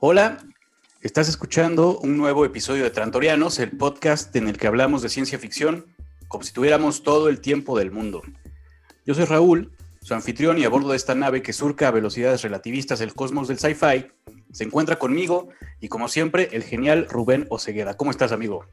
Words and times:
Hola, 0.00 0.38
estás 1.02 1.28
escuchando 1.28 1.98
un 1.98 2.16
nuevo 2.16 2.44
episodio 2.44 2.84
de 2.84 2.90
Trantorianos, 2.90 3.58
el 3.58 3.72
podcast 3.72 4.34
en 4.36 4.46
el 4.46 4.56
que 4.56 4.68
hablamos 4.68 5.02
de 5.02 5.08
ciencia 5.08 5.40
ficción 5.40 5.86
como 6.28 6.44
si 6.44 6.52
tuviéramos 6.52 7.02
todo 7.02 7.28
el 7.28 7.40
tiempo 7.40 7.76
del 7.76 7.90
mundo. 7.90 8.22
Yo 9.04 9.14
soy 9.14 9.24
Raúl, 9.24 9.72
su 10.00 10.14
anfitrión 10.14 10.56
y 10.56 10.64
a 10.64 10.68
bordo 10.68 10.90
de 10.90 10.96
esta 10.96 11.16
nave 11.16 11.42
que 11.42 11.52
surca 11.52 11.88
a 11.88 11.90
velocidades 11.90 12.42
relativistas 12.42 13.00
el 13.00 13.12
cosmos 13.12 13.48
del 13.48 13.58
sci-fi, 13.58 14.06
se 14.52 14.62
encuentra 14.62 15.00
conmigo 15.00 15.48
y 15.80 15.88
como 15.88 16.06
siempre 16.06 16.48
el 16.52 16.62
genial 16.62 17.08
Rubén 17.10 17.48
Osegueda. 17.50 17.96
¿Cómo 17.96 18.12
estás, 18.12 18.30
amigo? 18.30 18.66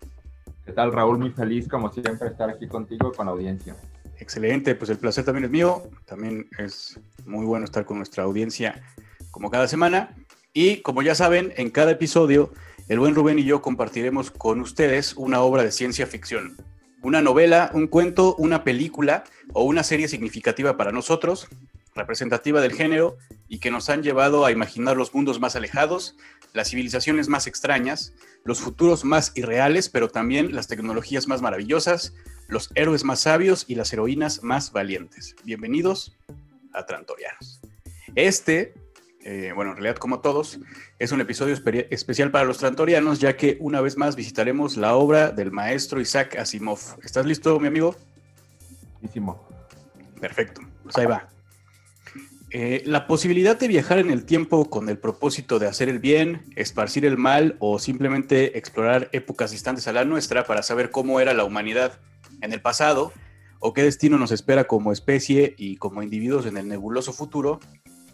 ¿Qué 0.64 0.74
tal, 0.74 0.94
Raúl? 0.94 1.18
Muy 1.18 1.32
feliz, 1.32 1.68
como 1.68 1.92
siempre, 1.92 2.28
estar 2.28 2.52
aquí 2.52 2.68
contigo 2.68 3.10
y 3.12 3.18
con 3.18 3.26
la 3.26 3.32
audiencia. 3.32 3.76
Excelente, 4.20 4.76
pues 4.76 4.92
el 4.92 5.00
placer 5.00 5.26
también 5.26 5.46
es 5.46 5.50
mío. 5.50 5.90
También 6.06 6.48
es 6.60 7.00
muy 7.26 7.48
bueno 7.48 7.66
estar 7.66 7.84
con 7.84 7.98
nuestra 7.98 8.24
audiencia 8.26 8.84
como 9.32 9.50
cada 9.50 9.68
semana. 9.68 10.16
Y 10.58 10.78
como 10.78 11.02
ya 11.02 11.16
saben, 11.16 11.54
en 11.58 11.70
cada 11.70 11.92
episodio, 11.92 12.54
el 12.88 12.98
buen 12.98 13.14
Rubén 13.14 13.38
y 13.38 13.44
yo 13.44 13.62
compartiremos 13.62 14.32
con 14.32 14.62
ustedes 14.62 15.14
una 15.18 15.42
obra 15.42 15.64
de 15.64 15.72
ciencia 15.74 16.08
ficción. 16.08 16.56
Una 17.02 17.22
novela, 17.22 17.72
un 17.74 17.88
cuento, 17.88 18.38
una 18.38 18.64
película 18.64 19.26
o 19.52 19.66
una 19.66 19.84
serie 19.84 20.08
significativa 20.08 20.78
para 20.78 20.94
nosotros, 20.94 21.50
representativa 21.94 22.62
del 22.62 22.72
género 22.72 23.18
y 23.50 23.60
que 23.60 23.70
nos 23.70 23.90
han 23.90 24.02
llevado 24.02 24.46
a 24.46 24.52
imaginar 24.54 24.96
los 24.96 25.14
mundos 25.14 25.42
más 25.42 25.58
alejados, 25.58 26.16
las 26.54 26.70
civilizaciones 26.70 27.28
más 27.28 27.48
extrañas, 27.48 28.14
los 28.46 28.62
futuros 28.62 29.04
más 29.04 29.34
irreales, 29.36 29.90
pero 29.90 30.08
también 30.08 30.56
las 30.56 30.70
tecnologías 30.70 31.28
más 31.28 31.42
maravillosas, 31.42 32.14
los 32.48 32.72
héroes 32.76 33.04
más 33.04 33.20
sabios 33.20 33.66
y 33.68 33.76
las 33.76 33.92
heroínas 33.92 34.42
más 34.42 34.72
valientes. 34.72 35.36
Bienvenidos 35.44 36.16
a 36.72 36.86
Trantorianos. 36.86 37.60
Este 38.16 38.85
eh, 39.26 39.54
bueno, 39.56 39.72
en 39.72 39.78
realidad 39.78 39.98
como 39.98 40.20
todos, 40.20 40.60
es 41.00 41.12
un 41.12 41.20
episodio 41.20 41.56
especial 41.90 42.30
para 42.30 42.46
los 42.46 42.60
trantorianos, 42.60 43.20
ya 43.20 43.36
que 43.36 43.58
una 43.60 43.82
vez 43.82 43.98
más 43.98 44.16
visitaremos 44.16 44.78
la 44.78 44.96
obra 44.96 45.32
del 45.32 45.52
maestro 45.52 46.00
Isaac 46.00 46.36
Asimov. 46.38 46.80
¿Estás 47.04 47.26
listo, 47.26 47.60
mi 47.60 47.68
amigo? 47.68 47.96
Listísimo. 49.02 49.44
Perfecto, 50.22 50.62
pues 50.84 50.96
ahí 51.00 51.08
va. 51.08 51.28
Eh, 52.52 52.84
la 52.86 53.08
posibilidad 53.08 53.58
de 53.58 53.68
viajar 53.68 53.98
en 53.98 54.12
el 54.12 54.26
tiempo 54.26 54.70
con 54.70 54.90
el 54.90 55.00
propósito 55.00 55.58
de 55.58 55.68
hacer 55.68 55.90
el 55.90 55.98
bien, 55.98 56.44
esparcir 56.56 57.04
el 57.04 57.18
mal 57.18 57.56
o 57.58 57.80
simplemente 57.80 58.60
explorar 58.60 59.10
épocas 59.12 59.50
distantes 59.50 59.88
a 59.88 59.92
la 59.92 60.06
nuestra 60.06 60.46
para 60.46 60.62
saber 60.62 60.92
cómo 60.92 61.20
era 61.20 61.34
la 61.34 61.46
humanidad 61.46 62.00
en 62.42 62.54
el 62.54 62.62
pasado 62.62 63.12
o 63.60 63.74
qué 63.74 63.82
destino 63.82 64.20
nos 64.20 64.32
espera 64.32 64.66
como 64.66 64.92
especie 64.92 65.56
y 65.58 65.78
como 65.78 66.04
individuos 66.04 66.46
en 66.46 66.58
el 66.58 66.68
nebuloso 66.68 67.12
futuro, 67.12 67.60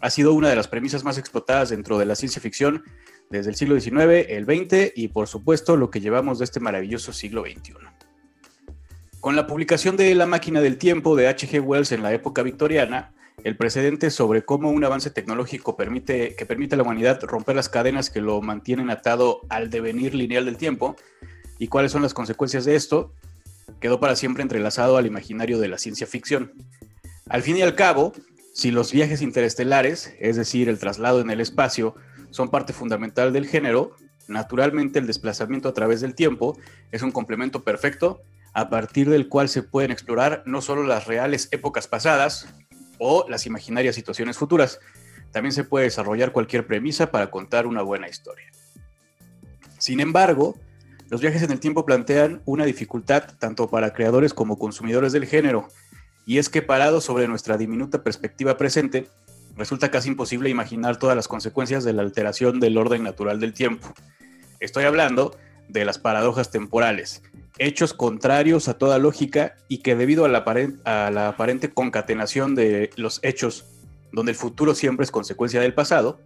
ha 0.02 0.10
sido 0.10 0.34
una 0.34 0.50
de 0.50 0.56
las 0.56 0.66
premisas 0.66 1.04
más 1.04 1.16
explotadas 1.16 1.70
dentro 1.70 1.96
de 1.96 2.04
la 2.04 2.16
ciencia 2.16 2.42
ficción 2.42 2.82
desde 3.30 3.50
el 3.50 3.56
siglo 3.56 3.80
XIX, 3.80 4.26
el 4.28 4.44
XX 4.44 4.92
y 4.96 5.08
por 5.08 5.28
supuesto 5.28 5.76
lo 5.76 5.90
que 5.90 6.00
llevamos 6.00 6.40
de 6.40 6.44
este 6.44 6.58
maravilloso 6.58 7.12
siglo 7.12 7.42
XXI. 7.42 7.74
Con 9.20 9.36
la 9.36 9.46
publicación 9.46 9.96
de 9.96 10.12
La 10.16 10.26
máquina 10.26 10.60
del 10.60 10.76
tiempo 10.76 11.14
de 11.14 11.28
H.G. 11.28 11.62
Wells 11.64 11.92
en 11.92 12.02
la 12.02 12.12
época 12.12 12.42
victoriana, 12.42 13.12
el 13.44 13.56
precedente 13.56 14.10
sobre 14.10 14.44
cómo 14.44 14.70
un 14.70 14.84
avance 14.84 15.08
tecnológico 15.10 15.76
permite, 15.76 16.34
que 16.34 16.46
permite 16.46 16.74
a 16.74 16.78
la 16.78 16.82
humanidad 16.82 17.22
romper 17.22 17.54
las 17.54 17.68
cadenas 17.68 18.10
que 18.10 18.20
lo 18.20 18.42
mantienen 18.42 18.90
atado 18.90 19.42
al 19.50 19.70
devenir 19.70 20.16
lineal 20.16 20.46
del 20.46 20.56
tiempo 20.56 20.96
y 21.60 21.68
cuáles 21.68 21.92
son 21.92 22.02
las 22.02 22.12
consecuencias 22.12 22.64
de 22.64 22.74
esto, 22.74 23.12
quedó 23.80 24.00
para 24.00 24.16
siempre 24.16 24.42
entrelazado 24.42 24.96
al 24.96 25.06
imaginario 25.06 25.60
de 25.60 25.68
la 25.68 25.78
ciencia 25.78 26.08
ficción. 26.08 26.52
Al 27.28 27.42
fin 27.42 27.56
y 27.56 27.62
al 27.62 27.76
cabo, 27.76 28.12
si 28.52 28.70
los 28.70 28.92
viajes 28.92 29.22
interestelares, 29.22 30.14
es 30.20 30.36
decir, 30.36 30.68
el 30.68 30.78
traslado 30.78 31.20
en 31.20 31.30
el 31.30 31.40
espacio, 31.40 31.94
son 32.30 32.50
parte 32.50 32.72
fundamental 32.72 33.32
del 33.32 33.46
género, 33.46 33.96
naturalmente 34.28 34.98
el 34.98 35.06
desplazamiento 35.06 35.68
a 35.68 35.74
través 35.74 36.00
del 36.00 36.14
tiempo 36.14 36.58
es 36.90 37.02
un 37.02 37.12
complemento 37.12 37.64
perfecto 37.64 38.22
a 38.52 38.68
partir 38.68 39.08
del 39.08 39.28
cual 39.28 39.48
se 39.48 39.62
pueden 39.62 39.90
explorar 39.90 40.42
no 40.44 40.60
solo 40.60 40.84
las 40.84 41.06
reales 41.06 41.48
épocas 41.50 41.88
pasadas 41.88 42.46
o 42.98 43.26
las 43.28 43.46
imaginarias 43.46 43.94
situaciones 43.94 44.36
futuras, 44.36 44.80
también 45.32 45.52
se 45.52 45.64
puede 45.64 45.86
desarrollar 45.86 46.32
cualquier 46.32 46.66
premisa 46.66 47.10
para 47.10 47.30
contar 47.30 47.66
una 47.66 47.82
buena 47.82 48.08
historia. 48.08 48.50
Sin 49.78 50.00
embargo, 50.00 50.56
los 51.08 51.20
viajes 51.20 51.42
en 51.42 51.50
el 51.50 51.60
tiempo 51.60 51.84
plantean 51.86 52.42
una 52.44 52.64
dificultad 52.66 53.24
tanto 53.38 53.68
para 53.68 53.92
creadores 53.92 54.34
como 54.34 54.58
consumidores 54.58 55.12
del 55.12 55.26
género, 55.26 55.68
y 56.26 56.38
es 56.38 56.48
que 56.48 56.62
parado 56.62 57.00
sobre 57.00 57.28
nuestra 57.28 57.56
diminuta 57.56 58.02
perspectiva 58.02 58.56
presente, 58.56 59.08
resulta 59.56 59.90
casi 59.90 60.08
imposible 60.08 60.50
imaginar 60.50 60.98
todas 60.98 61.16
las 61.16 61.28
consecuencias 61.28 61.84
de 61.84 61.92
la 61.92 62.02
alteración 62.02 62.60
del 62.60 62.78
orden 62.78 63.02
natural 63.02 63.40
del 63.40 63.52
tiempo. 63.52 63.92
Estoy 64.60 64.84
hablando 64.84 65.36
de 65.68 65.84
las 65.84 65.98
paradojas 65.98 66.50
temporales, 66.50 67.22
hechos 67.58 67.94
contrarios 67.94 68.68
a 68.68 68.74
toda 68.74 68.98
lógica 68.98 69.56
y 69.68 69.78
que 69.78 69.96
debido 69.96 70.24
a 70.24 70.28
la, 70.28 71.28
aparente 71.28 71.70
concatenación 71.70 72.54
de 72.54 72.90
los 72.96 73.20
hechos, 73.22 73.66
donde 74.12 74.32
el 74.32 74.38
futuro 74.38 74.74
siempre 74.74 75.04
es 75.04 75.10
consecuencia 75.10 75.60
del 75.60 75.74
pasado, 75.74 76.20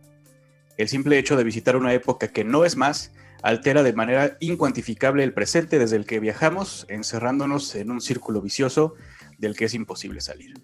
el 0.77 0.89
simple 0.89 1.19
hecho 1.19 1.37
de 1.37 1.45
visitar 1.45 1.77
una 1.77 1.95
época 1.95 2.29
que 2.29 2.45
no 2.45 2.65
es 2.65 2.77
más 2.77 3.13
altera 3.43 3.83
de 3.83 3.93
manera 3.93 4.37
incuantificable 4.41 5.23
el 5.23 5.33
presente 5.33 5.79
desde 5.79 5.97
el 5.97 6.05
que 6.05 6.21
viajamos, 6.21 6.85
encerrándonos 6.89 7.75
en 7.75 7.91
un 7.91 8.01
círculo 8.01 8.41
vicioso 8.41 8.95
del 9.39 9.57
que 9.57 9.67
es 9.67 9.75
imposible 9.75 10.21
salir. 10.21 10.55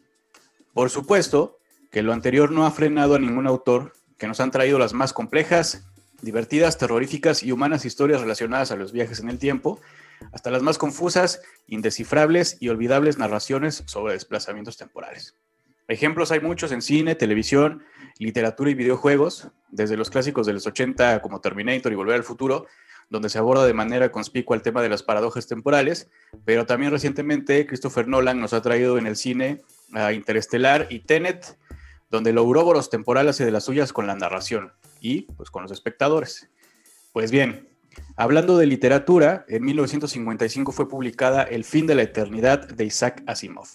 Por 0.72 0.90
supuesto 0.90 1.58
que 1.90 2.02
lo 2.02 2.12
anterior 2.12 2.50
no 2.50 2.66
ha 2.66 2.70
frenado 2.70 3.14
a 3.14 3.18
ningún 3.18 3.46
autor 3.46 3.92
que 4.18 4.26
nos 4.26 4.40
han 4.40 4.50
traído 4.50 4.78
las 4.78 4.94
más 4.94 5.12
complejas, 5.12 5.84
divertidas, 6.22 6.78
terroríficas 6.78 7.42
y 7.42 7.52
humanas 7.52 7.84
historias 7.84 8.20
relacionadas 8.20 8.70
a 8.70 8.76
los 8.76 8.92
viajes 8.92 9.20
en 9.20 9.28
el 9.28 9.38
tiempo, 9.38 9.80
hasta 10.32 10.50
las 10.50 10.62
más 10.62 10.78
confusas, 10.78 11.42
indescifrables 11.66 12.56
y 12.60 12.68
olvidables 12.68 13.18
narraciones 13.18 13.82
sobre 13.86 14.14
desplazamientos 14.14 14.76
temporales. 14.76 15.34
Ejemplos 15.88 16.30
hay 16.30 16.40
muchos 16.40 16.72
en 16.72 16.80
cine, 16.80 17.16
televisión, 17.16 17.82
literatura 18.18 18.70
y 18.70 18.74
videojuegos, 18.74 19.48
desde 19.70 19.96
los 19.96 20.10
clásicos 20.10 20.46
de 20.46 20.52
los 20.52 20.66
80 20.66 21.20
como 21.20 21.40
Terminator 21.40 21.92
y 21.92 21.96
Volver 21.96 22.14
al 22.14 22.24
Futuro, 22.24 22.66
donde 23.12 23.28
se 23.28 23.36
aborda 23.36 23.66
de 23.66 23.74
manera 23.74 24.10
conspicua 24.10 24.56
el 24.56 24.62
tema 24.62 24.80
de 24.80 24.88
las 24.88 25.02
paradojas 25.02 25.46
temporales, 25.46 26.08
pero 26.46 26.64
también 26.64 26.90
recientemente 26.90 27.66
Christopher 27.66 28.08
Nolan 28.08 28.40
nos 28.40 28.54
ha 28.54 28.62
traído 28.62 28.96
en 28.96 29.06
el 29.06 29.16
cine 29.16 29.60
a 29.92 30.14
Interestelar 30.14 30.86
y 30.88 31.00
Tenet, 31.00 31.58
donde 32.10 32.30
el 32.30 32.38
ouroboros 32.38 32.88
temporal 32.88 33.28
hace 33.28 33.44
de 33.44 33.50
las 33.50 33.64
suyas 33.64 33.92
con 33.92 34.06
la 34.06 34.14
narración 34.14 34.72
y 34.98 35.30
pues 35.36 35.50
con 35.50 35.62
los 35.62 35.70
espectadores. 35.72 36.48
Pues 37.12 37.30
bien, 37.30 37.68
hablando 38.16 38.56
de 38.56 38.64
literatura, 38.64 39.44
en 39.46 39.62
1955 39.62 40.72
fue 40.72 40.88
publicada 40.88 41.42
El 41.42 41.64
fin 41.64 41.86
de 41.86 41.96
la 41.96 42.02
eternidad 42.04 42.66
de 42.66 42.86
Isaac 42.86 43.22
Asimov, 43.26 43.68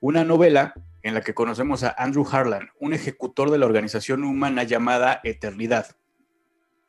una 0.00 0.24
novela 0.24 0.74
en 1.04 1.14
la 1.14 1.20
que 1.20 1.32
conocemos 1.32 1.84
a 1.84 1.94
Andrew 1.96 2.26
Harlan, 2.28 2.70
un 2.80 2.92
ejecutor 2.92 3.52
de 3.52 3.58
la 3.58 3.66
organización 3.66 4.24
humana 4.24 4.64
llamada 4.64 5.20
Eternidad, 5.22 5.94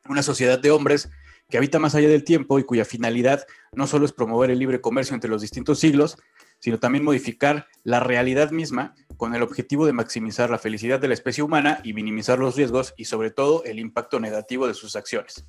una 0.08 0.24
sociedad 0.24 0.58
de 0.58 0.72
hombres 0.72 1.10
que 1.48 1.58
habita 1.58 1.78
más 1.78 1.94
allá 1.94 2.08
del 2.08 2.24
tiempo 2.24 2.58
y 2.58 2.64
cuya 2.64 2.84
finalidad 2.84 3.46
no 3.72 3.86
solo 3.86 4.04
es 4.04 4.12
promover 4.12 4.50
el 4.50 4.58
libre 4.58 4.80
comercio 4.80 5.14
entre 5.14 5.30
los 5.30 5.42
distintos 5.42 5.78
siglos, 5.78 6.18
sino 6.58 6.78
también 6.78 7.04
modificar 7.04 7.66
la 7.84 8.00
realidad 8.00 8.50
misma 8.50 8.94
con 9.16 9.34
el 9.34 9.42
objetivo 9.42 9.86
de 9.86 9.92
maximizar 9.92 10.50
la 10.50 10.58
felicidad 10.58 11.00
de 11.00 11.08
la 11.08 11.14
especie 11.14 11.44
humana 11.44 11.80
y 11.84 11.92
minimizar 11.92 12.38
los 12.38 12.56
riesgos 12.56 12.94
y 12.96 13.04
sobre 13.04 13.30
todo 13.30 13.64
el 13.64 13.78
impacto 13.78 14.20
negativo 14.20 14.66
de 14.66 14.74
sus 14.74 14.96
acciones. 14.96 15.46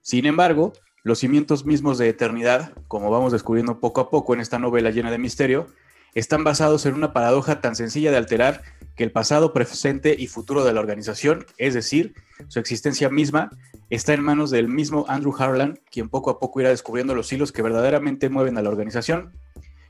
Sin 0.00 0.26
embargo, 0.26 0.72
los 1.02 1.20
cimientos 1.20 1.64
mismos 1.64 1.98
de 1.98 2.08
eternidad, 2.08 2.72
como 2.88 3.10
vamos 3.10 3.32
descubriendo 3.32 3.80
poco 3.80 4.00
a 4.00 4.10
poco 4.10 4.34
en 4.34 4.40
esta 4.40 4.58
novela 4.58 4.90
llena 4.90 5.10
de 5.10 5.18
misterio, 5.18 5.68
están 6.14 6.42
basados 6.42 6.86
en 6.86 6.94
una 6.94 7.12
paradoja 7.12 7.60
tan 7.60 7.76
sencilla 7.76 8.10
de 8.10 8.16
alterar 8.16 8.62
que 8.96 9.04
el 9.04 9.12
pasado, 9.12 9.52
presente 9.52 10.16
y 10.18 10.26
futuro 10.26 10.64
de 10.64 10.72
la 10.72 10.80
organización, 10.80 11.46
es 11.56 11.74
decir, 11.74 12.14
su 12.48 12.58
existencia 12.58 13.08
misma, 13.08 13.50
está 13.90 14.14
en 14.14 14.22
manos 14.22 14.50
del 14.50 14.68
mismo 14.68 15.06
Andrew 15.08 15.34
Harlan, 15.36 15.80
quien 15.90 16.08
poco 16.08 16.30
a 16.30 16.38
poco 16.38 16.60
irá 16.60 16.70
descubriendo 16.70 17.14
los 17.14 17.32
hilos 17.32 17.52
que 17.52 17.62
verdaderamente 17.62 18.28
mueven 18.28 18.58
a 18.58 18.62
la 18.62 18.68
organización 18.68 19.32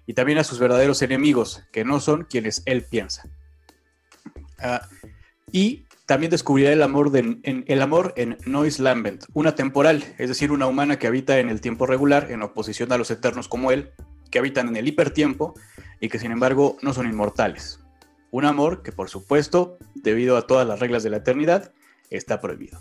y 0.06 0.14
también 0.14 0.38
a 0.38 0.44
sus 0.44 0.58
verdaderos 0.58 1.02
enemigos, 1.02 1.62
que 1.73 1.84
no 1.84 2.00
son 2.00 2.25
quienes 2.25 2.62
él 2.64 2.84
piensa. 2.84 3.28
Ah, 4.58 4.82
y 5.52 5.87
también 6.06 6.31
descubrirá 6.31 6.73
el 6.73 6.82
amor, 6.82 7.14
en, 7.14 7.64
el 7.67 7.82
amor 7.82 8.14
en 8.17 8.38
Noise 8.46 8.82
Lambent, 8.82 9.25
una 9.34 9.55
temporal, 9.55 10.02
es 10.17 10.28
decir, 10.28 10.50
una 10.52 10.67
humana 10.67 10.99
que 10.99 11.06
habita 11.06 11.38
en 11.38 11.50
el 11.50 11.61
tiempo 11.61 11.87
regular, 11.87 12.31
en 12.31 12.43
oposición 12.43 12.90
a 12.93 12.99
los 12.99 13.11
eternos 13.11 13.49
como 13.49 13.73
él, 13.73 13.90
que 14.31 14.38
habitan 14.38 14.69
en 14.69 14.76
el 14.76 14.88
hipertiempo 14.88 15.55
y 16.00 16.08
que 16.08 16.19
sin 16.19 16.32
embargo 16.32 16.78
no 16.81 16.94
son 16.94 17.06
inmortales. 17.06 17.81
Un 18.31 18.46
amor 18.46 18.82
que 18.82 18.93
por 18.93 19.11
supuesto, 19.11 19.78
debido 19.94 20.37
a 20.37 20.46
todas 20.46 20.67
las 20.67 20.81
reglas 20.81 21.02
de 21.02 21.11
la 21.11 21.19
eternidad, 21.19 21.73
está 22.11 22.40
prohibido. 22.40 22.81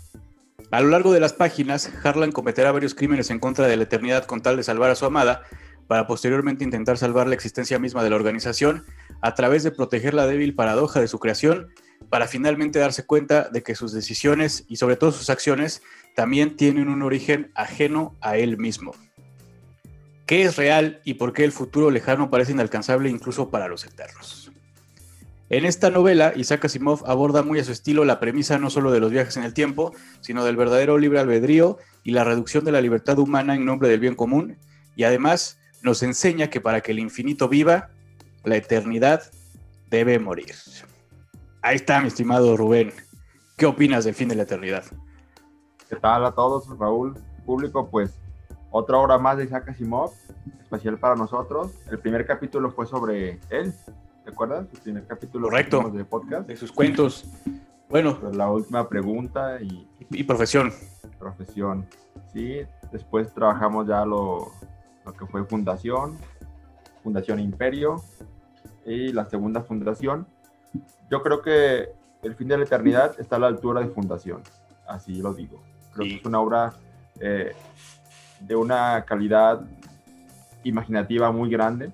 A 0.70 0.82
lo 0.82 0.88
largo 0.88 1.12
de 1.12 1.20
las 1.20 1.32
páginas, 1.32 1.90
Harlan 2.04 2.30
cometerá 2.30 2.72
varios 2.72 2.94
crímenes 2.94 3.30
en 3.30 3.38
contra 3.38 3.66
de 3.66 3.76
la 3.76 3.84
eternidad 3.84 4.26
con 4.26 4.42
tal 4.42 4.56
de 4.56 4.62
salvar 4.62 4.90
a 4.90 4.94
su 4.94 5.06
amada, 5.06 5.42
para 5.86 6.06
posteriormente 6.06 6.62
intentar 6.62 6.98
salvar 6.98 7.26
la 7.26 7.34
existencia 7.34 7.78
misma 7.78 8.04
de 8.04 8.10
la 8.10 8.16
organización 8.16 8.84
a 9.22 9.34
través 9.34 9.62
de 9.62 9.70
proteger 9.70 10.12
la 10.12 10.26
débil 10.26 10.54
paradoja 10.54 11.00
de 11.00 11.08
su 11.08 11.18
creación, 11.18 11.68
para 12.10 12.28
finalmente 12.28 12.78
darse 12.78 13.06
cuenta 13.06 13.48
de 13.48 13.62
que 13.62 13.74
sus 13.74 13.92
decisiones 13.92 14.64
y 14.68 14.76
sobre 14.76 14.96
todo 14.96 15.10
sus 15.10 15.30
acciones 15.30 15.82
también 16.14 16.56
tienen 16.56 16.88
un 16.88 17.02
origen 17.02 17.50
ajeno 17.54 18.16
a 18.20 18.36
él 18.36 18.58
mismo. 18.58 18.94
¿Qué 20.26 20.42
es 20.42 20.56
real 20.56 21.00
y 21.04 21.14
por 21.14 21.32
qué 21.32 21.44
el 21.44 21.52
futuro 21.52 21.90
lejano 21.90 22.28
parece 22.28 22.52
inalcanzable 22.52 23.08
incluso 23.08 23.50
para 23.50 23.68
los 23.68 23.86
eternos? 23.86 24.47
En 25.50 25.64
esta 25.64 25.88
novela, 25.88 26.34
Isaac 26.36 26.66
Asimov 26.66 27.02
aborda 27.06 27.42
muy 27.42 27.58
a 27.58 27.64
su 27.64 27.72
estilo 27.72 28.04
la 28.04 28.20
premisa 28.20 28.58
no 28.58 28.68
solo 28.68 28.90
de 28.90 29.00
los 29.00 29.10
viajes 29.10 29.38
en 29.38 29.44
el 29.44 29.54
tiempo, 29.54 29.94
sino 30.20 30.44
del 30.44 30.56
verdadero 30.56 30.98
libre 30.98 31.20
albedrío 31.20 31.78
y 32.04 32.10
la 32.10 32.22
reducción 32.22 32.64
de 32.64 32.72
la 32.72 32.82
libertad 32.82 33.18
humana 33.18 33.54
en 33.54 33.64
nombre 33.64 33.88
del 33.88 33.98
bien 33.98 34.14
común, 34.14 34.58
y 34.94 35.04
además 35.04 35.58
nos 35.82 36.02
enseña 36.02 36.50
que 36.50 36.60
para 36.60 36.82
que 36.82 36.92
el 36.92 36.98
infinito 36.98 37.48
viva, 37.48 37.88
la 38.44 38.56
eternidad 38.56 39.22
debe 39.88 40.18
morir. 40.18 40.54
Ahí 41.62 41.76
está, 41.76 42.00
mi 42.02 42.08
estimado 42.08 42.54
Rubén. 42.56 42.92
¿Qué 43.56 43.64
opinas 43.64 44.04
del 44.04 44.14
fin 44.14 44.28
de 44.28 44.34
la 44.34 44.42
eternidad? 44.42 44.84
¿Qué 45.88 45.96
tal 45.96 46.26
a 46.26 46.32
todos, 46.32 46.68
Raúl? 46.78 47.14
Público, 47.46 47.88
pues 47.90 48.12
otra 48.70 48.98
obra 48.98 49.16
más 49.16 49.38
de 49.38 49.44
Isaac 49.44 49.70
Asimov, 49.70 50.12
especial 50.60 50.98
para 50.98 51.16
nosotros. 51.16 51.72
El 51.90 51.98
primer 52.00 52.26
capítulo 52.26 52.70
fue 52.70 52.86
sobre 52.86 53.40
él, 53.48 53.72
¿te 54.28 54.34
acuerdas? 54.34 54.66
El 54.74 54.80
primer 54.80 55.06
capítulo 55.06 55.48
Correcto. 55.48 55.88
de 55.88 56.04
podcast. 56.04 56.46
De 56.46 56.54
sus 56.54 56.70
cuentos. 56.70 57.24
Bueno. 57.88 58.20
Pues 58.20 58.36
la 58.36 58.50
última 58.50 58.86
pregunta 58.86 59.58
y, 59.58 59.88
y 60.10 60.22
profesión. 60.22 60.70
Profesión. 61.18 61.86
Sí, 62.34 62.60
después 62.92 63.32
trabajamos 63.32 63.88
ya 63.88 64.04
lo, 64.04 64.52
lo 65.06 65.12
que 65.14 65.24
fue 65.24 65.46
Fundación, 65.46 66.18
Fundación 67.02 67.40
Imperio 67.40 68.02
y 68.84 69.14
la 69.14 69.24
segunda 69.30 69.62
Fundación. 69.62 70.26
Yo 71.10 71.22
creo 71.22 71.40
que 71.40 71.88
El 72.22 72.34
fin 72.34 72.48
de 72.48 72.58
la 72.58 72.64
eternidad 72.64 73.18
está 73.18 73.36
a 73.36 73.38
la 73.38 73.46
altura 73.46 73.80
de 73.80 73.88
Fundación, 73.88 74.42
así 74.86 75.22
lo 75.22 75.32
digo. 75.32 75.62
Creo 75.94 76.06
que 76.06 76.16
es 76.16 76.24
una 76.26 76.40
obra 76.40 76.74
eh, 77.18 77.52
de 78.40 78.56
una 78.56 79.06
calidad 79.06 79.62
imaginativa 80.64 81.32
muy 81.32 81.48
grande. 81.48 81.92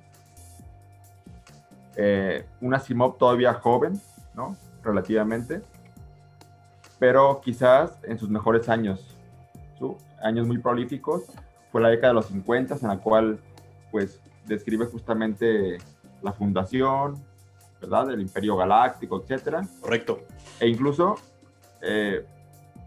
Eh, 1.96 2.44
una 2.61 2.81
Simov 2.81 3.19
todavía 3.19 3.55
joven, 3.55 4.00
¿no? 4.35 4.56
Relativamente. 4.82 5.62
Pero 6.99 7.41
quizás 7.43 7.99
en 8.05 8.19
sus 8.19 8.29
mejores 8.29 8.69
años, 8.69 9.17
su, 9.79 9.96
años 10.23 10.46
muy 10.46 10.58
prolíficos, 10.58 11.25
fue 11.70 11.81
la 11.81 11.88
década 11.88 12.08
de 12.08 12.14
los 12.14 12.26
50 12.26 12.76
en 12.81 12.88
la 12.88 12.99
cual, 12.99 13.38
pues, 13.91 14.20
describe 14.46 14.87
justamente 14.87 15.79
la 16.23 16.32
fundación, 16.32 17.23
¿verdad? 17.81 18.06
Del 18.06 18.20
Imperio 18.20 18.56
Galáctico, 18.56 19.20
etcétera. 19.23 19.67
Correcto. 19.81 20.20
E 20.61 20.69
incluso 20.69 21.17
eh, 21.82 22.25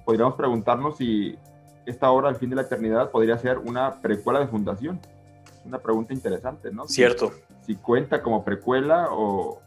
podríamos 0.06 0.36
preguntarnos 0.36 0.98
si 0.98 1.38
esta 1.86 2.12
obra, 2.12 2.30
El 2.30 2.36
fin 2.36 2.50
de 2.50 2.58
la 2.58 2.64
eternidad, 2.64 3.12
podría 3.12 3.38
ser 3.38 3.58
una 3.60 4.02
precuela 4.02 4.40
de 4.40 4.48
Fundación. 4.48 5.00
Es 5.46 5.66
una 5.66 5.80
pregunta 5.80 6.14
interesante, 6.14 6.70
¿no? 6.72 6.88
Cierto. 6.88 7.32
Si, 7.68 7.76
cuenta 7.76 8.24
como 8.24 8.44
precuela 8.44 9.10
o, 9.12 9.62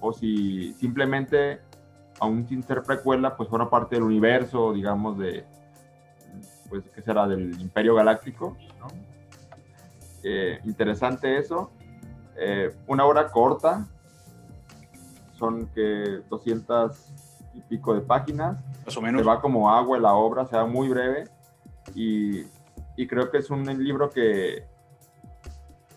o 0.00 0.12
si 0.12 0.72
simplemente, 0.74 1.60
aún 2.18 2.48
sin 2.48 2.62
ser 2.62 2.82
precuela, 2.82 3.36
pues 3.36 3.48
forma 3.48 3.70
parte 3.70 3.96
del 3.96 4.04
universo, 4.04 4.72
digamos, 4.72 5.18
de, 5.18 5.44
pues, 6.70 6.84
¿qué 6.94 7.02
será? 7.02 7.28
Del 7.28 7.60
Imperio 7.60 7.94
Galáctico, 7.94 8.56
¿no? 8.78 8.88
Eh, 10.22 10.60
interesante 10.64 11.38
eso. 11.38 11.70
Eh, 12.36 12.74
una 12.86 13.04
obra 13.04 13.28
corta, 13.28 13.86
son 15.34 15.66
que 15.74 16.22
200 16.28 17.12
y 17.54 17.60
pico 17.62 17.94
de 17.94 18.00
páginas. 18.00 18.62
Más 18.84 18.96
o 18.96 19.02
menos. 19.02 19.22
Se 19.22 19.26
va 19.26 19.40
como 19.40 19.70
agua 19.70 19.98
la 19.98 20.14
obra, 20.14 20.46
se 20.46 20.56
va 20.56 20.66
muy 20.66 20.88
breve. 20.88 21.24
Y, 21.94 22.42
y 22.96 23.06
creo 23.06 23.30
que 23.30 23.38
es 23.38 23.50
un 23.50 23.64
libro 23.82 24.10
que, 24.10 24.64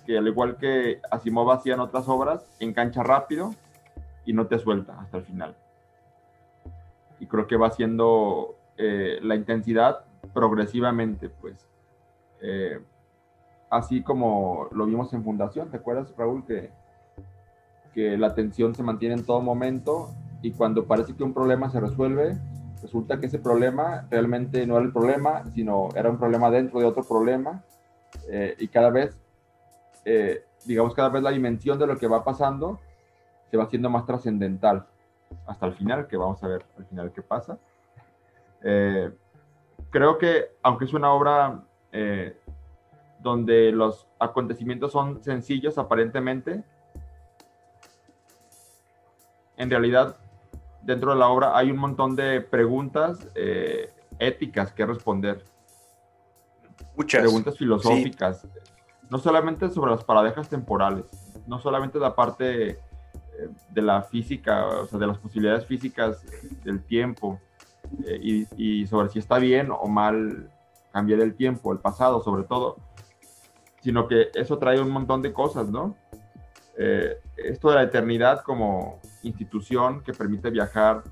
que, 0.06 0.18
al 0.18 0.28
igual 0.28 0.58
que 0.58 1.00
Asimov 1.12 1.52
hacía 1.52 1.76
en 1.76 1.80
otras 1.80 2.08
obras, 2.08 2.46
engancha 2.60 3.04
rápido 3.04 3.54
y 4.26 4.34
no 4.34 4.48
te 4.48 4.60
suelta 4.60 5.00
hasta 5.00 5.18
el 5.18 5.24
final. 5.24 5.56
Y 7.20 7.28
creo 7.28 7.48
que 7.48 7.58
va 7.58 7.68
haciendo 7.68 8.56
eh, 8.78 9.20
la 9.22 9.36
intensidad 9.36 10.06
progresivamente, 10.34 11.30
pues. 11.30 11.68
Eh, 12.42 12.80
así 13.70 14.04
como 14.04 14.68
lo 14.72 14.86
vimos 14.86 15.14
en 15.14 15.24
Fundación, 15.24 15.70
¿te 15.70 15.78
acuerdas, 15.78 16.14
Raúl? 16.18 16.46
Que, 16.46 16.70
que 17.94 18.18
la 18.18 18.34
tensión 18.34 18.76
se 18.76 18.84
mantiene 18.84 19.16
en 19.16 19.26
todo 19.26 19.42
momento 19.42 20.10
y 20.42 20.52
cuando 20.52 20.86
parece 20.86 21.16
que 21.16 21.24
un 21.24 21.34
problema 21.34 21.70
se 21.70 21.80
resuelve, 21.80 22.38
resulta 22.82 23.20
que 23.20 23.28
ese 23.28 23.40
problema 23.40 24.06
realmente 24.10 24.68
no 24.68 24.76
era 24.76 24.86
el 24.86 24.92
problema, 24.92 25.50
sino 25.52 25.90
era 25.96 26.10
un 26.10 26.18
problema 26.18 26.52
dentro 26.52 26.80
de 26.80 26.86
otro 26.86 27.04
problema 27.04 27.64
eh, 28.28 28.56
y 28.60 28.68
cada 28.68 28.90
vez, 28.90 29.18
eh, 30.06 30.46
digamos, 30.66 30.94
cada 30.94 31.10
vez 31.10 31.24
la 31.24 31.32
dimensión 31.32 31.78
de 31.80 31.88
lo 31.88 31.98
que 31.98 32.08
va 32.08 32.24
pasando 32.24 32.80
se 33.50 33.58
va 33.58 33.64
haciendo 33.64 33.90
más 33.90 34.06
trascendental 34.06 34.88
hasta 35.46 35.66
el 35.66 35.74
final, 35.74 36.08
que 36.08 36.18
vamos 36.18 36.44
a 36.44 36.48
ver 36.48 36.66
al 36.78 36.86
final 36.86 37.12
qué 37.12 37.22
pasa. 37.22 37.58
Eh, 38.64 39.12
creo 39.90 40.18
que, 40.18 40.56
aunque 40.62 40.86
es 40.86 40.94
una 40.94 41.12
obra 41.12 41.64
eh, 41.92 42.38
donde 43.20 43.72
los 43.72 44.08
acontecimientos 44.20 44.92
son 44.92 45.24
sencillos 45.24 45.78
aparentemente, 45.78 46.64
en 49.58 49.70
realidad 49.70 50.18
dentro 50.82 51.12
de 51.12 51.20
la 51.20 51.28
obra 51.28 51.58
hay 51.58 51.72
un 51.72 51.78
montón 51.78 52.16
de 52.16 52.42
preguntas 52.42 53.28
eh, 53.36 53.92
éticas 54.20 54.72
que 54.72 54.86
responder. 54.86 55.44
Muchas. 56.96 57.22
Preguntas 57.22 57.58
filosóficas. 57.58 58.48
No 59.14 59.20
solamente 59.20 59.70
sobre 59.70 59.92
las 59.92 60.04
paradejas 60.04 60.50
temporales, 60.50 61.06
no 61.46 61.60
solamente 61.60 62.00
la 62.00 62.16
parte 62.16 62.72
eh, 62.72 62.78
de 63.70 63.82
la 63.84 64.02
física, 64.02 64.66
o 64.66 64.88
sea, 64.88 64.98
de 64.98 65.06
las 65.06 65.20
posibilidades 65.20 65.68
físicas 65.68 66.24
del 66.64 66.84
tiempo, 66.84 67.40
eh, 68.08 68.48
y, 68.58 68.88
sobre 68.88 69.10
si 69.10 69.20
está 69.20 69.38
bien 69.38 69.70
o 69.70 69.88
mal 69.88 70.50
cambiar 70.92 71.20
el 71.20 71.36
tiempo, 71.36 71.72
el 71.72 71.78
pasado 71.78 72.24
sobre 72.24 72.42
todo, 72.42 72.78
sino 73.82 74.08
que 74.08 74.32
eso 74.34 74.58
trae 74.58 74.82
un 74.82 74.90
montón 74.90 75.22
de 75.22 75.32
cosas, 75.32 75.70
¿no? 75.70 75.96
Eh, 76.76 77.16
esto 77.38 77.70
de 77.70 77.76
la 77.76 77.84
eternidad 77.84 78.42
como 78.42 79.00
institución 79.22 80.02
que 80.02 80.14
permite 80.14 80.50
viajar 80.50 81.04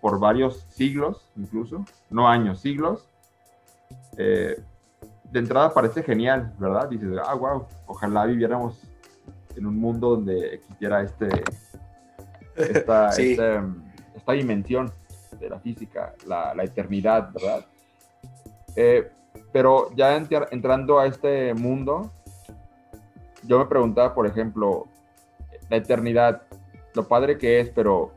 por 0.00 0.18
varios 0.18 0.64
siglos, 0.70 1.28
incluso, 1.36 1.84
no 2.08 2.26
años, 2.26 2.60
siglos, 2.60 3.06
eh, 4.16 4.64
de 5.30 5.38
entrada 5.38 5.72
parece 5.72 6.02
genial, 6.02 6.52
¿verdad? 6.58 6.88
Dices, 6.88 7.10
ah, 7.24 7.34
wow, 7.34 7.66
ojalá 7.86 8.24
viviéramos 8.26 8.80
en 9.56 9.66
un 9.66 9.78
mundo 9.78 10.10
donde 10.10 10.54
existiera 10.54 11.02
este, 11.02 11.28
esta, 12.56 13.12
Sí. 13.12 13.32
este, 13.32 13.60
esta 14.14 14.32
dimensión 14.32 14.90
de 15.38 15.48
la 15.50 15.58
física, 15.60 16.14
la, 16.26 16.54
la 16.54 16.64
eternidad, 16.64 17.32
¿verdad? 17.32 17.66
Eh, 18.76 19.10
pero 19.52 19.90
ya 19.94 20.16
entrando 20.16 20.98
a 20.98 21.06
este 21.06 21.54
mundo, 21.54 22.10
yo 23.44 23.58
me 23.58 23.66
preguntaba, 23.66 24.14
por 24.14 24.26
ejemplo, 24.26 24.86
la 25.68 25.76
eternidad, 25.76 26.42
lo 26.94 27.06
padre 27.06 27.38
que 27.38 27.60
es, 27.60 27.70
pero 27.70 28.12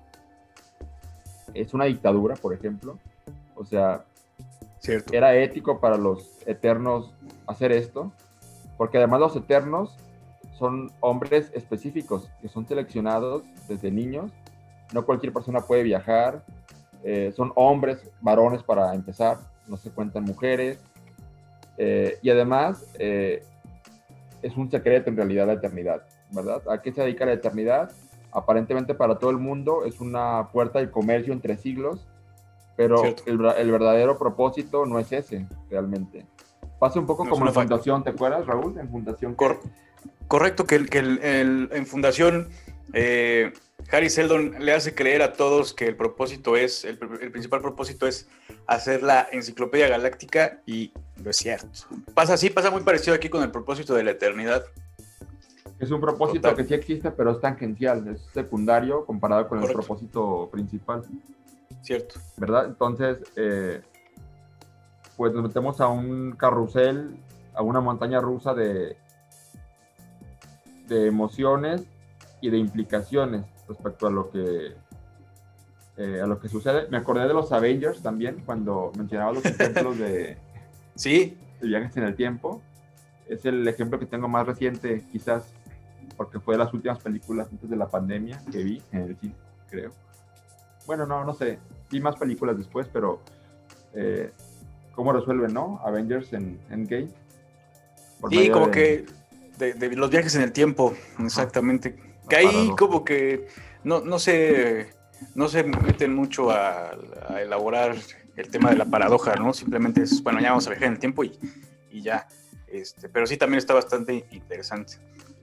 es 1.54 1.74
una 1.74 1.86
dictadura, 1.86 2.36
por 2.36 2.54
ejemplo. 2.54 2.98
O 3.56 3.66
sea, 3.66 4.06
Era 5.12 5.36
ético 5.36 5.80
para 5.80 5.98
los 5.98 6.40
eternos 6.48 7.14
hacer 7.46 7.72
esto, 7.72 8.12
porque 8.78 8.98
además 8.98 9.20
los 9.20 9.36
eternos 9.36 9.96
son 10.58 10.92
hombres 11.02 11.52
específicos 11.54 12.30
que 12.42 12.48
son 12.48 12.68
seleccionados 12.68 13.44
desde 13.68 13.92
niños. 13.92 14.32
No 14.94 15.06
cualquier 15.06 15.34
persona 15.34 15.62
puede 15.62 15.84
viajar. 15.84 16.44
eh, 17.04 17.34
son 17.36 17.52
hombres, 17.56 17.98
varones 18.22 18.62
para 18.62 18.94
empezar, 18.94 19.38
no 19.68 19.76
se 19.78 19.90
cuentan 19.90 20.24
mujeres. 20.24 20.80
eh, 21.78 22.20
y 22.22 22.30
además 22.30 22.86
eh, 23.00 23.44
es 24.42 24.56
un 24.58 24.70
secreto 24.70 25.10
en 25.10 25.18
realidad 25.18 25.48
la 25.48 25.54
eternidad, 25.54 26.04
¿verdad? 26.32 26.62
¿A 26.70 26.82
qué 26.82 26.92
se 26.92 27.02
dedica 27.02 27.26
la 27.26 27.34
eternidad? 27.34 27.92
Aparentemente 28.32 28.94
para 28.94 29.18
todo 29.18 29.32
el 29.32 29.38
mundo 29.38 29.86
es 29.86 30.00
una 30.00 30.50
puerta 30.52 30.80
de 30.80 30.92
comercio 30.92 31.34
entre 31.34 31.58
siglos, 31.58 32.08
pero 32.82 33.04
el, 33.26 33.38
ver- 33.38 33.56
el 33.60 33.72
verdadero 33.72 34.18
propósito 34.18 34.86
no 34.86 35.00
es 35.00 35.12
ese 35.12 35.46
realmente. 35.70 36.26
Pasa 36.80 37.00
un 37.00 37.06
poco 37.06 37.24
No 37.26 37.32
como 37.32 37.48
en 37.48 37.54
Fundación, 37.54 38.04
¿te 38.04 38.10
acuerdas, 38.10 38.46
Raúl? 38.46 38.78
En 38.80 38.90
Fundación. 38.90 39.36
Cor- 39.36 39.60
correcto, 40.28 40.66
que, 40.66 40.76
el- 40.76 40.90
que 40.90 41.00
el- 41.00 41.70
en 41.72 41.86
Fundación 41.86 42.50
eh, 42.94 43.54
Harry 43.92 44.10
Seldon 44.10 44.56
le 44.60 44.74
hace 44.74 44.94
creer 44.96 45.22
a 45.22 45.34
todos 45.34 45.74
que 45.74 45.88
el 45.88 45.96
propósito 45.96 46.56
es, 46.58 46.84
el 46.86 46.98
principal 46.98 47.62
propósito 47.62 48.08
es 48.08 48.28
hacer 48.68 49.04
la 49.04 49.28
enciclopedia 49.32 49.88
galáctica 49.88 50.60
y 50.66 50.92
no 51.24 51.30
es 51.30 51.38
cierto. 51.38 51.68
Pasa 52.14 52.34
así, 52.34 52.50
pasa 52.50 52.72
muy 52.72 52.82
parecido 52.82 53.16
aquí 53.16 53.30
con 53.30 53.44
el 53.44 53.52
propósito 53.52 53.94
de 53.94 54.04
la 54.04 54.12
eternidad. 54.12 54.64
Es 55.80 55.90
un 55.90 56.00
propósito 56.00 56.54
que 56.56 56.64
sí 56.64 56.74
existe, 56.76 57.10
pero 57.12 57.32
es 57.32 57.42
tangencial, 57.42 58.08
es 58.08 58.22
secundario 58.34 59.04
comparado 59.06 59.48
con 59.48 59.60
el 59.64 59.72
propósito 59.74 60.50
principal. 60.52 61.04
Cierto. 61.82 62.20
¿Verdad? 62.38 62.66
Entonces, 62.66 63.24
eh, 63.36 63.82
pues 65.18 65.34
nos 65.34 65.44
metemos 65.44 65.82
a 65.82 65.88
un 65.88 66.34
carrusel, 66.34 67.18
a 67.54 67.62
una 67.62 67.82
montaña 67.82 68.22
rusa 68.22 68.54
de, 68.54 68.98
de 70.88 71.08
emociones 71.08 71.84
y 72.42 72.50
de 72.50 72.58
implicaciones 72.58 73.46
respecto 73.68 74.08
a 74.08 74.12
lo 74.12 74.30
que 74.30 74.76
eh, 75.98 76.22
a 76.22 76.26
lo 76.26 76.40
que 76.40 76.48
sucede. 76.48 76.88
Me 76.90 76.98
acordé 76.98 77.28
de 77.28 77.34
los 77.34 77.52
Avengers 77.52 78.02
también, 78.02 78.42
cuando 78.46 78.92
mencionaba 78.98 79.34
los 79.34 79.46
ejemplos 79.46 80.00
de, 80.00 80.38
¿Sí? 80.96 81.38
de 81.60 81.68
viajes 81.68 81.96
en 81.98 82.04
el 82.04 82.16
tiempo. 82.16 82.62
Es 83.28 83.46
el 83.46 83.68
ejemplo 83.68 84.00
que 84.00 84.06
tengo 84.06 84.28
más 84.28 84.48
reciente, 84.48 85.06
quizás 85.12 85.54
porque 86.18 86.40
fue 86.40 86.56
de 86.56 86.60
las 86.60 86.74
últimas 86.74 87.00
películas 87.00 87.48
antes 87.52 87.70
de 87.70 87.76
la 87.76 87.88
pandemia 87.88 88.42
que 88.52 88.64
vi 88.64 88.82
en 88.92 89.02
el 89.02 89.18
cine, 89.18 89.36
creo. 89.70 89.92
Bueno, 90.92 91.06
no, 91.06 91.24
no 91.24 91.34
sé, 91.34 91.58
vi 91.90 92.02
más 92.02 92.18
películas 92.18 92.58
después, 92.58 92.86
pero 92.92 93.22
eh, 93.94 94.30
¿cómo 94.94 95.14
resuelven, 95.14 95.54
no? 95.54 95.80
Avengers 95.86 96.34
en 96.34 96.60
Endgame. 96.70 97.08
Sí, 98.30 98.50
como 98.50 98.70
que 98.70 99.06
de, 99.58 99.96
los 99.96 100.10
viajes 100.10 100.36
en 100.36 100.42
el 100.42 100.52
tiempo, 100.52 100.94
exactamente. 101.18 101.96
que 102.28 102.36
ahí 102.36 102.74
como 102.78 103.06
que 103.06 103.48
no, 103.86 104.02
no, 104.02 104.20
se, 104.20 104.90
no 105.34 105.48
se 105.48 105.64
meten 105.64 106.14
mucho 106.14 106.52
a, 106.52 106.92
elaborar 107.40 107.96
el 108.36 108.50
tema 108.50 108.72
de 108.72 108.76
la 108.76 108.84
paradoja, 108.84 109.36
¿no? 109.36 109.54
Simplemente 109.54 110.02
es, 110.02 110.22
bueno, 110.22 110.42
ya 110.42 110.50
vamos 110.50 110.68
a 110.68 110.72
viajar 110.72 110.88
en 110.88 110.94
el 110.96 111.00
tiempo 111.00 111.24
y, 111.24 111.40
y 111.90 112.02
ya. 112.02 112.28
Este, 112.68 113.08
pero 113.08 113.26
sí 113.26 113.38
también 113.38 113.60
está 113.60 113.74
bastante 113.74 114.26
interesante. 114.32 114.96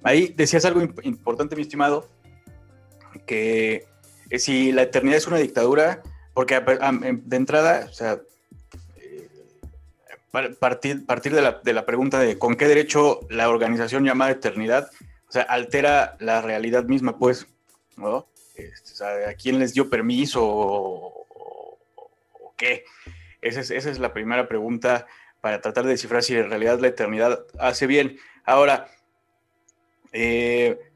Ahí 0.03 0.29
decías 0.37 0.67
algo 0.67 0.83
importante, 1.05 1.57
mi 1.57 1.63
estimado, 1.63 2.07
que 3.25 3.89
si 4.37 4.73
la 4.73 4.83
eternidad 4.83 5.17
es 5.17 5.27
una 5.27 5.39
dictadura, 5.39 6.03
porque 6.35 6.61
de 6.61 7.37
entrada, 7.37 7.87
o 7.89 7.93
sea, 7.93 8.21
eh, 8.97 9.29
partir, 10.61 11.07
partir 11.07 11.35
de, 11.35 11.43
la, 11.43 11.61
de 11.65 11.73
la 11.73 11.87
pregunta 11.87 12.19
de 12.19 12.39
con 12.39 12.57
qué 12.57 12.69
derecho 12.69 13.21
la 13.31 13.49
organización 13.49 14.05
llamada 14.05 14.31
eternidad, 14.31 14.91
o 15.29 15.33
sea, 15.33 15.43
altera 15.43 16.17
la 16.21 16.41
realidad 16.41 16.85
misma, 16.85 17.19
pues, 17.19 17.47
¿no? 17.97 18.29
Este, 18.55 18.93
o 18.93 18.97
sea, 18.97 19.29
¿a 19.31 19.35
quién 19.35 19.59
les 19.59 19.75
dio 19.75 19.91
permiso 19.91 20.41
o, 20.45 21.79
qué? 22.57 22.85
Esa 23.41 23.61
es, 23.61 23.71
esa 23.71 23.91
es, 23.91 23.99
la 23.99 24.13
primera 24.13 24.49
pregunta 24.49 25.07
para 25.41 25.61
tratar 25.61 25.85
de 25.85 25.91
descifrar 25.91 26.23
si 26.25 26.35
en 26.35 26.51
realidad 26.51 26.81
la 26.81 26.89
eternidad 26.89 27.45
hace 27.59 27.87
bien. 27.87 28.19
Ahora, 28.45 28.89
eh, 30.13 30.88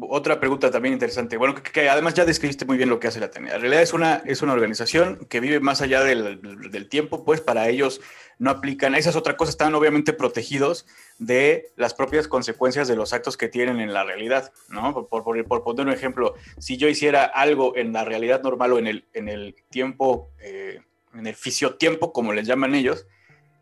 otra 0.00 0.38
pregunta 0.40 0.70
también 0.70 0.94
interesante. 0.94 1.36
Bueno, 1.36 1.54
que, 1.54 1.88
además 1.88 2.14
ya 2.14 2.24
describiste 2.24 2.64
muy 2.64 2.76
bien 2.76 2.88
lo 2.88 3.00
que 3.00 3.08
hace 3.08 3.20
la 3.20 3.26
eternidad. 3.26 3.56
En 3.56 3.60
realidad 3.62 3.82
es 3.82 3.92
una, 3.92 4.22
es 4.26 4.42
una 4.42 4.52
organización 4.52 5.26
que 5.28 5.40
vive 5.40 5.60
más 5.60 5.82
allá 5.82 6.02
del, 6.02 6.88
tiempo, 6.88 7.24
pues 7.24 7.40
para 7.40 7.68
ellos 7.68 8.00
no 8.38 8.50
aplican, 8.50 8.94
esa 8.94 9.10
es 9.10 9.16
otra 9.16 9.36
cosa, 9.36 9.50
están 9.50 9.74
obviamente 9.74 10.12
protegidos 10.12 10.86
de 11.18 11.70
las 11.76 11.94
propias 11.94 12.28
consecuencias 12.28 12.88
de 12.88 12.96
los 12.96 13.12
actos 13.12 13.36
que 13.36 13.48
tienen 13.48 13.80
en 13.80 13.92
la 13.92 14.04
realidad, 14.04 14.52
¿no? 14.68 15.06
Por, 15.08 15.22
por, 15.22 15.62
poner 15.62 15.86
un 15.86 15.92
ejemplo, 15.92 16.34
si 16.58 16.76
yo 16.76 16.88
hiciera 16.88 17.24
algo 17.24 17.76
en 17.76 17.92
la 17.92 18.04
realidad 18.04 18.42
normal 18.42 18.72
o 18.72 18.78
en 18.78 18.88
el, 18.88 19.06
en 19.12 19.28
el 19.28 19.54
tiempo, 19.70 20.30
eh, 20.40 20.80
en 21.14 21.26
el 21.26 21.34
fisiotiempo, 21.34 22.12
como 22.12 22.32
les 22.32 22.46
llaman 22.46 22.74
ellos, 22.74 23.06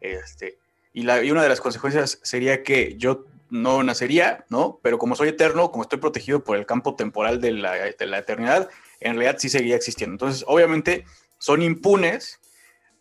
este, 0.00 0.58
y, 0.92 1.02
la, 1.02 1.22
y 1.22 1.30
una 1.30 1.42
de 1.42 1.48
las 1.48 1.60
consecuencias 1.60 2.18
sería 2.22 2.62
que 2.62 2.96
yo 2.96 3.26
no 3.50 3.82
nacería, 3.82 4.44
¿no? 4.48 4.78
Pero 4.82 4.98
como 4.98 5.16
soy 5.16 5.28
eterno, 5.28 5.70
como 5.70 5.82
estoy 5.82 5.98
protegido 5.98 6.42
por 6.42 6.56
el 6.56 6.66
campo 6.66 6.94
temporal 6.94 7.40
de 7.40 7.52
la, 7.52 7.88
eternidad, 7.88 8.68
en 9.00 9.16
realidad 9.16 9.36
sí 9.38 9.48
seguiría 9.48 9.76
existiendo. 9.76 10.14
Entonces, 10.14 10.44
obviamente, 10.46 11.04
son 11.38 11.62
impunes 11.62 12.40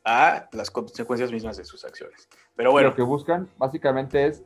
a 0.03 0.50
las 0.51 0.72
consecuencias 0.72 1.32
mismas 1.32 1.58
de 1.58 1.65
sus 1.65 1.86
acciones. 1.86 2.27
Pero 2.56 2.72
bueno. 2.72 2.89
Lo 2.89 2.96
que 2.96 3.01
buscan 3.03 3.48
básicamente 3.58 4.27
es 4.27 4.44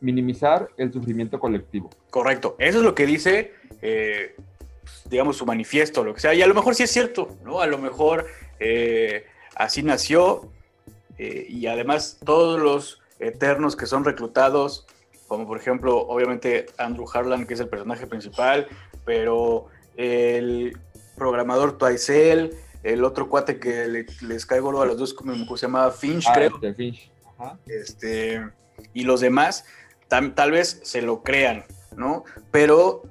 minimizar 0.00 0.68
el 0.76 0.92
sufrimiento 0.92 1.40
colectivo. 1.40 1.90
Correcto. 2.10 2.54
Eso 2.58 2.78
es 2.78 2.84
lo 2.84 2.94
que 2.94 3.06
dice, 3.06 3.52
eh, 3.82 4.36
digamos, 5.06 5.36
su 5.36 5.46
manifiesto, 5.46 6.04
lo 6.04 6.14
que 6.14 6.20
sea. 6.20 6.34
Y 6.34 6.42
a 6.42 6.46
lo 6.46 6.54
mejor 6.54 6.74
sí 6.74 6.82
es 6.82 6.90
cierto, 6.90 7.36
¿no? 7.44 7.60
A 7.60 7.66
lo 7.66 7.78
mejor 7.78 8.26
eh, 8.60 9.24
así 9.54 9.82
nació. 9.82 10.52
Eh, 11.16 11.46
y 11.48 11.66
además, 11.66 12.18
todos 12.24 12.60
los 12.60 13.00
eternos 13.18 13.74
que 13.74 13.86
son 13.86 14.04
reclutados 14.04 14.86
como 15.28 15.46
por 15.46 15.58
ejemplo, 15.58 15.98
obviamente 16.08 16.66
Andrew 16.78 17.06
Harlan, 17.12 17.46
que 17.46 17.54
es 17.54 17.60
el 17.60 17.68
personaje 17.68 18.06
principal, 18.06 18.66
pero 19.04 19.66
el 19.96 20.76
programador 21.16 21.76
Twice, 21.76 22.50
el 22.82 23.04
otro 23.04 23.28
cuate 23.28 23.60
que 23.60 24.06
les 24.22 24.46
caigo 24.46 24.80
a 24.80 24.86
los 24.86 24.96
dos, 24.96 25.14
como 25.14 25.56
se 25.56 25.66
llamaba 25.66 25.92
Finch, 25.92 26.26
ah, 26.28 26.32
creo. 26.34 26.50
Este, 26.54 26.74
Finch. 26.74 27.10
Este, 27.66 28.48
y 28.94 29.04
los 29.04 29.20
demás, 29.20 29.64
tal 30.08 30.50
vez 30.50 30.80
se 30.82 31.02
lo 31.02 31.22
crean, 31.22 31.64
¿no? 31.96 32.24
Pero, 32.50 33.02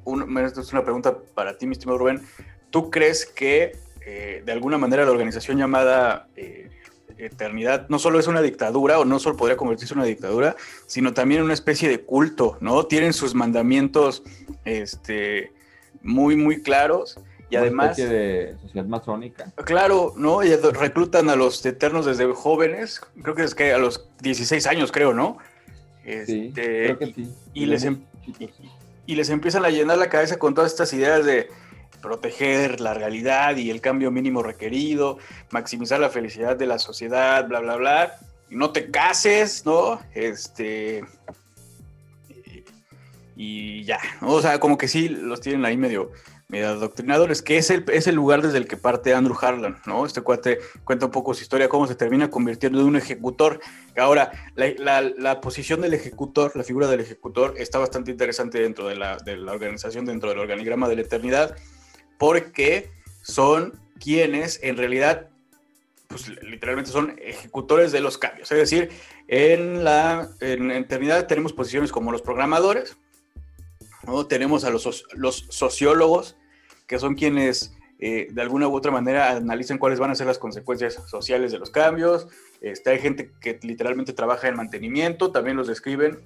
esto 0.45 0.61
es 0.61 0.73
una 0.73 0.83
pregunta 0.83 1.17
para 1.35 1.57
ti, 1.57 1.67
mi 1.67 1.73
estimado 1.73 1.99
Rubén. 1.99 2.25
¿Tú 2.71 2.89
crees 2.89 3.25
que 3.25 3.77
eh, 4.05 4.41
de 4.45 4.51
alguna 4.51 4.77
manera 4.77 5.05
la 5.05 5.11
organización 5.11 5.57
llamada 5.57 6.27
eh, 6.35 6.69
eternidad 7.17 7.87
no 7.89 7.99
solo 7.99 8.19
es 8.19 8.27
una 8.27 8.41
dictadura 8.41 8.99
o 8.99 9.05
no 9.05 9.19
solo 9.19 9.37
podría 9.37 9.57
convertirse 9.57 9.93
en 9.93 9.99
una 9.99 10.07
dictadura, 10.07 10.55
sino 10.85 11.13
también 11.13 11.41
una 11.43 11.53
especie 11.53 11.89
de 11.89 12.01
culto, 12.01 12.57
¿no? 12.61 12.85
Tienen 12.85 13.13
sus 13.13 13.33
mandamientos 13.35 14.23
este, 14.65 15.51
muy, 16.01 16.35
muy 16.35 16.61
claros. 16.61 17.19
Y 17.49 17.55
una 17.55 17.61
además. 17.61 17.97
Especie 17.97 18.07
de 18.13 18.57
sociedad 18.61 18.85
masónica. 18.85 19.53
Claro, 19.65 20.13
¿no? 20.17 20.43
Y 20.43 20.53
reclutan 20.55 21.29
a 21.29 21.35
los 21.35 21.65
eternos 21.65 22.05
desde 22.05 22.25
jóvenes, 22.33 23.01
creo 23.21 23.35
que 23.35 23.43
es 23.43 23.55
que 23.55 23.73
a 23.73 23.77
los 23.77 24.09
16 24.21 24.67
años, 24.67 24.91
creo, 24.91 25.13
¿no? 25.13 25.37
sí, 26.25 26.47
este, 26.47 26.53
creo 26.53 26.99
que 26.99 27.13
sí. 27.13 27.33
Y, 27.53 27.65
les, 27.65 27.83
em- 27.83 28.01
y 29.05 29.15
les 29.15 29.29
empiezan 29.29 29.65
a 29.65 29.69
llenar 29.69 29.97
la 29.97 30.09
cabeza 30.09 30.37
con 30.37 30.53
todas 30.53 30.71
estas 30.71 30.93
ideas 30.93 31.25
de 31.25 31.49
proteger 32.07 32.79
la 32.79 32.93
realidad 32.93 33.57
y 33.57 33.69
el 33.69 33.81
cambio 33.81 34.11
mínimo 34.11 34.41
requerido, 34.41 35.17
maximizar 35.51 35.99
la 35.99 36.09
felicidad 36.09 36.55
de 36.55 36.65
la 36.65 36.79
sociedad, 36.79 37.45
bla, 37.45 37.59
bla, 37.59 37.75
bla. 37.75 38.15
Y 38.49 38.55
no 38.55 38.71
te 38.71 38.89
cases, 38.89 39.65
¿no? 39.65 39.99
Este. 40.15 41.03
Y, 43.35 43.83
ya, 43.83 43.99
O 44.21 44.41
sea, 44.41 44.59
como 44.59 44.77
que 44.77 44.87
sí 44.87 45.09
los 45.09 45.41
tienen 45.41 45.65
ahí 45.65 45.75
medio, 45.75 46.11
medio 46.47 46.69
adoctrinadores, 46.69 47.41
que 47.41 47.57
es 47.57 47.69
el, 47.69 47.83
es 47.91 48.07
el 48.07 48.15
lugar 48.15 48.41
desde 48.41 48.57
el 48.57 48.67
que 48.67 48.77
parte 48.77 49.13
Andrew 49.13 49.37
Harlan, 49.39 49.77
¿no? 49.85 50.05
Este 50.05 50.21
cuate 50.21 50.59
cuenta 50.85 51.07
un 51.07 51.11
poco 51.11 51.33
su 51.33 51.43
historia, 51.43 51.67
cómo 51.67 51.87
se 51.87 51.95
termina 51.95 52.31
convirtiendo 52.31 52.79
en 52.79 52.87
un 52.87 52.95
ejecutor. 52.95 53.59
Ahora, 53.97 54.31
la, 54.55 55.01
la, 55.01 55.41
posición 55.41 55.81
del 55.81 55.93
ejecutor, 55.93 56.53
la 56.55 56.63
figura 56.63 56.87
del 56.87 57.01
ejecutor, 57.01 57.53
está 57.57 57.79
bastante 57.79 58.11
interesante 58.11 58.59
dentro 58.59 58.87
de 58.87 58.95
la, 58.95 59.17
de 59.17 59.35
la 59.35 59.51
organización, 59.51 60.05
dentro 60.05 60.29
del 60.29 60.39
organigrama 60.39 60.87
de 60.87 60.95
la 60.95 61.01
eternidad 61.01 61.55
porque 62.17 62.89
son 63.21 63.79
quienes 63.99 64.59
en 64.63 64.77
realidad, 64.77 65.29
pues 66.07 66.29
literalmente 66.43 66.91
son 66.91 67.15
ejecutores 67.21 67.91
de 67.91 67.99
los 67.99 68.17
cambios. 68.17 68.51
Es 68.51 68.57
decir, 68.57 68.89
en 69.27 69.83
la 69.83 70.29
en 70.39 70.71
eternidad 70.71 71.27
tenemos 71.27 71.53
posiciones 71.53 71.91
como 71.91 72.11
los 72.11 72.21
programadores, 72.21 72.97
¿no? 74.05 74.25
tenemos 74.27 74.63
a 74.63 74.69
los, 74.69 75.05
los 75.13 75.45
sociólogos, 75.49 76.37
que 76.87 76.99
son 76.99 77.15
quienes 77.15 77.77
eh, 77.99 78.27
de 78.31 78.41
alguna 78.41 78.67
u 78.67 78.75
otra 78.75 78.91
manera 78.91 79.31
analizan 79.31 79.79
cuáles 79.79 79.99
van 79.99 80.11
a 80.11 80.15
ser 80.15 80.27
las 80.27 80.37
consecuencias 80.37 81.01
sociales 81.07 81.51
de 81.51 81.59
los 81.59 81.71
cambios. 81.71 82.27
Este, 82.61 82.91
hay 82.91 82.99
gente 82.99 83.31
que 83.41 83.59
literalmente 83.63 84.13
trabaja 84.13 84.47
en 84.47 84.55
mantenimiento, 84.55 85.31
también 85.31 85.57
los 85.57 85.67
describen 85.67 86.19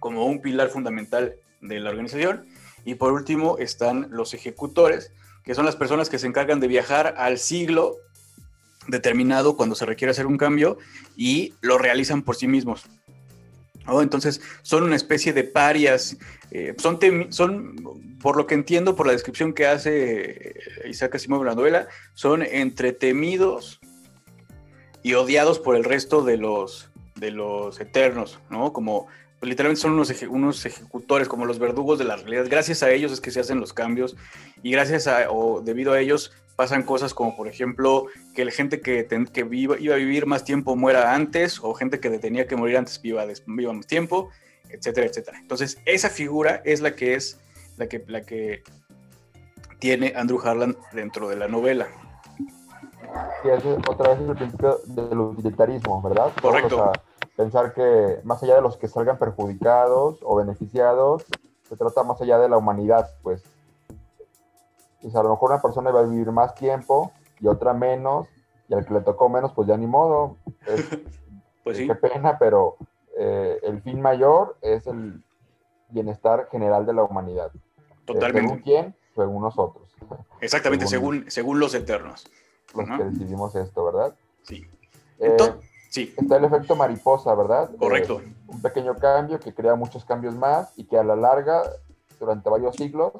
como 0.00 0.26
un 0.26 0.42
pilar 0.42 0.68
fundamental 0.68 1.36
de 1.60 1.80
la 1.80 1.90
organización. 1.90 2.44
Y 2.84 2.94
por 2.96 3.12
último 3.12 3.58
están 3.58 4.08
los 4.10 4.34
ejecutores, 4.34 5.12
que 5.44 5.54
son 5.54 5.66
las 5.66 5.76
personas 5.76 6.08
que 6.08 6.18
se 6.18 6.26
encargan 6.26 6.60
de 6.60 6.68
viajar 6.68 7.14
al 7.16 7.38
siglo 7.38 7.96
determinado 8.88 9.56
cuando 9.56 9.74
se 9.74 9.86
requiere 9.86 10.10
hacer 10.10 10.26
un 10.26 10.38
cambio 10.38 10.78
y 11.16 11.54
lo 11.60 11.78
realizan 11.78 12.22
por 12.22 12.36
sí 12.36 12.48
mismos. 12.48 12.88
Entonces 13.86 14.40
son 14.62 14.84
una 14.84 14.96
especie 14.96 15.32
de 15.32 15.44
parias, 15.44 16.16
eh, 16.50 16.74
son, 16.78 16.98
son, 17.30 17.76
por 18.20 18.36
lo 18.36 18.46
que 18.46 18.54
entiendo 18.54 18.94
por 18.94 19.06
la 19.06 19.12
descripción 19.12 19.52
que 19.52 19.66
hace 19.66 20.50
eh, 20.50 20.54
Isaac 20.88 21.16
Asimov 21.16 21.40
en 21.40 21.48
la 21.48 21.54
novela, 21.54 21.88
son 22.14 22.42
entretemidos 22.42 23.80
y 25.02 25.14
odiados 25.14 25.58
por 25.58 25.74
el 25.74 25.82
resto 25.82 26.22
de 26.22 26.36
los, 26.36 26.90
de 27.16 27.32
los 27.32 27.80
eternos, 27.80 28.38
¿no? 28.50 28.72
Como 28.72 29.08
literalmente 29.42 29.80
son 29.80 29.92
unos, 29.92 30.10
unos 30.28 30.64
ejecutores, 30.64 31.28
como 31.28 31.44
los 31.46 31.58
verdugos 31.58 31.98
de 31.98 32.04
la 32.04 32.16
realidad. 32.16 32.46
Gracias 32.48 32.82
a 32.82 32.90
ellos 32.90 33.12
es 33.12 33.20
que 33.20 33.30
se 33.30 33.40
hacen 33.40 33.60
los 33.60 33.72
cambios 33.72 34.16
y 34.62 34.70
gracias 34.70 35.06
a, 35.06 35.30
o 35.30 35.60
debido 35.60 35.92
a 35.92 36.00
ellos 36.00 36.32
pasan 36.56 36.82
cosas 36.82 37.14
como, 37.14 37.36
por 37.36 37.48
ejemplo, 37.48 38.06
que 38.34 38.44
la 38.44 38.50
gente 38.50 38.80
que, 38.80 39.06
que 39.32 39.48
iba 39.52 39.94
a 39.94 39.98
vivir 39.98 40.26
más 40.26 40.44
tiempo 40.44 40.76
muera 40.76 41.14
antes 41.14 41.58
o 41.60 41.74
gente 41.74 41.98
que 41.98 42.10
tenía 42.18 42.46
que 42.46 42.56
morir 42.56 42.76
antes 42.76 43.00
viva, 43.00 43.24
viva 43.46 43.72
más 43.72 43.86
tiempo. 43.86 44.30
etcétera, 44.70 45.06
etcétera. 45.06 45.38
Entonces, 45.38 45.78
esa 45.84 46.08
figura 46.08 46.62
es 46.64 46.80
la 46.80 46.94
que 46.94 47.14
es 47.14 47.38
la 47.76 47.86
que, 47.88 48.04
la 48.06 48.22
que 48.22 48.62
tiene 49.78 50.12
Andrew 50.16 50.40
Harlan 50.40 50.76
dentro 50.92 51.28
de 51.28 51.36
la 51.36 51.48
novela. 51.48 51.88
Sí, 53.42 53.48
es 53.48 53.64
otra 53.88 54.14
vez 54.14 54.28
el 54.28 54.36
principio 54.36 54.78
del 54.86 55.18
utilitarismo, 55.18 56.00
¿verdad? 56.02 56.32
Correcto. 56.40 56.92
Pensar 57.36 57.72
que 57.74 58.20
más 58.24 58.42
allá 58.42 58.56
de 58.56 58.62
los 58.62 58.76
que 58.76 58.88
salgan 58.88 59.18
perjudicados 59.18 60.18
o 60.22 60.36
beneficiados, 60.36 61.24
se 61.68 61.76
trata 61.76 62.02
más 62.02 62.20
allá 62.20 62.38
de 62.38 62.48
la 62.48 62.58
humanidad, 62.58 63.10
pues. 63.22 63.42
Y 65.00 65.16
a 65.16 65.22
lo 65.22 65.30
mejor 65.30 65.50
una 65.50 65.62
persona 65.62 65.90
va 65.90 66.00
a 66.00 66.04
vivir 66.04 66.30
más 66.30 66.54
tiempo 66.54 67.12
y 67.40 67.48
otra 67.48 67.72
menos, 67.72 68.28
y 68.68 68.74
al 68.74 68.86
que 68.86 68.94
le 68.94 69.00
tocó 69.00 69.28
menos, 69.28 69.52
pues 69.52 69.66
ya 69.66 69.76
ni 69.76 69.86
modo. 69.86 70.36
pues 71.64 71.76
sí. 71.76 71.86
Qué 71.86 71.94
pena, 71.94 72.38
pero 72.38 72.76
eh, 73.16 73.58
el 73.62 73.82
fin 73.82 74.00
mayor 74.00 74.56
es 74.60 74.86
el 74.86 75.22
bienestar 75.88 76.48
general 76.50 76.86
de 76.86 76.92
la 76.92 77.02
humanidad. 77.02 77.50
Totalmente. 78.04 78.48
¿Según 78.48 78.62
quién? 78.62 78.96
Según 79.14 79.42
nosotros. 79.42 79.88
Exactamente, 80.40 80.86
según, 80.86 81.30
según, 81.30 81.60
los 81.60 81.74
eternos. 81.74 82.26
Los 82.74 82.88
que 82.88 83.04
decidimos 83.04 83.54
esto, 83.54 83.84
¿verdad? 83.84 84.14
Sí. 84.42 84.66
Eh, 85.18 85.28
Entonces, 85.30 85.71
sí. 85.92 86.14
Está 86.16 86.36
el 86.36 86.44
efecto 86.44 86.74
mariposa, 86.74 87.34
¿verdad? 87.34 87.70
Correcto. 87.78 88.20
Eh, 88.20 88.34
un 88.48 88.60
pequeño 88.60 88.96
cambio 88.96 89.38
que 89.38 89.54
crea 89.54 89.74
muchos 89.74 90.04
cambios 90.04 90.34
más 90.34 90.72
y 90.76 90.84
que 90.84 90.98
a 90.98 91.04
la 91.04 91.14
larga, 91.14 91.62
durante 92.18 92.48
varios 92.48 92.76
siglos, 92.76 93.12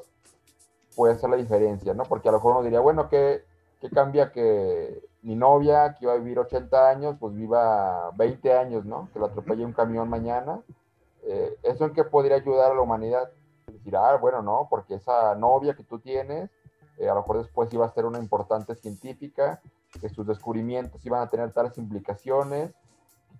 puede 0.96 1.18
ser 1.18 1.30
la 1.30 1.36
diferencia, 1.36 1.94
¿no? 1.94 2.04
Porque 2.04 2.28
a 2.28 2.32
lo 2.32 2.38
mejor 2.38 2.52
uno 2.52 2.62
diría, 2.62 2.80
bueno, 2.80 3.08
¿qué, 3.08 3.44
qué 3.80 3.90
cambia 3.90 4.32
que 4.32 5.02
mi 5.22 5.36
novia, 5.36 5.94
que 5.94 6.04
iba 6.04 6.14
a 6.14 6.16
vivir 6.16 6.38
80 6.38 6.90
años, 6.90 7.16
pues 7.18 7.34
viva 7.34 8.10
20 8.16 8.52
años, 8.52 8.84
¿no? 8.84 9.08
Que 9.12 9.20
la 9.20 9.26
atropelle 9.26 9.64
un 9.64 9.72
camión 9.72 10.08
mañana. 10.08 10.60
Eh, 11.22 11.56
¿Eso 11.62 11.84
en 11.84 11.92
qué 11.92 12.04
podría 12.04 12.36
ayudar 12.36 12.72
a 12.72 12.74
la 12.74 12.80
humanidad? 12.80 13.30
Decir, 13.66 13.96
ah, 13.96 14.16
bueno, 14.16 14.42
no, 14.42 14.66
porque 14.68 14.96
esa 14.96 15.34
novia 15.36 15.74
que 15.74 15.84
tú 15.84 16.00
tienes, 16.00 16.50
eh, 16.98 17.08
a 17.08 17.14
lo 17.14 17.20
mejor 17.20 17.38
después 17.38 17.72
iba 17.72 17.86
a 17.86 17.92
ser 17.92 18.04
una 18.04 18.18
importante 18.18 18.74
científica, 18.74 19.60
que 20.00 20.08
sus 20.08 20.26
descubrimientos 20.26 21.04
iban 21.04 21.22
a 21.22 21.30
tener 21.30 21.52
tales 21.52 21.76
implicaciones 21.78 22.72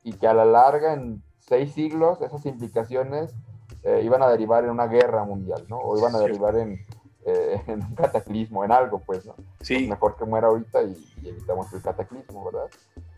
y 0.03 0.13
que 0.15 0.27
a 0.27 0.35
la 0.35 0.45
larga, 0.45 0.95
en 0.95 1.23
seis 1.41 1.73
siglos, 1.73 2.21
esas 2.21 2.45
implicaciones 2.47 3.35
eh, 3.83 4.03
iban 4.05 4.23
a 4.23 4.29
derivar 4.29 4.65
en 4.65 4.71
una 4.71 4.87
guerra 4.87 5.25
mundial, 5.25 5.65
¿no? 5.69 5.79
O 5.79 5.99
iban 5.99 6.15
a 6.15 6.19
derivar 6.19 6.57
en, 6.57 6.79
en 7.25 7.85
un 7.85 7.95
cataclismo, 7.95 8.65
en 8.65 8.73
algo, 8.73 8.99
pues, 9.01 9.25
¿no? 9.25 9.35
Sí. 9.61 9.87
mejor 9.89 10.17
que 10.17 10.25
muera 10.25 10.49
ahorita 10.49 10.83
y, 10.83 10.97
evitamos 11.25 11.73
el 11.73 11.83
cataclismo, 11.83 12.45
¿verdad? 12.45 12.69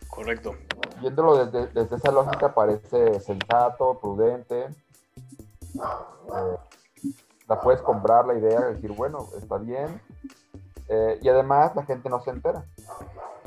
Correcto. 0.09 0.55
Viéndolo 1.01 1.45
desde, 1.45 1.67
desde 1.67 1.95
esa 1.95 2.11
lógica 2.11 2.53
parece 2.53 3.19
sensato, 3.19 3.99
prudente. 3.99 4.65
Eh, 4.65 6.57
la 7.47 7.61
puedes 7.61 7.81
comprar 7.81 8.25
la 8.25 8.35
idea 8.35 8.59
de 8.61 8.75
decir, 8.75 8.91
bueno, 8.91 9.27
está 9.37 9.57
bien. 9.57 10.01
Eh, 10.87 11.19
y 11.21 11.29
además 11.29 11.75
la 11.75 11.85
gente 11.85 12.09
no 12.09 12.21
se 12.21 12.31
entera. 12.31 12.65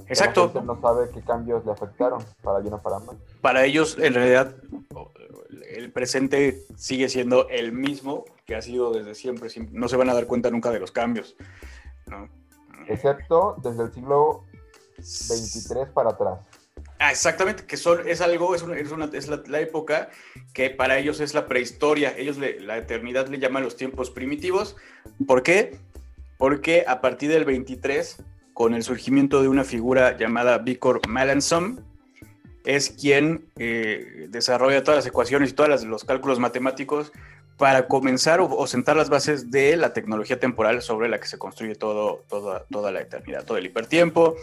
Exacto. 0.06 0.46
La 0.46 0.52
gente 0.52 0.66
no 0.66 0.80
sabe 0.80 1.10
qué 1.12 1.20
cambios 1.22 1.64
le 1.64 1.72
afectaron, 1.72 2.24
para 2.42 2.58
bien 2.60 2.74
o 2.74 2.82
para 2.82 2.98
mal. 2.98 3.18
Para 3.40 3.64
ellos, 3.64 3.96
en 3.98 4.14
realidad, 4.14 4.54
el 5.70 5.92
presente 5.92 6.62
sigue 6.76 7.08
siendo 7.08 7.48
el 7.48 7.72
mismo 7.72 8.24
que 8.46 8.56
ha 8.56 8.62
sido 8.62 8.92
desde 8.92 9.14
siempre. 9.14 9.50
No 9.72 9.88
se 9.88 9.96
van 9.96 10.08
a 10.08 10.14
dar 10.14 10.26
cuenta 10.26 10.50
nunca 10.50 10.70
de 10.70 10.80
los 10.80 10.90
cambios. 10.90 11.36
¿no? 12.06 12.28
Excepto 12.88 13.56
desde 13.62 13.84
el 13.84 13.92
siglo 13.92 14.44
23 14.96 15.88
para 15.90 16.10
atrás. 16.10 16.40
Ah, 17.00 17.12
exactamente, 17.12 17.64
que 17.64 17.76
son, 17.76 18.08
es 18.08 18.20
algo, 18.20 18.56
es, 18.56 18.62
es, 18.62 18.90
una, 18.90 19.04
es 19.12 19.28
la, 19.28 19.60
época 19.60 20.10
que 20.52 20.70
para 20.70 20.98
ellos 20.98 21.20
es 21.20 21.32
la 21.32 21.46
prehistoria. 21.46 22.16
Ellos 22.16 22.38
la 22.38 22.76
eternidad 22.76 23.28
le 23.28 23.38
llaman 23.38 23.62
los 23.62 23.76
tiempos 23.76 24.10
primitivos. 24.10 24.76
¿Por 25.26 25.44
qué? 25.44 25.78
Porque 26.38 26.84
a 26.86 27.00
partir 27.00 27.30
del 27.30 27.44
23, 27.44 28.22
con 28.54 28.74
el 28.74 28.82
surgimiento 28.82 29.42
de 29.42 29.48
una 29.48 29.64
figura 29.64 30.16
llamada 30.16 30.58
Victor 30.58 31.06
Melanson, 31.08 31.84
es 32.64 32.90
quien 32.90 33.46
eh, 33.56 34.26
desarrolla 34.30 34.82
todas 34.82 34.98
las 34.98 35.06
ecuaciones 35.06 35.50
y 35.50 35.52
todos 35.52 35.84
los 35.84 36.04
cálculos 36.04 36.38
matemáticos 36.38 37.12
para 37.56 37.88
comenzar 37.88 38.40
o, 38.40 38.66
sentar 38.68 38.96
las 38.96 39.10
bases 39.10 39.50
de 39.50 39.76
la 39.76 39.92
tecnología 39.92 40.38
temporal 40.38 40.80
sobre 40.80 41.08
la 41.08 41.18
que 41.18 41.26
se 41.26 41.38
construye 41.38 41.74
todo, 41.74 42.24
toda, 42.28 42.64
toda 42.70 42.92
la 42.92 43.00
eternidad, 43.00 43.44
todo 43.44 43.58
el 43.58 43.66
hipertiempo, 43.66 44.36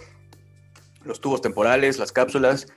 los 1.06 1.22
tubos 1.22 1.42
temporales, 1.42 1.98
las 1.98 2.12
cápsulas, 2.12 2.68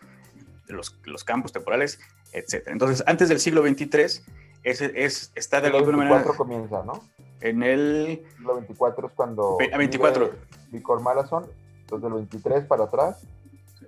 los, 0.69 0.97
los 1.05 1.25
campos 1.25 1.53
temporales, 1.53 1.99
etc. 2.33 2.69
Entonces, 2.69 3.03
antes 3.07 3.29
del 3.29 3.41
siglo 3.41 3.63
XXIII, 3.63 4.23
es, 4.63 4.81
es, 4.81 5.33
está 5.35 5.61
de 5.61 5.69
alguna 5.69 5.97
manera... 5.97 6.23
comienza, 6.25 6.85
¿no? 6.85 7.03
En 7.41 7.63
el... 7.63 8.27
Siglo 8.37 8.55
24 8.57 9.07
es 9.09 9.13
cuando... 9.15 9.59
A 9.73 9.77
24. 9.77 10.31
Vicor 10.71 11.01
Malazón, 11.01 11.47
entonces 11.81 12.03
del 12.03 12.13
23 12.15 12.65
para 12.67 12.85
atrás, 12.85 13.27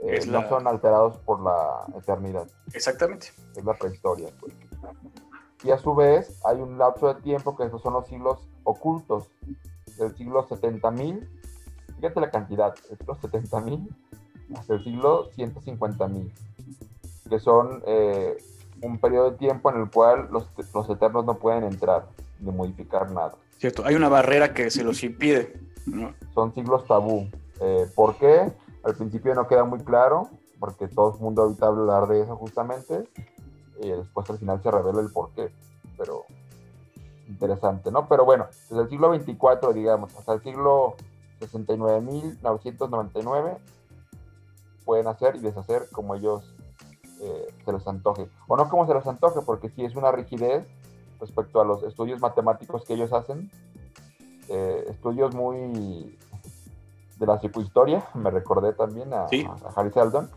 eh, 0.02 0.20
no 0.26 0.48
son 0.48 0.66
alterados 0.66 1.18
por 1.18 1.42
la 1.42 1.84
eternidad. 1.98 2.48
Exactamente. 2.72 3.28
Es 3.56 3.64
la 3.64 3.74
prehistoria, 3.74 4.28
pues 4.40 4.54
y 5.62 5.70
a 5.70 5.78
su 5.78 5.94
vez 5.94 6.40
hay 6.44 6.60
un 6.60 6.78
lapso 6.78 7.12
de 7.12 7.20
tiempo 7.20 7.56
que 7.56 7.64
estos 7.64 7.82
son 7.82 7.92
los 7.92 8.06
siglos 8.06 8.38
ocultos, 8.64 9.28
del 9.98 10.16
siglo 10.16 10.46
70.000, 10.48 11.28
fíjate 11.96 12.20
la 12.20 12.30
cantidad, 12.30 12.74
estos 12.90 13.18
70.000 13.18 13.88
hasta 14.56 14.74
el 14.74 14.84
siglo 14.84 15.30
150.000, 15.32 16.32
que 17.28 17.38
son 17.38 17.82
eh, 17.86 18.38
un 18.82 18.98
periodo 18.98 19.32
de 19.32 19.36
tiempo 19.36 19.70
en 19.70 19.82
el 19.82 19.90
cual 19.90 20.28
los, 20.30 20.48
los, 20.74 20.88
eternos 20.88 21.26
no 21.26 21.34
pueden 21.34 21.64
entrar 21.64 22.08
ni 22.40 22.50
modificar 22.50 23.10
nada. 23.10 23.34
Cierto, 23.58 23.84
hay 23.84 23.94
una 23.94 24.08
barrera 24.08 24.54
que 24.54 24.70
se 24.70 24.82
los 24.82 25.02
impide. 25.02 25.60
Son 26.34 26.54
siglos 26.54 26.86
tabú. 26.86 27.28
Eh, 27.60 27.86
¿Por 27.94 28.16
qué? 28.16 28.50
Al 28.84 28.94
principio 28.94 29.34
no 29.34 29.46
queda 29.46 29.64
muy 29.64 29.80
claro, 29.80 30.30
porque 30.58 30.88
todo 30.88 31.14
el 31.14 31.20
mundo 31.20 31.42
ahorita 31.42 31.66
hablar 31.66 32.08
de 32.08 32.22
eso 32.22 32.36
justamente, 32.36 33.04
y 33.82 33.90
después 33.90 34.28
al 34.30 34.38
final 34.38 34.62
se 34.62 34.70
revela 34.70 35.00
el 35.00 35.10
porqué, 35.10 35.50
pero 35.98 36.24
interesante, 37.28 37.90
¿no? 37.90 38.08
Pero 38.08 38.24
bueno, 38.24 38.46
desde 38.68 38.82
el 38.82 38.88
siglo 38.88 39.10
24, 39.10 39.72
digamos, 39.72 40.14
hasta 40.16 40.32
el 40.32 40.42
siglo 40.42 40.96
69.999, 41.40 43.58
pueden 44.84 45.06
hacer 45.06 45.36
y 45.36 45.40
deshacer 45.40 45.88
como 45.92 46.14
ellos 46.14 46.54
eh, 47.20 47.54
se 47.64 47.72
les 47.72 47.86
antoje. 47.86 48.28
O 48.48 48.56
no 48.56 48.68
como 48.68 48.86
se 48.86 48.94
les 48.94 49.06
antoje, 49.06 49.40
porque 49.44 49.68
sí 49.70 49.84
es 49.84 49.96
una 49.96 50.12
rigidez 50.12 50.66
respecto 51.20 51.60
a 51.60 51.64
los 51.64 51.82
estudios 51.82 52.20
matemáticos 52.20 52.84
que 52.84 52.94
ellos 52.94 53.12
hacen, 53.12 53.50
eh, 54.48 54.86
estudios 54.88 55.34
muy 55.34 56.18
de 57.18 57.26
la 57.26 57.38
psicohistoria, 57.38 58.08
me 58.14 58.30
recordé 58.30 58.72
también 58.72 59.12
a, 59.12 59.24
a 59.24 59.72
Harry 59.76 59.90
Seldon, 59.92 60.30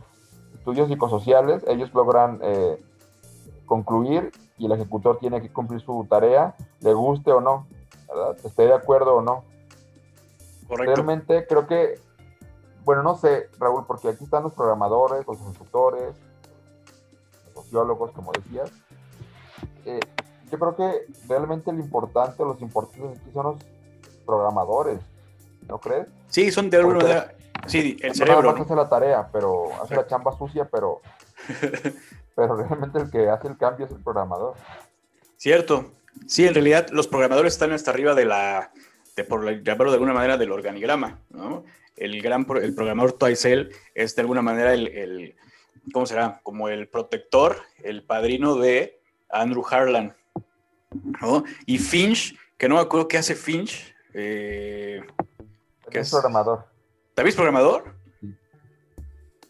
estudios 0.54 0.88
psicosociales, 0.88 1.64
ellos 1.68 1.94
logran 1.94 2.40
eh, 2.42 2.82
concluir 3.66 4.32
y 4.58 4.66
el 4.66 4.72
ejecutor 4.74 5.18
tiene 5.20 5.42
que 5.42 5.52
cumplir 5.52 5.82
su 5.82 6.06
tarea, 6.10 6.56
le 6.82 6.94
guste 6.94 7.32
o 7.32 7.42
no, 7.42 7.68
¿verdad? 8.08 8.38
esté 8.46 8.64
de 8.68 8.74
acuerdo 8.74 9.16
o 9.16 9.22
no. 9.22 9.44
Correcto. 10.68 10.96
Realmente 10.96 11.46
creo 11.48 11.68
que, 11.68 12.00
bueno, 12.86 13.04
no 13.04 13.16
sé, 13.16 13.50
Raúl, 13.60 13.86
porque 13.86 14.10
aquí 14.10 14.24
están 14.24 14.44
los 14.44 14.54
programadores, 14.54 15.26
los 15.28 15.40
ejecutores, 15.42 16.16
los 17.46 17.66
sociólogos, 17.66 18.12
como 18.12 18.32
decías. 18.32 18.72
Eh, 19.86 20.00
yo 20.54 20.60
creo 20.60 20.76
que 20.76 21.08
realmente 21.28 21.74
lo 21.74 21.80
importante, 21.80 22.44
los 22.44 22.62
importantes 22.62 23.20
aquí 23.20 23.32
son 23.34 23.46
los 23.46 23.56
programadores, 24.24 25.00
¿no 25.68 25.80
crees? 25.80 26.06
Sí, 26.28 26.52
son 26.52 26.70
de 26.70 26.78
alguna 26.78 27.00
manera. 27.00 27.34
Sí, 27.66 27.98
el 28.02 28.14
cerebro. 28.14 28.54
No 28.54 28.62
hace 28.62 28.76
la 28.76 28.88
tarea, 28.88 29.28
pero 29.34 29.70
hace 29.82 29.96
la 29.96 30.06
chamba 30.06 30.38
sucia, 30.38 30.70
pero 30.72 31.02
pero 32.36 32.56
realmente 32.56 33.00
el 33.00 33.10
que 33.10 33.30
hace 33.30 33.48
el 33.48 33.58
cambio 33.58 33.88
es 33.88 33.92
el 33.92 34.04
programador. 34.04 34.54
Cierto. 35.38 35.92
Sí, 36.28 36.46
en 36.46 36.54
realidad 36.54 36.88
los 36.92 37.08
programadores 37.08 37.54
están 37.54 37.72
hasta 37.72 37.90
arriba 37.90 38.14
de 38.14 38.26
la, 38.26 38.72
de, 39.16 39.24
por 39.24 39.44
llamarlo 39.64 39.92
de 39.92 39.96
alguna 39.96 40.14
manera, 40.14 40.38
del 40.38 40.52
organigrama, 40.52 41.20
¿no? 41.32 41.64
El 41.96 42.22
gran 42.22 42.46
el 42.62 42.76
programador 42.76 43.14
Twice 43.14 43.70
es 43.96 44.16
de 44.16 44.22
alguna 44.22 44.44
manera 44.44 44.76
el, 44.76 44.88
el, 44.90 45.36
¿cómo 45.92 46.06
será? 46.06 46.42
Como 46.44 46.70
el 46.70 46.88
protector, 46.88 47.58
el 47.84 48.04
padrino 48.04 48.56
de 48.56 49.00
Andrew 49.32 49.64
Harlan, 49.68 50.16
¿no? 51.22 51.44
Y 51.66 51.78
Finch, 51.78 52.38
que 52.58 52.68
no 52.70 52.76
me 52.76 52.82
acuerdo 52.82 53.08
qué 53.08 53.18
hace 53.18 53.36
Finch. 53.36 53.94
Eh, 54.14 55.02
es 55.92 56.12
programador. 56.12 56.66
¿También 57.14 57.30
es 57.30 57.36
programador? 57.36 58.04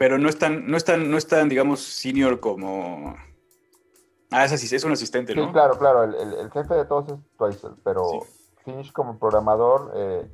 pero 0.04 0.18
no 0.18 0.28
están, 0.28 0.68
no 0.68 0.76
están, 0.76 1.10
no 1.10 1.18
están, 1.18 1.48
digamos, 1.48 1.82
senior 1.82 2.42
como. 2.42 3.16
Ah, 4.32 4.44
es, 4.44 4.74
es 4.74 4.84
un 4.84 4.92
asistente, 4.92 5.34
¿no? 5.34 5.46
Sí, 5.46 5.54
claro, 5.54 5.78
claro. 5.78 6.04
El, 6.04 6.52
jefe 6.52 6.74
de 6.74 6.84
todos 6.84 7.08
es 7.08 7.38
Twizel, 7.38 7.76
pero 7.86 8.04
Finch 8.66 8.92
como 8.92 9.18
programador 9.18 9.94
eh, 9.96 10.28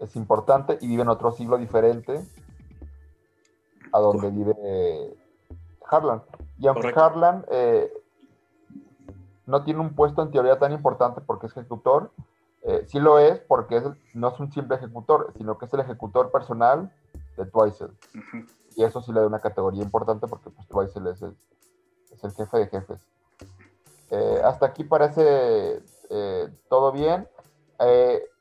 es 0.00 0.16
importante 0.16 0.78
y 0.80 0.86
vive 0.86 1.02
en 1.02 1.08
otro 1.08 1.32
siglo 1.32 1.58
diferente 1.58 2.18
a 3.92 3.98
donde 3.98 4.30
vive 4.30 4.54
Harlan. 5.86 6.22
Y 6.58 6.66
aunque 6.66 6.92
Harlan, 6.96 7.44
eh, 7.50 7.92
no 9.46 9.64
tiene 9.64 9.80
un 9.80 9.94
puesto 9.94 10.22
en 10.22 10.30
teoría 10.30 10.58
tan 10.58 10.72
importante 10.72 11.20
porque 11.20 11.46
es 11.46 11.52
ejecutor. 11.52 12.10
Eh, 12.62 12.84
sí 12.88 12.98
lo 12.98 13.18
es 13.18 13.40
porque 13.40 13.82
no 14.14 14.28
es 14.28 14.40
un 14.40 14.50
simple 14.50 14.76
ejecutor, 14.76 15.32
sino 15.36 15.58
que 15.58 15.66
es 15.66 15.74
el 15.74 15.80
ejecutor 15.80 16.30
personal 16.30 16.90
de 17.36 17.44
Twice. 17.46 17.86
Y 18.76 18.84
eso 18.84 19.02
sí 19.02 19.12
le 19.12 19.20
da 19.20 19.26
una 19.26 19.40
categoría 19.40 19.82
importante 19.82 20.26
porque 20.26 20.50
pues, 20.50 20.66
Twice 20.68 20.98
es 21.10 21.22
el, 21.22 21.36
es 22.12 22.24
el 22.24 22.32
jefe 22.32 22.58
de 22.58 22.66
jefes. 22.68 23.06
Eh, 24.10 24.40
hasta 24.42 24.66
aquí 24.66 24.84
parece 24.84 25.82
eh, 26.10 26.48
todo 26.68 26.92
bien. 26.92 27.28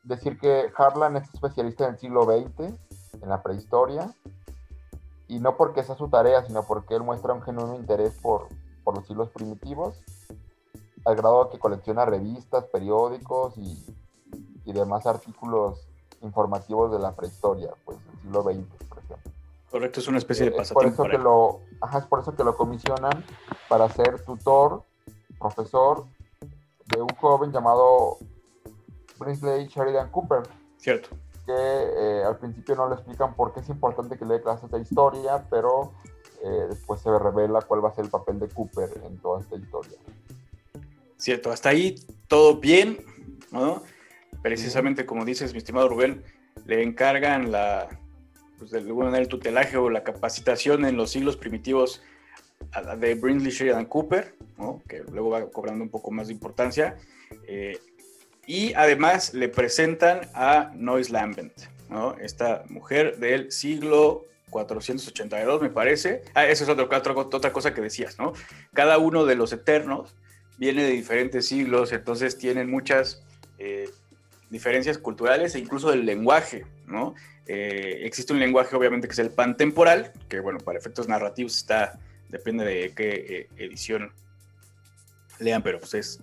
decir 0.03 0.39
que 0.39 0.71
Harlan 0.77 1.17
es 1.17 1.33
especialista 1.33 1.85
en 1.85 1.93
el 1.93 1.99
siglo 1.99 2.23
XX, 2.23 2.73
en 3.21 3.29
la 3.29 3.41
prehistoria, 3.43 4.13
y 5.27 5.39
no 5.39 5.57
porque 5.57 5.83
sea 5.83 5.95
su 5.95 6.07
tarea, 6.09 6.45
sino 6.45 6.63
porque 6.63 6.95
él 6.95 7.03
muestra 7.03 7.33
un 7.33 7.41
genuino 7.41 7.75
interés 7.75 8.17
por, 8.21 8.47
por 8.83 8.95
los 8.95 9.07
siglos 9.07 9.29
primitivos 9.31 10.01
al 11.05 11.15
grado 11.15 11.49
que 11.49 11.59
colecciona 11.59 12.05
revistas, 12.05 12.65
periódicos 12.65 13.57
y, 13.57 13.77
demás 14.65 15.05
artículos 15.05 15.87
informativos 16.21 16.91
de 16.91 16.97
la 16.97 17.15
prehistoria, 17.15 17.69
pues 17.85 17.99
del 18.05 18.21
siglo 18.21 18.41
XX, 18.41 18.87
por 18.89 18.97
ejemplo. 18.97 19.31
Correcto, 19.69 19.99
es 19.99 20.07
una 20.07 20.17
especie 20.17 20.45
de 20.45 20.51
pasatiempo. 20.51 20.89
Es 20.89 20.95
por 20.95 21.05
eso, 21.05 21.11
que 21.11 21.23
lo, 21.23 21.59
es 21.99 22.05
por 22.05 22.19
eso 22.21 22.35
que 22.35 22.43
lo 22.43 22.57
comisionan 22.57 23.23
para 23.69 23.87
ser 23.89 24.23
tutor, 24.25 24.81
profesor 25.37 26.05
de 26.85 27.01
un 27.01 27.09
joven 27.19 27.51
llamado 27.51 28.17
Brinsley 29.19 29.67
Sheridan 29.67 30.09
Cooper. 30.09 30.43
Cierto. 30.77 31.09
Que 31.45 31.53
eh, 31.53 32.23
al 32.23 32.37
principio 32.37 32.75
no 32.75 32.87
le 32.87 32.95
explican 32.95 33.35
por 33.35 33.53
qué 33.53 33.59
es 33.59 33.69
importante 33.69 34.17
que 34.17 34.25
le 34.25 34.35
dé 34.35 34.41
clases 34.41 34.71
de 34.71 34.79
historia, 34.79 35.45
pero 35.49 35.91
eh, 36.43 36.67
después 36.69 36.99
se 36.99 37.17
revela 37.19 37.61
cuál 37.61 37.83
va 37.83 37.89
a 37.89 37.93
ser 37.93 38.05
el 38.05 38.11
papel 38.11 38.39
de 38.39 38.49
Cooper 38.49 38.89
en 39.03 39.17
toda 39.19 39.41
esta 39.41 39.55
historia. 39.55 39.97
Cierto, 41.23 41.53
hasta 41.53 41.69
ahí 41.69 41.95
todo 42.27 42.57
bien, 42.57 42.97
¿no? 43.49 43.81
Precisamente 44.41 45.05
como 45.05 45.23
dices, 45.23 45.53
mi 45.53 45.59
estimado 45.59 45.87
Rubén, 45.87 46.21
le 46.65 46.83
encargan 46.83 47.49
la, 47.49 47.87
pues 48.59 48.71
de 48.71 48.79
alguna 48.79 49.05
manera 49.05 49.21
el 49.21 49.29
tutelaje 49.29 49.77
o 49.77 49.89
la 49.89 50.03
capacitación 50.03 50.83
en 50.83 50.97
los 50.97 51.11
siglos 51.11 51.37
primitivos 51.37 52.01
de 52.99 53.15
Brinsley 53.15 53.53
Sheridan 53.53 53.85
Cooper, 53.85 54.35
¿no? 54.57 54.81
que 54.85 54.99
luego 55.13 55.29
va 55.29 55.49
cobrando 55.49 55.85
un 55.85 55.89
poco 55.89 56.11
más 56.11 56.27
de 56.27 56.33
importancia. 56.33 56.97
Eh, 57.47 57.79
y 58.45 58.73
además 58.73 59.33
le 59.33 59.47
presentan 59.47 60.27
a 60.33 60.73
Noise 60.75 61.13
Lambent, 61.13 61.53
¿no? 61.89 62.17
esta 62.17 62.65
mujer 62.67 63.17
del 63.19 63.49
siglo 63.53 64.25
482, 64.49 65.61
me 65.61 65.69
parece. 65.69 66.23
Ah, 66.33 66.47
esa 66.47 66.65
es 66.65 66.69
otra, 66.69 66.83
otra 67.15 67.53
cosa 67.53 67.73
que 67.73 67.79
decías, 67.79 68.19
¿no? 68.19 68.33
Cada 68.73 68.97
uno 68.97 69.23
de 69.23 69.35
los 69.35 69.53
eternos 69.53 70.15
viene 70.57 70.83
de 70.83 70.91
diferentes 70.91 71.47
siglos, 71.47 71.91
entonces 71.91 72.37
tienen 72.37 72.69
muchas 72.69 73.23
eh, 73.57 73.89
diferencias 74.49 74.97
culturales 74.97 75.55
e 75.55 75.59
incluso 75.59 75.89
del 75.89 76.05
lenguaje, 76.05 76.65
¿no? 76.85 77.15
Eh, 77.45 78.01
existe 78.03 78.33
un 78.33 78.39
lenguaje 78.39 78.75
obviamente 78.75 79.07
que 79.07 79.13
es 79.13 79.19
el 79.19 79.31
pantemporal, 79.31 80.13
que 80.29 80.39
bueno, 80.39 80.59
para 80.59 80.79
efectos 80.79 81.07
narrativos 81.07 81.57
está, 81.57 81.99
depende 82.29 82.63
de 82.63 82.93
qué 82.93 83.09
eh, 83.57 83.63
edición 83.63 84.11
lean, 85.39 85.61
pero 85.61 85.79
pues 85.79 85.93
es 85.95 86.19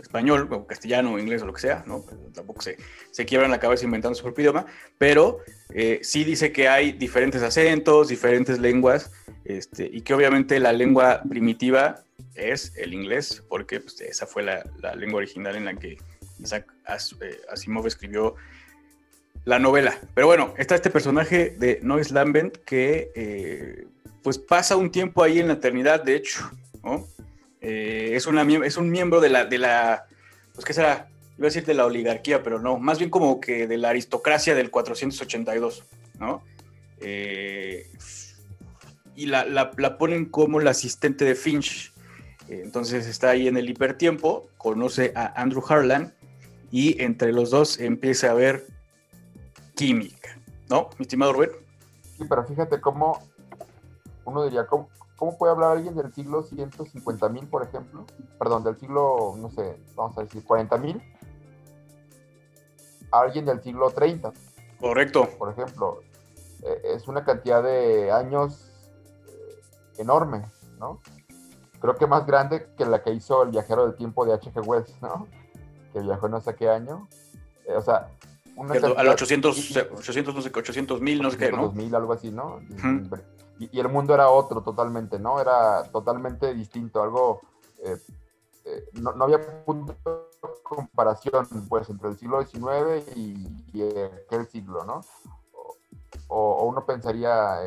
español, 0.00 0.48
o 0.50 0.66
castellano, 0.66 1.14
o 1.14 1.18
inglés 1.18 1.42
o 1.42 1.46
lo 1.46 1.54
que 1.54 1.60
sea, 1.60 1.82
¿no? 1.86 2.04
Tampoco 2.34 2.60
se, 2.60 2.76
se 3.10 3.24
quiebran 3.24 3.50
la 3.50 3.58
cabeza 3.58 3.84
inventando 3.84 4.14
su 4.14 4.22
propio 4.22 4.42
idioma, 4.42 4.66
pero 4.98 5.38
sí 6.02 6.24
dice 6.24 6.52
que 6.52 6.68
hay 6.68 6.92
diferentes 6.92 7.42
acentos, 7.42 8.08
diferentes 8.08 8.58
lenguas, 8.58 9.10
este, 9.44 9.88
y 9.90 10.02
que 10.02 10.14
obviamente 10.14 10.60
la 10.60 10.72
lengua 10.72 11.22
primitiva 11.28 12.03
es 12.34 12.72
el 12.76 12.94
inglés, 12.94 13.42
porque 13.48 13.80
pues, 13.80 14.00
esa 14.00 14.26
fue 14.26 14.42
la, 14.42 14.64
lengua 14.96 15.18
original 15.18 15.56
en 15.56 15.64
la 15.66 15.74
que 15.74 15.98
Isaac 16.38 16.66
eh, 17.20 17.40
Asimov 17.50 17.86
escribió 17.86 18.34
la 19.44 19.58
novela. 19.58 19.98
Pero 20.14 20.26
bueno, 20.26 20.54
está 20.58 20.74
este 20.74 20.90
personaje 20.90 21.50
de 21.58 21.80
Noise 21.82 22.14
Lambent 22.14 22.56
que 22.64 23.10
eh, 23.14 23.86
pues 24.22 24.38
pasa 24.38 24.76
un 24.76 24.90
tiempo 24.90 25.22
ahí 25.22 25.38
en 25.38 25.48
la 25.48 25.54
eternidad, 25.54 26.02
de 26.02 26.16
hecho, 26.16 26.50
eh, 27.60 28.12
es, 28.14 28.26
una, 28.26 28.42
es 28.64 28.76
un 28.76 28.90
miembro 28.90 29.20
de 29.20 29.28
la, 29.28 29.44
de 29.44 29.58
la, 29.58 30.06
pues 30.54 30.64
qué 30.64 30.72
será, 30.72 31.08
iba 31.36 31.46
a 31.46 31.50
decir 31.50 31.64
de 31.64 31.74
la 31.74 31.84
oligarquía, 31.84 32.42
pero 32.42 32.58
no, 32.58 32.78
más 32.78 32.98
bien 32.98 33.10
como 33.10 33.40
que 33.40 33.66
de 33.66 33.76
la 33.76 33.90
aristocracia 33.90 34.54
del 34.54 34.70
482, 34.70 35.84
¿no? 36.18 36.42
y 39.16 39.26
la, 39.26 39.44
la, 39.44 39.98
ponen 39.98 40.24
como 40.24 40.60
la 40.60 40.70
asistente 40.70 41.24
de 41.26 41.34
Finch, 41.34 41.93
entonces 42.48 43.06
está 43.06 43.30
ahí 43.30 43.48
en 43.48 43.56
el 43.56 43.68
hipertiempo, 43.68 44.48
conoce 44.58 45.12
a 45.14 45.40
Andrew 45.40 45.62
Harlan 45.66 46.14
y 46.70 47.00
entre 47.02 47.32
los 47.32 47.50
dos 47.50 47.78
empieza 47.78 48.28
a 48.28 48.30
haber 48.32 48.66
química, 49.74 50.38
¿no, 50.68 50.90
mi 50.98 51.02
estimado 51.02 51.32
Rubén? 51.32 51.50
Sí, 52.16 52.24
pero 52.28 52.44
fíjate 52.44 52.80
cómo 52.80 53.20
uno 54.24 54.44
diría, 54.44 54.66
¿cómo, 54.66 54.88
puede 55.38 55.52
hablar 55.52 55.72
alguien 55.72 55.94
del 55.94 56.12
siglo 56.12 56.42
150 56.42 57.28
mil, 57.28 57.46
por 57.46 57.62
ejemplo? 57.62 58.04
Perdón, 58.38 58.64
del 58.64 58.78
siglo, 58.78 59.34
no 59.38 59.50
sé, 59.50 59.76
vamos 59.94 60.18
a 60.18 60.22
decir 60.22 60.44
40 60.44 60.76
mil, 60.78 61.02
alguien 63.10 63.46
del 63.46 63.62
siglo 63.62 63.90
30. 63.90 64.32
Correcto. 64.80 65.28
Por 65.38 65.50
ejemplo, 65.52 66.02
eh, 66.62 66.80
es 66.96 67.08
una 67.08 67.24
cantidad 67.24 67.62
de 67.62 68.10
años 68.10 68.70
eh, 69.28 69.62
enorme, 69.98 70.44
¿no? 70.78 71.00
Creo 71.84 71.96
que 71.96 72.06
más 72.06 72.24
grande 72.26 72.66
que 72.78 72.86
la 72.86 73.02
que 73.02 73.12
hizo 73.12 73.42
el 73.42 73.50
viajero 73.50 73.84
del 73.84 73.94
tiempo 73.94 74.24
de 74.24 74.32
H.G. 74.32 74.66
Wells, 74.66 75.02
¿no? 75.02 75.28
Que 75.92 76.00
viajó 76.00 76.30
no 76.30 76.40
sé 76.40 76.54
qué 76.54 76.70
año. 76.70 77.06
Eh, 77.66 77.74
o 77.76 77.82
sea, 77.82 78.08
una 78.56 78.72
al 78.72 79.08
800, 79.08 79.76
800, 79.98 80.34
no 80.34 80.40
sé, 80.40 80.50
800 80.54 81.02
mil, 81.02 81.20
no 81.20 81.30
sé 81.30 81.36
qué, 81.36 81.52
¿no? 81.52 81.70
mil, 81.72 81.94
algo 81.94 82.14
así, 82.14 82.30
¿no? 82.30 82.60
y, 83.58 83.78
el 83.78 83.88
mundo 83.90 84.14
era 84.14 84.30
otro 84.30 84.62
totalmente, 84.62 85.18
¿no? 85.18 85.38
Era 85.38 85.82
totalmente 85.92 86.54
distinto, 86.54 87.02
algo... 87.02 87.42
Eh, 87.84 87.98
eh, 88.64 88.88
no, 88.94 89.10
había 89.22 89.38
punto 89.66 89.92
de 89.92 90.48
comparación, 90.62 91.46
pues, 91.68 91.90
entre 91.90 92.08
el 92.08 92.16
siglo 92.16 92.42
XIX 92.42 93.14
y, 93.14 93.82
aquel 94.24 94.46
siglo, 94.46 94.84
¿no? 94.84 95.02
O, 96.28 96.64
uno 96.64 96.86
pensaría, 96.86 97.60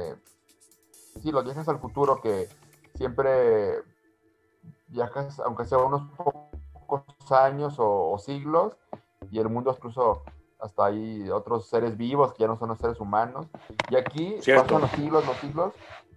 sí, 1.21 1.31
los 1.31 1.43
viajes 1.43 1.67
al 1.67 1.77
futuro 1.77 2.19
que 2.19 2.49
siempre 2.95 3.83
viajas, 4.87 5.39
aunque 5.39 5.65
sea 5.65 5.79
unos 5.79 6.03
pocos 6.15 7.03
años 7.31 7.75
o, 7.77 8.17
siglos, 8.19 8.77
y 9.31 9.39
el 9.39 9.49
mundo 9.49 9.73
incluso 9.75 10.23
hasta 10.59 10.85
hay 10.85 11.29
otros 11.29 11.69
seres 11.69 11.97
vivos 11.97 12.33
que 12.33 12.41
ya 12.41 12.47
no 12.47 12.57
son 12.57 12.69
los 12.69 12.79
seres 12.79 12.99
humanos. 12.99 13.47
Y 13.89 13.95
aquí 13.95 14.39
pasan 14.55 14.81
los 14.81 14.91
siglos, 14.91 15.25
los 15.25 15.37
siglos, 15.37 15.73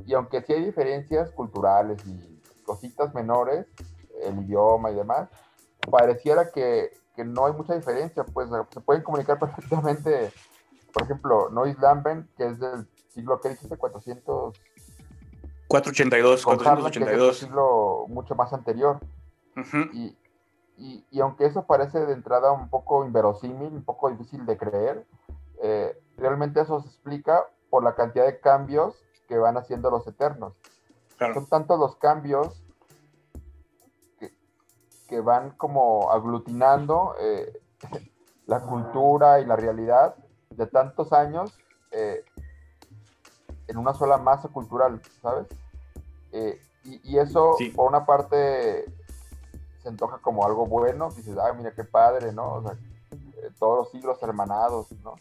y 0.07 0.15
aunque 0.15 0.43
sí 0.43 0.53
hay 0.53 0.65
diferencias 0.65 1.31
culturales 1.33 2.05
y 2.07 2.41
cositas 2.65 3.15
menores, 3.15 3.67
el 4.23 4.39
idioma 4.45 4.91
y 4.91 4.95
demás, 4.95 5.29
pareciera 5.91 6.51
que, 6.51 6.91
que 7.17 7.25
no 7.25 7.47
hay 7.47 7.53
mucha 7.53 7.75
diferencia, 7.75 8.25
pues 8.25 8.49
se 8.71 8.81
pueden 8.81 9.03
comunicar 9.03 9.39
perfectamente, 9.41 10.33
por 10.93 11.03
ejemplo, 11.03 11.51
Noise 11.51 11.81
Lamben, 11.81 12.29
que 12.37 12.47
es 12.47 12.59
del 12.59 12.89
siglo, 13.09 13.41
¿qué 13.41 13.51
dijiste? 13.51 13.77
400... 13.77 14.61
482, 15.71 16.45
482. 16.45 17.37
Es 17.37 17.43
un 17.43 17.49
siglo 17.49 18.05
mucho 18.09 18.35
más 18.35 18.53
anterior. 18.53 18.99
y, 19.93 20.17
y, 20.77 21.21
aunque 21.21 21.47
eso 21.47 21.65
parece 21.65 22.01
de 22.01 22.13
entrada 22.13 22.51
un 22.51 22.69
poco 22.69 23.05
inverosímil, 23.05 23.73
un 23.73 23.85
poco 23.85 24.11
difícil 24.11 24.45
de 24.47 24.57
creer, 24.57 25.07
eh, 25.63 25.97
realmente 26.17 26.61
eso 26.61 26.81
se 26.81 26.89
explica 26.89 27.45
por 27.69 27.85
la 27.85 27.95
cantidad 27.95 28.27
de 28.27 28.41
cambios 28.41 28.97
que 29.29 29.39
van 29.39 29.57
haciendo 29.57 29.91
los 29.91 30.07
eternos. 30.09 30.55
Son 31.35 31.47
tantos 31.47 31.79
los 31.79 31.95
cambios 31.97 32.65
que, 34.19 34.33
que 35.09 35.21
van 35.21 35.51
como 35.51 36.11
aglutinando 36.11 37.15
eh, 37.21 37.61
la 38.47 38.61
cultura 38.63 39.39
y 39.39 39.45
la 39.45 39.55
realidad 39.55 40.17
de 40.51 40.67
tantos 40.67 41.13
años 41.13 41.57
eh, 41.93 42.25
en 43.71 43.79
una 43.79 43.95
sola 43.95 44.19
masa 44.19 44.49
cultural, 44.49 45.01
¿sabes? 45.23 45.47
Eh, 46.33 46.61
y, 46.85 47.19
eso, 47.19 47.57
por 47.75 47.89
una 47.89 48.07
parte, 48.07 48.87
se 49.83 49.89
antoja 49.89 50.19
como 50.19 50.47
algo 50.47 50.67
bueno, 50.67 51.11
dices, 51.11 51.37
ay, 51.39 51.53
mira 51.57 51.73
qué 51.73 51.85
padre, 51.85 52.33
¿no? 52.33 52.55
O 52.55 52.63
sea, 52.63 52.73
eh, 53.13 53.51
todos 53.59 53.79
los 53.79 53.91
siglos 53.91 54.23
hermanados, 54.23 54.91
¿no? 55.05 55.15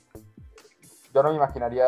Yo 1.13 1.23
no 1.23 1.29
me 1.29 1.35
imaginaría 1.35 1.85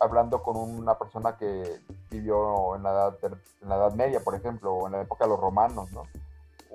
hablando 0.00 0.42
con 0.42 0.56
una 0.56 0.98
persona 0.98 1.36
que 1.36 1.80
vivió 2.10 2.74
en 2.76 2.82
la 2.82 2.90
edad, 2.90 3.18
en 3.62 3.68
la 3.68 3.76
edad 3.76 3.94
media, 3.94 4.20
por 4.20 4.34
ejemplo, 4.34 4.74
o 4.74 4.86
en 4.86 4.92
la 4.92 5.02
época 5.02 5.24
de 5.24 5.30
los 5.30 5.40
romanos, 5.40 5.90
¿no? 5.92 6.02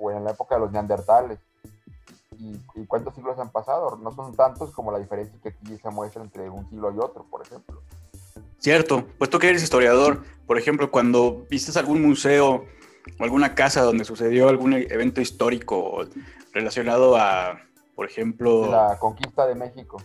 O 0.00 0.10
en 0.10 0.24
la 0.24 0.30
época 0.30 0.54
de 0.56 0.62
los 0.62 0.72
neandertales. 0.72 1.38
Y, 2.38 2.60
y, 2.74 2.86
cuántos 2.86 3.14
siglos 3.14 3.38
han 3.38 3.50
pasado. 3.50 3.96
No 3.96 4.10
son 4.12 4.34
tantos 4.34 4.72
como 4.72 4.90
la 4.90 4.98
diferencia 4.98 5.38
que 5.40 5.50
aquí 5.50 5.76
se 5.76 5.90
muestra 5.90 6.22
entre 6.22 6.50
un 6.50 6.68
siglo 6.68 6.90
y 6.90 6.98
otro, 6.98 7.24
por 7.30 7.42
ejemplo. 7.42 7.80
Cierto, 8.64 9.06
pues 9.18 9.28
tú 9.28 9.38
que 9.38 9.50
eres 9.50 9.62
historiador, 9.62 10.22
por 10.46 10.56
ejemplo, 10.56 10.90
cuando 10.90 11.46
vistes 11.50 11.76
algún 11.76 12.00
museo 12.00 12.64
o 13.18 13.22
alguna 13.22 13.54
casa 13.54 13.82
donde 13.82 14.06
sucedió 14.06 14.48
algún 14.48 14.72
evento 14.72 15.20
histórico 15.20 16.08
relacionado 16.54 17.14
a, 17.18 17.60
por 17.94 18.08
ejemplo... 18.08 18.70
La 18.70 18.96
conquista 18.98 19.46
de 19.46 19.54
México. 19.54 20.02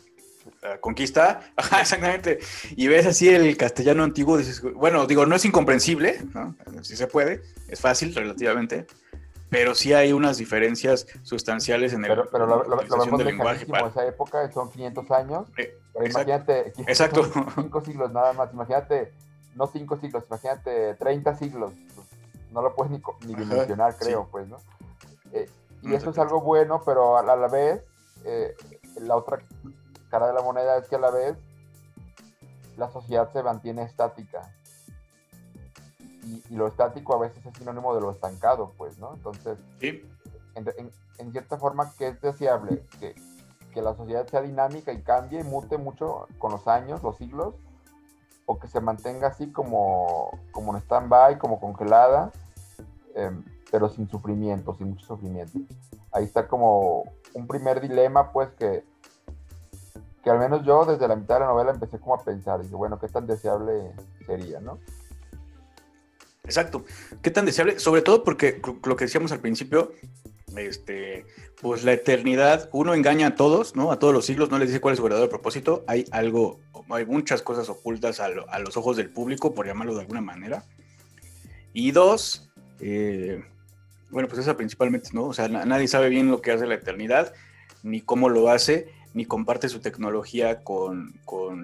La 0.62 0.78
conquista, 0.82 1.40
ajá, 1.56 1.80
exactamente. 1.80 2.40
Y 2.76 2.90
ves 2.90 3.06
así 3.06 3.30
el 3.30 3.56
castellano 3.56 4.04
antiguo, 4.04 4.38
dices, 4.38 4.62
bueno, 4.62 5.08
digo, 5.08 5.26
no 5.26 5.38
es 5.38 5.46
incomprensible, 5.46 6.20
¿no? 6.34 6.54
Sí 6.82 6.98
se 6.98 7.08
puede, 7.08 7.42
es 7.70 7.80
fácil 7.80 8.14
relativamente, 8.14 8.88
pero 9.50 9.74
sí 9.74 9.94
hay 9.94 10.14
unas 10.14 10.38
diferencias 10.38 11.08
sustanciales 11.24 11.94
en 11.94 12.06
el 12.06 12.10
pero, 12.10 12.30
pero 12.32 12.46
lo, 12.46 12.64
lo, 12.64 13.18
del 13.18 13.28
lenguaje. 13.28 13.66
Para... 13.66 13.88
esa 13.88 14.06
época 14.06 14.52
son 14.52 14.70
500 14.72 15.12
años, 15.12 15.48
eh, 15.58 15.78
pero 15.94 16.06
imagínate, 16.06 16.74
exacto. 16.88 17.24
5 17.56 17.82
siglos 17.82 18.12
nada 18.12 18.34
más, 18.34 18.54
imagínate, 18.54 19.12
no 19.56 19.68
5 19.68 19.98
siglos, 20.00 20.24
imagínate 20.28 20.94
30 20.96 21.36
siglos, 21.36 21.72
pues, 21.96 22.08
no 22.52 22.62
lo 22.62 22.76
puedes 22.76 22.92
ni, 22.92 23.02
ni 23.26 23.36
dimensionar, 23.36 23.96
creo, 23.98 24.28
pues, 24.32 24.48
¿no? 24.48 24.58
Eh, 25.34 25.50
y 25.82 25.94
eso 25.94 26.12
es 26.12 26.18
algo 26.18 26.42
bueno, 26.42 26.82
pero 26.86 27.18
a 27.18 27.24
la, 27.24 27.48
vez, 27.48 27.82
eh, 28.26 28.56
la 29.02 29.16
otra 29.16 29.40
cara 30.10 30.28
de 30.28 30.34
la 30.34 30.42
moneda 30.42 30.78
es 30.78 30.88
que 30.88 30.96
a 30.96 31.00
la 31.00 31.10
vez 31.10 31.38
la 32.78 32.92
sociedad 32.92 33.32
se 33.32 33.44
mantiene 33.44 33.84
estática 33.84 34.54
y, 36.24 36.56
lo 36.56 36.68
estático 36.68 37.16
a 37.16 37.20
veces 37.20 37.46
es 37.46 37.58
sinónimo 37.58 37.96
de 37.96 38.02
lo 38.02 38.12
estancado, 38.12 38.74
pues, 38.78 38.98
¿no? 38.98 39.14
Entonces, 39.14 39.58
en, 39.82 41.32
cierta 41.32 41.58
forma, 41.58 41.94
que 41.98 42.10
es 42.10 42.22
deseable? 42.22 42.84
Que, 43.00 43.16
la 43.82 43.96
sociedad 43.96 44.28
sea 44.28 44.42
dinámica 44.42 44.92
y 44.92 45.02
cambie 45.02 45.40
y 45.40 45.44
mute 45.46 45.78
mucho 45.78 46.28
con 46.38 46.52
los 46.52 46.68
años, 46.68 47.02
los 47.02 47.16
siglos, 47.16 47.56
o 48.46 48.60
que 48.60 48.68
se 48.68 48.82
mantenga 48.82 49.28
así 49.28 49.54
como, 49.54 50.38
como 50.52 50.76
en 50.76 50.82
stand-by, 50.82 51.38
como 51.38 51.62
congelada, 51.62 52.34
em, 53.16 53.42
pero 53.72 53.88
sin 53.88 54.10
sufrimiento, 54.10 54.76
sin 54.76 54.90
mucho 54.90 55.06
sufrimiento. 55.06 55.60
Ahí 56.12 56.26
está 56.26 56.50
como 56.50 57.06
un 57.34 57.48
primer 57.48 57.80
dilema, 57.80 58.34
pues, 58.34 58.50
que, 58.60 58.84
que 60.24 60.30
al 60.30 60.40
menos 60.40 60.66
yo 60.66 60.84
desde 60.84 61.08
la 61.08 61.16
mitad 61.16 61.36
de 61.36 61.42
la 61.42 61.48
novela 61.48 61.72
empecé 61.72 62.00
como 62.00 62.16
a 62.16 62.24
pensar, 62.26 62.62
dije, 62.62 62.76
bueno, 62.76 63.00
¿qué 63.00 63.08
tan 63.08 63.28
deseable 63.28 63.94
sería, 64.26 64.60
no? 64.60 64.78
Exacto. 66.44 66.86
¿Qué 67.22 67.32
tan 67.32 67.46
deseable? 67.46 67.80
Sobre 67.80 68.02
todo 68.02 68.24
porque 68.24 68.62
lo 68.84 68.96
que 68.96 69.06
decíamos 69.06 69.32
al 69.32 69.40
principio, 69.40 69.94
este, 70.56 71.26
pues 71.62 71.84
la 71.84 71.94
eternidad, 71.94 72.70
uno 72.72 72.94
engaña 72.94 73.28
a 73.28 73.36
todos, 73.36 73.76
¿no? 73.76 73.92
A 73.92 74.00
todos 74.00 74.14
los 74.14 74.26
siglos, 74.26 74.50
no 74.50 74.58
les 74.58 74.70
dice 74.70 74.82
cuál 74.82 74.94
es 74.94 74.98
su 74.98 75.04
verdadero 75.04 75.30
propósito. 75.30 75.84
Hay 75.88 76.06
algo, 76.12 76.60
hay 76.90 77.06
muchas 77.06 77.42
cosas 77.42 77.70
ocultas 77.70 78.20
a, 78.20 78.30
los 78.30 78.78
ojos 78.78 78.98
del 78.98 79.10
público, 79.10 79.54
por 79.54 79.68
llamarlo 79.68 79.94
de 79.94 80.02
alguna 80.02 80.22
manera. 80.22 80.64
Y 81.74 81.92
dos, 81.92 82.50
eh, 82.80 83.44
bueno, 84.10 84.28
pues 84.28 84.40
esa 84.42 84.58
principalmente, 84.58 85.10
¿no? 85.14 85.26
O 85.26 85.34
sea, 85.34 85.48
nadie 85.48 85.88
sabe 85.88 86.10
bien 86.10 86.32
lo 86.32 86.42
que 86.42 86.52
hace 86.52 86.66
la 86.66 86.76
eternidad, 86.76 87.34
ni 87.84 88.02
cómo 88.02 88.30
lo 88.30 88.50
hace, 88.50 88.92
ni 89.14 89.26
comparte 89.26 89.70
su 89.70 89.80
tecnología 89.80 90.64
con, 90.64 91.14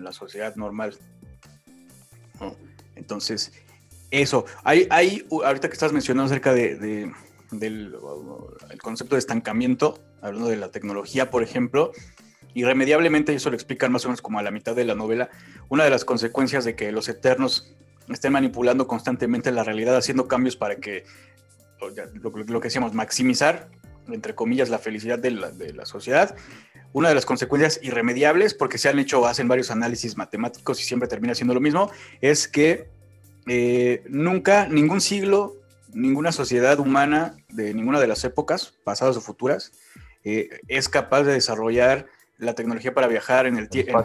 la 0.03 0.11
sociedad 0.11 0.55
normal. 0.55 0.97
Entonces, 2.95 3.51
eso, 4.21 4.45
hay, 4.63 4.87
ahorita 5.29 5.67
que 5.67 5.73
estás 5.73 5.93
mencionando 5.93 6.25
acerca 6.25 6.53
de, 6.53 7.11
del 7.51 7.95
el 8.69 8.81
concepto 8.81 9.15
de 9.15 9.19
estancamiento, 9.19 9.99
hablando 10.21 10.49
de 10.49 10.57
la 10.57 10.69
tecnología, 10.69 11.29
por 11.29 11.43
ejemplo, 11.43 11.91
irremediablemente, 12.53 13.33
eso 13.33 13.49
lo 13.49 13.55
explican 13.55 13.91
más 13.91 14.05
o 14.05 14.09
menos 14.09 14.21
como 14.21 14.39
a 14.39 14.43
la 14.43 14.51
mitad 14.51 14.75
de 14.75 14.85
la 14.85 14.95
novela, 14.95 15.29
una 15.69 15.83
de 15.83 15.89
las 15.89 16.05
consecuencias 16.05 16.65
de 16.65 16.75
que 16.75 16.91
los 16.91 17.07
eternos 17.09 17.73
estén 18.09 18.33
manipulando 18.33 18.87
constantemente 18.87 19.51
la 19.51 19.63
realidad, 19.63 19.95
haciendo 19.95 20.27
cambios 20.27 20.55
para 20.55 20.77
que, 20.77 21.03
lo, 22.21 22.59
que 22.61 22.67
decíamos, 22.67 22.93
maximizar, 22.93 23.69
entre 24.07 24.35
comillas, 24.35 24.69
la 24.69 24.79
felicidad 24.79 25.19
de 25.19 25.31
la, 25.31 25.51
de 25.51 25.73
la 25.73 25.85
sociedad, 25.85 26.35
una 26.93 27.09
de 27.09 27.15
las 27.15 27.25
consecuencias 27.25 27.79
irremediables, 27.83 28.53
porque 28.53 28.77
se 28.77 28.87
han 28.87 28.99
hecho, 28.99 29.25
hacen 29.27 29.47
varios 29.49 29.69
análisis 29.69 30.15
matemáticos 30.15 30.79
y 30.79 30.85
siempre 30.85 31.09
termina 31.09 31.35
siendo 31.35 31.53
lo 31.53 31.59
mismo, 31.59 31.91
es 32.21 32.47
que 32.47 32.87
eh, 33.47 34.03
nunca, 34.09 34.67
ningún 34.67 35.01
siglo, 35.01 35.55
ninguna 35.93 36.31
sociedad 36.31 36.79
humana 36.79 37.35
de 37.49 37.73
ninguna 37.73 37.99
de 37.99 38.07
las 38.07 38.23
épocas, 38.23 38.73
pasadas 38.83 39.17
o 39.17 39.21
futuras, 39.21 39.71
eh, 40.23 40.49
es 40.67 40.89
capaz 40.89 41.23
de 41.23 41.33
desarrollar 41.33 42.07
la 42.37 42.55
tecnología 42.55 42.93
para 42.93 43.07
viajar 43.07 43.45
en 43.45 43.57
el, 43.57 43.69
tiempo, 43.69 44.03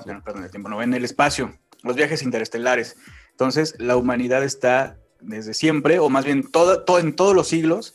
en 0.83 0.95
el 0.95 1.05
espacio, 1.05 1.59
los 1.83 1.97
viajes 1.97 2.23
interestelares. 2.23 2.97
Entonces, 3.31 3.75
la 3.79 3.97
humanidad 3.97 4.45
está 4.45 4.99
desde 5.21 5.55
siempre, 5.55 5.99
o 5.99 6.09
más 6.09 6.25
bien 6.25 6.51
todo, 6.51 6.85
todo, 6.85 6.99
en 6.99 7.17
todos 7.17 7.35
los 7.35 7.49
siglos, 7.49 7.95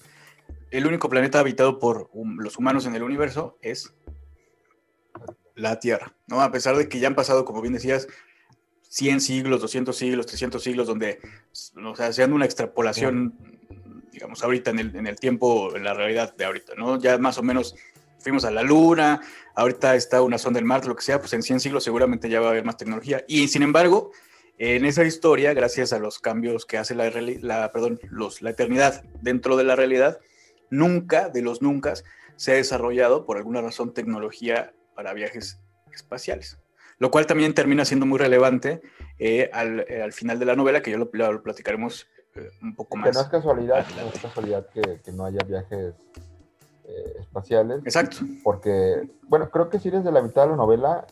el 0.71 0.85
único 0.87 1.09
planeta 1.09 1.39
habitado 1.39 1.79
por 1.79 2.09
los 2.13 2.57
humanos 2.57 2.85
en 2.85 2.95
el 2.95 3.03
universo 3.03 3.57
es 3.61 3.93
la 5.55 5.79
Tierra, 5.79 6.13
¿no? 6.27 6.41
A 6.41 6.51
pesar 6.51 6.75
de 6.75 6.89
que 6.89 6.99
ya 6.99 7.07
han 7.07 7.15
pasado, 7.15 7.45
como 7.45 7.61
bien 7.61 7.73
decías, 7.73 8.07
100 8.95 9.19
siglos, 9.19 9.59
200 9.59 9.93
siglos, 9.93 10.25
300 10.25 10.63
siglos, 10.63 10.87
donde, 10.87 11.19
o 11.83 11.95
sea, 11.97 12.07
haciendo 12.07 12.33
una 12.33 12.45
extrapolación, 12.45 13.33
digamos, 14.13 14.41
ahorita 14.41 14.71
en 14.71 14.79
el, 14.79 14.95
en 14.95 15.05
el 15.05 15.19
tiempo, 15.19 15.75
en 15.75 15.83
la 15.83 15.93
realidad 15.93 16.33
de 16.33 16.45
ahorita, 16.45 16.75
¿no? 16.75 16.97
Ya 16.97 17.17
más 17.17 17.37
o 17.37 17.43
menos 17.43 17.75
fuimos 18.19 18.45
a 18.45 18.51
la 18.51 18.63
Luna, 18.63 19.19
ahorita 19.53 19.95
está 19.95 20.21
una 20.21 20.37
sonda 20.37 20.59
del 20.59 20.65
Marte, 20.65 20.87
lo 20.87 20.95
que 20.95 21.03
sea, 21.03 21.19
pues 21.19 21.33
en 21.33 21.43
100 21.43 21.59
siglos 21.59 21.83
seguramente 21.83 22.29
ya 22.29 22.39
va 22.39 22.47
a 22.47 22.49
haber 22.51 22.63
más 22.63 22.77
tecnología. 22.77 23.25
Y 23.27 23.49
sin 23.49 23.63
embargo, 23.63 24.13
en 24.59 24.85
esa 24.85 25.03
historia, 25.03 25.53
gracias 25.53 25.91
a 25.91 25.99
los 25.99 26.19
cambios 26.19 26.65
que 26.65 26.77
hace 26.77 26.95
la, 26.95 27.11
la, 27.41 27.73
perdón, 27.73 27.99
los, 28.09 28.41
la 28.41 28.51
eternidad 28.51 29.03
dentro 29.21 29.57
de 29.57 29.65
la 29.65 29.75
realidad, 29.75 30.21
nunca, 30.69 31.27
de 31.27 31.41
los 31.41 31.61
nunca, 31.61 31.95
se 32.37 32.53
ha 32.53 32.55
desarrollado 32.55 33.25
por 33.25 33.35
alguna 33.35 33.59
razón 33.59 33.93
tecnología 33.93 34.73
para 34.95 35.11
viajes 35.11 35.59
espaciales 35.91 36.59
lo 36.97 37.11
cual 37.11 37.25
también 37.25 37.53
termina 37.53 37.85
siendo 37.85 38.05
muy 38.05 38.17
relevante 38.17 38.81
eh, 39.19 39.49
eh, 39.53 40.01
al, 40.01 40.13
final 40.13 40.39
de 40.39 40.45
la 40.45 40.55
novela, 40.55 40.81
que 40.81 40.91
ya 40.91 40.97
lo, 40.97 41.09
platicaremos 41.09 42.07
eh, 42.35 42.49
un 42.61 42.75
poco 42.75 42.97
más. 42.97 43.09
Que 43.09 43.13
no 43.13 43.21
es 43.21 43.27
casualidad, 43.27 43.85
no 43.97 44.07
es 44.07 44.19
casualidad 44.19 44.67
que, 44.69 45.11
no 45.11 45.25
haya 45.25 45.39
viajes 45.45 45.93
espaciales. 47.19 47.79
Exacto. 47.83 48.17
Porque, 48.43 49.09
bueno, 49.23 49.49
creo 49.49 49.69
que 49.69 49.79
sí 49.79 49.89
desde 49.89 50.11
la 50.11 50.21
mitad 50.21 50.43
de 50.43 50.51
la 50.51 50.55
novela 50.55 51.05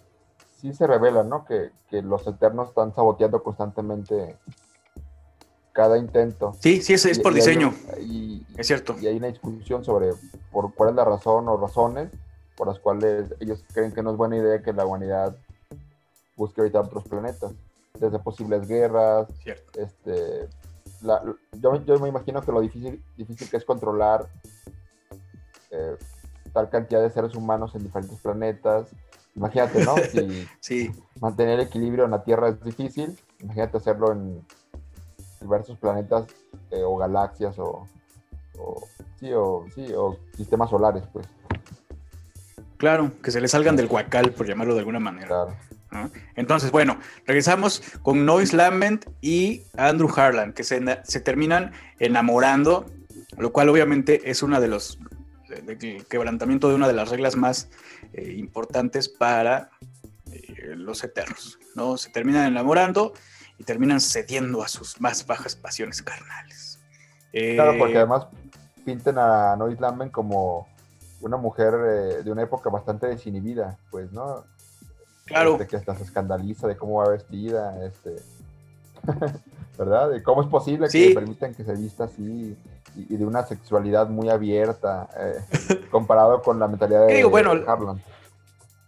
sí 0.62 0.74
se 0.74 0.86
revela, 0.88 1.24
¿no? 1.24 1.46
Que, 1.46 1.72
los 2.02 2.26
eternos 2.26 2.70
están 2.70 2.92
saboteando 2.96 3.44
constantemente 3.44 4.36
cada 5.74 5.96
intento. 6.00 6.56
Sí, 6.60 6.82
sí, 6.82 6.94
es, 6.94 7.06
es 7.06 7.20
por 7.20 7.36
diseño. 7.36 7.72
es 8.58 8.66
cierto. 8.66 8.96
Y 9.00 9.06
hay 9.06 9.18
una 9.18 9.28
discusión 9.28 9.84
sobre 9.84 10.10
por 10.52 10.74
cuál 10.74 10.90
es 10.90 10.96
la 10.96 11.06
razón 11.06 11.48
o 11.48 11.58
razones 11.58 12.10
por 12.56 12.68
las 12.68 12.80
cuales 12.80 13.34
ellos 13.40 13.64
creen 13.74 13.92
que 13.92 14.04
no 14.04 14.12
es 14.12 14.18
buena 14.18 14.38
idea 14.38 14.62
que 14.62 14.74
la 14.74 14.86
humanidad 14.86 15.36
busque 16.36 16.62
ahorita 16.62 16.82
otros 16.82 17.04
planetas, 17.06 17.54
desde 18.00 18.20
posibles 18.20 18.68
guerras, 18.68 19.28
este, 19.76 20.48
yo, 21.54 22.00
me 22.00 22.10
imagino 22.10 22.42
que 22.42 22.52
lo 22.52 22.62
difícil, 22.62 23.04
difícil 23.18 23.50
que 23.50 23.58
es 23.58 23.66
controlar 23.66 24.28
eh, 25.72 25.98
tal 26.54 26.70
cantidad 26.70 27.02
de 27.02 27.10
seres 27.10 27.36
humanos 27.36 27.76
en 27.76 27.84
diferentes 27.84 28.20
planetas. 28.20 28.88
Imagínate, 29.36 29.84
¿no? 29.84 29.96
Si 30.12 30.48
sí. 30.60 30.92
mantener 31.20 31.60
equilibrio 31.60 32.06
en 32.06 32.12
la 32.12 32.24
Tierra 32.24 32.50
es 32.50 32.64
difícil, 32.64 33.18
imagínate 33.40 33.78
hacerlo 33.78 34.12
en 34.12 34.46
diversos 35.42 35.78
planetas 35.78 36.28
eh, 36.72 36.84
o 36.84 36.98
galaxias 36.98 37.58
o, 37.60 37.88
sí, 39.20 39.32
o, 39.34 39.66
sí, 39.74 39.92
o 39.94 40.18
sistemas 40.36 40.70
solares, 40.70 41.04
pues. 41.12 41.28
Claro, 42.78 43.12
que 43.22 43.32
se 43.32 43.42
le 43.42 43.48
salgan 43.48 43.76
del 43.76 43.88
guacal, 43.88 44.32
por 44.32 44.46
llamarlo 44.46 44.74
de 44.74 44.80
alguna 44.80 45.00
manera. 45.00 45.28
Claro. 45.28 45.56
Entonces, 46.36 46.72
bueno, 46.72 47.00
regresamos 47.26 47.84
con 48.02 48.26
Noise 48.26 48.56
Lament 48.56 49.06
y 49.22 49.64
Andrew 49.78 50.10
Harlan, 50.16 50.54
que 50.54 50.64
se, 50.64 50.80
terminan 51.22 51.72
enamorando, 52.00 52.86
lo 53.38 53.52
cual 53.52 53.70
obviamente 53.70 54.30
es 54.30 54.44
una 54.44 54.60
de 54.60 54.68
los 54.68 55.00
quebrantamiento 56.10 56.68
de 56.68 56.76
una 56.76 56.88
de 56.88 56.94
las 56.94 57.10
reglas 57.10 57.36
más 57.36 57.70
eh, 58.14 58.34
importantes 58.38 59.08
para 59.08 59.70
eh, 60.32 60.74
los 60.76 61.04
eternos, 61.04 61.60
¿no? 61.76 61.96
Se 61.98 62.10
terminan 62.10 62.48
enamorando 62.48 63.14
y 63.60 63.64
terminan 63.64 64.02
cediendo 64.02 64.64
a 64.64 64.68
sus 64.68 65.00
más 65.00 65.28
bajas 65.28 65.56
pasiones 65.56 66.02
carnales. 66.02 66.80
claro, 67.32 67.78
porque 67.78 67.94
eh, 67.94 67.98
además 67.98 68.28
pintan 68.84 69.20
a 69.20 69.56
Noise 69.56 69.80
Lament 69.80 70.12
como 70.12 70.68
una 71.22 71.38
mujer 71.38 72.24
de 72.24 72.32
una 72.32 72.42
época 72.42 72.72
bastante 72.72 73.06
desinhibida, 73.08 73.78
pues, 73.92 74.12
¿no? 74.12 74.44
Claro. 75.26 75.54
Este, 75.54 75.68
que 75.68 75.76
hasta 75.78 75.96
se 75.96 76.04
escandaliza 76.04 76.68
de 76.68 76.76
cómo 76.76 76.96
va 76.96 77.10
vestida, 77.10 77.86
este, 77.86 78.16
¿verdad? 79.78 80.10
De 80.12 80.24
cómo 80.24 80.42
es 80.42 80.48
posible 80.48 80.88
que 80.90 81.10
le 81.10 81.16
permitan 81.16 81.54
que 81.54 81.64
se 81.64 81.74
vista 81.74 82.06
así 82.06 82.58
y, 82.96 83.18
de 83.18 83.26
una 83.26 83.46
sexualidad 83.46 84.08
muy 84.10 84.30
abierta, 84.30 85.10
eh, 85.18 85.80
comparado 85.90 86.42
con 86.42 86.60
la 86.60 86.68
mentalidad 86.68 87.08
de, 87.08 87.24
bueno, 87.24 87.52
Harlan. 87.52 88.02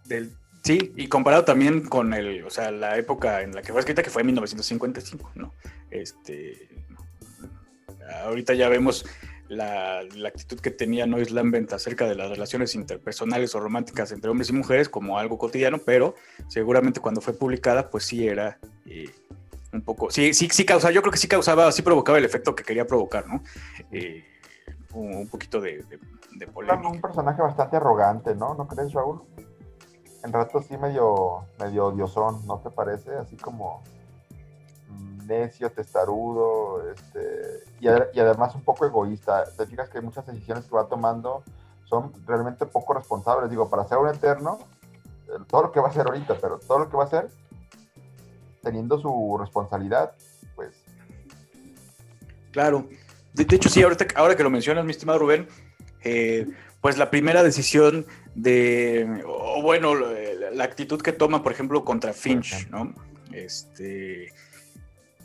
Del, 0.04 0.32
sí, 0.62 0.92
y 0.96 1.08
comparado 1.08 1.44
también 1.44 1.86
con 1.88 2.14
el, 2.14 2.44
o 2.44 2.50
sea, 2.50 2.70
la 2.70 2.96
época 2.96 3.42
en 3.42 3.54
la 3.54 3.62
que 3.62 3.72
fue 3.72 3.80
escrita, 3.80 4.02
que 4.02 4.10
fue 4.10 4.22
en 4.22 4.26
1955, 4.26 5.32
¿no? 5.34 5.54
Este, 5.90 6.68
ahorita 8.24 8.54
ya 8.54 8.68
vemos 8.68 9.04
la, 9.48 10.00
actitud 10.26 10.60
que 10.60 10.70
tenía 10.70 11.06
Nois 11.06 11.30
Lambent 11.30 11.72
acerca 11.72 12.06
de 12.06 12.14
las 12.14 12.30
relaciones 12.30 12.74
interpersonales 12.74 13.54
o 13.54 13.60
románticas 13.60 14.12
entre 14.12 14.30
hombres 14.30 14.50
y 14.50 14.52
mujeres 14.52 14.88
como 14.88 15.18
algo 15.18 15.38
cotidiano, 15.38 15.78
pero 15.78 16.14
seguramente 16.48 17.00
cuando 17.00 17.20
fue 17.20 17.34
publicada, 17.34 17.90
pues 17.90 18.04
sí 18.04 18.26
era 18.26 18.58
eh, 18.86 19.10
un 19.72 19.82
poco, 19.82 20.10
sí, 20.10 20.34
sí, 20.34 20.48
sí 20.50 20.64
causaba, 20.64 20.92
yo 20.92 21.02
creo 21.02 21.12
que 21.12 21.18
sí 21.18 21.28
causaba, 21.28 21.70
sí 21.72 21.82
provocaba 21.82 22.18
el 22.18 22.24
efecto 22.24 22.54
que 22.54 22.64
quería 22.64 22.86
provocar, 22.86 23.26
¿no? 23.26 23.42
Eh, 23.92 24.24
un, 24.94 25.28
poquito 25.28 25.60
de, 25.60 25.84
de, 26.36 26.46
polémica. 26.46 26.88
Un 26.88 27.00
personaje 27.00 27.42
bastante 27.42 27.76
arrogante, 27.76 28.34
¿no? 28.34 28.54
¿No 28.54 28.66
crees, 28.66 28.92
Raúl? 28.92 29.22
En 30.24 30.32
rato 30.32 30.62
sí 30.62 30.76
medio, 30.78 31.44
medio 31.58 31.86
odiosón, 31.86 32.46
¿no 32.46 32.58
te 32.60 32.70
parece? 32.70 33.14
Así 33.14 33.36
como 33.36 33.82
necio, 35.26 35.70
testarudo, 35.70 36.90
este, 36.90 37.64
y, 37.80 37.88
además 37.88 38.54
un 38.54 38.62
poco 38.62 38.86
egoísta. 38.86 39.44
Te 39.56 39.66
fijas 39.66 39.88
que 39.88 40.00
muchas 40.00 40.26
decisiones 40.26 40.64
que 40.66 40.74
va 40.74 40.88
tomando 40.88 41.42
son 41.84 42.12
realmente 42.26 42.66
poco 42.66 42.94
responsables. 42.94 43.50
Digo, 43.50 43.68
para 43.68 43.86
ser 43.86 43.98
un 43.98 44.08
eterno, 44.08 44.58
todo 45.48 45.62
lo 45.62 45.72
que 45.72 45.80
va 45.80 45.88
a 45.88 45.90
hacer 45.90 46.06
ahorita, 46.06 46.36
pero 46.40 46.58
todo 46.58 46.78
lo 46.80 46.88
que 46.88 46.96
va 46.96 47.04
a 47.04 47.06
hacer 47.06 47.28
teniendo 48.62 48.98
su 48.98 49.38
responsabilidad, 49.38 50.12
pues. 50.56 50.70
Claro. 52.50 52.88
De, 53.32 53.46
hecho, 53.54 53.68
sí, 53.68 53.82
ahorita, 53.82 54.06
ahora 54.16 54.34
que 54.34 54.42
lo 54.42 54.50
mencionas, 54.50 54.84
mi 54.84 54.90
estimado 54.90 55.18
Rubén, 55.18 55.46
eh, 56.02 56.46
pues 56.80 56.96
la 56.96 57.10
primera 57.10 57.42
decisión 57.42 58.06
de, 58.34 59.22
o 59.26 59.62
bueno, 59.62 59.94
la, 59.94 60.64
actitud 60.64 61.00
que 61.00 61.12
toma, 61.12 61.42
por 61.42 61.52
ejemplo, 61.52 61.84
contra 61.84 62.12
Finch, 62.12 62.68
¿no? 62.70 62.94
Este, 63.32 64.32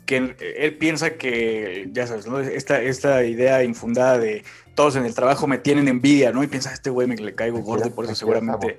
que 0.06 0.16
él, 0.38 0.76
piensa 0.78 1.14
que, 1.14 1.88
ya 1.92 2.06
sabes, 2.06 2.26
esta, 2.48 2.80
esta 2.80 3.24
idea 3.24 3.62
infundada 3.64 4.18
de 4.18 4.44
todos 4.74 4.96
en 4.96 5.04
el 5.04 5.14
trabajo 5.14 5.46
me 5.46 5.58
tienen 5.58 5.88
envidia, 5.88 6.32
¿no? 6.32 6.42
Y 6.42 6.46
piensa, 6.46 6.72
este 6.72 6.90
güey 6.90 7.06
me 7.06 7.16
le 7.16 7.34
caigo 7.34 7.60
gordo 7.60 7.90
por 7.94 8.04
eso 8.04 8.14
seguramente 8.14 8.78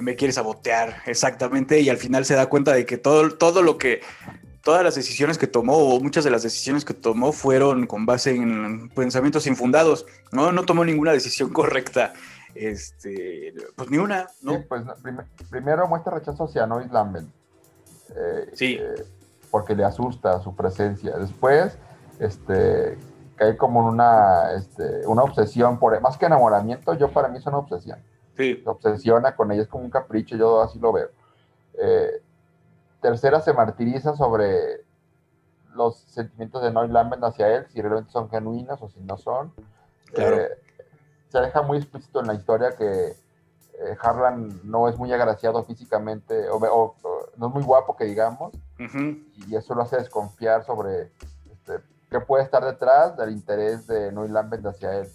me 0.00 0.16
quiere 0.16 0.32
sabotear, 0.32 1.02
exactamente, 1.06 1.80
y 1.80 1.88
al 1.88 1.98
final 1.98 2.24
se 2.24 2.34
da 2.34 2.46
cuenta 2.46 2.72
de 2.72 2.84
que 2.84 2.98
todo, 2.98 3.30
todo 3.36 3.62
lo 3.62 3.78
que, 3.78 4.00
todas 4.62 4.82
las 4.82 4.94
decisiones 4.94 5.38
que 5.38 5.46
tomó, 5.46 5.76
o 5.76 6.00
muchas 6.00 6.24
de 6.24 6.30
las 6.30 6.42
decisiones 6.42 6.84
que 6.84 6.94
tomó 6.94 7.32
fueron 7.32 7.86
con 7.86 8.06
base 8.06 8.34
en 8.34 8.88
pensamientos 8.90 9.46
infundados, 9.46 10.06
¿no? 10.32 10.50
No 10.50 10.64
tomó 10.64 10.84
ninguna 10.84 11.12
decisión 11.12 11.50
correcta, 11.52 12.12
este, 12.54 13.54
pues 13.76 13.90
ni 13.90 13.98
una, 13.98 14.26
¿no? 14.42 14.54
Sí, 14.54 14.64
pues 14.68 14.82
primero 15.50 15.86
muestra 15.86 16.14
rechazo 16.14 16.44
hacia 16.44 16.66
Nois 16.66 16.90
Lambert. 16.90 17.26
Eh, 18.10 18.50
sí. 18.54 18.78
Eh, 18.80 19.04
porque 19.54 19.76
le 19.76 19.84
asusta 19.84 20.40
su 20.40 20.56
presencia. 20.56 21.16
Después, 21.16 21.78
este, 22.18 22.98
cae 23.36 23.56
como 23.56 23.82
en 23.82 23.86
una, 23.86 24.50
este, 24.50 25.06
una 25.06 25.22
obsesión 25.22 25.78
por, 25.78 26.00
más 26.00 26.18
que 26.18 26.26
enamoramiento, 26.26 26.92
yo 26.94 27.12
para 27.12 27.28
mí 27.28 27.38
es 27.38 27.46
una 27.46 27.58
obsesión. 27.58 28.00
Sí. 28.36 28.60
Se 28.64 28.68
obsesiona 28.68 29.36
con 29.36 29.52
ella, 29.52 29.62
es 29.62 29.68
como 29.68 29.84
un 29.84 29.90
capricho, 29.90 30.34
yo 30.34 30.60
así 30.60 30.80
lo 30.80 30.92
veo. 30.92 31.08
Eh, 31.74 32.20
tercera, 33.00 33.40
se 33.42 33.52
martiriza 33.52 34.16
sobre 34.16 34.82
los 35.72 35.98
sentimientos 35.98 36.60
de 36.60 36.72
Noy 36.72 36.88
Lambert 36.88 37.22
hacia 37.22 37.54
él, 37.54 37.66
si 37.68 37.80
realmente 37.80 38.10
son 38.10 38.28
genuinos 38.30 38.82
o 38.82 38.88
si 38.88 38.98
no 39.02 39.16
son. 39.16 39.52
Eh, 40.16 40.48
se 41.28 41.40
deja 41.40 41.62
muy 41.62 41.78
explícito 41.78 42.18
en 42.18 42.26
la 42.26 42.34
historia 42.34 42.72
que 42.72 43.06
eh, 43.06 43.96
Harlan 44.00 44.62
no 44.64 44.88
es 44.88 44.96
muy 44.98 45.12
agraciado 45.12 45.62
físicamente, 45.62 46.48
o, 46.50 46.96
no 47.36 47.48
es 47.48 47.54
muy 47.54 47.62
guapo 47.62 47.96
que 47.96 48.04
digamos, 48.04 48.52
y 49.48 49.56
eso 49.56 49.74
lo 49.74 49.82
hace 49.82 49.96
desconfiar 49.96 50.64
sobre 50.64 51.12
este, 51.50 51.80
qué 52.10 52.20
puede 52.20 52.44
estar 52.44 52.64
detrás 52.64 53.16
del 53.16 53.30
interés 53.30 53.86
de 53.86 54.12
Noy 54.12 54.28
Lambert 54.28 54.64
hacia 54.66 54.98
él. 54.98 55.08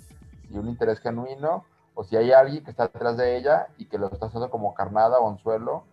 Si 0.47 0.57
un 0.57 0.67
interés 0.67 0.99
genuino, 0.99 1.65
o 1.93 2.03
si 2.03 2.15
hay 2.15 2.31
alguien 2.31 2.63
que 2.63 2.71
está 2.71 2.87
detrás 2.87 3.17
de 3.17 3.37
ella 3.37 3.67
y 3.77 3.85
que 3.85 3.97
lo 3.97 4.07
está 4.09 4.27
haciendo 4.27 4.49
como 4.49 4.73
carnada 4.73 5.19
o 5.19 5.29
anzuelo, 5.29 5.83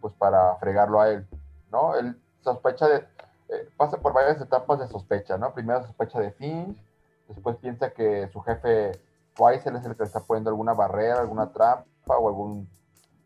pues 0.00 0.14
para 0.14 0.56
fregarlo 0.56 1.00
a 1.00 1.10
él, 1.10 1.28
¿no? 1.70 1.94
Él 1.94 2.18
sospecha 2.40 2.88
de, 2.88 2.96
eh, 2.96 3.68
pasa 3.76 3.98
por 3.98 4.12
varias 4.12 4.40
etapas 4.40 4.78
de 4.78 4.88
sospecha, 4.88 5.36
¿no? 5.36 5.52
Primero 5.52 5.82
sospecha 5.82 6.18
de 6.18 6.32
Finch, 6.32 6.82
después 7.28 7.56
piensa 7.56 7.90
que 7.90 8.28
su 8.32 8.40
jefe 8.40 8.92
Weissel 9.38 9.76
es 9.76 9.84
el 9.84 9.92
que 9.92 10.02
le 10.02 10.06
está 10.06 10.20
poniendo 10.20 10.50
alguna 10.50 10.72
barrera, 10.72 11.20
alguna 11.20 11.52
trampa 11.52 12.16
o 12.18 12.28
algún, 12.28 12.68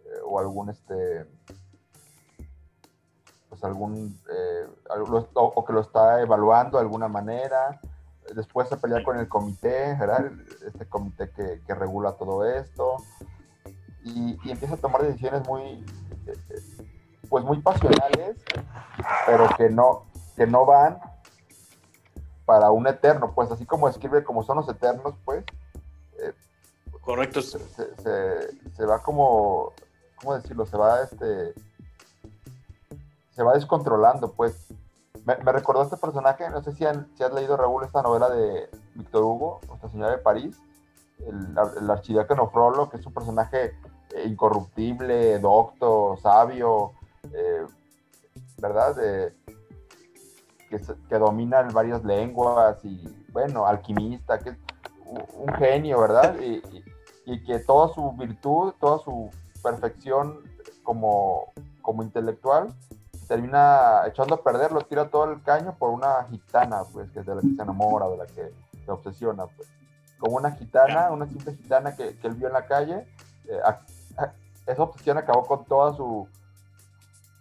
eh, 0.04 0.20
o 0.26 0.38
algún, 0.38 0.70
este, 0.70 1.26
pues 3.54 3.62
algún, 3.62 4.20
eh, 4.28 4.66
o, 5.34 5.64
que 5.64 5.72
lo 5.72 5.80
está 5.80 6.20
evaluando 6.20 6.78
de 6.78 6.82
alguna 6.82 7.06
manera. 7.06 7.80
Después 8.34 8.68
se 8.68 8.76
pelea 8.76 9.04
con 9.04 9.16
el 9.16 9.28
comité, 9.28 9.94
¿verdad? 9.94 10.32
Este 10.66 10.86
comité 10.86 11.30
que, 11.30 11.62
que 11.64 11.74
regula 11.74 12.12
todo 12.12 12.44
esto. 12.44 12.96
Y, 14.02 14.36
y, 14.42 14.50
empieza 14.50 14.74
a 14.74 14.78
tomar 14.78 15.02
decisiones 15.02 15.46
muy, 15.46 15.86
pues 17.28 17.44
muy 17.44 17.60
pasionales, 17.60 18.36
pero 19.24 19.48
que 19.56 19.70
no, 19.70 20.06
que 20.36 20.48
no 20.48 20.66
van 20.66 20.98
para 22.44 22.72
un 22.72 22.88
eterno, 22.88 23.34
pues 23.36 23.52
así 23.52 23.64
como 23.64 23.88
escribe 23.88 24.24
como 24.24 24.42
son 24.42 24.56
los 24.56 24.68
eternos, 24.68 25.14
pues. 25.24 25.44
Eh, 26.18 26.32
Correcto. 27.02 27.40
Se, 27.40 27.60
se, 27.60 28.84
va 28.84 29.00
como, 29.00 29.72
¿cómo 30.16 30.34
decirlo? 30.34 30.66
Se 30.66 30.76
va 30.76 31.02
este 31.02 31.54
se 33.34 33.42
va 33.42 33.54
descontrolando, 33.54 34.32
pues. 34.32 34.72
Me, 35.24 35.34
recordó 35.36 35.82
este 35.82 35.96
personaje, 35.96 36.50
no 36.50 36.62
sé 36.62 36.72
si, 36.72 36.84
has 36.84 37.32
leído, 37.32 37.56
Raúl, 37.56 37.84
esta 37.84 38.02
novela 38.02 38.28
de 38.28 38.68
Víctor 38.94 39.22
Hugo, 39.22 39.60
Nuestra 39.68 39.88
Señora 39.88 40.10
de 40.10 40.18
París, 40.18 40.60
el, 41.26 41.56
el 41.80 41.90
archidiácono 41.90 42.50
que 42.90 42.98
es 42.98 43.06
un 43.06 43.14
personaje 43.14 43.74
eh, 44.14 44.24
incorruptible, 44.26 45.38
docto, 45.38 46.18
sabio, 46.20 46.92
eh, 47.32 47.64
¿verdad? 48.58 48.96
que, 50.68 50.80
que, 51.08 51.18
domina 51.18 51.62
varias 51.72 52.04
lenguas 52.04 52.84
y, 52.84 53.02
bueno, 53.32 53.64
alquimista, 53.64 54.38
que 54.38 54.50
es 54.50 54.58
un 55.06 55.54
genio, 55.54 56.00
¿verdad? 56.00 56.36
Y, 56.38 56.62
y, 57.24 57.42
que 57.44 57.60
toda 57.60 57.94
su 57.94 58.12
virtud, 58.12 58.74
toda 58.78 58.98
su 58.98 59.30
perfección 59.62 60.40
como, 60.82 61.52
como 61.80 62.02
intelectual 62.02 62.74
termina 63.26 64.02
echando 64.06 64.36
a 64.36 64.42
perder, 64.42 64.72
lo 64.72 64.82
tira 64.82 65.08
todo 65.08 65.30
el 65.30 65.42
caño 65.42 65.74
por 65.78 65.90
una 65.90 66.24
gitana, 66.30 66.82
pues, 66.92 67.10
que 67.10 67.20
es 67.20 67.26
de 67.26 67.34
la 67.34 67.40
que 67.40 67.54
se 67.54 67.62
enamora, 67.62 68.08
de 68.08 68.16
la 68.16 68.26
que 68.26 68.52
se 68.84 68.90
obsesiona, 68.90 69.46
pues. 69.46 69.68
Como 70.18 70.36
una 70.36 70.52
gitana, 70.52 71.10
una 71.10 71.26
simple 71.26 71.54
gitana 71.54 71.94
que, 71.96 72.16
él 72.22 72.34
vio 72.34 72.46
en 72.46 72.52
la 72.52 72.66
calle, 72.66 73.06
eh, 73.46 73.60
esa 74.66 74.82
obsesión 74.82 75.18
acabó 75.18 75.46
con 75.46 75.64
toda 75.64 75.94
su 75.94 76.26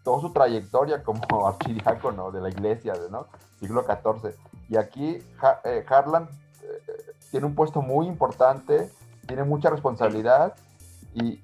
toda 0.04 0.20
su 0.20 0.32
trayectoria 0.32 1.02
como 1.02 1.22
archidiácono 1.48 2.32
de 2.32 2.42
la 2.42 2.50
iglesia, 2.50 2.94
¿no? 3.10 3.28
Siglo 3.60 3.84
XIV. 3.84 4.36
Y 4.70 4.78
aquí 4.78 5.24
eh, 5.64 5.86
Harlan 5.88 6.28
eh, 6.62 7.14
tiene 7.32 7.46
un 7.46 7.56
puesto 7.56 7.82
muy 7.82 8.08
importante, 8.08 8.92
tiene 9.28 9.44
mucha 9.44 9.70
responsabilidad 9.70 10.56
y, 11.14 11.42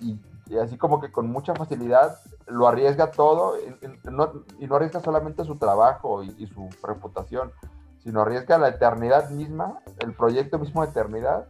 y, 0.00 0.18
así 0.56 0.78
como 0.78 1.00
que 1.00 1.12
con 1.12 1.30
mucha 1.30 1.54
facilidad 1.54 2.18
lo 2.48 2.66
arriesga 2.66 3.10
todo 3.10 3.56
y 3.58 4.66
no 4.66 4.76
arriesga 4.76 5.00
solamente 5.00 5.44
su 5.44 5.56
trabajo 5.56 6.22
y, 6.22 6.46
su 6.46 6.68
reputación, 6.82 7.52
sino 7.98 8.22
arriesga 8.22 8.58
la 8.58 8.68
eternidad 8.68 9.30
misma, 9.30 9.80
el 9.98 10.14
proyecto 10.14 10.58
mismo 10.58 10.82
de 10.82 10.90
eternidad, 10.90 11.48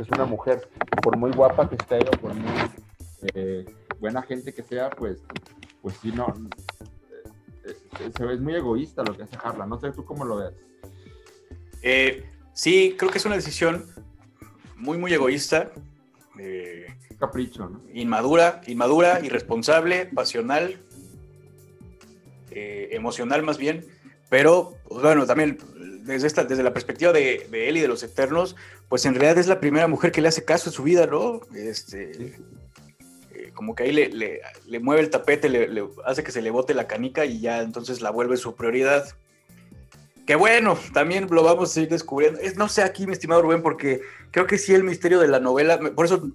es 0.00 0.08
una 0.10 0.24
mujer, 0.24 0.68
por 1.02 1.16
muy 1.16 1.32
guapa 1.32 1.68
que 1.68 1.76
esté 1.76 1.98
o 1.98 2.10
por 2.20 2.34
muy 2.34 2.70
eh, 3.34 3.64
buena 4.00 4.22
gente 4.22 4.52
que 4.52 4.62
sea, 4.62 4.90
pues, 4.90 5.22
pues 5.80 5.96
sí, 6.00 6.12
no, 6.12 6.26
eh, 7.64 7.76
eh, 8.00 8.12
se 8.16 8.24
ve 8.24 8.36
muy 8.38 8.54
egoísta 8.54 9.02
lo 9.02 9.16
que 9.16 9.24
hace 9.24 9.36
Harlan, 9.42 9.68
no 9.68 9.80
sé 9.80 9.92
tú 9.92 10.04
cómo 10.04 10.24
lo 10.24 10.36
ves. 10.36 10.54
sí, 12.52 12.94
creo 12.98 13.10
que 13.10 13.18
es 13.18 13.26
una 13.26 13.36
decisión 13.36 13.86
muy, 14.76 14.98
muy 14.98 15.12
egoísta. 15.12 15.70
Capricho, 17.22 17.68
¿no? 17.68 17.80
Inmadura, 17.94 18.62
inmadura, 18.66 19.20
irresponsable, 19.22 20.06
pasional, 20.06 20.76
emocional 22.50 23.44
más 23.44 23.58
bien, 23.58 23.86
pero 24.28 24.74
pues, 24.88 25.02
bueno, 25.02 25.24
también 25.24 25.58
desde, 26.04 26.26
esta, 26.26 26.42
desde 26.44 26.62
la 26.62 26.72
perspectiva 26.72 27.12
de, 27.12 27.46
él 27.52 27.76
y 27.76 27.80
de 27.80 27.86
los 27.86 28.02
Eternos, 28.02 28.56
pues 28.88 29.04
en 29.04 29.14
realidad 29.14 29.38
es 29.38 29.46
la 29.46 29.60
primera 29.60 29.86
mujer 29.86 30.10
que 30.10 30.20
le 30.20 30.28
hace 30.28 30.44
caso 30.44 30.70
en 30.70 30.74
su 30.74 30.82
vida, 30.82 31.06
¿no? 31.06 31.42
Este, 31.54 32.34
eh, 33.34 33.50
como 33.54 33.74
que 33.74 33.84
ahí 33.84 33.92
le, 33.92 34.08
le, 34.08 34.80
mueve 34.80 35.02
el 35.02 35.10
tapete, 35.10 35.48
le, 35.48 35.86
hace 36.04 36.24
que 36.24 36.32
se 36.32 36.42
le 36.42 36.50
bote 36.50 36.74
la 36.74 36.88
canica 36.88 37.24
y 37.24 37.40
ya 37.40 37.62
entonces 37.62 38.00
la 38.00 38.10
vuelve 38.10 38.36
su 38.36 38.56
prioridad. 38.56 39.06
Que 40.26 40.34
bueno, 40.34 40.78
también 40.92 41.28
lo 41.30 41.42
vamos 41.42 41.76
a 41.76 41.80
ir 41.80 41.88
descubriendo. 41.88 42.40
no 42.56 42.68
sé 42.68 42.82
aquí, 42.82 43.06
mi 43.06 43.12
estimado 43.12 43.42
Rubén, 43.42 43.62
porque 43.62 44.00
creo 44.30 44.46
que 44.46 44.58
sí 44.58 44.74
el 44.74 44.84
misterio 44.84 45.20
de 45.20 45.28
la 45.28 45.40
novela, 45.40 45.78
por 45.94 46.06
eso 46.06 46.28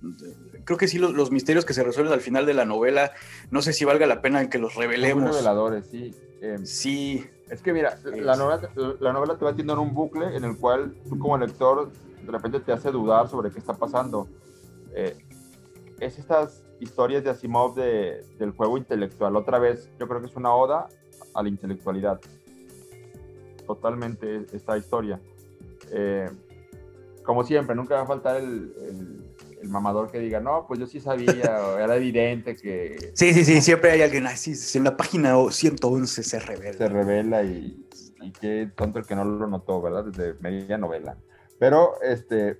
creo 0.67 0.77
que 0.77 0.89
sí 0.89 0.99
los, 0.99 1.31
misterios 1.31 1.63
que 1.63 1.73
se 1.73 1.81
resuelven 1.81 2.13
al 2.13 2.19
final 2.19 2.45
de 2.45 2.53
la 2.53 2.65
novela, 2.65 3.13
no 3.51 3.61
sé 3.61 3.71
si 3.71 3.85
valga 3.85 4.05
la 4.05 4.21
pena 4.21 4.49
que 4.49 4.59
los 4.59 4.75
revelemos. 4.75 5.31
Reveladores, 5.31 5.87
sí. 5.87 6.13
Em, 6.41 6.65
sí. 6.65 7.25
Es 7.49 7.61
que 7.61 7.71
mira, 7.71 7.97
la 8.03 8.35
novela, 8.35 8.69
la 8.99 9.13
novela 9.13 9.37
te 9.37 9.45
va 9.45 9.51
haciendo 9.51 9.73
en 9.73 9.79
un 9.79 9.93
bucle 9.93 10.35
en 10.35 10.43
el 10.43 10.57
cual 10.57 10.93
tú 11.07 11.17
como 11.17 11.37
lector 11.37 11.89
de 12.21 12.31
repente 12.31 12.59
te 12.59 12.73
hace 12.73 12.91
dudar 12.91 13.29
sobre 13.29 13.49
qué 13.49 13.59
está 13.59 13.75
pasando. 13.75 14.27
Eh, 14.93 15.15
es 16.01 16.19
estas 16.19 16.61
historias 16.81 17.23
de 17.23 17.29
Asimov 17.29 17.73
de, 17.73 18.25
del 18.37 18.51
juego 18.51 18.77
intelectual. 18.77 19.37
Otra 19.37 19.59
vez, 19.59 19.89
yo 19.97 20.07
creo 20.09 20.19
que 20.19 20.27
es 20.27 20.35
una 20.35 20.53
oda 20.53 20.89
a 21.33 21.43
la 21.43 21.47
intelectualidad. 21.47 22.19
Totalmente 23.65 24.45
esta 24.51 24.77
historia. 24.77 25.21
Eh, 25.91 26.29
como 27.23 27.45
siempre, 27.45 27.73
nunca 27.73 27.95
va 27.95 28.01
a 28.01 28.05
faltar 28.05 28.35
el, 28.35 28.73
el, 28.81 29.27
mamador 29.69 30.11
que 30.11 30.19
diga, 30.19 30.39
no, 30.39 30.65
pues 30.67 30.79
yo 30.79 30.87
sí 30.87 30.99
sabía, 30.99 31.79
era 31.79 31.95
evidente 31.95 32.55
que... 32.55 33.11
Sí, 33.13 33.33
sí, 33.33 33.45
sí, 33.45 33.61
siempre 33.61 33.91
hay 33.91 34.01
alguien 34.01 34.25
así, 34.27 34.53
en 34.77 34.83
la 34.83 34.97
página 34.97 35.35
111 35.49 36.23
se 36.23 36.39
revela. 36.39 36.77
Se 36.77 36.89
revela 36.89 37.43
y, 37.43 37.85
y 38.21 38.31
qué 38.31 38.69
tonto 38.75 38.99
el 38.99 39.05
que 39.05 39.15
no 39.15 39.25
lo 39.25 39.47
notó, 39.47 39.81
¿verdad? 39.81 40.05
Desde 40.05 40.33
media 40.39 40.77
novela. 40.77 41.17
Pero, 41.59 42.01
este, 42.01 42.57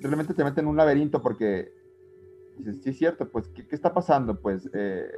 realmente 0.00 0.34
te 0.34 0.44
meten 0.44 0.64
en 0.64 0.70
un 0.70 0.76
laberinto 0.76 1.22
porque 1.22 1.72
dices, 2.58 2.82
sí 2.82 2.90
es 2.90 2.98
cierto, 2.98 3.28
pues, 3.28 3.48
¿qué, 3.48 3.66
está 3.70 3.92
pasando? 3.92 4.40
Pues, 4.40 4.68
eh, 4.72 5.08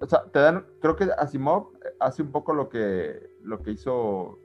o 0.00 0.06
sea, 0.06 0.24
te 0.24 0.38
dan, 0.38 0.66
creo 0.80 0.96
que 0.96 1.08
Asimov 1.18 1.72
hace 1.98 2.22
un 2.22 2.30
poco 2.30 2.54
lo 2.54 2.68
que, 2.68 3.30
lo 3.42 3.62
que 3.62 3.72
hizo 3.72 4.38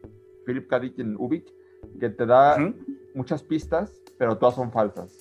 Philip 0.46 0.68
K. 0.68 0.80
Dick 0.80 1.00
en 1.00 1.16
Ubik, 1.18 1.54
que 2.00 2.10
te 2.10 2.26
da 2.26 2.58
muchas 3.14 3.44
pistas, 3.44 3.94
pero 4.18 4.38
todas 4.38 4.56
son 4.56 4.72
falsas. 4.72 5.16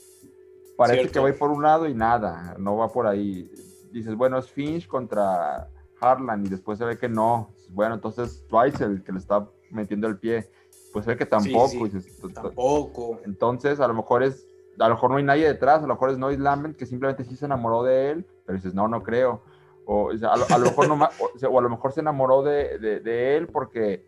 Parece 0.77 1.11
que 1.11 1.21
va 1.21 1.29
a 1.29 1.31
ir 1.31 1.39
por 1.39 1.51
un 1.51 1.63
lado 1.63 1.87
y 1.87 1.95
nada, 1.95 2.57
no 2.59 2.77
va 2.77 2.89
por 2.89 3.07
ahí. 3.07 3.51
Dices, 3.93 4.15
bueno, 4.15 4.39
es 4.39 4.51
Finch 4.51 4.89
contra 4.89 5.69
Harlan 6.01 6.47
y 6.47 6.49
después 6.49 6.79
se 6.79 6.85
ve 6.85 6.97
que 6.97 7.09
no. 7.09 7.51
Bueno, 7.71 7.95
entonces 7.95 8.45
Twice 8.49 8.85
el 8.85 9.03
que 9.03 9.13
le 9.13 9.19
está 9.19 9.49
metiendo 9.71 10.09
el 10.09 10.19
pie. 10.19 10.49
Pues 10.93 11.05
se 11.05 11.13
ve 11.13 11.17
que 11.17 11.27
tampoco. 11.27 11.89
tampoco. 12.35 13.21
Entonces, 13.25 13.81
a 13.81 13.89
lo 13.89 13.95
mejor 13.95 14.23
es 14.23 14.47
a 14.79 14.89
lo 14.89 14.95
mejor 14.95 15.11
no 15.11 15.17
hay 15.17 15.25
nadie 15.25 15.47
detrás, 15.47 15.79
a 15.79 15.87
lo 15.87 15.95
mejor 15.95 16.11
es 16.11 16.19
Noise 16.19 16.41
Lambert 16.41 16.77
que 16.77 16.87
simplemente 16.87 17.25
sí 17.25 17.37
se 17.37 17.45
enamoró 17.45 17.83
de 17.83 18.11
él, 18.11 18.27
pero 18.45 18.57
dices, 18.57 18.75
no, 18.75 18.89
no 18.89 19.03
creo. 19.03 19.43
O, 19.85 20.11
a, 20.11 20.37
lo, 20.37 20.65
mejor 20.65 20.89
no, 20.89 20.95
o, 20.95 21.59
a 21.59 21.63
lo 21.63 21.69
mejor 21.69 21.93
se 21.93 22.01
enamoró 22.01 22.43
de, 22.43 22.79
de, 22.79 23.37
él 23.37 23.49
porque, 23.49 24.07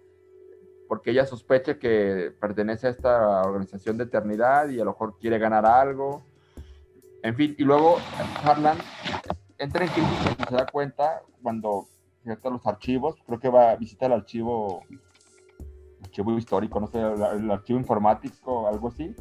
porque 0.95 1.11
ella 1.11 1.27
sospecha 1.27 1.77
que 1.77 2.33
pertenece 2.41 2.87
a 2.87 2.91
esta 2.91 3.43
organización 3.43 3.99
de 3.99 4.05
eternidad 4.05 4.69
y 4.69 4.79
a 4.79 4.85
lo 4.85 4.93
mejor 4.93 5.19
quiere 5.19 5.41
ganar 5.41 5.67
algo. 5.67 6.23
En 7.25 7.35
fin, 7.35 7.57
y 7.59 7.65
luego 7.65 7.97
Harlan 8.45 8.79
entra 9.59 9.87
en 9.87 9.91
crisis 9.91 10.37
y 10.39 10.45
se 10.45 10.55
da 10.55 10.67
cuenta 10.67 11.23
cuando 11.43 11.89
visita 12.23 12.49
los 12.49 12.65
archivos, 12.65 13.17
creo 13.27 13.41
que 13.41 13.49
va 13.49 13.73
a 13.73 13.77
visitar 13.77 14.13
el 14.13 14.19
archivo, 14.19 14.85
archivo 16.05 16.39
histórico, 16.39 16.79
no 16.79 16.87
sé, 16.87 17.01
el 17.01 17.51
archivo 17.51 17.81
informático, 17.81 18.69
algo 18.69 18.87
así, 18.87 19.17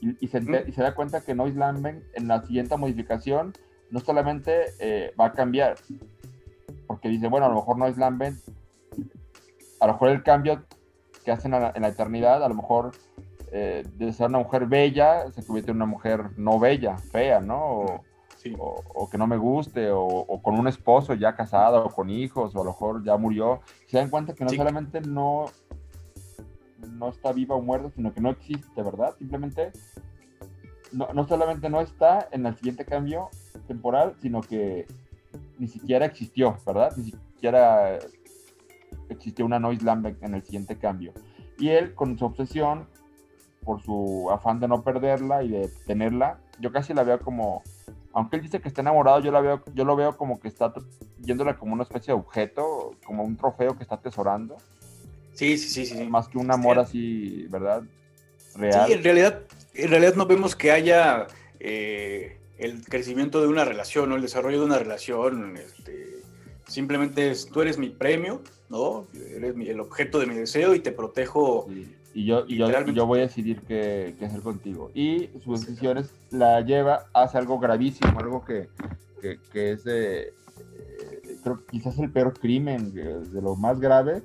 y, 0.00 0.28
se, 0.28 0.40
da 0.40 0.94
cuenta 0.94 1.20
que 1.20 1.34
Noise 1.34 1.58
Lambent 1.58 2.04
en 2.14 2.26
la 2.26 2.40
siguiente 2.40 2.74
modificación 2.78 3.52
no 3.90 4.00
solamente 4.00 4.64
eh, 4.80 5.12
va 5.20 5.26
a 5.26 5.32
cambiar, 5.32 5.76
porque 6.86 7.10
dice, 7.10 7.28
bueno, 7.28 7.44
a 7.44 7.50
lo 7.50 7.56
mejor 7.56 7.76
Noise 7.76 8.00
Lambent, 8.00 8.38
a 9.78 9.86
lo 9.88 9.92
mejor 9.92 10.08
el 10.08 10.22
cambio 10.22 10.64
que 11.28 11.32
hacen 11.32 11.52
en 11.52 11.82
la, 11.82 11.88
eternidad, 11.88 12.42
a 12.42 12.48
lo 12.48 12.54
mejor 12.54 12.92
eh, 13.52 13.84
de 13.96 14.14
ser 14.14 14.28
una 14.28 14.38
mujer 14.38 14.64
bella 14.64 15.30
se 15.30 15.44
convierte 15.44 15.72
en 15.72 15.76
una 15.76 15.84
mujer 15.84 16.30
no 16.38 16.58
bella, 16.58 16.96
fea, 16.96 17.38
¿no? 17.38 17.60
O, 17.60 18.04
o, 18.94 19.10
que 19.10 19.18
no 19.18 19.26
me 19.26 19.36
guste, 19.36 19.90
o, 19.90 20.40
con 20.42 20.58
un 20.58 20.68
esposo 20.68 21.12
ya 21.12 21.36
casado, 21.36 21.84
o 21.84 21.90
con 21.90 22.08
hijos, 22.08 22.56
o 22.56 22.62
a 22.62 22.64
lo 22.64 22.70
mejor 22.70 23.04
ya 23.04 23.18
murió. 23.18 23.60
Se 23.88 23.98
dan 23.98 24.08
cuenta 24.08 24.32
que 24.32 24.42
no 24.42 24.50
solamente 24.50 25.02
no 25.02 25.44
no 26.94 27.10
está 27.10 27.32
viva 27.32 27.56
o 27.56 27.60
muerta, 27.60 27.90
sino 27.90 28.14
que 28.14 28.22
no 28.22 28.30
existe, 28.30 28.82
¿verdad? 28.82 29.14
Simplemente 29.18 29.72
no, 30.92 31.12
no, 31.12 31.28
solamente 31.28 31.68
no 31.68 31.82
está 31.82 32.26
en 32.32 32.46
el 32.46 32.56
siguiente 32.56 32.86
cambio 32.86 33.28
temporal, 33.66 34.14
sino 34.22 34.40
que 34.40 34.86
ni 35.58 35.68
siquiera 35.68 36.06
existió, 36.06 36.56
¿verdad? 36.64 36.96
Ni 36.96 37.10
siquiera 37.10 37.98
existió 39.10 39.44
una 39.44 39.58
Noise 39.58 39.84
Lambert 39.84 40.22
en 40.22 40.34
el 40.34 40.42
siguiente 40.42 40.76
cambio. 40.76 41.12
Y 41.58 41.70
él, 41.70 41.94
con 41.94 42.18
su 42.18 42.24
obsesión, 42.24 42.86
por 43.64 43.82
su 43.82 44.30
afán 44.30 44.60
de 44.60 44.68
no 44.68 44.82
perderla 44.82 45.42
y 45.42 45.48
de 45.48 45.68
tenerla, 45.86 46.38
yo 46.60 46.72
casi 46.72 46.94
la 46.94 47.02
veo 47.02 47.20
como, 47.20 47.62
aunque 48.12 48.36
él 48.36 48.42
dice 48.42 48.60
que 48.60 48.68
está 48.68 48.80
enamorado, 48.80 49.20
yo, 49.20 49.32
la 49.32 49.40
veo, 49.40 49.62
yo 49.74 49.84
lo 49.84 49.96
veo 49.96 50.16
como 50.16 50.40
que 50.40 50.48
está 50.48 50.72
yéndola 51.20 51.56
como 51.56 51.74
una 51.74 51.82
especie 51.82 52.14
de 52.14 52.20
objeto, 52.20 52.92
como 53.04 53.24
un 53.24 53.36
trofeo 53.36 53.76
que 53.76 53.82
está 53.82 53.96
atesorando 53.96 54.56
Sí, 55.38 55.56
sí, 55.56 55.68
sí, 55.68 55.86
sí. 55.86 56.04
Más 56.08 56.26
que 56.26 56.36
un 56.36 56.50
amor 56.50 56.80
así, 56.80 57.46
¿verdad? 57.48 57.84
Real. 58.56 58.88
Sí, 58.88 58.94
en 58.94 59.04
realidad, 59.04 59.42
en 59.72 59.88
realidad 59.88 60.16
no 60.16 60.26
vemos 60.26 60.56
que 60.56 60.72
haya 60.72 61.28
eh, 61.60 62.40
el 62.58 62.84
crecimiento 62.84 63.40
de 63.40 63.46
una 63.46 63.64
relación, 63.64 64.08
¿no? 64.08 64.16
El 64.16 64.22
desarrollo 64.22 64.58
de 64.58 64.66
una 64.66 64.80
relación. 64.80 65.56
Este, 65.56 66.24
simplemente 66.66 67.30
es, 67.30 67.46
tú 67.46 67.62
eres 67.62 67.78
mi 67.78 67.88
premio, 67.88 68.42
¿no? 68.68 69.06
Eres 69.14 69.54
el 69.56 69.80
objeto 69.80 70.18
de 70.18 70.26
mi 70.26 70.34
deseo 70.34 70.74
y 70.74 70.80
te 70.80 70.92
protejo. 70.92 71.66
Y, 72.14 72.24
yo, 72.24 72.44
y 72.48 72.56
yo, 72.56 73.06
voy 73.06 73.20
a 73.20 73.22
decidir 73.22 73.60
qué, 73.62 74.14
hacer 74.20 74.40
contigo. 74.40 74.90
Y 74.94 75.30
sus 75.44 75.60
decisiones 75.60 76.12
la 76.30 76.60
lleva 76.60 77.06
hacia 77.14 77.40
algo 77.40 77.58
gravísimo, 77.58 78.18
algo 78.18 78.44
que, 78.44 78.68
que, 79.20 79.72
es, 79.72 79.84
eh, 79.86 80.32
creo 81.42 81.64
quizás 81.70 81.98
el 81.98 82.10
peor 82.10 82.38
crimen, 82.38 82.92
de 82.92 83.42
lo 83.42 83.56
más 83.56 83.78
grave, 83.78 84.22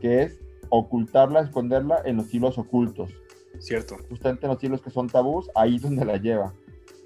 que 0.00 0.22
es 0.22 0.38
ocultarla, 0.68 1.40
esconderla 1.40 2.02
en 2.04 2.16
los 2.16 2.32
hilos 2.32 2.58
ocultos. 2.58 3.10
Cierto. 3.58 3.96
Justamente 4.08 4.46
en 4.46 4.52
los 4.52 4.64
hilos 4.64 4.80
que 4.80 4.90
son 4.90 5.08
tabús, 5.08 5.50
ahí 5.54 5.76
es 5.76 5.82
donde 5.82 6.04
la 6.04 6.16
lleva. 6.16 6.54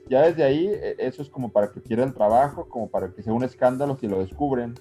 Ya 0.09 0.22
desde 0.22 0.45
ahí, 0.45 0.68
e, 0.68 0.97
eso 0.99 1.22
es 1.22 1.29
como 1.29 1.51
para 1.51 1.70
que 1.70 1.81
pierda 1.81 2.05
el 2.05 2.14
trabajo, 2.14 2.68
como 2.68 2.89
para 2.89 3.12
que 3.12 3.22
sea 3.22 3.33
un 3.33 3.45
escándalo 3.45 3.97
si 3.97 4.07
lo 4.07 4.20
descubren. 4.20 4.74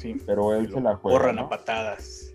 Sí. 0.00 0.16
Pero 0.24 0.54
él 0.54 0.72
se 0.72 0.80
la 0.80 0.96
juega. 0.96 1.18
Corran 1.18 1.38
a 1.38 1.48
patadas. 1.48 2.32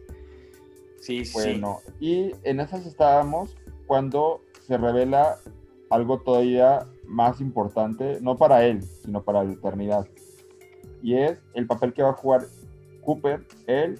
Sí, 0.99 1.25
sí. 1.25 1.33
Bueno, 1.33 1.79
y 1.99 2.31
en 2.43 2.59
esas 2.59 2.85
estábamos 2.85 3.55
cuando 3.87 4.41
se 4.61 4.77
revela 4.77 5.37
algo 5.89 6.19
todavía 6.19 6.87
más 7.05 7.41
importante, 7.41 8.19
no 8.21 8.37
para 8.37 8.65
él, 8.65 8.83
sino 9.03 9.23
para 9.23 9.43
la 9.43 9.53
eternidad. 9.53 10.07
Y 11.01 11.15
es 11.15 11.37
el 11.53 11.67
papel 11.67 11.93
que 11.93 12.01
va 12.01 12.09
a 12.09 12.13
jugar 12.13 12.47
Cooper, 13.01 13.45
él 13.67 13.99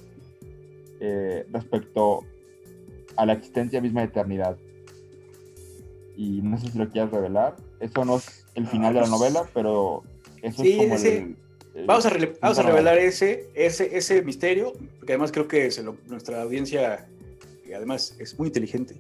eh, 0.99 1.45
respecto 1.51 2.23
a 3.15 3.25
la 3.25 3.33
existencia 3.33 3.81
misma 3.81 4.01
de 4.01 4.07
eternidad. 4.07 4.57
Y 6.17 6.41
no 6.41 6.57
sé 6.57 6.71
si 6.71 6.77
lo 6.77 6.89
quieras 6.89 7.11
revelar. 7.11 7.55
Eso 7.79 8.05
no 8.05 8.17
es 8.17 8.45
el 8.55 8.67
final 8.67 8.93
de 8.93 9.01
la 9.01 9.07
novela, 9.07 9.47
pero 9.53 10.03
eso 10.41 10.63
es 10.63 10.77
como 10.77 10.95
el, 10.95 11.37
Vamos 11.85 12.05
a, 12.05 12.17
vamos 12.41 12.59
a 12.59 12.63
revelar 12.63 12.97
ese, 12.97 13.49
ese, 13.53 13.97
ese 13.97 14.21
misterio, 14.21 14.73
porque 14.97 15.13
además 15.13 15.31
creo 15.31 15.47
que 15.47 15.69
nuestra 16.07 16.41
audiencia, 16.41 17.07
que 17.65 17.75
además 17.75 18.15
es 18.17 18.39
muy 18.39 18.47
inteligente, 18.47 18.95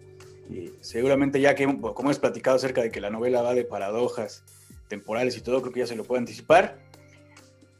y 0.49 0.71
seguramente 0.81 1.39
ya 1.39 1.55
que, 1.55 1.65
como 1.65 1.95
hemos 1.99 2.19
platicado 2.19 2.57
acerca 2.57 2.81
de 2.81 2.91
que 2.91 2.99
la 2.99 3.09
novela 3.09 3.41
va 3.41 3.53
de 3.53 3.63
paradojas 3.63 4.43
temporales 4.89 5.37
y 5.37 5.41
todo, 5.41 5.61
creo 5.61 5.73
que 5.73 5.79
ya 5.79 5.87
se 5.87 5.95
lo 5.95 6.03
puedo 6.03 6.19
anticipar, 6.19 6.77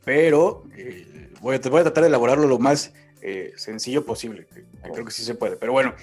pero 0.05 0.63
eh, 0.77 1.29
voy, 1.41 1.55
a, 1.55 1.69
voy 1.69 1.81
a 1.81 1.83
tratar 1.83 2.03
de 2.03 2.07
elaborarlo 2.07 2.47
lo 2.47 2.59
más 2.59 2.93
eh, 3.21 3.53
sencillo 3.57 4.05
posible. 4.05 4.47
Creo 4.81 5.03
que 5.03 5.11
sí 5.11 5.23
se 5.23 5.35
puede. 5.35 5.57
Pero 5.57 5.71
bueno, 5.71 5.93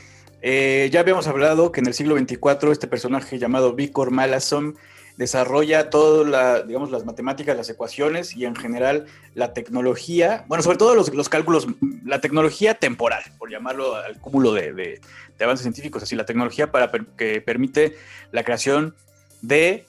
eh, 0.42 0.90
ya 0.92 1.00
habíamos 1.00 1.28
hablado 1.28 1.70
que 1.72 1.80
en 1.80 1.86
el 1.86 1.94
siglo 1.94 2.18
XXIV 2.18 2.72
este 2.72 2.88
personaje 2.88 3.38
llamado 3.38 3.74
Vicor 3.74 4.10
Malason 4.10 4.76
desarrolla 5.22 5.88
todas 5.88 6.28
la, 6.28 6.62
digamos, 6.62 6.90
las 6.90 7.04
matemáticas, 7.04 7.56
las 7.56 7.70
ecuaciones 7.70 8.36
y 8.36 8.44
en 8.44 8.56
general 8.56 9.06
la 9.34 9.54
tecnología, 9.54 10.44
bueno, 10.48 10.62
sobre 10.62 10.78
todo 10.78 10.94
los, 10.94 11.28
cálculos, 11.28 11.66
la 12.04 12.20
tecnología 12.20 12.74
temporal, 12.74 13.22
por 13.38 13.50
llamarlo 13.50 13.96
al 13.96 14.20
cúmulo 14.20 14.52
de, 14.52 15.00
avances 15.40 15.62
científicos, 15.62 16.02
así 16.02 16.14
la 16.14 16.26
tecnología 16.26 16.70
para 16.70 16.90
que 17.16 17.40
permite 17.40 17.96
la 18.30 18.44
creación 18.44 18.94
de 19.40 19.86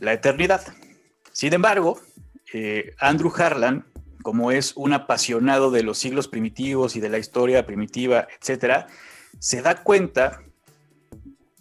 la 0.00 0.12
eternidad. 0.12 0.62
Sin 1.32 1.52
embargo, 1.52 2.00
eh, 2.52 2.94
Andrew 2.98 3.32
Harlan 3.34 3.84
como 4.22 4.52
es 4.52 4.74
un 4.76 4.92
apasionado 4.92 5.70
de 5.70 5.82
los 5.82 5.96
siglos 5.96 6.28
primitivos 6.28 6.96
y 6.96 7.00
de 7.00 7.08
la 7.08 7.18
historia 7.18 7.64
primitiva, 7.64 8.28
etcétera, 8.38 8.86
se 9.38 9.62
da 9.62 9.82
cuenta, 9.82 10.42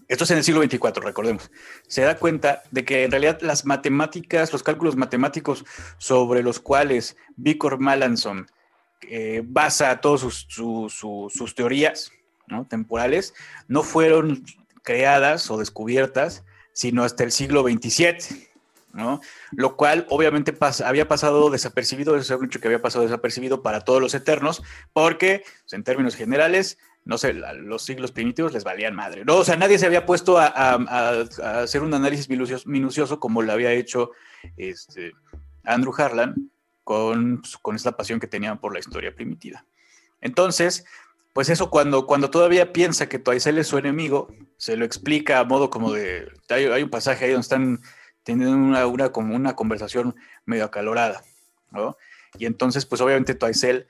esto 0.07 0.23
es 0.23 0.31
en 0.31 0.37
el 0.37 0.43
siglo 0.43 0.61
XXIV, 0.61 1.03
recordemos, 1.03 1.51
se 1.87 2.01
da 2.01 2.17
cuenta 2.17 2.63
de 2.71 2.85
que 2.85 3.03
en 3.03 3.11
realidad 3.11 3.39
las 3.41 3.65
matemáticas, 3.65 4.53
los 4.53 4.63
cálculos 4.63 4.95
matemáticos 4.95 5.65
sobre 5.97 6.43
los 6.43 6.59
cuales 6.59 7.17
Victor 7.35 7.79
Malanson 7.79 8.49
eh, 9.01 9.41
basa 9.45 9.99
todas 10.01 10.21
sus, 10.21 11.55
teorías 11.55 12.11
temporales, 12.69 13.33
no 13.67 13.83
fueron 13.83 14.45
creadas 14.83 15.51
o 15.51 15.57
descubiertas 15.57 16.43
sino 16.77 17.03
hasta 17.03 17.23
el 17.23 17.31
siglo 17.31 17.63
XXVII. 17.63 18.47
¿no? 18.93 19.19
Lo 19.51 19.75
cual 19.75 20.05
obviamente 20.09 20.55
había 20.85 21.07
pasado 21.07 21.49
desapercibido, 21.49 22.15
eso 22.15 22.35
es 22.35 22.43
hecho 22.43 22.59
que 22.59 22.67
había 22.67 22.81
pasado 22.81 23.03
desapercibido 23.03 23.63
para 23.63 23.81
todos 23.81 23.99
los 23.99 24.13
eternos, 24.13 24.61
porque 24.93 25.43
pues, 25.61 25.73
en 25.73 25.83
términos 25.83 26.15
generales, 26.15 26.77
no 27.05 27.17
sé, 27.17 27.33
los 27.33 27.83
siglos 27.83 28.11
primitivos 28.11 28.53
les 28.53 28.63
valían 28.63 28.95
madre, 28.95 29.23
¿no? 29.23 29.37
O 29.37 29.45
sea, 29.45 29.55
nadie 29.55 29.79
se 29.79 29.85
había 29.85 30.05
puesto 30.05 30.37
a, 30.37 30.47
hacer 31.61 31.81
un 31.81 31.93
análisis 31.93 32.29
minucioso, 32.29 33.19
como 33.19 33.41
lo 33.41 33.53
había 33.53 33.71
hecho 33.71 34.11
este, 34.57 35.13
Andrew 35.63 35.93
Harlan 35.97 36.51
con, 36.83 37.41
con 37.61 37.75
esta 37.75 37.95
pasión 37.95 38.19
que 38.19 38.27
tenían 38.27 38.59
por 38.59 38.73
la 38.73 38.79
historia 38.79 39.15
primitiva. 39.15 39.65
Entonces, 40.19 40.85
pues 41.37 41.49
eso 41.49 41.69
cuando, 41.69 42.07
cuando 42.07 42.31
todavía 42.31 42.73
piensa 42.73 43.07
que 43.07 43.19
Toaisel 43.19 43.59
es 43.59 43.67
su 43.67 43.77
enemigo, 43.77 44.27
se 44.57 44.75
lo 44.75 44.85
explica 44.85 45.39
a 45.39 45.43
modo 45.43 45.69
como 45.69 45.93
de, 45.93 46.27
hay, 46.49 46.81
un 46.81 46.89
pasaje 46.89 47.25
ahí 47.25 47.31
donde 47.31 47.43
están 47.43 47.79
tienen 48.23 48.49
una, 48.49 48.87
una, 48.87 49.09
como 49.09 49.35
una 49.35 49.55
conversación 49.55 50.15
medio 50.45 50.65
acalorada, 50.65 51.23
¿no? 51.71 51.95
Y 52.39 52.45
entonces, 52.45 52.85
pues 52.85 53.01
obviamente 53.01 53.35
Toaisel, 53.35 53.87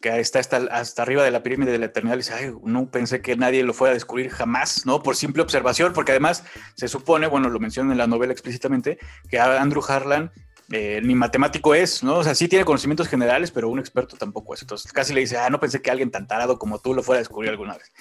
que 0.00 0.18
está 0.18 0.38
hasta, 0.38 0.56
hasta 0.70 1.02
arriba 1.02 1.22
de 1.22 1.30
la 1.30 1.42
pirámide 1.42 1.72
de 1.72 1.78
la 1.78 1.86
eternidad, 1.86 2.16
dice, 2.16 2.32
ay, 2.32 2.52
no 2.64 2.90
pensé 2.90 3.20
que 3.20 3.36
nadie 3.36 3.62
lo 3.62 3.74
fuera 3.74 3.92
a 3.92 3.94
descubrir 3.94 4.30
jamás, 4.30 4.86
¿no? 4.86 5.02
Por 5.02 5.14
simple 5.14 5.42
observación, 5.42 5.92
porque 5.92 6.12
además 6.12 6.42
se 6.74 6.88
supone, 6.88 7.26
bueno, 7.26 7.50
lo 7.50 7.60
menciona 7.60 7.92
en 7.92 7.98
la 7.98 8.06
novela 8.06 8.32
explícitamente, 8.32 8.98
que 9.28 9.38
Andrew 9.38 9.82
Harlan 9.86 10.32
eh, 10.72 11.00
ni 11.02 11.14
matemático 11.14 11.74
es, 11.74 12.02
¿no? 12.02 12.18
O 12.18 12.24
sea, 12.24 12.34
sí 12.34 12.48
tiene 12.48 12.64
conocimientos 12.64 13.08
generales, 13.08 13.50
pero 13.50 13.68
un 13.68 13.78
experto 13.78 14.16
tampoco 14.16 14.54
es. 14.54 14.62
Entonces 14.62 14.90
casi 14.92 15.12
le 15.12 15.20
dice, 15.20 15.36
ah, 15.36 15.50
no 15.50 15.60
pensé 15.60 15.82
que 15.82 15.90
alguien 15.90 16.10
tan 16.10 16.26
tarado 16.26 16.58
como 16.58 16.78
tú 16.78 16.94
lo 16.94 17.02
fuera 17.02 17.18
a 17.18 17.22
descubrir 17.22 17.50
alguna 17.50 17.76
vez. 17.76 17.92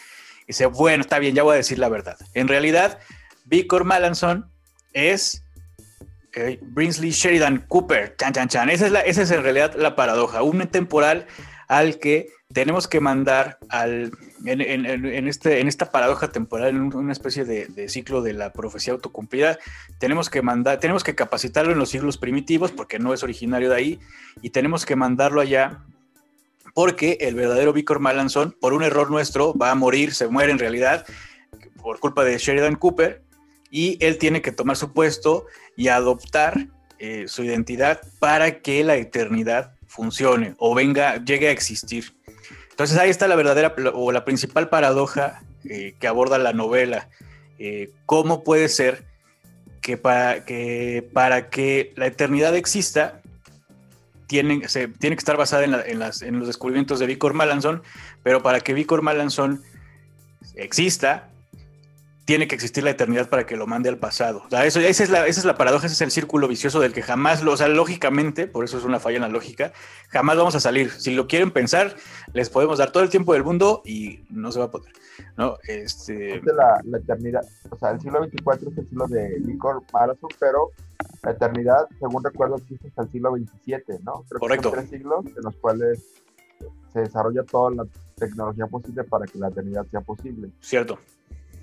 Y 0.43 0.47
dice, 0.47 0.67
bueno, 0.67 1.01
está 1.01 1.19
bien, 1.19 1.35
ya 1.35 1.43
voy 1.43 1.53
a 1.53 1.57
decir 1.57 1.79
la 1.79 1.89
verdad. 1.89 2.17
En 2.33 2.47
realidad, 2.47 2.99
Victor 3.45 3.83
Malanson 3.83 4.49
es 4.93 5.43
Brinsley 6.61 7.11
Sheridan 7.11 7.65
Cooper, 7.67 8.15
chan, 8.15 8.33
chan, 8.33 8.47
chan. 8.47 8.69
Esa 8.69 8.85
es, 8.85 8.91
la, 8.91 9.01
esa 9.01 9.23
es 9.23 9.31
en 9.31 9.43
realidad 9.43 9.75
la 9.75 9.95
paradoja, 9.95 10.43
un 10.43 10.65
temporal 10.67 11.27
al 11.69 11.99
que 11.99 12.29
tenemos 12.51 12.87
que 12.87 12.99
mandar 12.99 13.59
al, 13.69 14.11
en, 14.43 15.27
este, 15.27 15.59
en 15.59 15.67
esta 15.67 15.91
paradoja 15.91 16.31
temporal, 16.31 16.69
en 16.69 16.95
una 16.95 17.13
especie 17.13 17.45
de, 17.45 17.87
ciclo 17.87 18.23
de 18.23 18.33
la 18.33 18.51
profecía 18.51 18.91
autocumplida, 18.93 19.59
tenemos 19.99 20.31
que 20.31 20.41
mandar, 20.41 20.79
tenemos 20.79 21.03
que 21.03 21.13
capacitarlo 21.13 21.71
en 21.71 21.77
los 21.77 21.89
siglos 21.89 22.17
primitivos, 22.17 22.71
porque 22.71 22.97
no 22.97 23.13
es 23.13 23.21
originario 23.21 23.69
de 23.69 23.75
ahí, 23.75 23.99
y 24.41 24.49
tenemos 24.49 24.85
que 24.85 24.95
mandarlo 24.95 25.41
allá 25.41 25.83
porque 26.73 27.19
el 27.21 27.35
verdadero 27.35 27.71
Victor 27.71 27.99
Malanson, 27.99 28.55
por 28.59 28.73
un 28.73 28.83
error 28.83 29.11
nuestro, 29.11 29.53
va 29.55 29.69
a 29.69 29.75
morir, 29.75 30.13
se 30.15 30.27
muere 30.27 30.51
en 30.51 30.59
realidad, 30.59 31.05
por 31.81 31.99
culpa 31.99 32.23
de 32.23 32.39
Sheridan 32.39 32.75
Cooper, 32.75 33.21
y 33.69 34.03
él 34.03 34.17
tiene 34.17 34.41
que 34.41 34.51
tomar 34.51 34.75
su 34.75 34.91
puesto 34.91 35.45
y 35.75 35.89
adoptar 35.89 36.67
eh, 36.97 37.25
su 37.27 37.43
identidad 37.43 38.01
para 38.17 38.61
que 38.61 38.83
la 38.83 38.95
eternidad 38.95 39.78
funcione 39.89 40.53
o 40.57 40.73
venga, 40.73 41.17
llegue 41.17 41.49
a 41.49 41.51
existir. 41.51 42.13
Entonces 42.69 42.97
ahí 42.97 43.09
está 43.09 43.27
la 43.27 43.35
verdadera 43.35 43.73
o 43.93 44.11
la 44.13 44.23
principal 44.23 44.69
paradoja 44.69 45.41
eh, 45.65 45.95
que 45.99 46.07
aborda 46.07 46.37
la 46.37 46.53
novela. 46.53 47.09
Eh, 47.57 47.91
¿Cómo 48.05 48.45
puede 48.45 48.69
ser 48.69 49.03
que 49.81 49.97
para, 49.97 50.45
que 50.45 51.09
para 51.11 51.49
que 51.49 51.93
la 51.97 52.05
eternidad 52.05 52.55
exista, 52.55 53.21
tiene, 54.27 54.69
se, 54.69 54.87
tiene 54.87 55.15
que 55.15 55.21
estar 55.21 55.37
basada 55.37 55.63
en, 55.65 55.99
las, 55.99 56.21
en 56.21 56.37
los 56.37 56.47
descubrimientos 56.47 56.99
de 56.99 57.07
Victor 57.07 57.33
Malanson, 57.33 57.81
pero 58.21 58.43
para 58.43 58.61
que 58.61 58.73
Victor 58.73 59.01
Malanson 59.01 59.61
exista, 60.55 61.28
tiene 62.29 62.47
que 62.47 62.53
existir 62.53 62.83
la 62.83 62.91
eternidad 62.91 63.27
para 63.27 63.47
que 63.47 63.57
lo 63.57 63.65
mande 63.65 63.89
al 63.89 63.97
pasado. 63.97 64.43
eso, 64.63 64.79
esa, 64.79 65.03
es 65.03 65.09
la, 65.09 65.25
esa 65.25 65.39
es 65.39 65.45
la 65.45 65.55
paradoja, 65.55 65.87
ese 65.87 65.95
es 65.95 66.01
el 66.01 66.11
círculo 66.11 66.47
vicioso 66.47 66.79
del 66.79 66.93
que 66.93 67.01
jamás, 67.01 67.41
lo, 67.41 67.53
o 67.53 67.57
sea, 67.57 67.67
lógicamente, 67.67 68.45
por 68.45 68.63
eso 68.63 68.77
es 68.77 68.83
una 68.83 68.99
falla 68.99 69.15
en 69.15 69.23
la 69.23 69.29
lógica, 69.29 69.73
jamás 70.09 70.37
vamos 70.37 70.53
a 70.53 70.59
salir. 70.59 70.91
Si 70.91 71.15
lo 71.15 71.25
quieren 71.25 71.49
pensar, 71.49 71.95
les 72.33 72.51
podemos 72.51 72.77
dar 72.77 72.91
todo 72.91 73.01
el 73.01 73.09
tiempo 73.09 73.33
del 73.33 73.43
mundo 73.43 73.81
y 73.83 74.27
no 74.29 74.51
se 74.51 74.59
va 74.59 74.65
a 74.65 74.69
poder. 74.69 74.93
¿no? 75.37 75.57
Este... 75.67 76.39
La, 76.43 76.79
la 76.83 76.99
eternidad, 76.99 77.41
o 77.71 77.75
sea, 77.79 77.89
el 77.89 77.99
siglo 77.99 78.23
XXIV 78.23 78.71
es 78.73 78.77
el 78.77 78.89
siglo 78.89 79.07
de 79.07 79.39
Nicor 79.39 79.81
Marathon, 79.91 80.29
pero 80.39 80.69
la 81.23 81.31
eternidad, 81.31 81.87
según 81.99 82.23
recuerdo, 82.23 82.57
existe 82.57 82.89
hasta 82.89 83.01
el 83.01 83.11
siglo 83.11 83.35
XXVII, 83.37 84.03
¿no? 84.03 84.23
Correcto. 84.39 84.69
tres 84.69 84.87
siglos 84.87 85.25
en 85.25 85.41
los 85.41 85.55
cuales 85.55 86.05
se 86.93 86.99
desarrolla 86.99 87.41
toda 87.41 87.71
la 87.71 87.87
tecnología 88.17 88.67
posible 88.67 89.03
para 89.05 89.25
que 89.25 89.39
la 89.39 89.47
eternidad 89.47 89.87
sea 89.89 90.01
posible. 90.01 90.51
Cierto 90.59 90.99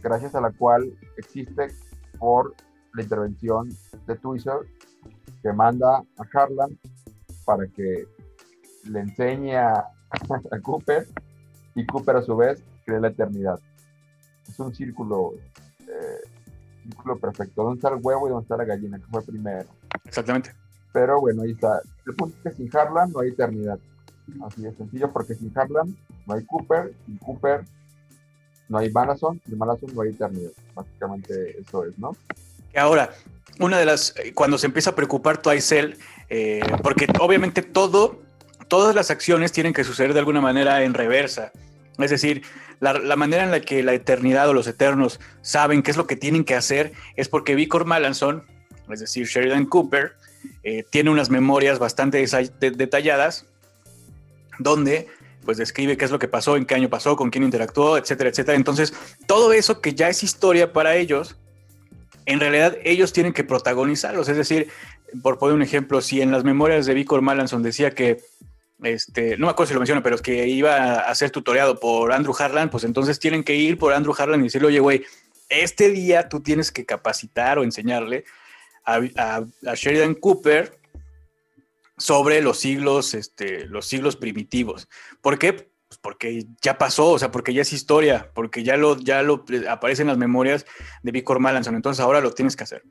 gracias 0.02 0.34
a 0.34 0.40
la 0.40 0.50
cual 0.50 0.92
existe 1.16 1.68
por 2.18 2.54
la 2.94 3.02
intervención 3.02 3.68
de 4.06 4.16
Twitter 4.16 4.54
que 5.42 5.52
manda 5.52 5.98
a 5.98 6.24
Harlan 6.32 6.78
para 7.44 7.66
que 7.68 8.06
le 8.84 9.00
enseñe 9.00 9.56
a, 9.56 9.92
Cooper 10.62 11.06
y 11.74 11.86
Cooper 11.86 12.16
a 12.16 12.22
su 12.22 12.36
vez 12.36 12.62
cree 12.84 13.00
la 13.00 13.08
eternidad. 13.08 13.60
Es 14.48 14.58
un 14.60 14.74
círculo, 14.74 15.34
eh, 15.80 16.20
círculo 16.82 17.18
perfecto. 17.18 17.64
¿Dónde 17.64 17.78
está 17.78 17.94
el 17.94 18.00
huevo 18.02 18.26
y 18.26 18.30
dónde 18.30 18.44
está 18.44 18.56
la 18.56 18.64
gallina? 18.64 18.98
Que 18.98 19.06
fue 19.06 19.22
primero. 19.22 19.68
Exactamente. 20.04 20.52
Pero 20.92 21.20
bueno, 21.20 21.42
ahí 21.42 21.50
está. 21.50 21.80
El 22.06 22.14
punto 22.14 22.36
es 22.36 22.42
que 22.42 22.56
sin 22.56 22.76
Harlan 22.76 23.10
no 23.10 23.20
hay 23.20 23.30
eternidad. 23.30 23.78
Así 24.44 24.62
de 24.62 24.72
sencillo, 24.74 25.12
porque 25.12 25.34
sin 25.34 25.56
Harlan 25.56 25.94
no 26.26 26.34
hay 26.34 26.44
Cooper, 26.44 26.94
sin 27.04 27.18
Cooper 27.18 27.64
no 28.68 28.78
hay 28.78 28.90
Malazón, 28.90 29.40
sin 29.46 29.58
Malazón 29.58 29.94
no 29.94 30.02
hay 30.02 30.10
eternidad. 30.10 30.50
Básicamente 30.74 31.60
eso 31.60 31.84
es, 31.84 31.98
¿no? 31.98 32.16
Ahora, 32.74 33.10
una 33.58 33.78
de 33.78 33.86
las, 33.86 34.14
eh, 34.16 34.32
cuando 34.34 34.58
se 34.58 34.66
empieza 34.66 34.90
a 34.90 34.94
preocupar 34.94 35.38
Twice 35.38 35.96
eh, 36.28 36.60
porque 36.82 37.06
obviamente 37.20 37.62
todo, 37.62 38.20
todas 38.68 38.94
las 38.94 39.10
acciones 39.10 39.52
tienen 39.52 39.72
que 39.72 39.84
suceder 39.84 40.12
de 40.12 40.18
alguna 40.18 40.40
manera 40.40 40.82
en 40.82 40.94
reversa. 40.94 41.52
Es 41.98 42.10
decir, 42.10 42.42
la, 42.80 43.16
manera 43.16 43.44
en 43.44 43.50
la 43.50 43.60
que 43.60 43.82
la 43.82 43.94
eternidad 43.94 44.48
o 44.48 44.52
los 44.52 44.66
eternos 44.66 45.20
saben 45.40 45.82
qué 45.82 45.90
es 45.90 45.96
lo 45.96 46.06
que 46.06 46.16
tienen 46.16 46.44
que 46.44 46.54
hacer 46.54 46.92
es 47.16 47.28
porque 47.28 47.54
Victor 47.54 47.86
Malanson, 47.86 48.42
es 48.90 49.00
decir, 49.00 49.26
Sheridan 49.26 49.64
Cooper, 49.66 50.12
eh, 50.62 50.84
tiene 50.90 51.10
unas 51.10 51.30
memorias 51.30 51.78
bastante 51.78 52.24
detalladas 52.60 53.46
donde 54.58 55.08
pues 55.46 55.56
describe 55.56 55.96
qué 55.96 56.04
es 56.04 56.10
lo 56.10 56.18
que 56.18 56.28
pasó, 56.28 56.56
en 56.56 56.66
qué 56.66 56.74
año 56.74 56.90
pasó, 56.90 57.16
con 57.16 57.30
quién 57.30 57.44
interactuó, 57.44 57.96
etcétera, 57.96 58.28
etcétera. 58.28 58.56
Entonces, 58.56 58.92
todo 59.26 59.54
eso 59.54 59.80
que 59.80 59.94
ya 59.94 60.10
es 60.10 60.22
historia 60.22 60.74
para 60.74 60.96
ellos, 60.96 61.36
en 62.26 62.40
realidad 62.40 62.76
ellos 62.84 63.14
tienen 63.14 63.32
que 63.32 63.44
protagonizarlos. 63.44 64.28
Es 64.28 64.36
decir, 64.36 64.68
por 65.22 65.38
poner 65.38 65.54
un 65.54 65.62
ejemplo, 65.62 66.02
si 66.02 66.20
en 66.20 66.30
las 66.30 66.44
memorias 66.44 66.84
de 66.84 66.92
Victor 66.92 67.22
Malanson 67.22 67.62
decía 67.62 67.92
que, 67.92 68.18
este, 68.82 69.38
no 69.38 69.46
me 69.46 69.52
acuerdo 69.52 69.68
si 69.68 69.74
lo 69.74 69.80
menciona, 69.80 70.02
pero 70.02 70.16
es 70.16 70.22
que 70.22 70.46
iba 70.48 70.96
a 70.96 71.14
ser 71.14 71.30
tutoreado 71.30 71.80
por 71.80 72.12
Andrew 72.12 72.34
Harlan, 72.38 72.68
pues 72.68 72.84
entonces 72.84 73.18
tienen 73.18 73.42
que 73.42 73.54
ir 73.54 73.78
por 73.78 73.94
Andrew 73.94 74.14
Harlan 74.18 74.40
y 74.40 74.44
decirle, 74.44 74.68
oye, 74.68 74.80
güey, 74.80 75.04
este 75.48 75.88
día 75.90 76.28
tú 76.28 76.40
tienes 76.40 76.70
que 76.72 76.84
capacitar 76.84 77.58
o 77.58 77.64
enseñarle 77.64 78.24
a 78.84 79.74
Sheridan 79.74 80.14
Cooper 80.14 80.78
sobre 81.98 82.42
los 82.42 82.58
siglos, 82.58 83.14
este, 83.14 83.66
los 83.66 83.86
siglos 83.86 84.16
primitivos. 84.16 84.88
¿Por 85.20 85.38
qué? 85.38 85.52
Pues 85.52 85.98
porque 86.00 86.46
ya 86.60 86.78
pasó, 86.78 87.10
o 87.10 87.18
sea, 87.18 87.30
porque 87.30 87.54
ya 87.54 87.62
es 87.62 87.72
historia, 87.72 88.30
porque 88.34 88.64
ya 88.64 88.76
lo, 88.76 88.96
ya 88.98 89.22
lo 89.22 89.44
eh, 89.50 89.68
aparece 89.68 90.02
en 90.02 90.08
las 90.08 90.18
memorias 90.18 90.66
de 91.02 91.12
Victor 91.12 91.38
Malanson, 91.38 91.74
entonces 91.74 92.00
ahora 92.02 92.20
lo 92.20 92.32
tienes 92.32 92.56
que 92.56 92.64
hacer. 92.64 92.82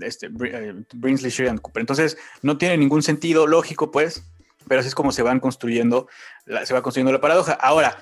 Este, 0.00 0.26
eh, 0.26 0.74
Brinsley 0.94 1.30
Sheridan 1.30 1.58
Cooper. 1.58 1.80
Entonces, 1.80 2.16
no 2.42 2.58
tiene 2.58 2.76
ningún 2.76 3.02
sentido 3.02 3.46
lógico, 3.46 3.90
pues, 3.90 4.22
pero 4.68 4.80
así 4.80 4.88
es 4.88 4.94
como 4.94 5.12
se 5.12 5.22
van 5.22 5.40
construyendo, 5.40 6.08
se 6.64 6.74
va 6.74 6.82
construyendo 6.82 7.12
la 7.12 7.20
paradoja. 7.20 7.52
Ahora, 7.52 7.96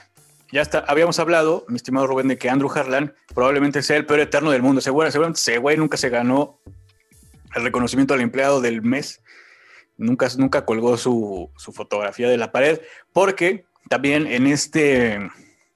ya 0.53 0.62
está, 0.62 0.85
habíamos 0.87 1.19
hablado, 1.19 1.65
mi 1.69 1.77
estimado 1.77 2.07
Rubén, 2.07 2.29
de 2.29 2.39
que 2.39 2.51
Andrew 2.51 2.71
Harlan 2.71 3.15
probablemente 3.35 3.83
sea 3.83 3.97
el 3.97 4.07
peor 4.07 4.21
eterno 4.21 4.51
del 4.51 4.62
mundo. 4.62 4.81
seguramente 4.81 5.41
ese 5.41 5.59
güey 5.59 5.77
nunca 5.77 5.97
se 5.97 6.11
ganó 6.11 6.61
el 7.55 7.62
reconocimiento 7.62 8.15
al 8.15 8.21
empleado 8.21 8.61
del 8.61 8.83
mes 8.83 9.21
nunca, 9.97 10.28
nunca 10.36 10.64
colgó 10.64 10.97
su, 10.97 11.51
fotografía 11.57 12.28
de 12.28 12.36
la 12.36 12.53
pared, 12.53 12.80
porque 13.12 13.66
también 13.88 14.26
en 14.26 14.47
este 14.47 15.30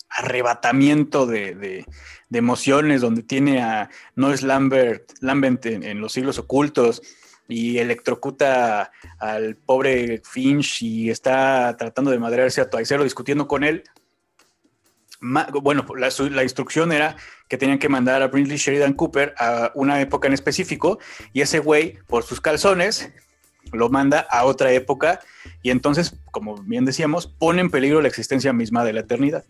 arrebatamiento 0.08 1.26
de, 1.26 1.84
emociones 2.32 3.00
donde 3.00 3.22
tiene 3.22 3.62
a 3.62 3.90
Noyes 4.16 4.42
Lambert, 4.42 5.12
Lambert 5.20 5.66
en, 5.66 6.00
los 6.00 6.12
siglos 6.12 6.38
ocultos 6.38 7.02
y 7.48 7.78
electrocuta 7.78 8.90
al 9.18 9.56
pobre 9.56 10.20
Finch 10.24 10.82
y 10.82 11.10
está 11.10 11.74
tratando 11.78 12.10
de 12.10 12.18
madrearse 12.18 12.60
a 12.60 12.68
Toaicero 12.68 13.04
discutiendo 13.04 13.48
con 13.48 13.64
él. 13.64 13.84
bueno, 15.62 15.86
la, 15.96 16.10
la, 16.30 16.42
instrucción 16.42 16.92
era 16.92 17.16
que 17.48 17.56
tenían 17.56 17.78
que 17.78 17.88
mandar 17.88 18.22
a 18.22 18.28
Brinley 18.28 18.58
Sheridan 18.58 18.92
Cooper 18.92 19.34
a 19.38 19.72
una 19.74 20.00
época 20.00 20.28
en 20.28 20.34
específico 20.34 20.98
y 21.32 21.40
ese 21.40 21.58
güey, 21.58 21.98
por 22.06 22.22
sus 22.22 22.40
calzones, 22.42 23.10
lo 23.72 23.88
manda 23.88 24.20
a 24.30 24.44
otra 24.44 24.72
época 24.72 25.20
y 25.62 25.70
entonces, 25.70 26.16
como 26.30 26.56
bien 26.56 26.84
decíamos, 26.84 27.26
pone 27.26 27.60
en 27.60 27.70
peligro 27.70 28.00
la 28.00 28.08
existencia 28.08 28.52
misma 28.52 28.84
de 28.84 28.92
la 28.92 29.00
eternidad. 29.00 29.44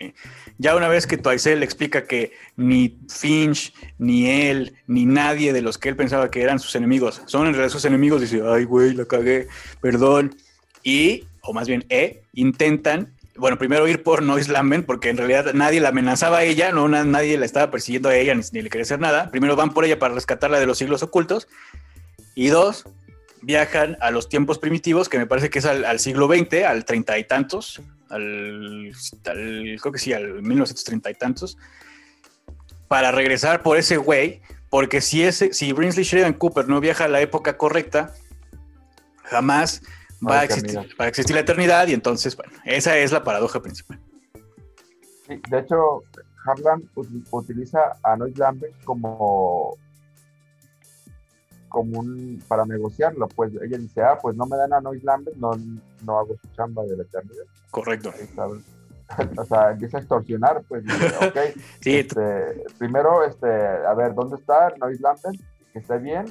Eh, 0.00 0.14
ya 0.58 0.76
una 0.76 0.88
vez 0.88 1.06
que 1.06 1.16
Toisel 1.16 1.62
explica 1.62 2.04
que 2.04 2.32
ni 2.56 2.98
Finch, 3.08 3.72
ni 3.98 4.28
él, 4.28 4.74
ni 4.86 5.06
nadie 5.06 5.52
de 5.52 5.62
los 5.62 5.78
que 5.78 5.88
él 5.88 5.96
pensaba 5.96 6.30
que 6.30 6.42
eran 6.42 6.58
sus 6.58 6.74
enemigos 6.74 7.22
son 7.26 7.46
en 7.46 7.54
realidad 7.54 7.72
sus 7.72 7.84
enemigos, 7.86 8.20
dice, 8.20 8.42
ay, 8.46 8.64
güey, 8.64 8.94
la 8.94 9.04
cagué, 9.06 9.48
perdón. 9.80 10.36
Y, 10.82 11.24
o 11.42 11.52
más 11.52 11.66
bien, 11.66 11.84
E, 11.88 12.22
intentan, 12.34 13.14
bueno, 13.36 13.56
primero 13.56 13.88
ir 13.88 14.02
por 14.02 14.22
Noise 14.22 14.52
Lambent, 14.52 14.84
porque 14.84 15.08
en 15.08 15.16
realidad 15.16 15.54
nadie 15.54 15.80
la 15.80 15.90
amenazaba 15.90 16.38
a 16.38 16.44
ella, 16.44 16.72
no, 16.72 16.88
nadie 16.88 17.38
la 17.38 17.46
estaba 17.46 17.70
persiguiendo 17.70 18.10
a 18.10 18.16
ella, 18.16 18.34
ni, 18.34 18.42
ni 18.52 18.62
le 18.62 18.68
quería 18.68 18.82
hacer 18.82 19.00
nada. 19.00 19.30
Primero 19.30 19.56
van 19.56 19.72
por 19.72 19.86
ella 19.86 19.98
para 19.98 20.14
rescatarla 20.14 20.60
de 20.60 20.66
los 20.66 20.76
siglos 20.76 21.02
ocultos. 21.02 21.48
Y 22.34 22.48
dos, 22.48 22.84
viajan 23.42 23.96
a 24.00 24.10
los 24.10 24.28
tiempos 24.28 24.58
primitivos, 24.58 25.08
que 25.08 25.18
me 25.18 25.26
parece 25.26 25.50
que 25.50 25.60
es 25.60 25.66
al, 25.66 25.98
siglo 25.98 26.28
XX, 26.28 26.64
al 26.64 26.84
treinta 26.84 27.18
y 27.18 27.24
tantos, 27.24 27.80
al, 28.08 28.92
creo 29.22 29.92
que 29.92 29.98
sí, 29.98 30.12
al 30.12 30.42
1930 30.42 31.10
y 31.10 31.14
tantos, 31.14 31.58
para 32.88 33.12
regresar 33.12 33.62
por 33.62 33.76
ese 33.76 33.96
güey, 33.96 34.40
porque 34.68 35.00
si, 35.00 35.22
ese, 35.22 35.52
si 35.52 35.72
Brinsley 35.72 36.04
Sheridan 36.04 36.34
Cooper 36.34 36.68
no 36.68 36.80
viaja 36.80 37.04
a 37.04 37.08
la 37.08 37.20
época 37.20 37.56
correcta, 37.56 38.12
jamás 39.24 39.82
va 40.26 40.40
a, 40.40 40.44
existir, 40.44 40.78
va 41.00 41.04
a 41.04 41.08
existir 41.08 41.34
la 41.34 41.40
eternidad 41.40 41.86
y 41.88 41.94
entonces, 41.94 42.36
bueno, 42.36 42.52
esa 42.64 42.96
es 42.98 43.12
la 43.12 43.24
paradoja 43.24 43.60
principal. 43.60 43.98
de 45.26 45.58
hecho, 45.58 46.02
Harlan 46.44 46.82
utiliza 47.30 47.78
a 48.02 48.16
Noise 48.16 48.38
Lambert 48.38 48.84
como 48.84 49.76
como 51.70 52.00
un, 52.00 52.42
para 52.46 52.66
negociarlo, 52.66 53.26
pues 53.28 53.52
ella 53.62 53.78
dice, 53.78 54.02
ah, 54.02 54.18
pues 54.20 54.36
no 54.36 54.44
me 54.44 54.58
dan 54.58 54.74
a 54.74 54.80
Noise 54.80 55.04
Lambert, 55.04 55.36
no, 55.38 55.52
no 56.04 56.18
hago 56.18 56.36
su 56.36 56.48
chamba 56.54 56.82
de 56.82 56.98
la 56.98 57.04
eternidad. 57.04 57.44
Correcto. 57.70 58.12
o 59.38 59.44
sea, 59.46 59.70
empieza 59.70 59.96
a 59.96 60.00
extorsionar, 60.00 60.62
pues, 60.68 60.84
ok, 61.22 61.38
sí. 61.80 61.96
Este, 61.96 62.64
primero, 62.78 63.24
este, 63.24 63.48
a 63.48 63.94
ver, 63.94 64.14
¿dónde 64.14 64.36
está 64.36 64.74
Noise 64.78 65.00
Lambert? 65.00 65.40
Que 65.72 65.78
esté 65.78 65.98
bien, 65.98 66.26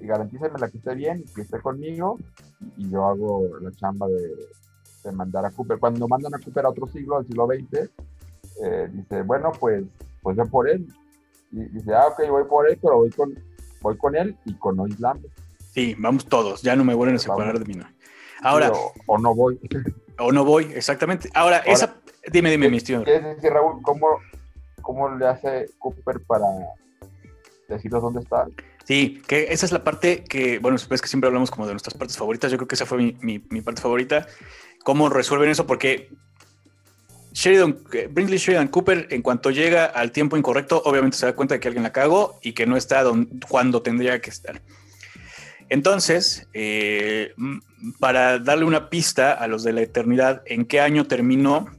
y 0.00 0.06
garantíceme 0.06 0.58
la 0.58 0.70
que 0.70 0.78
esté 0.78 0.94
bien, 0.94 1.24
que 1.34 1.42
esté 1.42 1.60
conmigo, 1.60 2.18
y 2.76 2.88
yo 2.90 3.04
hago 3.06 3.58
la 3.60 3.70
chamba 3.72 4.06
de, 4.06 4.34
de 5.04 5.12
mandar 5.12 5.44
a 5.44 5.50
Cooper. 5.50 5.78
Cuando 5.78 6.08
mandan 6.08 6.34
a 6.34 6.38
Cooper 6.38 6.64
a 6.64 6.70
otro 6.70 6.86
siglo, 6.86 7.18
al 7.18 7.26
siglo 7.26 7.46
XX, 7.46 7.90
eh, 8.62 8.88
dice, 8.92 9.22
bueno, 9.22 9.52
pues, 9.58 9.84
pues 10.22 10.36
por 10.50 10.68
él. 10.68 10.86
Y 11.50 11.64
dice, 11.68 11.94
ah, 11.94 12.06
ok, 12.08 12.28
voy 12.30 12.44
por 12.44 12.68
él, 12.68 12.78
pero 12.80 12.96
voy 12.98 13.10
con, 13.10 13.34
voy 13.82 13.96
con 13.96 14.16
él 14.16 14.36
y 14.44 14.54
con 14.54 14.78
Oislando. 14.80 15.28
Sí, 15.72 15.94
vamos 15.98 16.26
todos, 16.26 16.62
ya 16.62 16.76
no 16.76 16.84
me 16.84 16.94
vuelven 16.94 17.16
a 17.16 17.18
separar 17.18 17.58
de 17.58 17.64
mí. 17.64 17.80
Ahora. 18.42 18.72
o, 19.06 19.18
no 19.18 19.34
voy. 19.34 19.58
O 20.18 20.32
no 20.32 20.44
voy, 20.44 20.70
exactamente. 20.74 21.30
Ahora, 21.34 21.58
esa. 21.58 21.96
Dime, 22.30 22.50
dime, 22.50 22.68
mi 22.68 22.80
tío. 22.80 23.04
Es 23.06 23.22
decir, 23.22 23.50
Raúl, 23.50 23.82
¿cómo, 23.82 24.06
¿cómo 24.80 25.14
le 25.16 25.26
hace 25.26 25.70
Cooper 25.78 26.20
para 26.26 26.44
decirnos 27.68 28.02
dónde 28.02 28.20
está? 28.20 28.46
Sí, 28.84 29.22
que 29.26 29.52
esa 29.52 29.66
es 29.66 29.72
la 29.72 29.84
parte 29.84 30.24
que, 30.24 30.58
bueno, 30.58 30.76
es 30.76 30.86
que 30.86 31.08
siempre 31.08 31.28
hablamos 31.28 31.50
como 31.50 31.66
de 31.66 31.72
nuestras 31.72 31.94
partes 31.94 32.16
favoritas. 32.16 32.50
Yo 32.50 32.58
creo 32.58 32.68
que 32.68 32.74
esa 32.74 32.86
fue 32.86 32.98
mi, 32.98 33.16
mi, 33.20 33.44
mi 33.50 33.60
parte 33.60 33.80
favorita. 33.80 34.26
¿Cómo 34.84 35.08
resuelven 35.08 35.50
eso? 35.50 35.66
Porque 35.66 36.10
Sheridan, 37.32 37.78
Brinkley 38.10 38.38
Sheridan 38.38 38.68
Cooper, 38.68 39.08
en 39.10 39.22
cuanto 39.22 39.50
llega 39.50 39.86
al 39.86 40.12
tiempo 40.12 40.36
incorrecto, 40.36 40.82
obviamente 40.84 41.16
se 41.16 41.26
da 41.26 41.34
cuenta 41.34 41.54
de 41.54 41.60
que 41.60 41.68
alguien 41.68 41.82
la 41.82 41.92
cagó 41.92 42.38
y 42.42 42.52
que 42.52 42.66
no 42.66 42.76
está 42.76 43.04
cuando 43.48 43.82
tendría 43.82 44.20
que 44.20 44.30
estar. 44.30 44.60
Entonces, 45.68 46.46
eh, 46.52 47.32
para 47.98 48.38
darle 48.38 48.66
una 48.66 48.90
pista 48.90 49.32
a 49.32 49.46
los 49.46 49.64
de 49.64 49.72
la 49.72 49.80
eternidad 49.80 50.42
en 50.44 50.66
qué 50.66 50.80
año 50.80 51.06
terminó, 51.06 51.70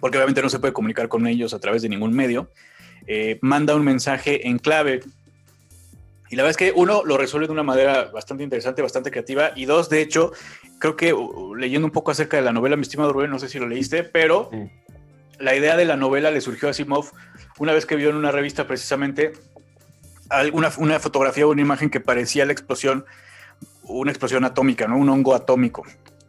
porque 0.00 0.18
obviamente 0.18 0.42
no 0.42 0.50
se 0.50 0.58
puede 0.58 0.74
comunicar 0.74 1.08
con 1.08 1.26
ellos 1.26 1.54
a 1.54 1.58
través 1.58 1.80
de 1.80 1.88
ningún 1.88 2.14
medio, 2.14 2.50
eh, 3.06 3.38
manda 3.40 3.74
un 3.74 3.84
mensaje 3.84 4.46
en 4.46 4.58
clave 4.58 5.00
y 6.34 6.36
la 6.36 6.42
verdad 6.42 6.50
es 6.50 6.56
que 6.56 6.72
uno 6.74 7.02
lo 7.04 7.16
resuelve 7.16 7.46
de 7.46 7.52
una 7.52 7.62
manera 7.62 8.06
bastante 8.06 8.42
interesante, 8.42 8.82
bastante 8.82 9.12
creativa. 9.12 9.52
Y 9.54 9.66
dos, 9.66 9.88
de 9.88 10.00
hecho, 10.00 10.32
creo 10.78 10.96
que 10.96 11.14
leyendo 11.56 11.86
un 11.86 11.92
poco 11.92 12.10
acerca 12.10 12.36
de 12.36 12.42
la 12.42 12.52
novela, 12.52 12.76
mi 12.76 12.82
estimado 12.82 13.12
Rubén, 13.12 13.30
no 13.30 13.38
sé 13.38 13.48
si 13.48 13.58
lo 13.58 13.66
leíste, 13.68 14.04
pero 14.04 14.50
la 15.38 15.54
idea 15.54 15.76
de 15.76 15.84
la 15.84 15.96
novela 15.96 16.30
le 16.30 16.40
surgió 16.40 16.68
a 16.68 16.72
Simov 16.72 17.10
una 17.58 17.72
vez 17.72 17.86
que 17.86 17.96
vio 17.96 18.10
en 18.10 18.16
una 18.16 18.30
revista 18.30 18.66
precisamente 18.66 19.32
alguna, 20.28 20.72
una 20.78 20.98
fotografía 21.00 21.46
o 21.46 21.50
una 21.50 21.62
imagen 21.62 21.90
que 21.90 22.00
parecía 22.00 22.44
la 22.44 22.52
explosión, 22.52 23.04
una 23.84 24.10
explosión 24.10 24.44
atómica, 24.44 24.86
¿no? 24.86 24.96
Un 24.96 25.08
hongo 25.08 25.34
atómico. 25.34 25.84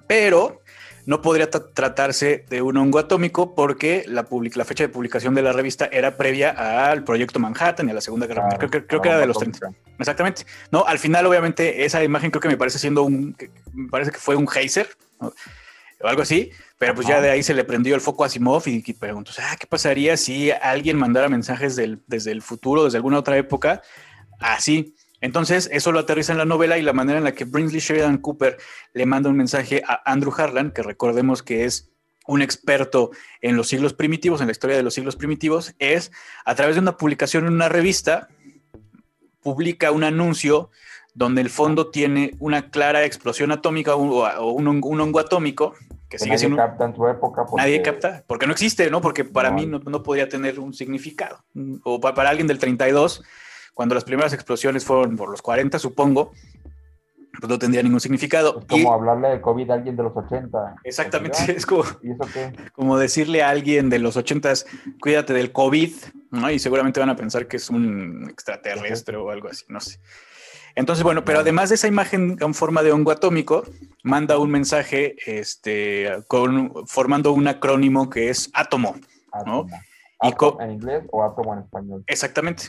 Pero 0.08 0.62
no 1.06 1.22
podría 1.22 1.50
tratarse 1.50 2.46
de 2.50 2.62
un 2.62 2.78
hongo 2.78 3.00
atómico 3.00 3.54
porque 3.54 4.06
la, 4.08 4.26
la, 4.56 4.66
fecha 4.66 4.84
de 4.84 4.90
publicación 4.90 5.36
de 5.36 5.44
la 5.44 5.54
revista 5.54 5.88
era 5.92 6.18
previa 6.18 6.90
al 6.90 7.04
proyecto 7.04 7.40
Manhattan 7.40 7.88
y 7.88 7.92
a 7.92 7.94
la 7.94 8.02
Segunda 8.02 8.26
Guerra 8.26 8.48
Mundial. 8.48 8.86
creo, 8.88 9.02
que 9.02 9.10
era 9.10 9.20
de 9.20 9.28
los 9.28 9.38
30. 9.38 9.70
Exactamente. 10.00 10.46
No, 10.72 10.86
al 10.86 11.00
final, 11.00 11.26
obviamente, 11.26 11.86
esa 11.86 12.04
imagen 12.04 12.32
creo 12.32 12.42
que 12.42 12.48
me 12.48 12.58
parece 12.58 12.80
siendo 12.80 13.04
un, 13.04 13.36
me 13.74 13.90
parece 13.90 14.12
que 14.12 14.18
fue 14.18 14.36
un 14.36 14.48
geyser 14.48 14.90
o 15.20 16.08
algo 16.08 16.24
así, 16.24 16.52
pero 16.78 16.96
pues 16.96 17.08
ya 17.08 17.22
de 17.22 17.30
ahí 17.30 17.44
se 17.44 17.54
le 17.54 17.64
prendió 17.64 17.96
el 17.96 18.02
foco 18.02 18.24
a 18.24 18.30
Simov 18.30 18.64
y, 18.68 18.84
y 18.86 18.94
preguntó, 18.94 19.32
ah, 19.40 19.56
¿qué 19.60 19.68
pasaría 19.68 20.18
si 20.18 20.52
alguien 20.52 20.98
mandara 20.98 21.30
mensajes 21.30 21.76
desde 21.76 22.32
el 22.32 22.42
futuro, 22.42 22.84
desde 22.84 22.98
alguna 22.98 23.20
otra 23.20 23.38
época, 23.38 23.82
así? 24.40 24.95
Entonces, 25.22 25.70
eso 25.72 25.92
lo 25.92 26.00
aterriza 26.00 26.32
en 26.32 26.38
la 26.38 26.46
novela 26.46 26.78
y 26.78 26.82
la 26.82 26.94
manera 26.94 27.18
en 27.18 27.24
la 27.24 27.34
que 27.34 27.46
Brinsley 27.46 27.80
Sheridan 27.80 28.18
Cooper 28.18 28.58
le 28.94 29.06
manda 29.06 29.30
un 29.30 29.38
mensaje 29.38 29.82
a 29.88 30.02
Andrew 30.12 30.34
Harlan, 30.36 30.72
que 30.72 30.84
recordemos 30.84 31.42
que 31.42 31.66
es 31.66 31.90
un 32.28 32.42
experto 32.42 33.12
en 33.42 33.56
los 33.56 33.68
siglos 33.68 33.94
primitivos, 33.94 34.42
en 34.42 34.48
la 34.48 34.52
historia 34.52 34.76
de 34.76 34.84
los 34.84 34.94
siglos 34.94 35.16
primitivos, 35.16 35.76
es 35.80 36.12
a 36.44 36.56
través 36.56 36.76
de 36.76 36.82
una 36.82 36.98
publicación 36.98 37.46
en 37.46 37.54
una 37.54 37.70
revista, 37.70 38.28
publica 39.42 39.92
un 39.92 40.04
anuncio 40.04 40.72
donde 41.14 41.42
el 41.42 41.50
fondo 41.50 41.92
tiene 41.92 42.36
una 42.40 42.70
clara 42.72 43.06
explosión 43.06 43.52
atómica 43.52 43.96
o, 43.96 44.52
un, 44.52 44.68
hongo 44.68 45.20
atómico 45.20 45.74
que, 46.10 46.20
sigue 46.20 46.36
nadie 46.36 46.56
capta 46.56 46.86
en 46.86 46.96
su 46.96 47.08
época. 47.08 47.46
Nadie 47.56 47.82
capta, 47.82 48.24
porque 48.28 48.48
no 48.48 48.52
existe, 48.52 48.90
¿no? 48.90 49.02
Porque 49.02 49.24
para 49.24 49.52
mí 49.52 49.66
no, 49.66 49.80
no, 49.80 50.04
podría 50.04 50.28
tener 50.28 50.60
un 50.60 50.74
significado. 50.74 51.44
O 51.84 52.02
para, 52.02 52.16
para 52.16 52.30
alguien 52.30 52.48
del 52.48 52.60
32 52.60 53.24
cuando 53.76 53.94
las 53.94 54.06
primeras 54.06 54.34
explosiones 54.34 54.84
fueron 54.86 55.16
por 55.18 55.30
los 55.30 55.42
40, 55.42 55.78
supongo, 55.78 56.32
pues 57.40 57.50
no 57.50 57.60
tendría 57.60 57.84
ningún 57.84 58.00
significado. 58.00 58.60
Es 58.62 58.66
como 58.66 58.94
hablarle 58.94 59.28
de 59.28 59.42
COVID 59.42 59.70
a 59.70 59.74
alguien 59.74 59.98
de 59.98 60.04
los 60.04 60.16
80. 60.16 60.78
Exactamente, 60.84 61.38
es 61.56 61.66
como, 61.66 61.84
como 62.74 62.98
decirle 62.98 63.44
a 63.44 63.50
alguien 63.50 63.90
de 63.90 64.00
los 64.00 64.16
80, 64.16 64.54
cuídate 65.02 65.34
del 65.34 65.52
COVID, 65.52 65.94
¿no? 66.32 66.50
Y 66.50 66.58
seguramente 66.58 67.02
van 67.02 67.10
a 67.10 67.18
pensar 67.18 67.48
que 67.48 67.58
es 67.58 67.70
un 67.70 68.28
extraterrestre 68.30 69.18
o 69.18 69.30
algo 69.30 69.50
así, 69.50 69.66
no 69.68 69.82
sé. 69.82 70.00
Entonces, 70.74 71.04
bueno, 71.04 71.24
pero 71.24 71.40
además 71.40 71.70
de 71.70 71.76
esa 71.76 71.88
imagen 71.88 72.38
en 72.40 72.54
forma 72.54 72.82
de 72.82 72.94
hongo 72.94 73.12
atómico, 73.12 73.64
manda 74.04 74.38
un 74.38 74.52
mensaje 74.52 75.16
este, 75.26 76.10
con, 76.28 76.88
formando 76.88 77.34
un 77.34 77.48
acrónimo 77.48 78.10
que 78.10 78.30
es 78.30 78.50
átomo. 78.54 78.96
¿no? 79.46 79.68
¿En 80.60 80.72
inglés 80.72 81.04
o 81.12 81.24
átomo 81.24 81.54
en 81.54 81.60
español? 81.60 82.04
Exactamente. 82.08 82.66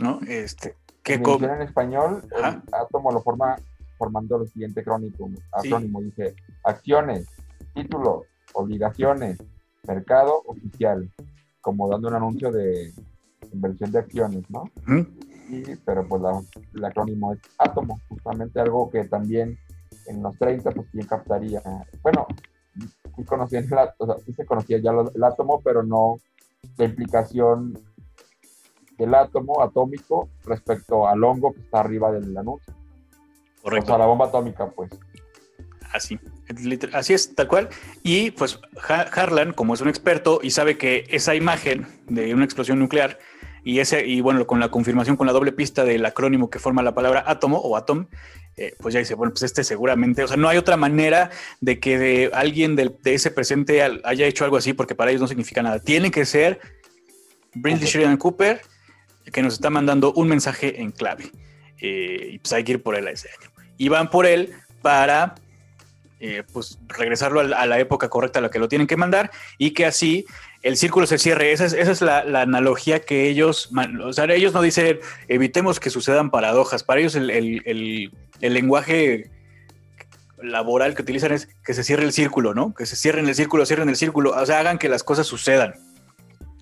¿No? 0.00 0.20
Este, 0.26 0.74
que 1.02 1.14
en 1.14 1.62
español, 1.62 2.22
el 2.36 2.62
átomo 2.72 3.12
lo 3.12 3.22
forma 3.22 3.56
formando 3.98 4.42
el 4.42 4.48
siguiente 4.48 4.82
crónico, 4.82 5.28
acrónimo, 5.52 6.00
dice 6.00 6.34
acciones, 6.64 7.26
títulos, 7.74 8.22
obligaciones, 8.54 9.38
mercado 9.86 10.42
oficial, 10.46 11.10
como 11.60 11.88
dando 11.88 12.08
un 12.08 12.14
anuncio 12.14 12.50
de 12.50 12.92
inversión 13.52 13.92
de 13.92 13.98
acciones, 13.98 14.50
¿no? 14.50 14.64
pero 15.84 16.06
pues 16.06 16.22
el 16.74 16.84
acrónimo 16.84 17.32
es 17.32 17.40
átomo, 17.58 18.00
justamente 18.08 18.60
algo 18.60 18.88
que 18.90 19.04
también 19.04 19.58
en 20.06 20.22
los 20.22 20.38
30 20.38 20.70
pues 20.70 20.86
quién 20.92 21.06
captaría. 21.06 21.60
Bueno, 22.02 22.26
sí, 23.16 23.24
conocían 23.24 23.66
o 23.98 24.06
sea, 24.06 24.14
sí 24.24 24.32
se 24.32 24.46
conocía 24.46 24.78
ya 24.78 24.92
el 24.92 25.24
átomo, 25.24 25.60
pero 25.62 25.82
no 25.82 26.18
la 26.76 26.84
implicación 26.84 27.78
el 29.04 29.14
átomo 29.14 29.62
atómico 29.62 30.28
respecto 30.44 31.06
al 31.06 31.22
hongo 31.24 31.52
que 31.52 31.60
está 31.60 31.80
arriba 31.80 32.12
del 32.12 32.36
anuncio. 32.36 32.74
Correcto. 33.62 33.84
O 33.84 33.88
sea, 33.88 33.98
la 33.98 34.06
bomba 34.06 34.26
atómica, 34.26 34.68
pues. 34.68 34.90
Así, 35.92 36.18
así 36.92 37.14
es, 37.14 37.34
tal 37.34 37.48
cual. 37.48 37.68
Y 38.02 38.30
pues 38.30 38.60
Harlan, 38.86 39.52
como 39.52 39.74
es 39.74 39.80
un 39.80 39.88
experto 39.88 40.40
y 40.42 40.50
sabe 40.50 40.78
que 40.78 41.04
esa 41.10 41.34
imagen 41.34 41.86
de 42.06 42.32
una 42.32 42.44
explosión 42.44 42.78
nuclear 42.78 43.18
y 43.64 43.80
ese 43.80 44.06
y 44.06 44.20
bueno, 44.20 44.46
con 44.46 44.60
la 44.60 44.70
confirmación 44.70 45.16
con 45.16 45.26
la 45.26 45.32
doble 45.32 45.52
pista 45.52 45.84
del 45.84 46.04
acrónimo 46.06 46.48
que 46.48 46.58
forma 46.58 46.82
la 46.82 46.94
palabra 46.94 47.24
átomo 47.26 47.58
o 47.58 47.76
atom, 47.76 48.06
eh, 48.56 48.74
pues 48.78 48.94
ya 48.94 49.00
dice, 49.00 49.14
bueno, 49.14 49.32
pues 49.32 49.42
este 49.42 49.64
seguramente, 49.64 50.22
o 50.22 50.28
sea, 50.28 50.36
no 50.36 50.48
hay 50.48 50.58
otra 50.58 50.76
manera 50.76 51.30
de 51.60 51.80
que 51.80 51.98
de 51.98 52.30
alguien 52.32 52.76
de, 52.76 52.94
ese 53.04 53.30
presente 53.30 53.82
haya 53.82 54.26
hecho 54.26 54.44
algo 54.44 54.56
así 54.56 54.72
porque 54.72 54.94
para 54.94 55.10
ellos 55.10 55.20
no 55.20 55.28
significa 55.28 55.62
nada. 55.62 55.80
Tiene 55.80 56.10
que 56.10 56.24
ser 56.24 56.60
Brindley 57.54 57.88
Sheridan 57.88 58.16
Cooper 58.16 58.62
que 59.32 59.42
nos 59.42 59.54
está 59.54 59.70
mandando 59.70 60.12
un 60.12 60.28
mensaje 60.28 60.80
en 60.80 60.90
clave. 60.90 61.30
Eh, 61.80 62.30
y 62.32 62.38
pues 62.38 62.52
hay 62.52 62.64
que 62.64 62.72
ir 62.72 62.82
por 62.82 62.96
él 62.96 63.06
a 63.06 63.10
ese 63.10 63.28
año. 63.28 63.50
Y 63.76 63.88
van 63.88 64.10
por 64.10 64.26
él 64.26 64.52
para 64.82 65.34
eh, 66.22 66.42
pues 66.52 66.78
regresarlo 66.86 67.40
a 67.40 67.66
la, 67.66 67.78
época 67.78 68.10
correcta 68.10 68.40
a 68.40 68.42
la 68.42 68.50
que 68.50 68.58
lo 68.58 68.68
tienen 68.68 68.86
que 68.86 68.98
mandar 68.98 69.30
y 69.56 69.70
que 69.70 69.86
así 69.86 70.26
el 70.62 70.76
círculo 70.76 71.06
se 71.06 71.18
cierre. 71.18 71.52
Esa 71.52 71.64
es, 71.64 72.02
la, 72.02 72.20
analogía 72.42 73.00
que 73.00 73.26
ellos, 73.28 73.70
o 74.04 74.12
sea, 74.12 74.26
ellos 74.26 74.52
no 74.52 74.60
dicen 74.60 75.00
evitemos 75.28 75.80
que 75.80 75.88
sucedan 75.88 76.30
paradojas. 76.30 76.82
Para 76.82 77.00
ellos 77.00 77.14
el, 77.14 78.12
lenguaje 78.40 79.30
laboral 80.42 80.94
que 80.94 81.00
utilizan 81.00 81.32
es 81.32 81.48
que 81.64 81.72
se 81.72 81.84
cierre 81.84 82.04
el 82.04 82.12
círculo, 82.12 82.52
¿no? 82.52 82.74
Que 82.74 82.84
se 82.84 82.96
cierren 82.96 83.26
el 83.26 83.34
círculo, 83.34 83.64
cierren 83.64 83.88
el 83.88 83.96
círculo, 83.96 84.32
o 84.32 84.44
sea, 84.46 84.58
hagan 84.58 84.76
que 84.76 84.90
las 84.90 85.02
cosas 85.02 85.26
sucedan. 85.26 85.72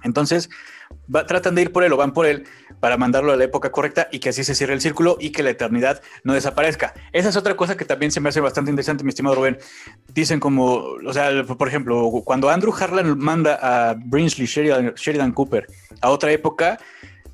Entonces, 0.09 0.50
tratan 1.26 1.54
de 1.54 1.62
ir 1.62 1.72
por 1.72 1.84
él 1.84 1.92
o 1.92 1.96
van 1.96 2.12
por 2.12 2.26
él 2.26 2.44
para 2.80 2.96
mandarlo 2.96 3.32
a 3.32 3.36
la 3.36 3.44
época 3.44 3.70
correcta 3.70 4.09
y 4.11 4.18
que 4.18 4.30
así 4.30 4.42
se 4.42 4.54
cierre 4.54 4.74
el 4.74 4.80
círculo 4.80 5.16
y 5.20 5.30
que 5.30 5.42
la 5.42 5.50
eternidad 5.50 6.02
no 6.24 6.34
desaparezca. 6.34 6.94
Esa 7.12 7.28
es 7.28 7.36
otra 7.36 7.56
cosa 7.56 7.76
que 7.76 7.84
también 7.84 8.11
se 8.11 8.20
me 8.20 8.28
hace 8.28 8.40
bastante 8.40 8.70
interesante, 8.70 9.04
mi 9.04 9.11
estimado 9.11 9.36
Rubén. 9.36 9.59
Dicen 10.09 10.40
como, 10.40 10.74
o 10.74 11.12
sea, 11.12 11.44
por 11.44 11.68
ejemplo, 11.68 12.11
cuando 12.24 12.48
Andrew 12.50 12.74
Harlan 12.74 13.18
manda 13.18 13.59
a 13.61 13.94
Brinsley 13.94 14.46
Sheridan, 14.46 15.32
Cooper 15.32 15.66
a 16.00 16.11
otra 16.11 16.32
época, 16.32 16.78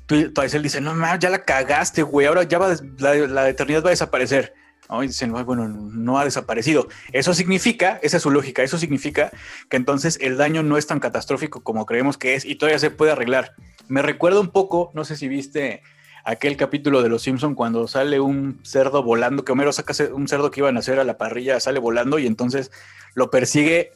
tú, 0.05 0.15
él 0.15 0.63
dice, 0.63 0.81
no, 0.81 0.93
ya 1.17 1.29
la 1.29 1.43
cagaste, 1.43 2.03
güey, 2.03 2.27
ahora 2.27 2.43
ya 2.43 2.59
va, 2.59 2.75
la 2.99 3.49
eternidad 3.49 3.83
va 3.83 3.89
a 3.89 3.91
desaparecer. 3.91 4.53
¿No? 4.89 5.03
Y 5.03 5.07
dicen, 5.07 5.31
bueno, 5.31 5.67
no 5.67 6.19
ha 6.19 6.25
desaparecido. 6.25 6.87
Eso 7.11 7.33
significa, 7.33 7.99
esa 8.03 8.17
es 8.17 8.23
su 8.23 8.31
lógica, 8.31 8.63
eso 8.63 8.77
significa 8.77 9.31
que 9.69 9.77
entonces 9.77 10.17
el 10.21 10.37
daño 10.37 10.63
no 10.63 10.77
es 10.77 10.87
tan 10.87 10.99
catastrófico 10.99 11.61
como 11.61 11.85
creemos 11.85 12.17
que 12.17 12.35
es 12.35 12.45
y 12.45 12.55
todavía 12.55 12.79
se 12.79 12.91
puede 12.91 13.11
arreglar. 13.11 13.53
Me 13.87 14.01
recuerda 14.01 14.39
un 14.39 14.49
poco, 14.49 14.91
no 14.93 15.05
sé 15.05 15.15
si 15.15 15.27
viste 15.27 15.81
aquel 16.23 16.57
capítulo 16.57 17.03
de 17.03 17.09
Los 17.09 17.21
Simpson 17.21 17.53
cuando 17.53 17.87
sale 17.87 18.19
un 18.19 18.59
cerdo 18.63 19.03
volando, 19.03 19.45
que 19.45 19.51
Homero 19.51 19.71
saca 19.71 19.93
un 20.11 20.27
cerdo 20.27 20.49
que 20.49 20.59
iban 20.59 20.75
a 20.75 20.79
hacer 20.79 20.99
a 20.99 21.03
la 21.03 21.17
parrilla, 21.17 21.59
sale 21.59 21.79
volando 21.79 22.17
y 22.17 22.25
entonces 22.25 22.71
lo 23.13 23.29
persigue 23.29 23.91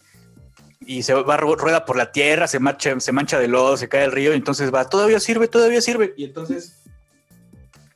y 0.85 1.03
se 1.03 1.13
va 1.13 1.37
rueda 1.37 1.85
por 1.85 1.97
la 1.97 2.11
tierra, 2.11 2.47
se 2.47 2.59
marcha, 2.59 2.99
se 2.99 3.11
mancha 3.11 3.39
de 3.39 3.47
lodo, 3.47 3.77
se 3.77 3.89
cae 3.89 4.05
el 4.05 4.11
río 4.11 4.33
y 4.33 4.37
entonces 4.37 4.73
va, 4.73 4.87
todavía 4.87 5.19
sirve, 5.19 5.47
todavía 5.47 5.81
sirve 5.81 6.13
y 6.17 6.23
entonces 6.23 6.83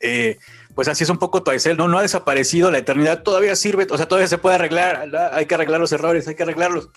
eh, 0.00 0.38
pues 0.74 0.88
así 0.88 1.04
es 1.04 1.10
un 1.10 1.18
poco 1.18 1.42
Toaicel, 1.42 1.76
¿no? 1.76 1.88
No 1.88 1.98
ha 1.98 2.02
desaparecido, 2.02 2.70
la 2.70 2.78
eternidad 2.78 3.22
todavía 3.22 3.54
sirve, 3.56 3.86
o 3.90 3.96
sea, 3.96 4.06
todavía 4.06 4.28
se 4.28 4.38
puede 4.38 4.56
arreglar, 4.56 5.08
hay 5.32 5.46
que 5.46 5.54
arreglar 5.54 5.80
los 5.80 5.92
errores, 5.92 6.26
hay 6.26 6.34
que 6.34 6.42
arreglarlos. 6.42 6.90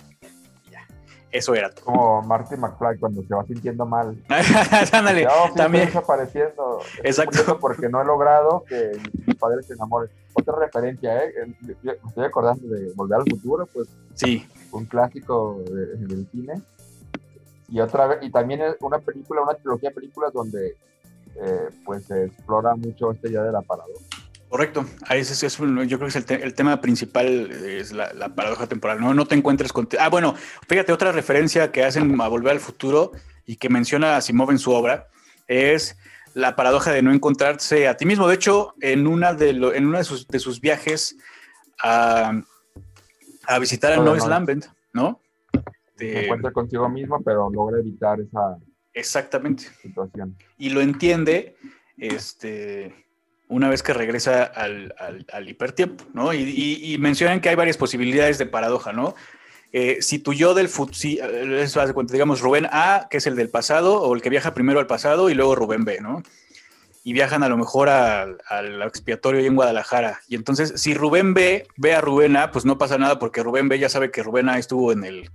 Eso 1.30 1.53
era 1.53 1.69
todo. 1.69 1.86
Como 1.86 2.21
Marty 2.23 2.55
McFly 2.55 2.99
cuando 2.99 3.21
se 3.21 3.36
va 3.36 3.45
sintiendo 3.45 3.86
mal. 3.86 4.17
Ándale, 4.93 5.28
también. 5.55 5.86
desapareciendo. 5.88 6.80
Exacto. 7.03 7.59
Porque 7.59 7.89
no 7.89 8.01
he 8.01 8.05
logrado 8.05 8.63
que 8.67 8.93
mi 9.25 9.34
padre 9.34 9.61
se 9.61 9.73
enamore. 9.73 10.09
Otra 10.34 10.55
referencia, 10.57 11.23
¿eh? 11.23 11.34
Me 11.61 11.73
estoy 11.91 12.23
acordando 12.23 12.67
de 12.67 12.91
Volver 12.95 13.19
al 13.19 13.30
Futuro, 13.30 13.67
pues. 13.71 13.89
Sí. 14.13 14.47
Un 14.71 14.86
clásico 14.86 15.61
del 15.67 16.28
cine. 16.32 16.61
Y 17.69 17.82
otra 17.82 18.07
vez, 18.07 18.19
y 18.21 18.32
también 18.32 18.61
una 18.80 18.99
película, 18.99 19.41
una 19.41 19.53
trilogía 19.55 19.89
de 19.89 19.95
películas 19.95 20.32
donde 20.32 20.78
eh, 21.41 21.69
pues 21.85 22.05
se 22.05 22.25
explora 22.25 22.75
mucho 22.75 23.11
este 23.11 23.31
ya 23.31 23.43
de 23.43 23.51
la 23.51 23.61
paradoja. 23.61 24.01
Correcto, 24.49 24.85
Ahí 25.07 25.19
es, 25.19 25.41
yo 25.41 25.67
creo 25.67 25.99
que 25.99 26.07
es 26.07 26.15
el, 26.15 26.53
tema 26.53 26.79
principal, 26.79 27.51
es 27.51 27.91
la, 27.91 28.29
paradoja 28.33 28.65
temporal, 28.67 29.01
¿no? 29.01 29.13
No 29.13 29.25
te 29.25 29.35
encuentres 29.35 29.73
con... 29.73 29.89
Ah, 29.99 30.07
bueno, 30.07 30.35
fíjate, 30.69 30.93
otra 30.93 31.11
referencia 31.11 31.71
que 31.73 31.83
hacen 31.83 32.19
a 32.21 32.27
Volver 32.29 32.53
al 32.53 32.61
Futuro 32.61 33.11
y 33.45 33.57
que 33.57 33.67
menciona 33.67 34.15
a 34.15 34.21
Simov 34.21 34.51
en 34.51 34.59
su 34.59 34.71
obra 34.71 35.09
es 35.47 35.97
la 36.33 36.55
paradoja 36.55 36.91
de 36.91 37.01
no 37.01 37.11
encontrarse 37.11 37.89
a 37.89 37.97
ti 37.97 38.05
mismo. 38.05 38.27
De 38.27 38.35
hecho, 38.35 38.73
en, 38.79 39.05
una 39.05 39.33
de, 39.33 39.49
en 39.49 39.85
uno 39.85 39.97
de 39.97 40.05
sus, 40.05 40.25
de 40.27 40.39
sus 40.39 40.61
viajes 40.61 41.17
a, 41.83 42.31
a 43.47 43.59
visitar 43.59 43.91
a 43.91 43.97
Noise 43.97 44.29
Lambent, 44.29 44.65
¿no? 44.93 45.19
Se 45.97 46.23
encuentra 46.23 46.51
consigo 46.51 46.88
mismo, 46.88 47.21
pero 47.21 47.49
logra 47.49 47.79
evitar 47.79 48.21
esa, 48.21 48.57
Exactamente. 48.97 49.65
Y 50.57 50.69
lo 50.71 50.81
entiende 50.81 51.55
este, 51.97 53.05
una 53.47 53.69
vez 53.69 53.83
que 53.83 53.93
regresa 53.93 54.43
al, 54.43 54.91
hipertiempo, 55.47 56.03
¿no? 56.13 56.33
Y, 56.33 56.97
mencionan 56.99 57.39
que 57.39 57.49
hay 57.49 57.55
varias 57.55 57.77
posibilidades 57.77 58.39
de 58.39 58.47
paradoja, 58.47 58.93
¿no? 58.93 59.13
Eh, 59.71 59.97
si 60.01 60.17
tu 60.17 60.33
yo 60.33 60.55
del 60.55 60.67
futuro, 60.67 60.97
si, 60.97 61.19
eso 61.19 61.79
hace 61.79 61.93
cuenta, 61.93 62.13
digamos, 62.13 62.41
Rubén 62.41 62.67
A, 62.71 63.07
que 63.11 63.17
es 63.17 63.27
el 63.27 63.35
del 63.35 63.49
pasado, 63.49 64.01
o 64.01 64.15
el 64.15 64.21
que 64.21 64.31
viaja 64.31 64.55
primero 64.55 64.79
al 64.79 64.87
pasado, 64.87 65.29
y 65.29 65.35
luego 65.35 65.53
Rubén 65.53 65.85
B, 65.85 65.99
¿no? 66.01 66.23
Y 67.03 67.13
viajan 67.13 67.43
a 67.43 67.49
lo 67.49 67.57
mejor 67.57 67.89
al, 67.89 68.81
expiatorio 68.81 69.41
en 69.41 69.55
Guadalajara. 69.55 70.21
Y 70.27 70.35
entonces, 70.35 70.73
si 70.75 70.95
Rubén 70.95 71.35
B 71.35 71.67
ve 71.77 71.93
a 71.93 72.01
Rubén 72.01 72.35
A, 72.35 72.51
pues 72.51 72.65
no 72.65 72.79
pasa 72.79 72.97
nada 72.97 73.19
porque 73.19 73.43
Rubén 73.43 73.69
B 73.69 73.77
ya 73.77 73.89
sabe 73.89 74.09
que 74.09 74.23
Rubén 74.23 74.49
A 74.49 74.57
estuvo 74.57 74.91
en 74.91 75.03
el, 75.03 75.29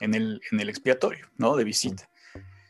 en 0.00 0.14
el, 0.14 0.42
en 0.50 0.60
el 0.60 0.68
expiatorio, 0.68 1.30
¿no? 1.38 1.56
De 1.56 1.64
visita 1.64 2.11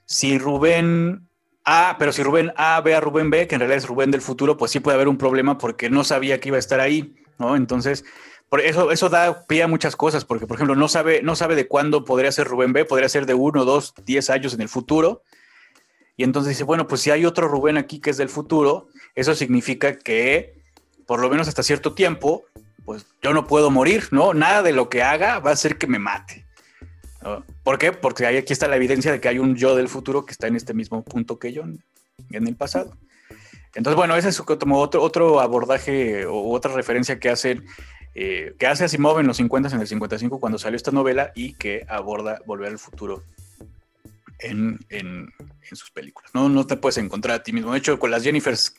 si 0.06 0.38
Rubén 0.38 1.28
A, 1.64 1.96
pero 1.98 2.12
si 2.12 2.22
Rubén 2.22 2.52
A 2.56 2.80
ve 2.80 2.94
a 2.94 3.00
Rubén 3.00 3.30
B, 3.30 3.46
que 3.46 3.54
en 3.54 3.60
realidad 3.60 3.78
es 3.78 3.88
Rubén 3.88 4.10
del 4.10 4.20
futuro, 4.20 4.56
pues 4.56 4.70
sí 4.70 4.80
puede 4.80 4.96
haber 4.96 5.08
un 5.08 5.18
problema 5.18 5.58
porque 5.58 5.90
no 5.90 6.04
sabía 6.04 6.40
que 6.40 6.48
iba 6.48 6.56
a 6.56 6.60
estar 6.60 6.80
ahí, 6.80 7.14
¿no? 7.38 7.56
Entonces, 7.56 8.04
por 8.48 8.60
eso, 8.60 8.90
eso 8.90 9.08
da 9.08 9.46
pie 9.46 9.62
a 9.62 9.68
muchas 9.68 9.96
cosas, 9.96 10.24
porque, 10.24 10.46
por 10.46 10.56
ejemplo, 10.56 10.76
no 10.76 10.86
sabe, 10.86 11.22
no 11.22 11.36
sabe 11.36 11.54
de 11.54 11.68
cuándo 11.68 12.04
podría 12.04 12.30
ser 12.32 12.46
Rubén 12.48 12.74
B, 12.74 12.84
podría 12.84 13.08
ser 13.08 13.24
de 13.24 13.34
uno, 13.34 13.64
dos, 13.64 13.94
diez 14.04 14.28
años 14.28 14.52
en 14.52 14.60
el 14.60 14.68
futuro. 14.68 15.22
Y 16.16 16.24
entonces 16.24 16.50
dice, 16.50 16.64
bueno, 16.64 16.86
pues 16.86 17.00
si 17.00 17.10
hay 17.10 17.24
otro 17.24 17.48
Rubén 17.48 17.78
aquí 17.78 17.98
que 17.98 18.10
es 18.10 18.18
del 18.18 18.28
futuro, 18.28 18.88
eso 19.14 19.34
significa 19.34 19.98
que, 19.98 20.60
por 21.06 21.20
lo 21.20 21.30
menos 21.30 21.48
hasta 21.48 21.62
cierto 21.62 21.94
tiempo, 21.94 22.44
pues 22.84 23.06
yo 23.22 23.32
no 23.32 23.46
puedo 23.46 23.70
morir, 23.70 24.08
¿no? 24.10 24.34
Nada 24.34 24.62
de 24.62 24.72
lo 24.72 24.88
que 24.88 25.02
haga 25.02 25.38
va 25.38 25.50
a 25.50 25.54
hacer 25.54 25.78
que 25.78 25.86
me 25.86 25.98
mate. 25.98 26.41
¿Por 27.62 27.78
qué? 27.78 27.92
Porque 27.92 28.26
aquí 28.26 28.52
está 28.52 28.68
la 28.68 28.76
evidencia 28.76 29.12
de 29.12 29.20
que 29.20 29.28
hay 29.28 29.38
un 29.38 29.56
yo 29.56 29.76
del 29.76 29.88
futuro 29.88 30.26
que 30.26 30.32
está 30.32 30.46
en 30.46 30.56
este 30.56 30.74
mismo 30.74 31.02
punto 31.02 31.38
que 31.38 31.52
yo 31.52 31.62
en 31.62 32.46
el 32.46 32.56
pasado. 32.56 32.96
Entonces, 33.74 33.96
bueno, 33.96 34.16
ese 34.16 34.28
es 34.28 34.40
otro, 34.40 35.02
otro 35.02 35.40
abordaje 35.40 36.26
o 36.26 36.50
otra 36.50 36.74
referencia 36.74 37.18
que 37.18 37.30
hacen, 37.30 37.64
eh, 38.14 38.54
que 38.58 38.66
hace 38.66 38.84
Asimov 38.84 39.18
en 39.20 39.26
los 39.26 39.38
50, 39.38 39.70
en 39.74 39.80
el 39.80 39.86
55, 39.86 40.40
cuando 40.40 40.58
salió 40.58 40.76
esta 40.76 40.90
novela 40.90 41.32
y 41.34 41.54
que 41.54 41.86
aborda 41.88 42.40
Volver 42.44 42.68
al 42.68 42.78
Futuro 42.78 43.22
en, 44.40 44.78
sus 45.72 45.90
películas. 45.90 46.30
No, 46.34 46.50
no 46.50 46.66
te 46.66 46.76
puedes 46.76 46.98
encontrar 46.98 47.36
a 47.36 47.42
ti 47.42 47.52
mismo. 47.52 47.72
De 47.72 47.78
hecho, 47.78 47.98
con 47.98 48.10
las 48.10 48.24
Jennifers 48.24 48.74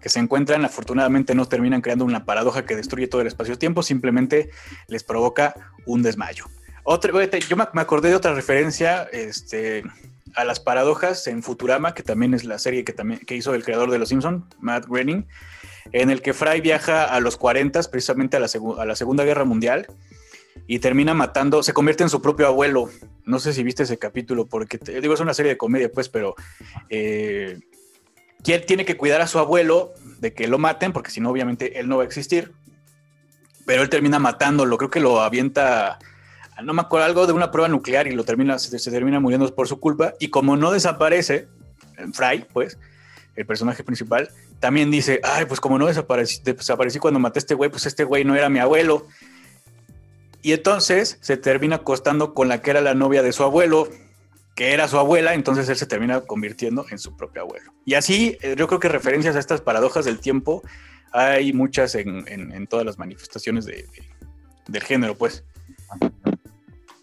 que 0.00 0.08
se 0.08 0.18
encuentran, 0.18 0.64
afortunadamente 0.64 1.34
no 1.34 1.46
terminan 1.46 1.82
creando 1.82 2.06
una 2.06 2.24
paradoja 2.24 2.64
que 2.64 2.74
destruye 2.74 3.06
todo 3.06 3.20
el 3.20 3.26
espacio-tiempo, 3.26 3.82
simplemente 3.82 4.48
les 4.86 5.04
provoca 5.04 5.54
un 5.84 6.00
desmayo. 6.00 6.46
Yo 7.48 7.56
me, 7.56 7.64
acordé 7.82 8.08
de 8.08 8.14
otra 8.14 8.32
referencia 8.32 9.02
este, 9.12 9.84
a 10.34 10.44
las 10.44 10.58
paradojas 10.58 11.26
en 11.26 11.42
Futurama, 11.42 11.92
que 11.92 12.02
también 12.02 12.32
es 12.32 12.44
la 12.44 12.58
serie 12.58 12.82
que, 12.82 13.34
hizo 13.34 13.54
el 13.54 13.62
creador 13.62 13.90
de 13.90 13.98
Los 13.98 14.08
Simpson, 14.08 14.48
Matt 14.58 14.86
Groening, 14.86 15.26
en 15.92 16.10
el 16.10 16.22
que 16.22 16.32
Fry 16.32 16.62
viaja 16.62 17.04
a 17.04 17.20
los 17.20 17.36
40, 17.36 17.82
precisamente 17.90 18.38
a 18.38 18.40
la, 18.40 18.96
Segunda 18.96 19.24
Guerra 19.24 19.44
Mundial, 19.44 19.86
y 20.66 20.78
termina 20.78 21.12
matando, 21.12 21.62
se 21.62 21.74
convierte 21.74 22.04
en 22.04 22.08
su 22.08 22.22
propio 22.22 22.46
abuelo. 22.46 22.88
No 23.26 23.38
sé 23.38 23.52
si 23.52 23.62
viste 23.62 23.82
ese 23.82 23.98
capítulo, 23.98 24.46
porque 24.46 24.78
digo, 24.78 25.12
es 25.12 25.20
una 25.20 25.34
serie 25.34 25.52
de 25.52 25.58
comedia, 25.58 25.92
pues, 25.92 26.08
pero 26.08 26.36
eh, 26.88 27.60
tiene 28.42 28.86
que 28.86 28.96
cuidar 28.96 29.20
a 29.20 29.26
su 29.26 29.38
abuelo 29.38 29.92
de 30.20 30.32
que 30.32 30.48
lo 30.48 30.56
maten, 30.56 30.94
porque 30.94 31.10
si 31.10 31.20
no, 31.20 31.28
obviamente 31.28 31.78
él 31.78 31.86
no 31.86 31.98
va 31.98 32.04
a 32.04 32.06
existir. 32.06 32.52
Pero 33.66 33.82
él 33.82 33.90
termina 33.90 34.18
matándolo, 34.18 34.78
creo 34.78 34.90
que 34.90 35.00
lo 35.00 35.20
avienta 35.20 35.98
no 36.62 36.74
me 36.74 36.82
acuerdo, 36.82 37.06
algo 37.06 37.26
de 37.26 37.32
una 37.32 37.50
prueba 37.50 37.68
nuclear 37.68 38.06
y 38.06 38.12
lo 38.12 38.24
termina, 38.24 38.58
se, 38.58 38.90
termina 38.90 39.20
muriendo 39.20 39.54
por 39.54 39.68
su 39.68 39.78
culpa. 39.80 40.14
Y 40.18 40.28
como 40.28 40.56
no 40.56 40.70
desaparece, 40.70 41.48
Fry, 42.12 42.44
pues, 42.52 42.78
el 43.36 43.46
personaje 43.46 43.84
principal, 43.84 44.30
también 44.60 44.90
dice, 44.90 45.20
ay, 45.22 45.46
pues 45.46 45.60
como 45.60 45.78
no 45.78 45.86
desaparecí, 45.86 46.98
cuando 46.98 47.20
maté 47.20 47.38
a 47.38 47.40
este 47.40 47.54
güey, 47.54 47.70
pues 47.70 47.86
este 47.86 48.04
güey 48.04 48.24
no 48.24 48.34
era 48.34 48.48
mi 48.48 48.58
abuelo. 48.58 49.06
Y 50.42 50.52
entonces 50.52 51.18
se 51.20 51.36
termina 51.36 51.76
acostando 51.76 52.34
con 52.34 52.48
la 52.48 52.60
que 52.60 52.70
era 52.70 52.80
la 52.80 52.94
novia 52.94 53.22
de 53.22 53.32
su 53.32 53.44
abuelo, 53.44 53.88
que 54.56 54.72
era 54.72 54.88
su 54.88 54.98
abuela, 54.98 55.34
entonces 55.34 55.68
él 55.68 55.76
se 55.76 55.86
termina 55.86 56.20
convirtiendo 56.22 56.86
en 56.90 56.98
su 56.98 57.16
propio 57.16 57.42
abuelo. 57.42 57.72
Y 57.84 57.94
así, 57.94 58.36
eh, 58.40 58.56
yo 58.58 58.66
creo 58.66 58.80
que 58.80 58.88
referencias 58.88 59.36
a 59.36 59.38
estas 59.38 59.60
paradojas 59.60 60.04
del 60.04 60.18
tiempo 60.18 60.62
hay 61.12 61.52
muchas 61.52 61.94
en, 61.94 62.66
todas 62.66 62.84
las 62.84 62.98
manifestaciones 62.98 63.66
del 63.66 64.82
género, 64.82 65.16
pues. 65.16 65.44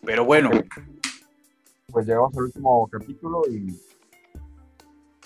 Pero 0.05 0.25
bueno. 0.25 0.51
Pues 1.91 2.05
llegamos 2.05 2.35
al 2.37 2.43
último 2.43 2.87
capítulo 2.91 3.43
y, 3.49 3.79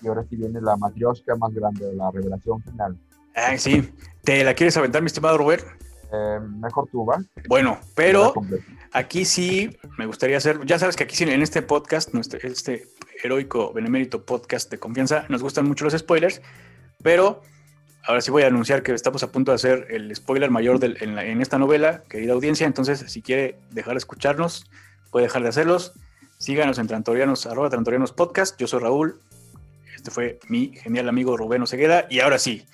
y 0.01 0.07
ahora 0.07 0.23
sí 0.29 0.35
viene 0.35 0.61
la 0.61 0.77
matrioshka 0.77 1.35
más 1.35 1.53
grande, 1.53 1.93
la 1.93 2.11
revelación 2.11 2.61
final. 2.63 2.97
Ay, 3.33 3.57
sí. 3.57 3.91
¿Te 4.23 4.43
la 4.43 4.53
quieres 4.53 4.77
aventar, 4.77 5.01
mi 5.01 5.07
estimado 5.07 5.37
Robert? 5.37 5.65
Eh, 6.11 6.39
mejor 6.59 6.87
tú, 6.91 7.05
¿va? 7.05 7.23
Bueno, 7.47 7.79
pero 7.95 8.33
aquí 8.91 9.25
sí 9.25 9.77
me 9.97 10.05
gustaría 10.05 10.37
hacer, 10.37 10.65
ya 10.65 10.79
sabes 10.79 10.95
que 10.95 11.03
aquí 11.03 11.15
sí 11.15 11.23
en 11.23 11.41
este 11.41 11.61
podcast, 11.61 12.13
este 12.43 12.87
heroico 13.23 13.73
benemérito 13.73 14.25
podcast 14.25 14.71
de 14.71 14.79
confianza, 14.79 15.25
nos 15.29 15.43
gustan 15.43 15.67
mucho 15.67 15.85
los 15.85 15.93
spoilers, 15.93 16.41
pero 17.03 17.41
ahora 18.09 18.21
sí 18.21 18.31
voy 18.31 18.41
a 18.41 18.47
anunciar 18.47 18.81
que 18.81 18.91
estamos 18.91 19.21
a 19.21 19.31
punto 19.31 19.51
de 19.51 19.55
hacer 19.57 19.85
el 19.91 20.15
spoiler 20.15 20.49
mayor 20.49 20.79
en, 20.83 21.41
esta 21.43 21.59
novela, 21.59 22.01
querida 22.09 22.33
audiencia. 22.33 22.65
Entonces, 22.65 23.05
si 23.07 23.21
quiere 23.21 23.59
dejar 23.69 23.93
de 23.93 23.99
escucharnos, 23.99 24.65
puede 25.11 25.27
dejar 25.27 25.43
de 25.43 25.49
hacerlos. 25.49 25.93
Síganos 26.39 26.79
en 26.79 26.87
Trantorianos, 26.87 27.45
arroba 27.45 27.69
Trantorianos 27.69 28.11
Podcast. 28.11 28.59
Yo 28.59 28.65
soy 28.65 28.79
Raúl. 28.79 29.21
Este 29.95 30.09
fue 30.09 30.39
mi 30.47 30.69
genial 30.75 31.07
amigo 31.07 31.37
Rubén 31.37 31.61
Osegueda. 31.61 32.07
Y 32.09 32.21
ahora 32.21 32.39
sí, 32.39 32.65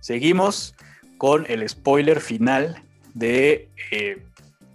seguimos 0.00 0.74
con 1.18 1.44
el 1.50 1.68
spoiler 1.68 2.20
final 2.20 2.82
de 3.12 3.68
eh, 3.90 4.24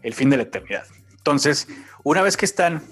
El 0.03 0.14
fin 0.14 0.30
de 0.30 0.38
la 0.38 0.43
eternidad. 0.43 0.86
Entonces, 1.09 1.68
una 2.03 2.22
vez 2.22 2.38
que 2.38 2.45
están 2.45 2.84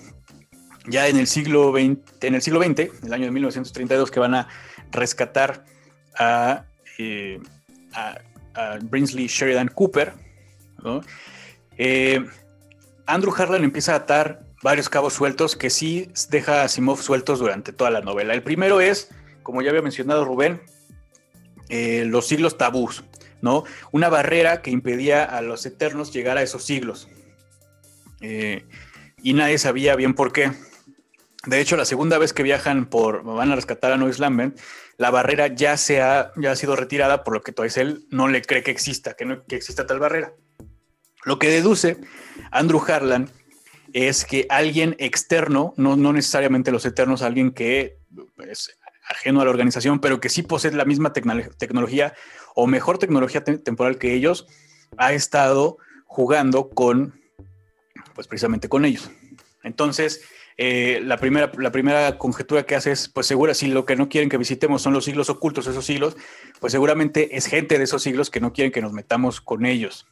ya 0.88 1.08
en 1.08 1.18
el 1.18 1.28
siglo 1.28 1.72
XX, 1.72 2.00
en 2.24 2.34
el 2.34 2.42
siglo 2.42 2.64
XX, 2.64 3.04
el 3.04 3.14
año 3.14 3.26
de 3.26 3.32
1932, 3.32 4.10
que 4.10 4.20
van 4.20 4.34
a 4.34 4.48
rescatar 4.90 5.66
a, 6.18 6.66
eh, 7.02 7.40
Brinsley 8.84 9.28
Sheridan 9.28 9.68
Cooper, 9.70 10.14
eh, 11.78 12.26
Andrew 13.06 13.34
Harlan 13.36 13.64
empieza 13.64 13.94
a 13.94 13.98
atar 13.98 14.46
varios 14.64 14.90
cabos 14.90 15.14
sueltos 15.14 15.56
que 15.56 15.70
sí 15.70 16.12
deja 16.30 16.62
a 16.62 16.66
Asimov 16.66 17.02
sueltos 17.02 17.40
durante 17.40 17.74
toda 17.74 17.90
la 17.92 18.02
novela. 18.02 18.34
El 18.34 18.44
primero 18.44 18.82
es, 18.82 19.10
como 19.44 19.62
ya 19.62 19.70
había 19.70 19.82
mencionado 19.82 20.26
Rubén, 20.26 20.62
eh, 21.70 22.04
los 22.06 22.28
siglos 22.28 22.58
tabús, 22.58 23.04
¿no? 23.42 23.64
Una 23.92 24.10
barrera 24.10 24.62
que 24.62 24.72
impedía 24.72 25.24
a 25.24 25.42
los 25.42 25.66
eternos 25.66 26.14
llegar 26.14 26.38
a 26.38 26.44
esos 26.44 26.64
siglos. 26.64 27.08
y 29.24 29.34
nadie 29.34 29.58
sabía 29.58 29.96
bien 29.96 30.14
por 30.14 30.32
qué. 30.32 30.52
De 31.46 31.60
hecho, 31.60 31.76
la 31.76 31.86
segunda 31.86 32.20
vez 32.20 32.34
que 32.34 32.44
viajan 32.44 32.86
por, 32.86 33.24
van 33.24 33.52
a 33.52 33.56
rescatar 33.56 33.92
a 33.92 33.98
Nois 33.98 34.20
Lambert, 34.20 34.60
la 34.98 35.10
barrera 35.10 35.48
ya, 35.48 35.76
se 35.76 36.02
ha, 36.02 36.32
ya 36.38 36.52
ha 36.52 36.56
sido 36.56 36.76
retirada, 36.76 37.24
por 37.24 37.34
lo 37.34 37.42
que 37.42 37.54
él 37.78 38.06
no 38.12 38.28
le 38.28 38.44
cree 38.44 38.62
que 38.62 38.70
exista, 38.70 39.16
que, 39.16 39.26
no, 39.26 39.44
que 39.46 39.56
exista 39.56 39.88
tal 39.88 40.00
barrera. 40.00 40.34
Lo 41.24 41.40
que 41.40 41.50
deduce 41.50 41.98
Andrew 42.52 42.82
Harlan 42.88 43.30
es 43.94 44.26
que 44.26 44.46
alguien 44.50 44.96
externo, 45.00 45.74
no, 45.78 45.96
no 45.96 46.14
necesariamente 46.14 46.72
los 46.72 46.86
eternos, 46.86 47.24
alguien 47.24 47.52
que 47.52 47.98
es 48.48 48.78
ajeno 49.10 49.42
a 49.42 49.46
la 49.46 49.50
organización, 49.50 50.00
pero 50.00 50.20
que 50.20 50.30
sí 50.30 50.44
posee 50.44 50.72
la 50.72 50.86
misma 50.86 51.12
tecnología 51.14 52.14
o 52.56 52.68
mejor 52.68 52.98
tecnología 52.98 53.44
temporal 53.44 53.98
que 53.98 54.14
ellos, 54.14 54.48
ha 54.98 55.14
estado 55.14 55.78
jugando 56.06 56.70
con, 56.70 57.20
pues 58.14 58.28
precisamente 58.28 58.70
con 58.70 58.86
ellos. 58.86 59.10
Entonces, 59.64 60.22
eh, 60.64 61.02
la, 61.04 61.18
primera, 61.18 61.52
la 61.58 61.72
primera 61.72 62.20
conjetura 62.20 62.68
que 62.68 62.76
hace 62.76 62.92
es, 62.92 63.10
pues 63.10 63.26
segura, 63.26 63.56
si 63.56 63.66
lo 63.66 63.84
que 63.84 63.96
no 63.96 64.10
quieren 64.10 64.30
que 64.30 64.38
visitemos 64.38 64.84
son 64.84 64.94
los 64.94 65.06
siglos 65.06 65.32
ocultos, 65.32 65.66
esos 65.66 65.84
siglos, 65.84 66.16
pues 66.60 66.72
seguramente 66.72 67.36
es 67.36 67.48
gente 67.48 67.80
de 67.80 67.86
esos 67.86 68.04
siglos 68.04 68.30
que 68.30 68.40
no 68.40 68.54
quieren 68.54 68.72
que 68.72 68.80
nos 68.80 68.94
metamos 68.94 69.42
con 69.42 69.66
ellos. 69.66 70.06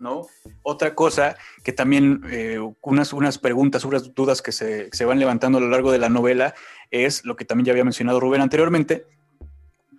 ¿No? 0.00 0.26
Otra 0.64 0.96
cosa 0.96 1.36
que 1.62 1.72
también, 1.72 2.22
eh, 2.32 2.58
unas, 2.80 3.12
unas 3.12 3.38
preguntas, 3.38 3.84
unas 3.84 4.12
dudas 4.12 4.42
que 4.42 4.50
se, 4.50 4.88
se, 4.90 5.04
van 5.04 5.20
levantando 5.20 5.58
a 5.58 5.60
lo 5.60 5.68
largo 5.68 5.92
de 5.92 5.98
la 5.98 6.08
novela 6.08 6.52
es 6.90 7.24
lo 7.24 7.36
que 7.36 7.44
también 7.44 7.66
ya 7.66 7.72
había 7.72 7.84
mencionado 7.84 8.18
Rubén 8.18 8.40
anteriormente, 8.40 9.06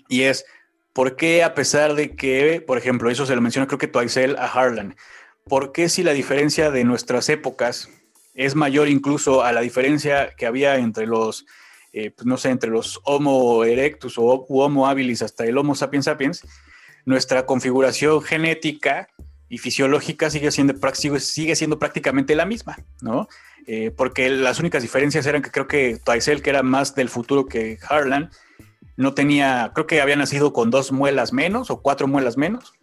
y 0.10 0.24
es, 0.24 0.44
¿por 0.92 1.16
qué 1.16 1.44
a 1.44 1.54
pesar 1.54 1.94
de 1.94 2.18
que, 2.18 2.60
por 2.60 2.78
ejemplo, 2.78 3.10
eso 3.10 3.26
se 3.26 3.36
lo 3.36 3.42
menciona 3.42 3.68
creo 3.68 3.80
que 3.80 3.88
Toisel 3.88 4.36
a 4.36 4.48
Harlan, 4.48 4.98
¿por 5.46 5.72
qué 5.72 5.88
si 5.88 6.04
la 6.04 6.12
diferencia 6.12 6.72
de 6.72 6.84
nuestras 6.84 7.30
épocas 7.30 7.88
es 8.34 8.56
mayor 8.56 8.88
incluso 8.88 9.44
a 9.44 9.52
la 9.52 9.62
diferencia 9.62 10.32
que 10.36 10.46
había 10.46 10.78
entre 10.78 11.06
los, 11.06 11.46
eh, 11.92 12.12
pues 12.12 12.26
no 12.26 12.38
sé, 12.38 12.50
entre 12.50 12.70
los 12.70 13.00
Homo 13.04 13.64
erectus 13.64 14.18
o 14.18 14.24
Homo 14.24 14.88
habilis 14.88 15.22
hasta 15.22 15.46
el 15.46 15.58
Homo 15.58 15.76
sapiens 15.76 16.06
sapiens, 16.06 16.48
nuestra 17.06 17.46
configuración 17.46 18.22
genética 18.22 19.08
y 19.50 19.58
fisiológica 19.60 20.30
sigue 20.30 20.52
siendo, 20.52 20.74
sigue 21.20 21.56
siendo 21.56 21.78
prácticamente 21.78 22.36
la 22.36 22.46
misma, 22.46 22.78
¿no? 23.02 23.28
Eh, 23.68 23.92
porque 23.96 24.30
las 24.30 24.60
únicas 24.60 24.82
diferencias 24.82 25.26
eran 25.26 25.42
que 25.42 25.52
creo 25.52 25.68
que 25.68 26.00
Taisel, 26.04 26.42
que 26.42 26.50
era 26.50 26.64
más 26.64 26.96
del 26.96 27.10
futuro 27.10 27.46
que 27.46 27.78
Harlan, 27.88 28.32
no 28.98 29.14
tenía, 29.14 29.72
creo 29.74 29.88
que 29.88 30.02
había 30.02 30.16
nacido 30.16 30.54
con 30.54 30.70
dos 30.70 30.92
muelas 30.92 31.34
menos 31.34 31.70
o 31.72 31.82
cuatro 31.82 32.08
muelas 32.08 32.38
menos, 32.38 32.74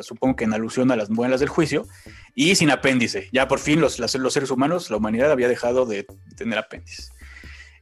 supongo 0.00 0.36
que 0.36 0.44
en 0.44 0.54
alusión 0.54 0.90
a 0.90 0.96
las 0.96 1.10
muelas 1.10 1.40
del 1.40 1.48
juicio, 1.48 1.86
y 2.34 2.54
sin 2.54 2.70
apéndice. 2.70 3.28
Ya 3.32 3.48
por 3.48 3.58
fin 3.58 3.80
los, 3.80 3.98
los 3.98 4.32
seres 4.32 4.50
humanos, 4.50 4.90
la 4.90 4.96
humanidad 4.96 5.30
había 5.30 5.48
dejado 5.48 5.86
de 5.86 6.06
tener 6.36 6.58
apéndice. 6.58 7.12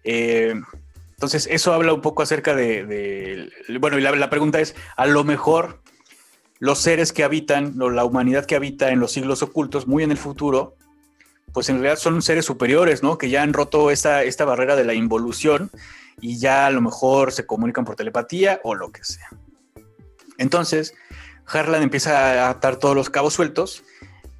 Eh, 0.04 0.54
entonces, 1.16 1.48
eso 1.50 1.72
habla 1.72 1.94
un 1.94 2.02
poco 2.02 2.22
acerca 2.22 2.54
de, 2.54 3.50
bueno, 3.80 3.98
y 3.98 4.02
la, 4.02 4.30
pregunta 4.30 4.60
es, 4.60 4.74
a 4.96 5.06
lo 5.06 5.24
mejor 5.24 5.80
los 6.58 6.78
seres 6.78 7.14
que 7.14 7.24
habitan, 7.24 7.80
o 7.80 7.88
la 7.88 8.04
humanidad 8.04 8.44
que 8.44 8.54
habita 8.54 8.90
en 8.90 9.00
los 9.00 9.12
siglos 9.12 9.42
ocultos, 9.42 9.86
muy 9.86 10.02
en 10.02 10.10
el 10.10 10.18
futuro, 10.18 10.76
pues 11.54 11.70
en 11.70 11.76
realidad 11.76 11.98
son 11.98 12.20
seres 12.20 12.44
superiores, 12.44 13.02
¿no? 13.02 13.16
Que 13.16 13.30
ya 13.30 13.42
han 13.42 13.54
roto 13.54 13.90
esta, 13.90 14.24
esta 14.24 14.44
barrera 14.44 14.76
de 14.76 14.84
la 14.84 14.92
involución 14.92 15.70
y 16.20 16.38
ya 16.38 16.66
a 16.66 16.70
lo 16.70 16.82
mejor 16.82 17.32
se 17.32 17.46
comunican 17.46 17.86
por 17.86 17.96
telepatía 17.96 18.60
o 18.62 18.74
lo 18.74 18.92
que 18.92 19.02
sea. 19.02 19.30
Entonces, 20.36 20.92
Harlan 21.46 21.82
empieza 21.82 22.46
a 22.46 22.50
atar 22.50 22.76
todos 22.76 22.94
los 22.94 23.10
cabos 23.10 23.34
sueltos 23.34 23.84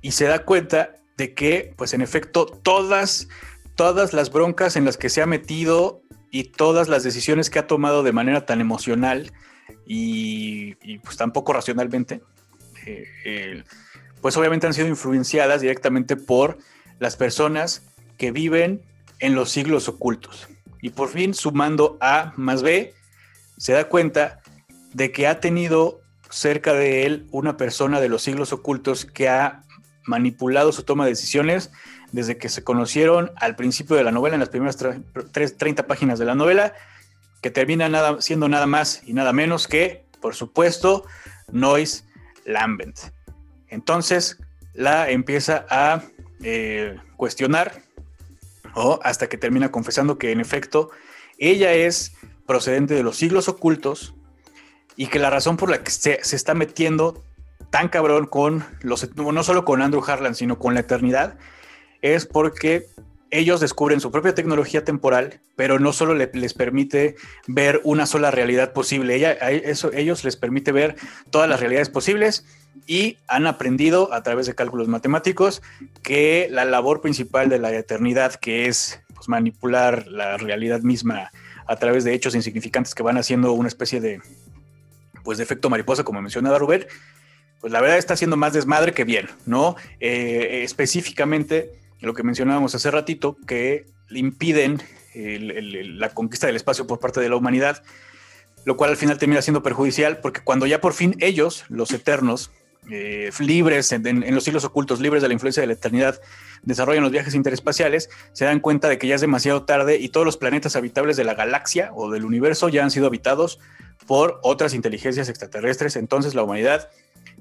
y 0.00 0.12
se 0.12 0.24
da 0.24 0.44
cuenta 0.44 0.94
de 1.16 1.34
que, 1.34 1.74
pues 1.76 1.94
en 1.94 2.02
efecto, 2.02 2.46
todas, 2.46 3.28
todas 3.74 4.12
las 4.12 4.30
broncas 4.30 4.76
en 4.76 4.84
las 4.84 4.96
que 4.96 5.08
se 5.08 5.22
ha 5.22 5.26
metido 5.26 6.02
y 6.30 6.44
todas 6.44 6.88
las 6.88 7.02
decisiones 7.02 7.50
que 7.50 7.58
ha 7.58 7.66
tomado 7.66 8.02
de 8.02 8.12
manera 8.12 8.44
tan 8.44 8.60
emocional 8.60 9.32
y, 9.86 10.74
pues 10.98 11.16
tampoco 11.16 11.52
racionalmente, 11.52 12.20
eh, 12.84 13.62
pues 14.20 14.36
obviamente 14.36 14.66
han 14.66 14.74
sido 14.74 14.88
influenciadas 14.88 15.60
directamente 15.60 16.16
por 16.16 16.58
las 16.98 17.16
personas 17.16 17.82
que 18.18 18.32
viven 18.32 18.82
en 19.20 19.34
los 19.34 19.50
siglos 19.50 19.88
ocultos. 19.88 20.48
Y 20.80 20.90
por 20.90 21.08
fin, 21.08 21.34
sumando 21.34 21.96
A 22.00 22.32
más 22.36 22.62
B, 22.62 22.94
se 23.56 23.72
da 23.72 23.88
cuenta 23.88 24.40
de 24.92 25.12
que 25.12 25.26
ha 25.26 25.40
tenido 25.40 26.00
cerca 26.30 26.72
de 26.72 27.06
él 27.06 27.26
una 27.30 27.56
persona 27.56 28.00
de 28.00 28.08
los 28.08 28.22
siglos 28.22 28.52
ocultos 28.52 29.04
que 29.04 29.28
ha 29.28 29.62
manipulado 30.04 30.72
su 30.72 30.82
toma 30.82 31.04
de 31.04 31.10
decisiones 31.10 31.70
desde 32.12 32.38
que 32.38 32.48
se 32.48 32.64
conocieron 32.64 33.32
al 33.36 33.56
principio 33.56 33.96
de 33.96 34.04
la 34.04 34.12
novela, 34.12 34.36
en 34.36 34.40
las 34.40 34.48
primeras 34.48 34.78
30 34.78 35.86
páginas 35.86 36.18
de 36.18 36.24
la 36.24 36.34
novela, 36.34 36.72
que 37.42 37.50
termina 37.50 37.88
nada, 37.88 38.20
siendo 38.20 38.48
nada 38.48 38.66
más 38.66 39.02
y 39.04 39.12
nada 39.12 39.32
menos 39.32 39.68
que, 39.68 40.04
por 40.20 40.34
supuesto, 40.34 41.04
Noise 41.52 42.04
Lambent. 42.44 42.98
Entonces 43.68 44.38
la 44.72 45.10
empieza 45.10 45.66
a 45.68 46.02
eh, 46.42 46.96
cuestionar 47.16 47.82
o 48.74 49.00
hasta 49.02 49.28
que 49.28 49.38
termina 49.38 49.70
confesando 49.70 50.18
que 50.18 50.32
en 50.32 50.40
efecto 50.40 50.90
ella 51.38 51.72
es 51.72 52.12
procedente 52.46 52.94
de 52.94 53.02
los 53.02 53.16
siglos 53.16 53.48
ocultos 53.48 54.14
y 54.96 55.06
que 55.08 55.18
la 55.18 55.30
razón 55.30 55.56
por 55.56 55.70
la 55.70 55.82
que 55.82 55.90
se, 55.90 56.20
está 56.20 56.54
metiendo 56.54 57.22
tan 57.70 57.88
cabrón 57.88 58.26
con 58.26 58.64
los, 58.80 59.14
no 59.16 59.42
solo 59.42 59.64
con 59.64 59.82
Andrew 59.82 60.02
Harlan, 60.06 60.34
sino 60.34 60.58
con 60.58 60.74
la 60.74 60.80
eternidad, 60.80 61.36
es 62.00 62.26
porque 62.26 62.86
ellos 63.30 63.60
descubren 63.60 64.00
su 64.00 64.10
propia 64.10 64.34
tecnología 64.34 64.84
temporal, 64.84 65.40
pero 65.56 65.78
no 65.78 65.92
solo 65.92 66.14
les 66.14 66.54
permite 66.54 67.16
ver 67.46 67.80
una 67.84 68.06
sola 68.06 68.30
realidad 68.30 68.72
posible, 68.72 69.16
Ella, 69.16 69.32
eso, 69.32 69.92
ellos 69.92 70.24
les 70.24 70.36
permite 70.36 70.72
ver 70.72 70.96
todas 71.30 71.48
las 71.48 71.60
realidades 71.60 71.90
posibles 71.90 72.46
y 72.86 73.18
han 73.26 73.46
aprendido 73.46 74.12
a 74.12 74.22
través 74.22 74.46
de 74.46 74.54
cálculos 74.54 74.88
matemáticos 74.88 75.60
que 76.02 76.48
la 76.50 76.64
labor 76.64 77.00
principal 77.00 77.48
de 77.48 77.58
la 77.58 77.72
eternidad, 77.72 78.34
que 78.34 78.66
es 78.66 79.00
pues, 79.14 79.28
manipular 79.28 80.06
la 80.06 80.36
realidad 80.36 80.80
misma 80.80 81.32
a 81.66 81.76
través 81.76 82.04
de 82.04 82.14
hechos 82.14 82.34
insignificantes 82.34 82.94
que 82.94 83.02
van 83.02 83.18
haciendo 83.18 83.52
una 83.52 83.66
especie 83.66 84.00
de, 84.00 84.20
pues 85.26 85.38
de 85.38 85.44
efecto 85.44 85.68
mariposa, 85.68 86.04
como 86.04 86.22
mencionaba 86.22 86.56
Rubén, 86.56 86.86
pues 87.60 87.72
la 87.72 87.80
verdad 87.80 87.98
está 87.98 88.14
haciendo 88.14 88.36
más 88.36 88.52
desmadre 88.52 88.92
que 88.92 89.02
bien, 89.02 89.28
¿no? 89.44 89.74
Eh, 89.98 90.62
específicamente 90.62 91.80
lo 92.00 92.14
que 92.14 92.22
mencionábamos 92.22 92.76
hace 92.76 92.92
ratito, 92.92 93.36
que 93.44 93.86
impiden 94.10 94.80
la 95.14 96.10
conquista 96.10 96.46
del 96.46 96.54
espacio 96.54 96.86
por 96.86 97.00
parte 97.00 97.20
de 97.20 97.28
la 97.28 97.34
humanidad, 97.34 97.82
lo 98.64 98.76
cual 98.76 98.90
al 98.90 98.96
final 98.96 99.18
termina 99.18 99.42
siendo 99.42 99.64
perjudicial, 99.64 100.18
porque 100.20 100.42
cuando 100.42 100.66
ya 100.66 100.80
por 100.80 100.92
fin 100.92 101.16
ellos, 101.18 101.64
los 101.68 101.90
eternos, 101.90 102.52
eh, 102.88 103.32
libres 103.40 103.90
en, 103.90 104.32
los 104.32 104.44
siglos 104.44 104.64
ocultos, 104.64 105.00
libres 105.00 105.22
de 105.22 105.28
la 105.28 105.34
influencia 105.34 105.60
de 105.60 105.66
la 105.66 105.72
eternidad, 105.72 106.20
desarrollan 106.62 107.02
los 107.02 107.10
viajes 107.10 107.34
interespaciales, 107.34 108.10
se 108.32 108.44
dan 108.44 108.60
cuenta 108.60 108.88
de 108.88 108.98
que 108.98 109.08
ya 109.08 109.16
es 109.16 109.20
demasiado 109.20 109.64
tarde 109.64 109.96
y 109.96 110.10
todos 110.10 110.24
los 110.24 110.36
planetas 110.36 110.76
habitables 110.76 111.16
de 111.16 111.24
la 111.24 111.34
galaxia 111.34 111.90
o 111.94 112.12
del 112.12 112.24
universo 112.24 112.68
ya 112.68 112.84
han 112.84 112.92
sido 112.92 113.08
habitados 113.08 113.58
por 114.06 114.40
otras 114.42 114.74
inteligencias 114.74 115.28
extraterrestres. 115.28 115.96
Entonces 115.96 116.34
la 116.34 116.42
humanidad 116.42 116.88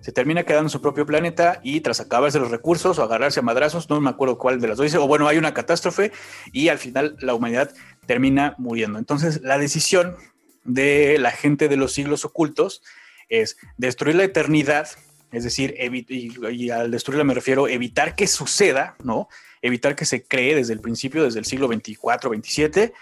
se 0.01 0.11
termina 0.11 0.43
quedando 0.43 0.68
en 0.68 0.70
su 0.70 0.82
propio 0.82 1.05
planeta 1.05 1.59
y 1.63 1.82
tras 1.82 1.99
acabarse 1.99 2.39
los 2.39 2.51
recursos 2.51 2.99
o 2.99 3.03
agarrarse 3.03 3.39
a 3.39 3.43
madrazos, 3.43 3.89
no 3.89 3.99
me 4.01 4.09
acuerdo 4.09 4.38
cuál 4.38 4.61
de 4.61 4.68
las 4.68 4.78
dos 4.78 4.86
dice, 4.86 4.97
o 4.97 5.07
bueno, 5.07 5.28
hay 5.28 5.38
una 5.38 5.53
catástrofe 5.53 6.11
y 6.51 6.70
al 6.70 6.78
final 6.78 7.18
la 7.22 7.34
humanidad 7.34 7.74
termina 8.05 8.55
muriendo. 8.57 8.99
Entonces 8.99 9.41
la 9.41 9.57
decisión 9.57 10.16
de 10.63 11.18
la 11.20 11.32
gente 11.32 11.70
de 11.70 11.78
los 11.78 11.93
siglos 11.93 12.26
ocultos 12.26 12.84
es 13.30 13.57
destruir 13.78 14.16
la 14.16 14.26
eternidad, 14.26 14.89
es 15.32 15.43
decir, 15.43 15.76
y, 15.80 16.70
al 16.70 16.91
destruirla 16.91 17.24
me 17.24 17.34
refiero 17.34 17.66
a 17.66 17.72
evitar 17.72 18.16
que 18.16 18.28
suceda, 18.28 18.95
¿no? 19.03 19.28
Evitar 19.61 19.95
que 19.95 20.05
se 20.05 20.24
cree 20.24 20.55
desde 20.55 20.74
el 20.74 20.82
principio, 20.82 21.24
desde 21.24 21.39
el 21.39 21.45
siglo 21.45 21.68
24, 21.68 22.30
27, 22.30 22.93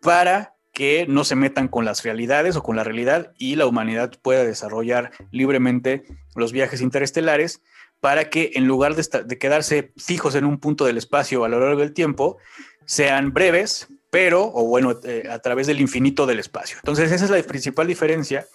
para 0.00 0.54
que 0.80 1.04
no 1.06 1.24
se 1.24 1.36
metan 1.36 1.68
con 1.68 1.84
las 1.84 2.04
realidades 2.04 2.56
o 2.56 2.62
con 2.62 2.74
la 2.74 2.84
realidad 2.84 3.34
y 3.36 3.56
la 3.56 3.66
humanidad 3.66 4.14
pueda 4.22 4.44
desarrollar 4.44 5.10
libremente 5.30 6.04
los 6.34 6.52
viajes 6.52 6.80
interestelares 6.80 7.60
para 8.00 8.30
que 8.30 8.52
en 8.54 8.66
lugar 8.66 8.94
de, 8.94 9.38
quedarse 9.38 9.92
fijos 9.98 10.36
en 10.36 10.46
un 10.46 10.58
punto 10.58 10.86
del 10.86 10.96
espacio 10.96 11.44
a 11.44 11.50
lo 11.50 11.60
largo 11.60 11.80
del 11.80 11.92
tiempo, 11.92 12.38
sean 12.86 13.34
breves, 13.34 13.88
pero, 14.08 14.50
o 14.54 14.64
bueno, 14.64 14.98
eh, 15.04 15.28
a 15.30 15.40
través 15.40 15.66
del 15.66 15.82
infinito 15.82 16.24
del 16.24 16.38
espacio. 16.38 16.78
Entonces, 16.78 17.12
esa 17.12 17.26
es 17.26 17.30
la 17.30 17.42
principal 17.42 17.86
diferencia 17.86 18.46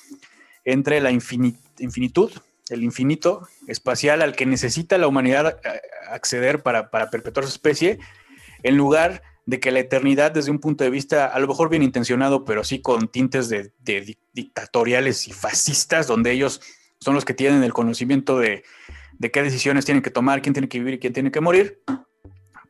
entre 0.63 1.01
la 1.01 1.11
infinitud, 1.11 2.31
el 2.69 2.83
infinito 2.83 3.47
espacial 3.67 4.23
al 4.23 4.35
que 4.35 4.47
necesita 4.47 4.97
la 4.97 5.05
humanidad 5.05 5.59
eh, 5.63 5.79
acceder 6.09 6.63
para, 6.63 6.89
perpetuar 6.89 7.45
su 7.45 7.51
especie, 7.51 7.99
en 8.63 8.77
lugar 8.77 9.11
de 9.11 9.34
que 9.47 9.71
la 9.71 9.79
eternidad 9.79 10.31
desde 10.31 10.51
un 10.51 10.59
punto 10.59 10.83
de 10.83 10.89
vista 10.89 11.27
a 11.27 11.39
lo 11.39 11.47
mejor 11.47 11.69
bien 11.69 11.83
intencionado, 11.83 12.45
pero 12.45 12.63
sí 12.63 12.81
con 12.81 13.07
tintes 13.07 13.49
de, 13.49 13.71
dictatoriales 14.33 15.27
y 15.27 15.33
fascistas, 15.33 16.07
donde 16.07 16.31
ellos 16.31 16.61
son 16.99 17.13
los 17.13 17.25
que 17.25 17.33
tienen 17.33 17.63
el 17.63 17.73
conocimiento 17.73 18.39
de, 18.39 18.63
de 19.17 19.31
qué 19.31 19.43
decisiones 19.43 19.85
tienen 19.85 20.01
que 20.01 20.09
tomar, 20.09 20.41
quién 20.41 20.53
tiene 20.53 20.67
que 20.67 20.79
vivir 20.79 20.95
y 20.95 20.99
quién 20.99 21.13
tiene 21.13 21.31
que 21.31 21.41
morir, 21.41 21.81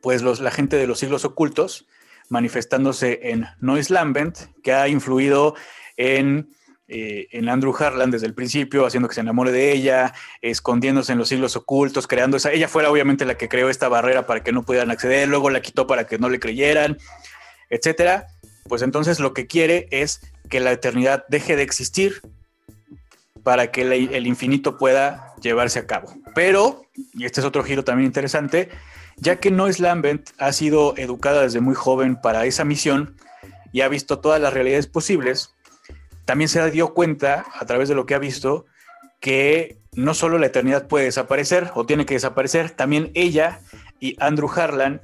pues 0.02 0.22
los, 0.22 0.40
la 0.40 0.50
gente 0.50 0.76
de 0.76 0.86
los 0.86 0.98
siglos 0.98 1.24
ocultos 1.24 1.86
manifestándose 2.28 3.20
en 3.22 3.46
Noise 3.60 3.92
Lambent, 3.92 4.38
que 4.62 4.72
ha 4.72 4.88
influido 4.88 5.54
en, 5.96 6.50
eh, 6.88 7.26
en 7.32 7.48
Andrew 7.48 7.74
Harlan 7.76 8.10
desde 8.10 8.26
el 8.26 8.34
principio, 8.34 8.86
haciendo 8.86 9.08
que 9.08 9.14
se 9.14 9.20
enamore 9.20 9.52
de 9.52 9.72
ella, 9.72 10.14
escondiéndose 10.40 11.12
en 11.12 11.18
los 11.18 11.28
siglos 11.28 11.56
ocultos, 11.56 12.06
creando 12.06 12.36
esa... 12.36 12.52
Ella 12.52 12.68
fue 12.68 12.86
obviamente 12.86 13.24
la 13.24 13.36
que 13.36 13.48
creó 13.48 13.68
esta 13.68 13.88
barrera 13.88 14.26
para 14.26 14.42
que 14.42 14.52
no 14.52 14.62
pudieran 14.62 14.90
acceder, 14.90 15.28
luego 15.28 15.50
la 15.50 15.62
quitó 15.62 15.86
para 15.86 16.06
que 16.06 16.18
no 16.18 16.28
le 16.28 16.38
creyeran, 16.38 16.98
etcétera. 17.70 18.26
Pues 18.68 18.82
entonces 18.82 19.20
lo 19.20 19.34
que 19.34 19.46
quiere 19.46 19.88
es 19.90 20.20
que 20.48 20.60
la 20.60 20.72
eternidad 20.72 21.24
deje 21.28 21.56
de 21.56 21.62
existir 21.62 22.20
para 23.42 23.70
que 23.70 23.82
el 23.82 24.26
infinito 24.26 24.76
pueda 24.76 25.34
llevarse 25.40 25.78
a 25.78 25.86
cabo. 25.86 26.12
Pero, 26.34 26.82
y 27.14 27.24
este 27.24 27.40
es 27.40 27.46
otro 27.46 27.62
giro 27.62 27.84
también 27.84 28.06
interesante, 28.06 28.68
ya 29.16 29.36
que 29.36 29.50
Noise 29.50 29.82
Lambent 29.82 30.30
ha 30.38 30.52
sido 30.52 30.96
educada 30.96 31.42
desde 31.42 31.60
muy 31.60 31.74
joven 31.74 32.20
para 32.20 32.44
esa 32.44 32.64
misión 32.64 33.16
y 33.72 33.82
ha 33.82 33.88
visto 33.88 34.18
todas 34.18 34.40
las 34.40 34.52
realidades 34.52 34.86
posibles, 34.86 35.54
también 36.26 36.48
se 36.48 36.70
dio 36.70 36.92
cuenta, 36.92 37.46
a 37.54 37.64
través 37.64 37.88
de 37.88 37.94
lo 37.94 38.04
que 38.04 38.14
ha 38.14 38.18
visto, 38.18 38.66
que 39.20 39.78
no 39.94 40.12
solo 40.12 40.38
la 40.38 40.46
eternidad 40.46 40.88
puede 40.88 41.06
desaparecer 41.06 41.70
o 41.74 41.86
tiene 41.86 42.04
que 42.04 42.14
desaparecer, 42.14 42.70
también 42.70 43.10
ella 43.14 43.60
y 43.98 44.16
Andrew 44.20 44.50
Harlan 44.54 45.00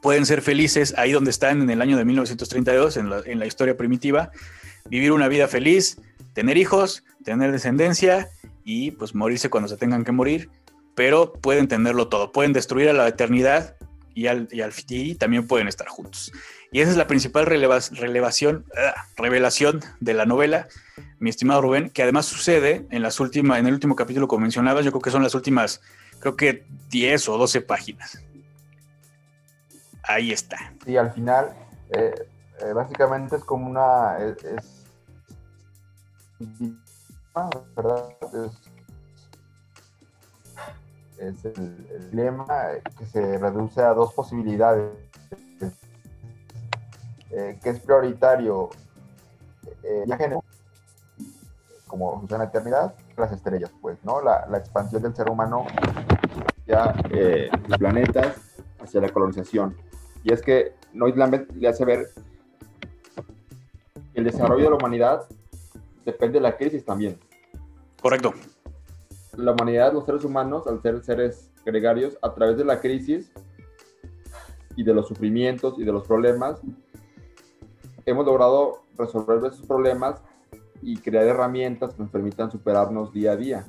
pueden 0.00 0.24
ser 0.24 0.40
felices 0.40 0.94
ahí 0.96 1.12
donde 1.12 1.30
están 1.30 1.60
en 1.60 1.70
el 1.70 1.82
año 1.82 1.98
de 1.98 2.04
1932, 2.04 2.96
en 2.96 3.38
la, 3.38 3.46
historia 3.46 3.76
primitiva, 3.76 4.30
vivir 4.88 5.12
una 5.12 5.28
vida 5.28 5.46
feliz, 5.48 5.98
tener 6.32 6.56
hijos, 6.56 7.04
tener 7.24 7.52
descendencia 7.52 8.28
y 8.64 8.92
pues 8.92 9.14
morirse 9.14 9.50
cuando 9.50 9.68
se 9.68 9.76
tengan 9.76 10.04
que 10.04 10.12
morir, 10.12 10.50
pero 10.94 11.32
pueden 11.32 11.68
tenerlo 11.68 12.08
todo, 12.08 12.32
pueden 12.32 12.52
destruir 12.52 12.88
a 12.88 12.92
la 12.92 13.08
eternidad 13.08 13.76
y, 14.14 14.26
al, 14.26 14.48
y, 14.50 14.60
al, 14.60 14.72
también 15.18 15.46
pueden 15.46 15.68
estar 15.68 15.88
juntos. 15.88 16.32
Y 16.72 16.80
esa 16.80 16.90
es 16.90 16.96
la 16.96 17.06
principal 17.06 17.44
relevación, 17.44 18.64
ah, 18.76 18.94
revelación 19.16 19.80
de 20.00 20.14
la 20.14 20.24
novela, 20.24 20.68
mi 21.18 21.28
estimado 21.28 21.60
Rubén, 21.60 21.90
que 21.90 22.02
además 22.02 22.24
sucede 22.24 22.86
en 22.90 23.02
las 23.02 23.20
últimas, 23.20 23.58
en 23.58 23.66
el 23.66 23.74
último 23.74 23.94
capítulo 23.94 24.26
que 24.26 24.38
mencionabas, 24.38 24.82
yo 24.82 24.90
creo 24.90 25.02
que 25.02 25.10
son 25.10 25.22
las 25.22 25.34
últimas, 25.34 25.82
creo 26.18 26.34
que 26.34 26.64
10 26.88 27.28
o 27.28 27.36
12 27.36 27.60
páginas. 27.60 28.24
Ahí 30.02 30.32
está. 30.32 30.72
Y 30.86 30.96
al 30.96 31.12
final, 31.12 31.54
eh, 31.90 32.14
eh, 32.60 32.72
básicamente 32.72 33.36
es 33.36 33.44
como 33.44 33.68
una, 33.68 34.16
es 34.18 34.82
¿verdad? 37.76 38.16
Es, 41.18 41.44
el, 41.44 42.10
dilema 42.10 42.46
que 42.98 43.06
se 43.06 43.38
reduce 43.38 43.80
a 43.80 43.94
dos 43.94 44.12
posibilidades. 44.14 44.90
Eh, 47.34 47.58
que 47.62 47.70
es 47.70 47.80
prioritario 47.80 48.68
eh, 49.82 50.02
viaje 50.04 50.38
como 51.86 52.18
funciona 52.18 52.44
la 52.44 52.50
eternidad, 52.50 52.94
las 53.16 53.32
estrellas, 53.32 53.70
pues, 53.80 53.98
¿no? 54.04 54.22
La, 54.22 54.46
expansión 54.56 55.02
del 55.02 55.14
ser 55.14 55.30
humano 55.30 55.66
ya 56.66 56.94
eh, 57.10 57.50
los 57.68 57.78
planetas 57.78 58.36
hacia 58.80 59.00
la 59.00 59.08
colonización. 59.10 59.76
Y 60.24 60.32
es 60.32 60.40
que 60.40 60.74
Lambert 60.94 61.50
le 61.52 61.68
hace 61.68 61.84
ver 61.84 62.08
el 64.14 64.24
desarrollo 64.24 64.64
de 64.64 64.70
la 64.70 64.76
humanidad 64.76 65.26
depende 66.04 66.38
de 66.38 66.42
la 66.42 66.56
crisis 66.56 66.84
también. 66.84 67.18
Correcto. 68.00 68.32
La 69.36 69.52
humanidad, 69.52 69.92
los 69.92 70.04
seres 70.04 70.24
humanos, 70.24 70.66
al 70.66 70.82
ser 70.82 71.02
seres 71.04 71.50
gregarios, 71.64 72.18
a 72.20 72.34
través 72.34 72.56
de 72.56 72.64
la 72.64 72.80
crisis 72.80 73.32
y 74.76 74.84
de 74.84 74.94
los 74.94 75.08
sufrimientos 75.08 75.78
y 75.78 75.84
de 75.84 75.92
los 75.92 76.06
problemas, 76.06 76.60
hemos 78.06 78.26
logrado 78.26 78.82
resolver 78.96 79.38
esos 79.52 79.66
problemas 79.66 80.20
y 80.80 80.96
crear 80.96 81.26
herramientas 81.26 81.94
que 81.94 82.02
nos 82.02 82.10
permitan 82.10 82.50
superarnos 82.50 83.12
día 83.12 83.32
a 83.32 83.36
día. 83.36 83.66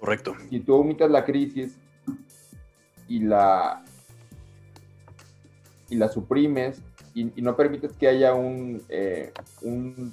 Correcto. 0.00 0.34
Si 0.48 0.60
tú 0.60 0.74
omites 0.74 1.10
la 1.10 1.24
crisis 1.24 1.78
y 3.06 3.20
la, 3.20 3.84
y 5.88 5.96
la 5.96 6.08
suprimes 6.08 6.82
y, 7.14 7.24
no 7.42 7.56
permites 7.56 7.92
que 7.92 8.08
haya 8.08 8.34
un, 8.34 8.82
eh, 8.88 9.32
un 9.62 10.12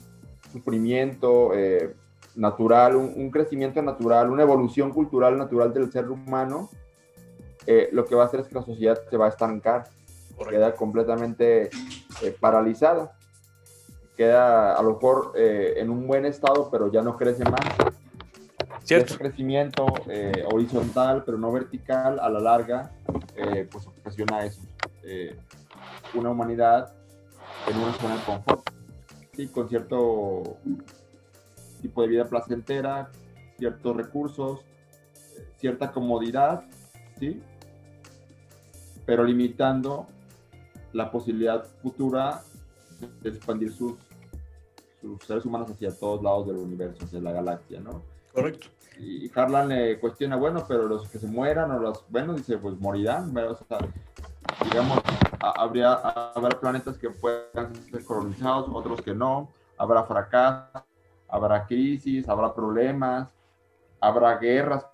sufrimiento 0.52 1.54
eh, 1.54 1.96
natural, 2.36 2.96
un, 2.96 3.32
crecimiento 3.32 3.82
natural, 3.82 4.30
una 4.30 4.44
evolución 4.44 4.92
cultural 4.92 5.38
natural 5.38 5.74
del 5.74 5.92
ser 5.92 6.10
humano, 6.10 6.70
eh, 7.66 7.90
lo 7.92 8.06
que 8.06 8.16
va 8.16 8.24
a 8.24 8.26
hacer 8.28 8.42
es 8.42 8.48
que 8.48 8.56
la 8.56 8.64
sociedad 8.64 9.00
se 9.10 9.18
va 9.18 9.26
a 9.26 9.30
estancar, 9.30 9.86
queda 10.50 10.76
completamente 10.76 11.70
eh, 12.22 12.36
paralizada, 12.40 13.16
queda 14.16 14.76
a 14.76 14.82
lo 14.82 14.94
mejor 14.94 15.34
en 15.36 15.90
un 15.92 16.08
buen 16.08 16.26
estado, 16.26 16.70
pero 16.72 16.92
ya 16.92 17.04
no 17.04 17.16
crece 17.18 17.44
más. 17.44 17.60
Cierto. 18.84 19.14
Ese 19.14 19.18
crecimiento 19.18 19.86
horizontal, 20.52 21.24
pero 21.24 21.38
no 21.38 21.52
vertical, 21.52 22.20
a 22.20 22.28
la 22.30 22.40
larga, 22.40 22.92
pues 23.70 23.86
ocasiona 23.86 24.44
eso. 24.44 24.62
una 26.16 26.32
humanidad 26.32 26.96
en 27.68 27.78
una 27.78 27.94
zona 27.94 28.16
de 28.16 28.24
confort 28.24 28.68
con 29.46 29.70
cierto 29.70 30.58
tipo 31.82 32.02
de 32.02 32.08
vida 32.08 32.26
placentera, 32.26 33.12
ciertos 33.60 33.96
recursos, 33.96 34.62
cierta 35.58 35.92
comodidad, 35.92 36.64
¿sí? 37.20 37.42
Pero 39.06 39.24
limitando 39.24 40.08
la 40.98 41.12
posibilidad 41.12 41.64
futura 41.84 42.42
de 43.22 43.30
expandir 43.30 43.72
sus, 43.72 43.94
sus 45.00 45.24
seres 45.24 45.46
humanos 45.46 45.70
hacia 45.70 45.96
todos 45.96 46.24
lados 46.24 46.48
del 46.48 46.58
universo, 46.58 47.06
hacia 47.06 47.22
la 47.22 47.32
galaxia, 47.32 47.80
¿no? 47.80 48.02
Correcto. 48.34 48.68
Y 49.00 49.32
Harlan 49.36 49.70
le 49.70 50.00
cuestiona, 50.00 50.36
bueno, 50.38 50.66
pero 50.68 50.88
los 50.88 51.08
que 51.08 51.20
se 51.20 51.28
mueran 51.28 51.70
o 51.70 51.80
los, 51.80 52.04
bueno, 52.10 52.34
dice, 52.34 52.58
pues 52.58 52.80
morirán, 52.80 53.32
digamos, 53.32 55.00
habría, 55.40 55.94
habrá 55.94 56.60
planetas 56.60 56.98
que 56.98 57.12
puedan 57.12 57.76
ser 57.76 58.04
colonizados, 58.04 58.68
otros 58.74 59.00
que 59.04 59.14
no, 59.14 59.52
habrá 59.78 60.04
fracasos, 60.04 60.82
habrá 61.28 61.68
crisis, 61.68 62.28
habrá 62.28 62.56
problemas, 62.56 63.32
habrá 64.02 64.36
guerras, 64.40 64.88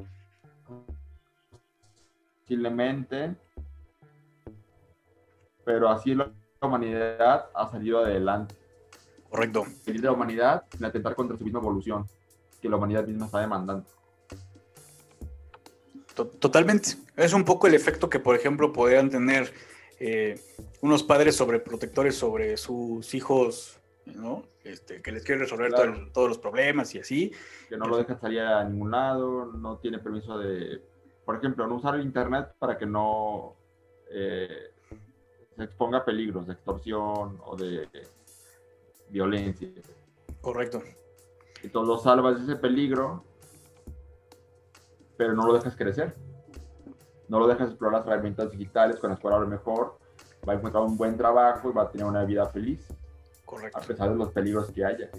posiblemente, 2.41 3.38
pero 5.64 5.89
así 5.89 6.16
la 6.16 6.32
humanidad 6.61 7.49
ha 7.53 7.70
salido 7.70 7.99
adelante. 7.99 8.55
Correcto. 9.30 9.66
la 9.86 10.11
humanidad 10.11 10.64
sin 10.72 10.86
atentar 10.86 11.16
contra 11.16 11.38
su 11.38 11.43
misma 11.43 11.59
evolución, 11.59 12.07
que 12.61 12.70
la 12.70 12.76
humanidad 12.76 13.05
misma 13.05 13.26
está 13.26 13.39
demandando. 13.39 13.86
Totalmente. 16.14 16.89
Es 17.16 17.34
un 17.34 17.43
poco 17.43 17.66
el 17.66 17.74
efecto 17.74 18.09
que, 18.09 18.20
por 18.20 18.36
ejemplo, 18.36 18.72
podrían 18.72 19.09
tener 19.09 19.51
eh, 19.99 20.39
unos 20.82 21.01
padres 21.01 21.36
sobreprotectores 21.36 22.16
sobre 22.16 22.57
sus 22.57 23.14
hijos, 23.16 23.80
¿no? 24.05 24.43
Este, 24.64 25.01
que 25.01 25.11
les 25.11 25.24
quieren 25.24 25.41
resolver 25.41 25.74
todos 26.14 26.30
los 26.30 26.38
problemas 26.38 26.93
y 26.93 26.99
así. 26.99 27.32
Que 27.70 27.78
no 27.78 27.88
lo 27.88 27.97
dejan 27.97 28.20
salir 28.20 28.41
a 28.41 28.64
ningún 28.64 28.91
lado, 28.91 29.45
no 29.45 29.78
tiene 29.80 29.97
permiso 29.97 30.38
de, 30.38 30.82
por 31.26 31.38
ejemplo, 31.38 31.66
no 31.68 31.76
usar 31.76 31.95
el 31.95 32.01
Internet 32.01 32.53
para 32.59 32.78
que 32.78 32.86
no 32.86 33.55
eh, 34.11 34.72
se 35.56 35.64
exponga 35.64 35.99
a 35.99 36.06
peligros 36.06 36.47
de 36.47 36.54
extorsión 36.54 37.39
o 37.45 37.56
de 37.56 37.88
violencia. 39.10 39.70
Correcto. 40.41 40.82
Entonces 41.62 41.88
lo 41.88 41.97
salvas 41.99 42.38
de 42.38 42.54
ese 42.54 42.62
peligro, 42.62 43.24
pero 45.18 45.34
no 45.34 45.45
lo 45.45 45.54
dejas 45.54 45.76
crecer. 45.76 46.16
No 47.30 47.39
lo 47.39 47.47
dejas 47.47 47.70
explorar 47.70 47.99
las 47.99 48.08
herramientas 48.08 48.51
digitales 48.51 48.97
con 48.97 49.10
las 49.10 49.20
cuales 49.20 49.38
a 49.38 49.41
lo 49.41 49.47
mejor 49.47 49.97
va 50.47 50.54
a 50.54 50.56
encontrar 50.58 50.84
un 50.84 50.97
buen 50.97 51.18
trabajo 51.18 51.70
y 51.70 51.74
va 51.74 51.84
a 51.84 51.91
tener 51.91 52.06
una 52.06 52.26
vida 52.26 52.45
feliz. 52.47 52.86
Correcto. 53.45 53.78
A 53.78 53.82
pesar 53.82 54.10
de 54.10 54.16
los 54.16 54.32
peligros 54.32 54.72
que 54.72 54.84
haya. 54.84 55.10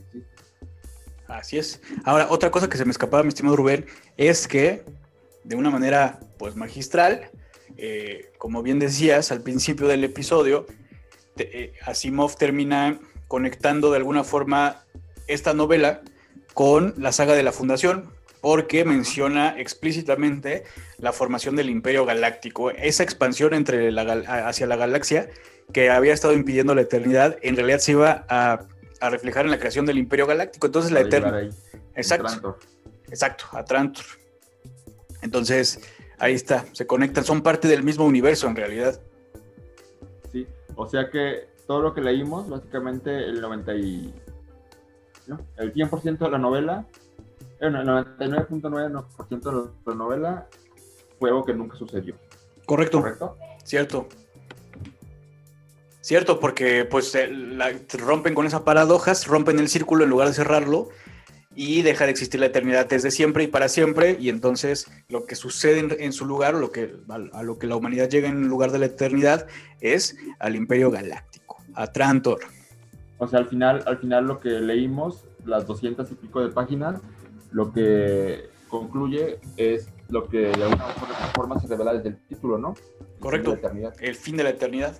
Así 1.27 1.57
es. 1.57 1.81
Ahora, 2.05 2.27
otra 2.31 2.51
cosa 2.51 2.69
que 2.69 2.77
se 2.77 2.85
me 2.85 2.91
escapaba, 2.91 3.23
mi 3.23 3.31
estimado 3.31 3.57
Rubén, 3.57 3.87
es 4.17 4.47
que 4.47 4.85
de 5.45 5.57
una 5.57 5.71
manera 5.71 6.21
pues 6.39 6.57
magistral, 6.57 7.31
eh, 7.77 8.33
como 8.39 8.63
bien 8.63 8.79
decías 8.79 9.33
al 9.33 9.43
principio 9.43 9.89
del 9.89 10.05
episodio, 10.05 10.67
eh, 11.37 11.73
Asimov 11.85 12.37
termina 12.37 12.99
conectando 13.29 13.91
de 13.91 13.97
alguna 13.97 14.25
forma 14.25 14.85
esta 15.27 15.55
novela 15.55 16.03
con 16.53 16.95
la 16.97 17.13
saga 17.13 17.35
de 17.35 17.43
la 17.43 17.53
Fundación, 17.53 18.13
porque 18.41 18.85
menciona 18.85 19.59
explícitamente 19.59 20.65
la 20.99 21.13
formación 21.13 21.57
del 21.57 21.71
Imperio 21.71 22.05
Galáctico, 22.05 22.71
esa 22.71 23.03
expansión 23.03 23.55
entre 23.55 23.91
la, 23.91 24.03
hacia 24.47 24.67
la 24.67 24.77
galaxia 24.77 25.31
que 25.73 25.91
había 25.91 26.13
estado 26.13 26.35
impidiendo 26.35 26.75
la 26.75 26.83
eternidad, 26.83 27.39
en 27.43 27.57
realidad 27.57 27.79
se 27.79 27.93
iba 27.93 28.27
a, 28.29 28.67
reflejar 29.11 29.45
en 29.45 29.51
la 29.51 29.59
creación 29.59 29.85
del 29.85 29.99
Imperio 29.99 30.27
Galáctico. 30.27 30.67
Entonces 30.67 30.91
la 30.91 31.01
eternidad... 31.01 31.51
Exacto. 31.95 32.59
Exacto, 33.09 33.45
a 33.53 33.65
Trantor. 33.65 34.05
Entonces, 35.23 35.81
ahí 36.19 36.35
está, 36.35 36.65
se 36.73 36.87
conectan, 36.87 37.25
son 37.25 37.43
parte 37.43 37.69
del 37.69 37.83
mismo 37.83 38.05
universo 38.05 38.47
en 38.47 38.57
realidad. 38.57 39.01
Sí, 40.33 40.47
o 40.77 40.89
sea 40.89 41.11
que 41.11 41.49
todo 41.67 41.83
lo 41.83 41.95
que 41.95 42.01
leímos, 42.01 42.49
básicamente 42.49 43.25
el 43.25 43.41
90 43.41 43.75
y... 43.75 44.15
¿no? 45.27 45.41
El 45.57 45.73
100% 45.73 46.19
de 46.19 46.31
la 46.31 46.39
novela, 46.39 46.87
el 47.61 47.75
99.9% 47.75 49.41
de 49.41 49.71
la 49.87 49.95
novela 49.95 50.49
fue 51.19 51.31
algo 51.31 51.45
que 51.45 51.55
nunca 51.55 51.77
sucedió. 51.77 52.17
Correcto. 52.67 53.01
Correcto. 53.01 53.37
Cierto. 53.65 54.09
Cierto, 56.01 56.39
porque 56.39 56.85
pues 56.85 57.17
rompen 57.95 58.35
con 58.35 58.47
esas 58.47 58.61
paradojas, 58.61 59.27
rompen 59.27 59.59
el 59.59 59.69
círculo 59.71 60.05
en 60.05 60.11
lugar 60.11 60.29
de 60.29 60.35
cerrarlo 60.35 60.91
y 61.57 61.83
deja 61.83 62.05
de 62.05 62.11
existir 62.11 62.41
la 62.41 62.47
eternidad 62.47 62.87
desde 62.89 63.11
siempre 63.11 63.45
y 63.45 63.47
para 63.47 63.69
siempre, 63.69 64.17
y 64.21 64.29
entonces 64.29 64.91
lo 65.09 65.27
que 65.27 65.37
sucede 65.37 66.05
en, 66.05 66.13
su 66.13 66.27
lugar, 66.27 66.55
lo 66.55 66.71
que, 66.73 66.97
a, 67.09 67.43
lo 67.43 67.59
que 67.59 67.67
la 67.67 67.77
humanidad 67.77 68.09
llega 68.09 68.29
en 68.29 68.49
lugar 68.49 68.73
de 68.73 68.79
la 68.79 68.87
eternidad, 68.87 69.47
es 69.81 70.17
al 70.39 70.57
Imperio 70.57 70.91
Galáctico, 70.91 71.59
a 71.75 71.87
Trantor. 71.87 72.41
O 73.19 73.29
sea, 73.29 73.39
al 73.39 73.47
final, 73.47 73.83
al 73.87 73.99
final 73.99 74.27
lo 74.27 74.41
que 74.41 74.49
leímos, 74.49 75.25
las 75.45 75.67
doscientas 75.67 76.11
y 76.11 76.15
pico 76.15 76.41
de 76.41 76.51
páginas, 76.51 77.01
lo 77.53 77.73
que 77.73 78.49
concluye 78.69 79.39
es 79.57 79.89
lo 80.09 80.29
que 80.29 80.39
de 80.39 80.65
alguna 80.65 80.87
forma 81.35 81.61
se 81.61 81.69
revela 81.69 81.95
desde 81.95 82.09
el 82.09 82.17
título, 82.27 82.59
¿no? 82.59 82.75
Correcto. 83.21 83.57
El 84.01 84.15
fin 84.17 84.37
de 84.37 84.45
la 84.45 84.51
eternidad. 84.51 84.97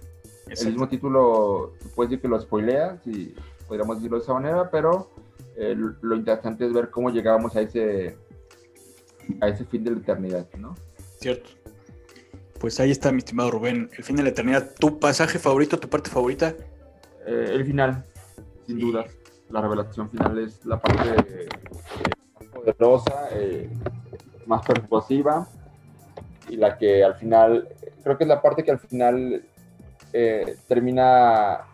El 0.47 0.67
mismo 0.67 0.89
título, 0.89 1.73
puedes 1.95 2.11
decir 2.11 2.23
que 2.23 2.29
lo 2.29 2.41
spoilea, 2.41 2.99
si 3.03 3.35
podríamos 3.67 3.97
decirlo 3.97 4.19
de 4.19 4.23
esa 4.23 4.35
manera, 4.35 4.71
pero 4.71 5.11
eh, 5.57 5.77
lo 5.77 6.17
interesante 6.17 6.67
es 6.67 6.73
ver 6.73 6.91
cómo 6.91 7.11
llegamos 7.11 7.55
a 7.57 7.61
ese, 7.61 8.17
a 9.41 9.49
ese 9.49 9.65
fin 9.65 9.85
de 9.85 9.93
la 9.93 9.99
eternidad, 9.99 10.47
¿no? 10.59 10.75
Cierto. 11.21 11.51
Pues 12.59 12.81
ahí 12.81 12.91
está, 12.91 13.13
mi 13.13 13.19
estimado 13.19 13.51
Rubén, 13.51 13.91
el 13.97 14.05
fin 14.05 14.17
de 14.17 14.23
la 14.23 14.31
eternidad. 14.31 14.75
¿Tu 14.79 14.99
pasaje 14.99 15.39
favorito, 15.39 15.79
tu 15.79 15.89
parte 15.89 16.11
favorita? 16.11 16.55
Eh, 17.27 17.51
el 17.53 17.65
final, 17.65 18.05
sin 18.67 18.79
duda. 18.79 19.05
La 19.51 19.61
revelación 19.61 20.11
final 20.11 20.39
es 20.39 20.65
la 20.65 20.81
parte 20.81 21.15
más 22.35 22.49
poderosa, 22.49 23.29
eh, 23.33 23.71
más 24.47 24.67
persuasiva 24.67 25.47
y 26.49 26.57
la 26.57 26.77
que 26.77 27.05
al 27.05 27.15
final, 27.17 27.69
creo 28.03 28.19
que 28.19 28.25
es 28.25 28.29
la 28.29 28.43
parte 28.43 28.65
que 28.65 28.71
al 28.71 28.79
final 28.79 29.45
termina 30.69 31.67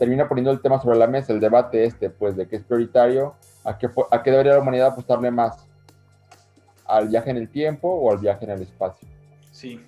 termina 0.00 0.26
poniendo 0.26 0.50
el 0.50 0.62
tema 0.62 0.80
sobre 0.80 0.96
la 0.96 1.06
mesa, 1.06 1.34
el 1.34 1.40
debate 1.40 1.84
este, 1.84 2.08
pues, 2.08 2.34
de 2.34 2.48
qué 2.48 2.56
es 2.56 2.64
prioritario, 2.64 3.34
a 3.64 3.76
qué, 3.76 3.90
a 4.10 4.22
qué 4.22 4.30
debería 4.30 4.54
la 4.54 4.60
humanidad 4.60 4.88
apostarle 4.88 5.30
más, 5.30 5.68
al 6.86 7.08
viaje 7.08 7.28
en 7.28 7.36
el 7.36 7.50
tiempo 7.50 7.86
o 7.86 8.10
al 8.10 8.16
viaje 8.16 8.46
en 8.46 8.52
el 8.52 8.62
espacio. 8.62 9.06
Sí. 9.52 9.78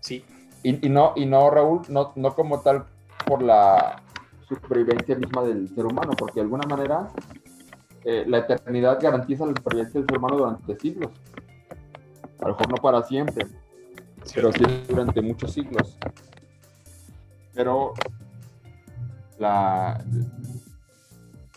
Sí. 0.00 0.22
Y, 0.62 0.74
no, 0.90 1.14
y 1.16 1.24
no, 1.24 1.48
Raúl, 1.48 1.80
no, 1.88 2.12
no 2.14 2.34
como 2.34 2.60
tal 2.60 2.84
por 3.26 3.40
la 3.40 4.02
supervivencia 4.46 5.16
misma 5.16 5.42
del 5.42 5.74
ser 5.74 5.86
humano, 5.86 6.12
porque 6.18 6.34
de 6.34 6.42
alguna 6.42 6.66
manera 6.68 7.08
eh, 8.04 8.24
la 8.26 8.38
eternidad 8.40 8.98
garantiza 9.00 9.46
la 9.46 9.54
supervivencia 9.54 9.98
del 9.98 10.10
ser 10.10 10.18
humano 10.18 10.36
durante 10.36 10.78
siglos. 10.78 11.10
A 12.40 12.48
lo 12.48 12.48
mejor 12.48 12.68
no 12.68 12.76
para 12.76 13.02
siempre, 13.02 13.46
pero 14.34 14.52
sí 14.52 14.62
durante 14.86 15.22
muchos 15.22 15.54
siglos. 15.54 15.96
Pero 17.54 17.94
la, 19.38 20.04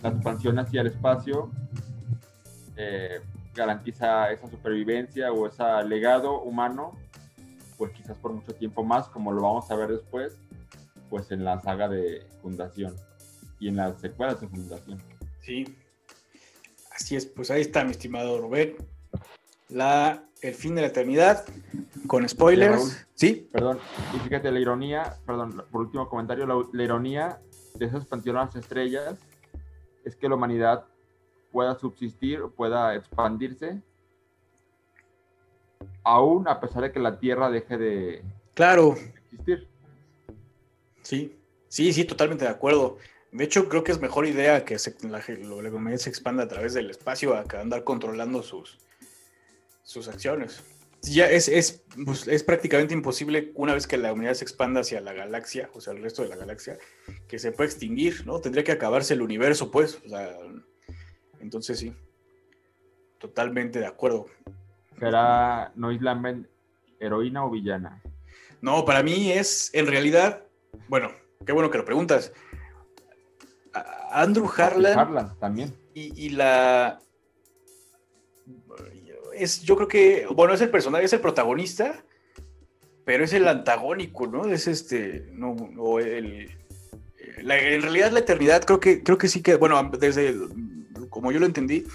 la 0.02 0.10
expansión 0.10 0.60
hacia 0.60 0.82
el 0.82 0.88
espacio 0.88 1.52
eh, 2.76 3.22
garantiza 3.54 4.32
esa 4.32 4.50
supervivencia 4.50 5.32
o 5.32 5.48
ese 5.48 5.64
legado 5.86 6.42
humano, 6.42 6.94
pues 7.78 7.92
quizás 7.92 8.18
por 8.18 8.32
mucho 8.32 8.54
tiempo 8.54 8.84
más, 8.84 9.08
como 9.10 9.32
lo 9.32 9.42
vamos 9.42 9.70
a 9.70 9.76
ver 9.76 9.90
después, 9.90 10.38
pues 11.10 11.32
en 11.32 11.44
la 11.44 11.60
saga 11.62 11.90
de 11.90 12.26
Fundación 12.42 12.96
y 13.60 13.68
en 13.68 13.76
las 13.76 14.00
secuelas 14.00 14.40
de 14.40 14.48
Fundación. 14.48 15.02
Sí, 15.42 15.78
así 16.96 17.16
es, 17.16 17.26
pues 17.26 17.52
ahí 17.52 17.62
está 17.62 17.84
mi 17.84 17.92
estimado 17.92 18.40
Rubén. 18.40 18.76
La, 19.68 20.24
el 20.42 20.54
fin 20.54 20.74
de 20.76 20.82
la 20.82 20.88
eternidad, 20.88 21.46
con 22.08 22.28
spoilers. 22.28 23.06
Sí. 23.14 23.50
Perdón, 23.52 23.80
y 24.16 24.20
fíjate 24.20 24.52
la 24.52 24.60
ironía, 24.60 25.18
perdón, 25.26 25.66
por 25.70 25.82
último 25.82 26.08
comentario, 26.08 26.48
la 26.72 26.84
ironía 26.84 27.40
de 27.76 27.86
esa 27.86 27.98
expansión 27.98 28.38
a 28.38 28.46
las 28.46 28.56
estrellas 28.56 29.16
es 30.04 30.16
que 30.16 30.30
la 30.30 30.36
humanidad 30.36 30.86
pueda 31.52 31.78
subsistir, 31.78 32.42
pueda 32.56 32.96
expandirse, 32.96 33.82
aún 36.04 36.48
a 36.48 36.60
pesar 36.60 36.84
de 36.84 36.92
que 36.92 37.00
la 37.00 37.20
Tierra 37.20 37.50
deje 37.50 37.78
de 37.78 38.24
claro. 38.54 38.96
existir. 39.32 39.68
Sí, 41.02 41.36
sí, 41.68 41.94
sí, 41.94 42.06
totalmente 42.06 42.46
de 42.46 42.52
acuerdo. 42.52 42.98
De 43.32 43.44
hecho, 43.44 43.70
creo 43.70 43.84
que 43.84 43.92
es 43.92 44.02
mejor 44.02 44.26
idea 44.26 44.66
que 44.66 44.78
la, 45.04 45.24
la, 45.28 45.70
humanidad 45.70 46.00
se 46.00 46.10
expanda 46.10 46.44
a 46.44 46.48
través 46.48 46.74
del 46.74 46.90
espacio 46.90 47.36
a 47.36 47.46
andar 47.60 47.84
controlando 47.84 48.42
sus, 48.42 48.80
sus 49.84 50.08
acciones 50.08 50.64
ya 51.02 51.30
es, 51.30 51.48
es, 51.48 51.84
pues, 52.06 52.28
es, 52.28 52.44
prácticamente 52.44 52.94
imposible 52.94 53.52
una 53.56 53.74
vez 53.74 53.88
que 53.88 53.98
la 53.98 54.12
humanidad 54.12 54.34
se 54.34 54.44
expanda 54.44 54.82
hacia 54.82 55.02
la 55.02 55.14
galaxia, 55.14 55.70
o 55.74 55.82
sea, 55.82 55.94
el 55.94 56.02
resto 56.02 56.24
de 56.24 56.30
la 56.30 56.36
galaxia, 56.36 56.78
que 57.28 57.40
se 57.40 57.52
pueda 57.52 57.70
extinguir, 57.70 58.26
¿no? 58.26 58.40
Tendría 58.40 58.64
que 58.64 58.72
acabarse 58.72 59.14
el 59.14 59.22
universo, 59.22 59.72
pues. 59.72 60.00
O 60.06 60.10
sea, 60.10 60.36
entonces 61.40 61.80
sí, 61.80 61.94
totalmente 63.18 63.80
de 63.80 63.86
acuerdo. 63.86 64.26
¿Será 65.00 65.72
Noisland 65.76 66.48
heroína 67.00 67.46
o 67.46 67.50
villana? 67.50 68.02
No, 68.62 68.84
para 68.84 69.02
mí 69.02 69.32
es, 69.32 69.70
en 69.74 69.88
realidad, 69.88 70.44
bueno, 70.90 71.12
qué 71.46 71.54
bueno 71.54 71.70
que 71.70 71.78
lo 71.78 71.86
preguntas. 71.86 72.34
Andrew 74.12 74.50
Harlan. 74.58 75.00
Harlan 75.00 75.40
también. 75.40 75.74
Y, 75.94 76.26
y 76.26 76.30
la 76.30 77.00
es, 79.40 79.62
yo 79.62 79.76
creo 79.76 79.88
que, 79.88 80.28
bueno, 80.34 80.54
es 80.54 80.62
el 80.62 80.70
personaje, 80.70 81.06
es 81.06 81.14
el 81.14 81.22
protagonista, 81.22 82.04
pero 83.06 83.24
es 83.24 83.34
el 83.34 83.48
antagónico, 83.48 84.28
¿no? 84.28 84.46
Es 84.46 84.68
este, 84.68 85.26
no, 85.32 85.52
o 85.78 86.00
el, 86.00 86.52
en 87.38 87.82
realidad 87.82 88.12
la 88.12 88.20
eternidad 88.20 88.64
creo 88.64 88.80
que, 88.80 89.04
creo 89.04 89.18
que 89.18 89.28
sí 89.28 89.42
que, 89.42 89.56
bueno, 89.56 89.92
desde, 90.00 90.36
como 91.10 91.32
yo 91.32 91.40
lo 91.40 91.46
entendí, 91.46 91.86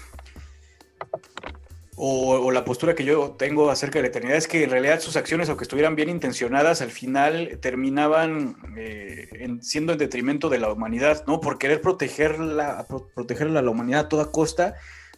o, 1.97 2.51
la 2.51 2.65
postura 2.65 2.93
que 2.93 3.05
yo 3.05 3.35
tengo 3.37 3.69
acerca 3.69 3.99
de 3.99 4.03
la 4.03 4.09
eternidad 4.09 4.37
es 4.37 4.47
que 4.47 4.63
en 4.63 4.69
realidad 4.69 4.99
sus 4.99 5.15
acciones, 5.15 5.47
aunque 5.47 5.63
estuvieran 5.63 5.95
bien 5.95 6.09
intencionadas, 6.09 6.81
al 6.81 6.91
final 6.91 7.57
terminaban 7.61 8.57
eh, 8.77 9.29
siendo 9.61 9.93
en 9.93 9.99
detrimento 9.99 10.49
de 10.49 10.59
la 10.59 10.71
humanidad, 10.71 11.23
¿no? 11.25 11.39
Por 11.39 11.57
querer 11.57 11.81
protegerla, 11.81 12.85
protegerla 13.13 13.61
a 13.61 13.63
la 13.63 13.71
humanidad 13.71 14.01
a 14.01 14.09
toda 14.09 14.31
costa, 14.31 14.75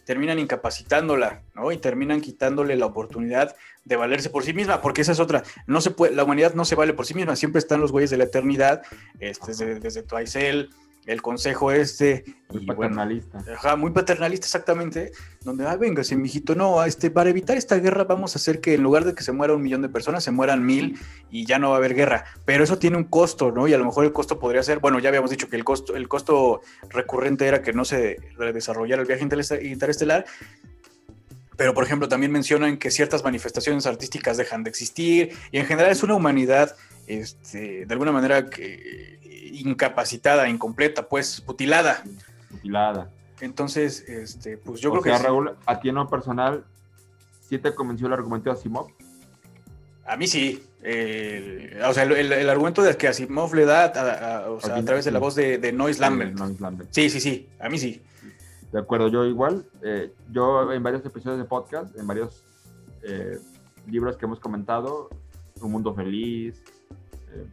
terminan 0.08 0.38
incapacitándola, 0.38 1.42
¿no? 1.54 1.70
Y 1.70 1.76
terminan 1.76 2.22
quitándole 2.22 2.76
la 2.76 2.86
oportunidad 2.86 3.54
de 3.84 3.96
valerse 3.96 4.30
por 4.30 4.42
sí 4.42 4.54
misma, 4.54 4.80
porque 4.80 5.02
esa 5.02 5.12
es 5.12 5.20
otra. 5.20 5.42
No 5.66 5.82
se 5.82 5.90
puede, 5.90 6.14
la 6.14 6.24
humanidad 6.24 6.54
no 6.54 6.64
se 6.64 6.76
vale 6.76 6.94
por 6.94 7.04
sí 7.04 7.12
misma, 7.12 7.36
siempre 7.36 7.58
están 7.58 7.82
los 7.82 7.92
güeyes 7.92 8.08
de 8.08 8.16
la 8.16 8.24
eternidad, 8.24 8.80
este, 9.20 9.48
desde, 9.48 9.80
desde 9.80 10.02
Twice 10.02 10.68
el 11.06 11.22
consejo 11.22 11.72
este. 11.72 12.24
Muy 12.50 12.62
y 12.62 12.66
bueno, 12.66 12.96
paternalista. 12.96 13.44
Ajá, 13.54 13.76
muy 13.76 13.90
paternalista 13.90 14.46
exactamente, 14.46 15.12
donde, 15.42 15.66
ah, 15.66 15.76
venga, 15.76 16.02
mi 16.10 16.16
mijito, 16.16 16.54
no, 16.54 16.82
este, 16.84 17.10
para 17.10 17.30
evitar 17.30 17.56
esta 17.56 17.76
guerra 17.76 18.04
vamos 18.04 18.34
a 18.34 18.38
hacer 18.38 18.60
que 18.60 18.74
en 18.74 18.82
lugar 18.82 19.04
de 19.04 19.14
que 19.14 19.22
se 19.22 19.32
muera 19.32 19.54
un 19.54 19.62
millón 19.62 19.82
de 19.82 19.88
personas, 19.88 20.24
se 20.24 20.30
mueran 20.30 20.64
mil 20.64 20.98
y 21.30 21.46
ya 21.46 21.58
no 21.58 21.70
va 21.70 21.76
a 21.76 21.78
haber 21.78 21.94
guerra. 21.94 22.24
Pero 22.44 22.64
eso 22.64 22.78
tiene 22.78 22.96
un 22.96 23.04
costo, 23.04 23.52
¿no? 23.52 23.68
Y 23.68 23.74
a 23.74 23.78
lo 23.78 23.84
mejor 23.84 24.04
el 24.04 24.12
costo 24.12 24.38
podría 24.38 24.62
ser, 24.62 24.78
bueno, 24.78 24.98
ya 24.98 25.08
habíamos 25.08 25.30
dicho 25.30 25.48
que 25.48 25.56
el 25.56 25.64
costo, 25.64 25.96
el 25.96 26.08
costo 26.08 26.60
recurrente 26.90 27.46
era 27.46 27.62
que 27.62 27.72
no 27.72 27.84
se 27.84 28.18
desarrollara 28.52 29.02
el 29.02 29.08
viaje 29.08 29.24
interest- 29.24 29.62
interestelar. 29.62 30.24
Pero, 31.56 31.74
por 31.74 31.82
ejemplo, 31.82 32.08
también 32.08 32.30
mencionan 32.30 32.76
que 32.78 32.90
ciertas 32.90 33.24
manifestaciones 33.24 33.84
artísticas 33.84 34.36
dejan 34.36 34.62
de 34.62 34.70
existir 34.70 35.32
y 35.50 35.58
en 35.58 35.66
general 35.66 35.90
es 35.90 36.04
una 36.04 36.14
humanidad, 36.14 36.76
este, 37.08 37.84
de 37.84 37.92
alguna 37.92 38.12
manera, 38.12 38.48
que, 38.48 39.18
incapacitada, 39.60 40.48
incompleta, 40.48 41.08
pues, 41.08 41.42
mutilada. 41.46 42.02
Mutilada. 42.50 43.10
Entonces, 43.40 44.00
este, 44.08 44.56
pues 44.58 44.80
yo 44.80 44.90
o 44.92 45.00
creo 45.00 45.14
sea, 45.14 45.18
que. 45.22 45.28
Raúl, 45.28 45.56
a 45.66 45.80
ti 45.80 45.88
en 45.90 45.94
lo 45.96 46.08
personal, 46.08 46.64
¿sí 47.48 47.58
te 47.58 47.74
convenció 47.74 48.06
el 48.08 48.12
argumento 48.14 48.50
de 48.50 48.56
Asimov? 48.58 48.88
a 50.06 50.16
mí 50.16 50.26
sí. 50.26 50.64
Eh, 50.82 51.78
o 51.86 51.92
sea, 51.92 52.04
el, 52.04 52.12
el- 52.12 52.32
el 52.32 52.48
argumento 52.48 52.82
de 52.82 52.96
que 52.96 53.08
Asimov 53.08 53.54
le 53.54 53.66
da 53.66 53.84
a, 53.84 54.38
a- 54.44 54.50
o 54.50 54.58
sea, 54.60 54.76
a 54.76 54.82
través 54.84 55.04
de 55.04 55.10
la 55.10 55.18
voz 55.18 55.34
de, 55.34 55.58
de 55.58 55.70
Noyce 55.72 56.00
Lambert. 56.00 56.38
Lambert. 56.60 56.88
Sí, 56.92 57.10
sí, 57.10 57.20
sí. 57.20 57.48
A 57.60 57.68
mí 57.68 57.78
sí. 57.78 58.02
De 58.72 58.78
acuerdo, 58.78 59.08
yo 59.08 59.24
igual. 59.24 59.66
eh, 59.82 60.12
yo 60.30 60.72
en 60.72 60.82
varios 60.82 61.04
episodios 61.04 61.38
de 61.38 61.44
podcast, 61.44 61.94
en 61.98 62.06
varios 62.06 62.42
eh, 63.02 63.38
libros 63.86 64.16
que 64.16 64.24
hemos 64.24 64.40
comentado, 64.40 65.10
Un 65.60 65.72
Mundo 65.72 65.94
Feliz, 65.94 66.62
eh, 67.32 67.46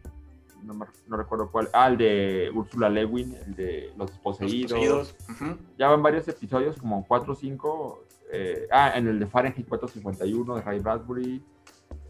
no, 0.65 0.73
me- 0.73 0.85
no 1.07 1.17
recuerdo 1.17 1.49
cuál, 1.51 1.69
ah, 1.73 1.87
el 1.87 1.97
de 1.97 2.51
Úrsula 2.53 2.89
Lewin, 2.89 3.35
el 3.45 3.55
de 3.55 3.91
Los 3.97 4.11
poseídos. 4.11 5.15
Ya 5.77 5.87
van 5.89 6.01
varios 6.03 6.27
episodios, 6.27 6.77
como 6.77 7.05
4 7.07 7.33
o 7.33 7.35
5. 7.35 8.03
ah, 8.71 8.91
en 8.95 9.07
el 9.07 9.19
de 9.19 9.27
Fahrenheit 9.27 9.67
451 9.67 10.55
de 10.55 10.61
Ray 10.61 10.79
Bradbury. 10.79 11.43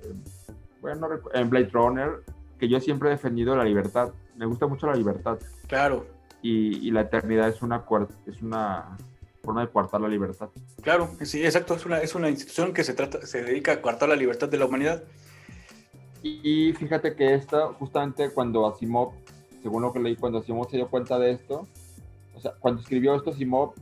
eh, 0.03 0.13
bueno, 0.81 1.07
en 1.33 1.49
Blade 1.49 1.69
Runner, 1.73 2.21
que 2.59 2.67
yo 2.69 2.79
siempre 2.79 3.09
he 3.09 3.11
defendido 3.11 3.55
la 3.55 3.63
libertad. 3.63 4.11
Me 4.35 4.45
gusta 4.45 4.67
mucho 4.67 4.87
la 4.87 4.93
libertad. 4.95 5.37
Claro, 5.67 6.05
Y, 6.41 6.87
y 6.87 6.91
la 6.91 7.01
eternidad 7.01 7.49
es 7.49 7.61
una, 7.61 7.83
es 8.27 8.41
una 8.41 8.97
forma 9.43 9.61
de 9.61 9.71
coartar 9.71 10.01
la 10.01 10.07
libertad. 10.07 10.49
claro. 10.81 11.09
Sí, 11.23 11.43
exacto. 11.43 11.73
Es 11.75 11.85
una, 11.85 11.99
es 11.99 12.13
una 12.15 12.29
institución 12.29 12.73
que 12.73 12.83
se, 12.83 12.93
trata, 12.93 13.25
se 13.25 13.43
dedica 13.43 13.73
a 13.73 13.81
coartar 13.81 14.09
la 14.09 14.15
libertad 14.15 14.47
de 14.49 14.57
la 14.57 14.65
humanidad. 14.65 15.03
Y 16.27 16.73
fíjate 16.73 17.15
que 17.15 17.35
esta, 17.35 17.67
justamente 17.73 18.31
cuando 18.31 18.65
Asimov, 18.65 19.11
según 19.61 19.83
lo 19.83 19.93
que 19.93 19.99
leí, 19.99 20.15
cuando 20.15 20.39
Asimov 20.39 20.67
se 20.71 20.77
dio 20.77 20.89
cuenta 20.89 21.19
de 21.19 21.33
esto, 21.33 21.67
o 22.33 22.39
sea, 22.39 22.53
cuando 22.59 22.81
escribió 22.81 23.13
esto 23.13 23.29
Asimov, 23.29 23.73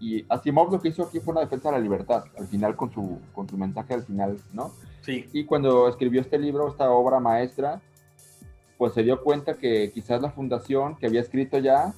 y 0.00 0.26
Asimov 0.28 0.72
lo 0.72 0.80
que 0.80 0.88
hizo 0.88 1.04
aquí 1.04 1.20
fue 1.20 1.30
una 1.30 1.42
defensa 1.42 1.70
de 1.70 1.76
la 1.76 1.80
libertad, 1.80 2.24
al 2.36 2.48
final 2.48 2.74
con 2.74 2.90
su, 2.90 3.20
con 3.32 3.48
su 3.48 3.56
mensaje 3.56 3.94
al 3.94 4.02
final, 4.02 4.38
¿no? 4.52 4.72
Sí, 5.02 5.28
Y 5.32 5.44
cuando 5.44 5.88
escribió 5.88 6.20
este 6.20 6.36
libro, 6.36 6.66
esta 6.66 6.90
obra 6.90 7.20
maestra, 7.20 7.80
pues 8.76 8.92
se 8.92 9.04
dio 9.04 9.22
cuenta 9.22 9.54
que 9.54 9.92
quizás 9.92 10.20
la 10.20 10.32
fundación 10.32 10.96
que 10.96 11.06
había 11.06 11.20
escrito 11.20 11.58
ya, 11.58 11.94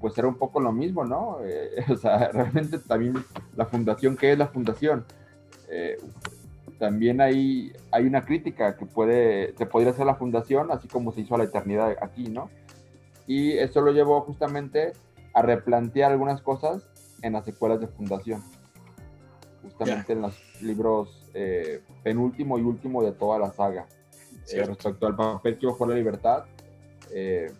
pues 0.00 0.18
era 0.18 0.26
un 0.26 0.34
poco 0.34 0.58
lo 0.58 0.72
mismo, 0.72 1.04
¿no? 1.04 1.38
Eh, 1.44 1.84
o 1.92 1.96
sea, 1.96 2.32
realmente 2.32 2.76
también 2.80 3.24
la 3.54 3.66
fundación, 3.66 4.16
¿qué 4.16 4.32
es 4.32 4.38
la 4.38 4.48
fundación? 4.48 5.04
Eh, 5.68 5.96
también 6.82 7.20
hay, 7.20 7.72
hay 7.92 8.06
una 8.06 8.24
crítica 8.24 8.76
que 8.76 8.86
puede, 8.86 9.54
se 9.56 9.66
podría 9.66 9.92
hacer 9.92 10.04
la 10.04 10.16
fundación, 10.16 10.72
así 10.72 10.88
como 10.88 11.12
se 11.12 11.20
hizo 11.20 11.36
a 11.36 11.38
la 11.38 11.44
eternidad 11.44 11.96
aquí, 12.02 12.24
¿no? 12.24 12.50
Y 13.24 13.52
eso 13.52 13.82
lo 13.82 13.92
llevó 13.92 14.20
justamente 14.22 14.92
a 15.32 15.42
replantear 15.42 16.10
algunas 16.10 16.42
cosas 16.42 16.82
en 17.22 17.34
las 17.34 17.44
secuelas 17.44 17.78
de 17.78 17.86
fundación, 17.86 18.42
justamente 19.62 20.14
en 20.14 20.22
los 20.22 20.34
libros 20.60 21.30
eh, 21.34 21.84
penúltimo 22.02 22.58
y 22.58 22.62
último 22.62 23.04
de 23.04 23.12
toda 23.12 23.38
la 23.38 23.52
saga, 23.52 23.86
eh, 24.50 24.64
respecto 24.64 25.06
al 25.06 25.14
papel 25.14 25.58
que 25.58 25.68
jugó 25.68 25.86
la 25.86 25.94
libertad, 25.94 26.46
eh, 27.14 27.52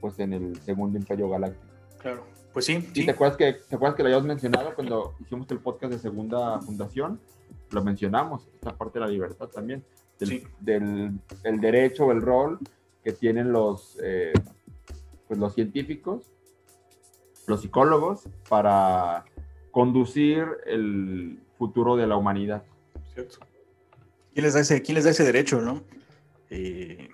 pues 0.00 0.18
en 0.18 0.32
el 0.32 0.62
segundo 0.62 0.96
Imperio 0.96 1.28
Galáctico. 1.28 1.62
claro. 1.98 2.24
Pues 2.54 2.64
sí, 2.64 2.88
¿Y 2.94 3.00
sí. 3.00 3.04
te 3.04 3.10
acuerdas 3.10 3.36
que 3.36 3.52
te 3.52 3.76
acuerdas 3.76 3.96
que 3.96 4.02
lo 4.02 4.06
habíamos 4.06 4.26
mencionado 4.26 4.74
cuando 4.74 5.14
hicimos 5.20 5.46
el 5.50 5.58
podcast 5.58 5.92
de 5.92 5.98
segunda 5.98 6.58
fundación? 6.62 7.20
Lo 7.70 7.82
mencionamos, 7.82 8.48
esta 8.54 8.76
parte 8.76 8.98
de 8.98 9.04
la 9.06 9.10
libertad 9.10 9.48
también, 9.48 9.84
del, 10.18 10.28
Sí. 10.28 10.42
del 10.60 11.12
el 11.44 11.60
derecho 11.60 12.06
o 12.06 12.12
el 12.12 12.22
rol 12.22 12.58
que 13.02 13.12
tienen 13.12 13.52
los, 13.52 13.98
eh, 14.02 14.32
pues 15.28 15.38
los 15.38 15.54
científicos, 15.54 16.30
los 17.46 17.60
psicólogos, 17.60 18.28
para 18.48 19.24
conducir 19.70 20.46
el 20.66 21.38
futuro 21.58 21.96
de 21.96 22.06
la 22.06 22.16
humanidad. 22.16 22.62
Cierto. 23.14 23.38
¿Quién 24.32 24.44
les 24.44 24.54
da 24.54 24.60
ese, 24.60 24.82
quién 24.82 24.94
les 24.96 25.04
da 25.04 25.10
ese 25.10 25.24
derecho, 25.24 25.60
no? 25.60 25.82
Eh, 26.50 27.08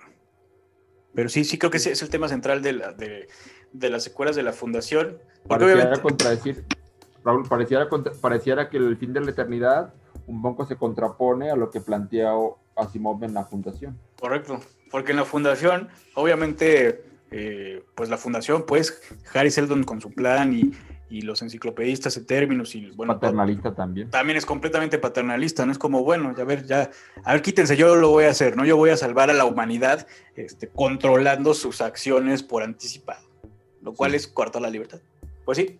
pero 1.13 1.29
sí, 1.29 1.43
sí 1.43 1.57
creo 1.57 1.71
que 1.71 1.77
ese 1.77 1.91
es 1.91 2.01
el 2.01 2.09
tema 2.09 2.27
central 2.27 2.61
de, 2.61 2.73
la, 2.73 2.91
de, 2.93 3.27
de 3.71 3.89
las 3.89 4.03
secuelas 4.03 4.35
de 4.35 4.43
la 4.43 4.53
fundación. 4.53 5.17
Porque 5.47 5.65
Pareciera 5.65 5.73
obviamente, 5.73 6.01
contradecir, 6.01 6.65
Raúl, 7.23 7.47
pareciera, 7.47 7.87
pareciera 8.21 8.69
que 8.69 8.77
el 8.77 8.97
fin 8.97 9.13
de 9.13 9.21
la 9.21 9.31
eternidad 9.31 9.93
un 10.27 10.41
poco 10.41 10.65
se 10.65 10.75
contrapone 10.77 11.49
a 11.51 11.55
lo 11.55 11.69
que 11.69 11.81
plantea 11.81 12.31
Asimov 12.75 13.23
en 13.23 13.33
la 13.33 13.43
fundación. 13.45 13.97
correcto, 14.19 14.59
porque 14.91 15.11
en 15.11 15.17
la 15.17 15.25
fundación, 15.25 15.89
obviamente, 16.15 17.03
eh, 17.31 17.83
pues 17.95 18.09
la 18.09 18.17
fundación, 18.17 18.65
pues 18.65 19.01
Harry 19.33 19.51
Seldon 19.51 19.83
con 19.83 19.99
su 20.01 20.11
plan 20.11 20.53
y, 20.53 20.71
y 21.09 21.21
los 21.21 21.41
enciclopedistas 21.41 22.15
de 22.15 22.21
términos 22.21 22.73
y 22.75 22.89
bueno, 22.91 23.13
Paternalista 23.19 23.73
también. 23.75 24.09
también 24.09 24.37
es 24.37 24.45
completamente 24.45 24.97
paternalista, 24.99 25.65
no 25.65 25.71
es 25.71 25.77
como, 25.77 26.03
bueno, 26.03 26.33
ya 26.35 26.43
ver, 26.43 26.65
ya, 26.65 26.89
a 27.23 27.33
ver, 27.33 27.41
quítense, 27.41 27.75
yo 27.75 27.95
lo 27.95 28.09
voy 28.09 28.25
a 28.25 28.29
hacer, 28.29 28.55
¿no? 28.55 28.65
Yo 28.65 28.77
voy 28.77 28.91
a 28.91 28.97
salvar 28.97 29.29
a 29.29 29.33
la 29.33 29.45
humanidad 29.45 30.07
este, 30.35 30.67
controlando 30.69 31.53
sus 31.53 31.81
acciones 31.81 32.41
por 32.43 32.63
anticipado, 32.63 33.27
lo 33.81 33.93
cual 33.93 34.11
Sí. 34.11 34.17
es 34.17 34.27
cortar 34.27 34.61
la 34.61 34.69
libertad. 34.69 34.99
Pues 35.45 35.57
sí, 35.57 35.79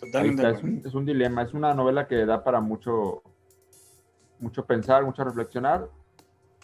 totalmente. 0.00 0.42
está, 0.42 0.48
de 0.48 0.52
es, 0.52 0.58
acuerdo. 0.58 0.76
un, 0.80 0.86
es 0.86 0.94
un 0.94 1.04
dilema, 1.06 1.42
es 1.42 1.52
una 1.54 1.74
novela 1.74 2.06
que 2.06 2.24
da 2.24 2.44
para 2.44 2.60
mucho, 2.60 3.22
mucho 4.40 4.64
pensar, 4.64 5.04
mucho 5.04 5.24
reflexionar, 5.24 5.88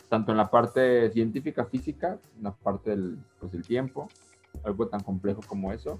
tanto 0.09 0.32
en 0.32 0.38
la 0.38 0.51
parte 0.51 1.10
científica, 1.10 1.64
física, 1.64 2.18
en 2.36 2.44
la 2.44 2.52
parte 2.52 2.90
del, 2.90 3.18
pues, 3.40 3.52
del 3.52 3.66
tiempo, 3.66 4.09
algo 4.64 4.86
tan 4.88 5.01
complejo 5.02 5.40
como 5.46 5.72
eso, 5.72 5.98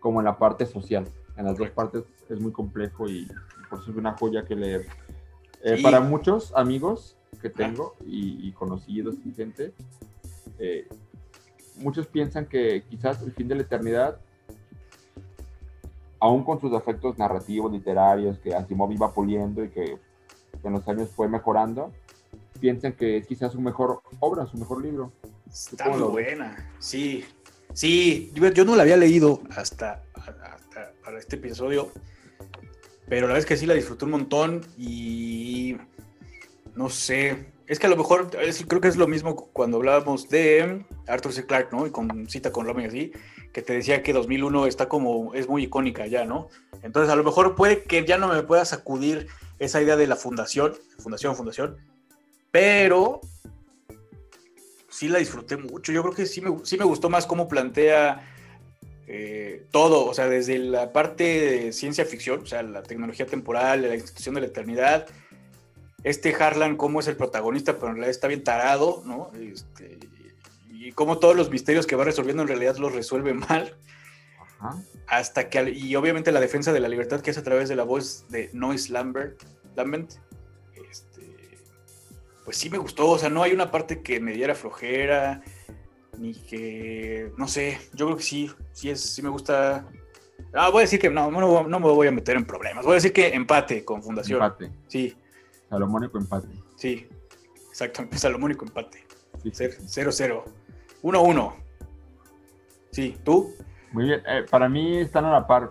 como 0.00 0.20
en 0.20 0.24
la 0.24 0.38
parte 0.38 0.66
social. 0.66 1.06
En 1.36 1.46
las 1.46 1.56
dos 1.56 1.70
partes 1.70 2.04
es 2.28 2.40
muy 2.40 2.52
complejo 2.52 3.08
y, 3.08 3.20
y 3.22 3.68
por 3.68 3.80
eso 3.80 3.90
es 3.90 3.96
una 3.96 4.12
joya 4.16 4.44
que 4.44 4.56
leer. 4.56 4.86
Eh, 5.62 5.76
Sí. 5.76 5.82
Para 5.82 6.00
muchos 6.00 6.52
amigos 6.56 7.16
que 7.40 7.48
tengo 7.48 7.94
y, 8.04 8.48
y 8.48 8.52
conocidos 8.52 9.14
y 9.24 9.32
gente, 9.32 9.72
eh, 10.58 10.88
muchos 11.76 12.06
piensan 12.06 12.46
que 12.46 12.82
quizás 12.90 13.22
el 13.22 13.32
fin 13.32 13.48
de 13.48 13.54
la 13.54 13.62
eternidad 13.62 14.18
aún 16.18 16.44
con 16.44 16.60
sus 16.60 16.70
defectos 16.70 17.18
narrativos, 17.18 17.72
literarios, 17.72 18.38
que 18.38 18.54
Asimov 18.54 18.92
iba 18.92 19.12
puliendo 19.12 19.64
y 19.64 19.70
que 19.70 19.98
con 20.60 20.72
los 20.72 20.86
años 20.88 21.08
fue 21.14 21.28
mejorando, 21.28 21.92
piensan 22.60 22.92
que 22.92 23.16
es 23.18 23.26
quizás 23.26 23.52
su 23.52 23.60
mejor 23.60 24.02
obra, 24.20 24.46
su 24.46 24.56
mejor 24.56 24.82
libro. 24.82 25.12
Está 25.50 25.84
¿Cómo 25.84 25.98
muy 25.98 26.08
buena, 26.10 26.70
sí, 26.78 27.24
sí, 27.72 28.30
yo, 28.34 28.48
yo 28.50 28.64
no 28.64 28.76
la 28.76 28.82
había 28.82 28.96
leído 28.96 29.42
hasta, 29.56 30.02
hasta 30.14 30.92
para 31.04 31.18
este 31.18 31.36
episodio, 31.36 31.90
pero 33.08 33.22
la 33.22 33.34
verdad 33.34 33.38
es 33.40 33.46
que 33.46 33.56
sí 33.56 33.66
la 33.66 33.74
disfruté 33.74 34.04
un 34.04 34.12
montón 34.12 34.60
y 34.78 35.76
no 36.74 36.88
sé, 36.88 37.52
es 37.66 37.78
que 37.78 37.86
a 37.86 37.90
lo 37.90 37.96
mejor 37.96 38.30
es- 38.40 38.64
creo 38.66 38.80
que 38.80 38.88
es 38.88 38.96
lo 38.96 39.06
mismo 39.08 39.36
cuando 39.52 39.76
hablábamos 39.78 40.28
de 40.30 40.84
Arthur 41.06 41.32
C. 41.32 41.44
Clarke, 41.46 41.72
¿no? 41.72 41.86
Y 41.86 41.90
con 41.90 42.28
cita 42.28 42.50
con 42.52 42.64
Roma 42.66 42.82
y 42.82 42.86
así, 42.86 43.12
que 43.52 43.60
te 43.60 43.74
decía 43.74 44.02
que 44.02 44.12
2001 44.14 44.66
está 44.66 44.88
como, 44.88 45.34
es 45.34 45.48
muy 45.48 45.64
icónica 45.64 46.06
ya, 46.06 46.24
¿no? 46.24 46.48
Entonces 46.82 47.12
a 47.12 47.16
lo 47.16 47.24
mejor 47.24 47.54
puede 47.54 47.82
que 47.82 48.06
ya 48.06 48.16
no 48.16 48.28
me 48.28 48.42
pueda 48.42 48.64
sacudir 48.64 49.26
esa 49.64 49.80
idea 49.80 49.96
de 49.96 50.06
la 50.06 50.16
fundación, 50.16 50.74
fundación, 50.98 51.36
fundación, 51.36 51.76
pero 52.50 53.20
sí 54.90 55.08
la 55.08 55.20
disfruté 55.20 55.56
mucho. 55.56 55.92
Yo 55.92 56.02
creo 56.02 56.14
que 56.14 56.26
sí 56.26 56.40
me, 56.40 56.64
sí 56.64 56.76
me 56.76 56.84
gustó 56.84 57.08
más 57.08 57.26
cómo 57.26 57.48
plantea 57.48 58.28
eh, 59.06 59.66
todo, 59.70 60.06
o 60.06 60.14
sea, 60.14 60.28
desde 60.28 60.58
la 60.58 60.92
parte 60.92 61.24
de 61.24 61.72
ciencia 61.72 62.04
ficción, 62.04 62.40
o 62.40 62.46
sea, 62.46 62.62
la 62.62 62.82
tecnología 62.82 63.26
temporal, 63.26 63.82
la 63.82 63.94
institución 63.94 64.34
de 64.34 64.40
la 64.40 64.48
eternidad. 64.48 65.06
Este 66.02 66.34
Harlan, 66.34 66.76
cómo 66.76 66.98
es 66.98 67.06
el 67.06 67.16
protagonista, 67.16 67.74
pero 67.74 67.88
en 67.88 67.94
realidad 67.94 68.10
está 68.10 68.26
bien 68.26 68.42
tarado, 68.42 69.02
¿no? 69.06 69.30
Este, 69.38 69.98
y 70.68 70.90
cómo 70.90 71.18
todos 71.18 71.36
los 71.36 71.50
misterios 71.50 71.86
que 71.86 71.94
va 71.94 72.04
resolviendo 72.04 72.42
en 72.42 72.48
realidad 72.48 72.76
los 72.78 72.92
resuelve 72.92 73.32
mal. 73.48 73.76
Ajá. 74.62 74.82
Hasta 75.08 75.50
que, 75.50 75.70
y 75.70 75.94
obviamente 75.96 76.30
la 76.30 76.40
defensa 76.40 76.72
de 76.72 76.80
la 76.80 76.88
libertad 76.88 77.20
que 77.20 77.30
es 77.30 77.38
a 77.38 77.42
través 77.42 77.68
de 77.68 77.76
la 77.76 77.82
voz 77.82 78.26
de 78.28 78.50
Noyce 78.52 78.92
Lambert, 78.92 79.42
Lambert 79.74 80.12
este, 80.88 81.58
pues 82.44 82.56
sí 82.56 82.70
me 82.70 82.78
gustó, 82.78 83.10
o 83.10 83.18
sea, 83.18 83.28
no 83.28 83.42
hay 83.42 83.52
una 83.52 83.70
parte 83.70 84.02
que 84.02 84.20
me 84.20 84.32
diera 84.32 84.54
flojera, 84.54 85.42
ni 86.18 86.34
que, 86.34 87.32
no 87.36 87.48
sé, 87.48 87.78
yo 87.94 88.06
creo 88.06 88.16
que 88.18 88.22
sí, 88.22 88.50
sí, 88.72 88.90
es, 88.90 89.00
sí 89.00 89.22
me 89.22 89.28
gusta. 89.28 89.88
Ah, 90.54 90.68
voy 90.68 90.80
a 90.80 90.82
decir 90.82 91.00
que 91.00 91.10
no, 91.10 91.30
no, 91.30 91.66
no 91.66 91.80
me 91.80 91.86
voy 91.86 92.06
a 92.06 92.12
meter 92.12 92.36
en 92.36 92.44
problemas. 92.44 92.84
Voy 92.84 92.92
a 92.92 92.94
decir 92.96 93.12
que 93.12 93.28
empate 93.28 93.84
con 93.84 94.02
Fundación. 94.02 94.42
Empate. 94.42 94.70
Sí, 94.86 95.16
Salomónico 95.68 96.18
empate. 96.18 96.48
sí, 96.76 97.08
exacto, 97.68 98.06
salomónico 98.12 98.66
empate. 98.66 99.06
Sí, 99.42 99.50
sí, 99.52 99.64
sí. 99.86 100.00
0-0. 100.00 100.44
1-1. 101.02 101.54
Sí, 102.90 103.16
¿tú? 103.24 103.54
Muy 103.92 104.04
bien. 104.04 104.22
Eh, 104.26 104.44
para 104.50 104.68
mí 104.68 104.96
están 104.98 105.24
a 105.24 105.30
la 105.32 105.46
par. 105.46 105.70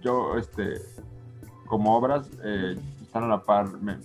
Yo, 0.00 0.36
este, 0.36 0.74
como 1.66 1.96
obras, 1.96 2.28
eh, 2.44 2.76
están 3.02 3.24
a 3.24 3.28
la 3.28 3.42
par. 3.42 3.68
me- 3.80 3.98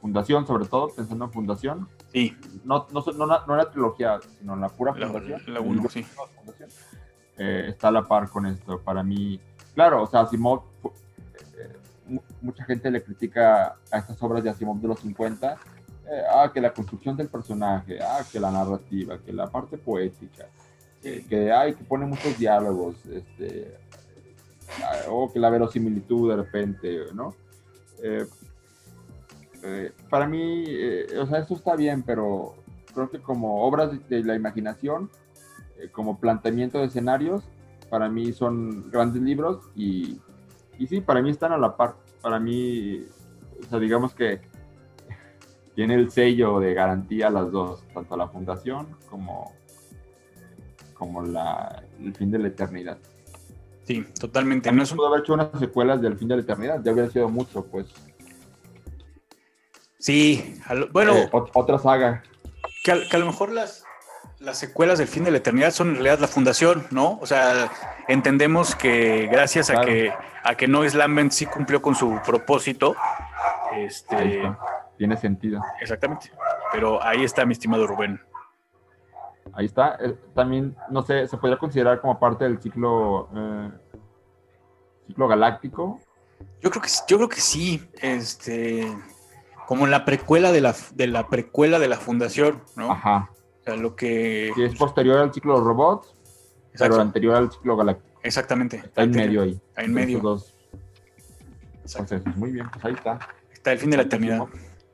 fundación, 0.00 0.44
sobre 0.44 0.64
todo, 0.66 0.88
pensando 0.88 1.26
en 1.26 1.30
Fundación. 1.30 1.88
Sí, 2.12 2.36
No, 2.64 2.86
no, 2.92 3.04
no, 3.16 3.26
la- 3.26 3.44
no 3.46 3.54
la 3.54 3.70
trilogía, 3.70 4.18
sino 4.40 4.56
la 4.56 4.68
pura 4.68 4.92
la 4.96 5.06
Fundación. 5.06 5.40
1, 5.64 5.88
sí. 5.88 6.02
Fundación. 6.02 6.68
Eh, 7.38 7.66
está 7.68 7.88
a 7.88 7.90
la 7.92 8.02
par 8.02 8.28
con 8.28 8.44
esto. 8.46 8.80
Para 8.80 9.04
mí, 9.04 9.40
claro, 9.74 10.02
o 10.02 10.06
sea, 10.08 10.20
Asimov, 10.22 10.62
eh, 10.84 11.76
mu- 12.08 12.20
mucha 12.40 12.64
gente 12.64 12.90
le 12.90 13.04
critica 13.04 13.76
a 13.92 13.98
estas 13.98 14.20
obras 14.22 14.42
de 14.42 14.50
Asimov 14.50 14.78
de 14.80 14.88
los 14.88 14.98
50. 15.00 15.56
eh, 16.04 16.22
ah, 16.34 16.50
que 16.52 16.60
la 16.60 16.74
construcción 16.74 17.16
del 17.16 17.28
personaje, 17.28 17.98
ah, 18.02 18.22
que 18.30 18.40
la 18.40 18.50
narrativa, 18.50 19.18
que 19.18 19.32
la 19.32 19.46
parte 19.48 19.78
poética, 19.78 20.48
que 21.02 21.52
hay 21.52 21.74
que 21.74 21.84
pone 21.84 22.06
muchos 22.06 22.38
diálogos, 22.38 22.96
este, 23.06 23.76
o 25.08 25.32
que 25.32 25.38
la 25.38 25.50
verosimilitud 25.50 26.30
de 26.30 26.36
repente, 26.36 26.98
¿no? 27.14 27.34
Eh, 28.02 28.26
eh, 29.64 29.92
para 30.10 30.26
mí, 30.26 30.64
eh, 30.66 31.06
o 31.18 31.26
sea, 31.26 31.38
esto 31.38 31.54
está 31.54 31.76
bien, 31.76 32.02
pero 32.02 32.54
creo 32.94 33.10
que 33.10 33.20
como 33.20 33.64
obras 33.64 33.92
de, 33.92 34.16
de 34.16 34.24
la 34.24 34.34
imaginación, 34.34 35.10
eh, 35.78 35.88
como 35.90 36.18
planteamiento 36.18 36.78
de 36.78 36.86
escenarios, 36.86 37.44
para 37.90 38.08
mí 38.08 38.32
son 38.32 38.90
grandes 38.90 39.22
libros 39.22 39.60
y, 39.76 40.20
y 40.78 40.86
sí, 40.86 41.00
para 41.00 41.22
mí 41.22 41.30
están 41.30 41.52
a 41.52 41.58
la 41.58 41.76
par. 41.76 41.94
Para 42.20 42.40
mí, 42.40 43.04
o 43.60 43.68
sea, 43.68 43.78
digamos 43.78 44.14
que 44.14 44.40
tiene 45.74 45.94
el 45.94 46.10
sello 46.10 46.58
de 46.60 46.74
garantía 46.74 47.30
las 47.30 47.50
dos, 47.50 47.84
tanto 47.94 48.16
la 48.16 48.28
fundación 48.28 48.88
como, 49.08 49.52
como 51.02 51.20
la, 51.22 51.82
el 52.00 52.14
fin 52.14 52.30
de 52.30 52.38
la 52.38 52.46
eternidad. 52.48 52.96
Sí, 53.84 54.06
totalmente. 54.20 54.70
No 54.70 54.84
es 54.84 54.90
un- 54.92 54.98
pudo 54.98 55.08
haber 55.08 55.20
hecho 55.22 55.34
unas 55.34 55.48
secuelas 55.58 56.00
del 56.00 56.16
fin 56.16 56.28
de 56.28 56.36
la 56.36 56.42
eternidad, 56.42 56.80
ya 56.84 56.92
hubiera 56.92 57.10
sido 57.10 57.28
mucho, 57.28 57.64
pues. 57.66 57.86
Sí, 59.98 60.60
lo- 60.70 60.88
bueno, 60.90 61.14
Eh, 61.16 61.28
ot- 61.32 61.50
otra 61.54 61.78
saga. 61.78 62.22
que, 62.84 62.92
a, 62.92 63.08
que 63.08 63.16
a 63.16 63.18
lo 63.18 63.26
mejor 63.26 63.50
las, 63.50 63.84
las 64.40 64.58
secuelas 64.58 64.98
del 64.98 65.08
fin 65.08 65.24
de 65.24 65.30
la 65.32 65.38
eternidad 65.38 65.70
son 65.72 65.88
en 65.88 65.94
realidad 65.94 66.18
la 66.20 66.28
fundación, 66.28 66.86
¿no? 66.90 67.18
O 67.20 67.26
sea, 67.26 67.70
entendemos 68.08 68.74
que 68.74 69.28
gracias 69.30 69.70
a 69.70 69.80
que 69.80 70.12
a 70.44 70.56
que 70.56 70.66
Nois 70.66 70.94
Lambent 70.94 71.30
sí 71.32 71.46
cumplió 71.46 71.80
con 71.82 71.94
su 71.94 72.20
propósito, 72.26 72.96
este. 73.76 74.42
Tiene 74.98 75.16
sentido. 75.16 75.60
exactamente. 75.80 76.30
Pero 76.72 77.02
ahí 77.02 77.24
está 77.24 77.44
mi 77.44 77.52
estimado 77.52 77.86
Rubén. 77.88 78.20
Ahí 79.54 79.66
está. 79.66 79.96
Eh, 80.00 80.14
también, 80.34 80.74
no 80.90 81.02
sé, 81.02 81.26
se 81.28 81.36
podría 81.36 81.58
considerar 81.58 82.00
como 82.00 82.18
parte 82.18 82.44
del 82.44 82.60
ciclo, 82.60 83.28
eh, 83.34 83.70
ciclo 85.06 85.28
galáctico. 85.28 86.00
Yo 86.60 86.70
creo 86.70 86.82
que 86.82 86.88
sí- 86.88 87.02
yo 87.08 87.16
creo 87.18 87.28
que 87.28 87.40
sí, 87.40 87.86
este, 88.00 88.86
como 89.66 89.86
la 89.86 90.04
precuela 90.04 90.52
de 90.52 90.60
la 90.60 90.74
de 90.94 91.06
la 91.06 91.28
precuela 91.28 91.78
de 91.78 91.88
la 91.88 91.96
fundación, 91.98 92.62
¿no? 92.76 92.90
Ajá. 92.92 93.30
O 93.60 93.64
sea, 93.64 93.76
lo 93.76 93.94
que 93.94 94.52
Que 94.56 94.64
es 94.66 94.74
posterior 94.76 95.18
al 95.18 95.32
ciclo 95.32 95.52
de 95.52 95.58
los 95.58 95.66
robots, 95.68 96.14
Exacto, 96.72 96.92
pero 96.94 97.02
anterior 97.02 97.34
al 97.36 97.52
ciclo 97.52 97.76
galáctico. 97.76 98.18
exactamente. 98.22 98.76
Está 98.78 99.02
en 99.02 99.10
medio 99.10 99.42
ahí. 99.42 99.60
Ahí 99.76 99.84
en 99.84 99.94
medio. 99.94 100.18
Dos 100.20 100.54
procesos. 101.94 102.36
Muy 102.36 102.50
bien, 102.52 102.68
pues 102.70 102.84
ahí 102.84 102.94
está. 102.94 103.18
Está 103.52 103.72
el 103.72 103.78
fin 103.78 103.90
de 103.90 103.96
la 103.98 104.02
eternidad. 104.04 104.46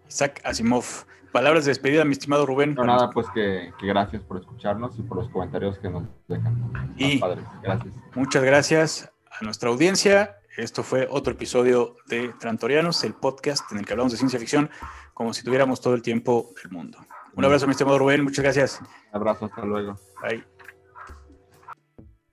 Isaac 0.08 0.40
Asimov. 0.44 0.84
Palabras 1.32 1.64
de 1.64 1.70
despedida, 1.70 2.04
mi 2.04 2.12
estimado 2.12 2.46
Rubén. 2.46 2.74
No, 2.74 2.84
nada, 2.84 3.10
pues 3.10 3.26
que, 3.34 3.72
que 3.78 3.86
gracias 3.86 4.22
por 4.22 4.38
escucharnos 4.38 4.98
y 4.98 5.02
por 5.02 5.18
los 5.18 5.28
comentarios 5.28 5.78
que 5.78 5.90
nos 5.90 6.04
dejan. 6.26 6.72
Y- 6.96 7.18
padres. 7.18 7.44
Gracias. 7.62 7.94
Muchas 8.14 8.42
gracias 8.42 9.12
a 9.40 9.44
nuestra 9.44 9.68
audiencia. 9.68 10.36
Esto 10.56 10.82
fue 10.82 11.06
otro 11.10 11.34
episodio 11.34 11.96
de 12.06 12.30
Trantorianos, 12.40 13.04
el 13.04 13.14
podcast 13.14 13.70
en 13.70 13.78
el 13.78 13.86
que 13.86 13.92
hablamos 13.92 14.12
de 14.12 14.18
ciencia 14.18 14.40
ficción 14.40 14.70
como 15.14 15.32
si 15.34 15.44
tuviéramos 15.44 15.80
todo 15.80 15.94
el 15.94 16.02
tiempo 16.02 16.50
del 16.62 16.72
mundo. 16.72 16.98
Un 17.34 17.44
abrazo, 17.44 17.66
mi 17.66 17.72
estimado 17.72 17.98
Rubén. 17.98 18.24
Muchas 18.24 18.42
gracias. 18.42 18.80
Un 18.80 19.16
abrazo, 19.16 19.44
hasta 19.46 19.64
luego. 19.64 19.96
Bye. 20.22 20.57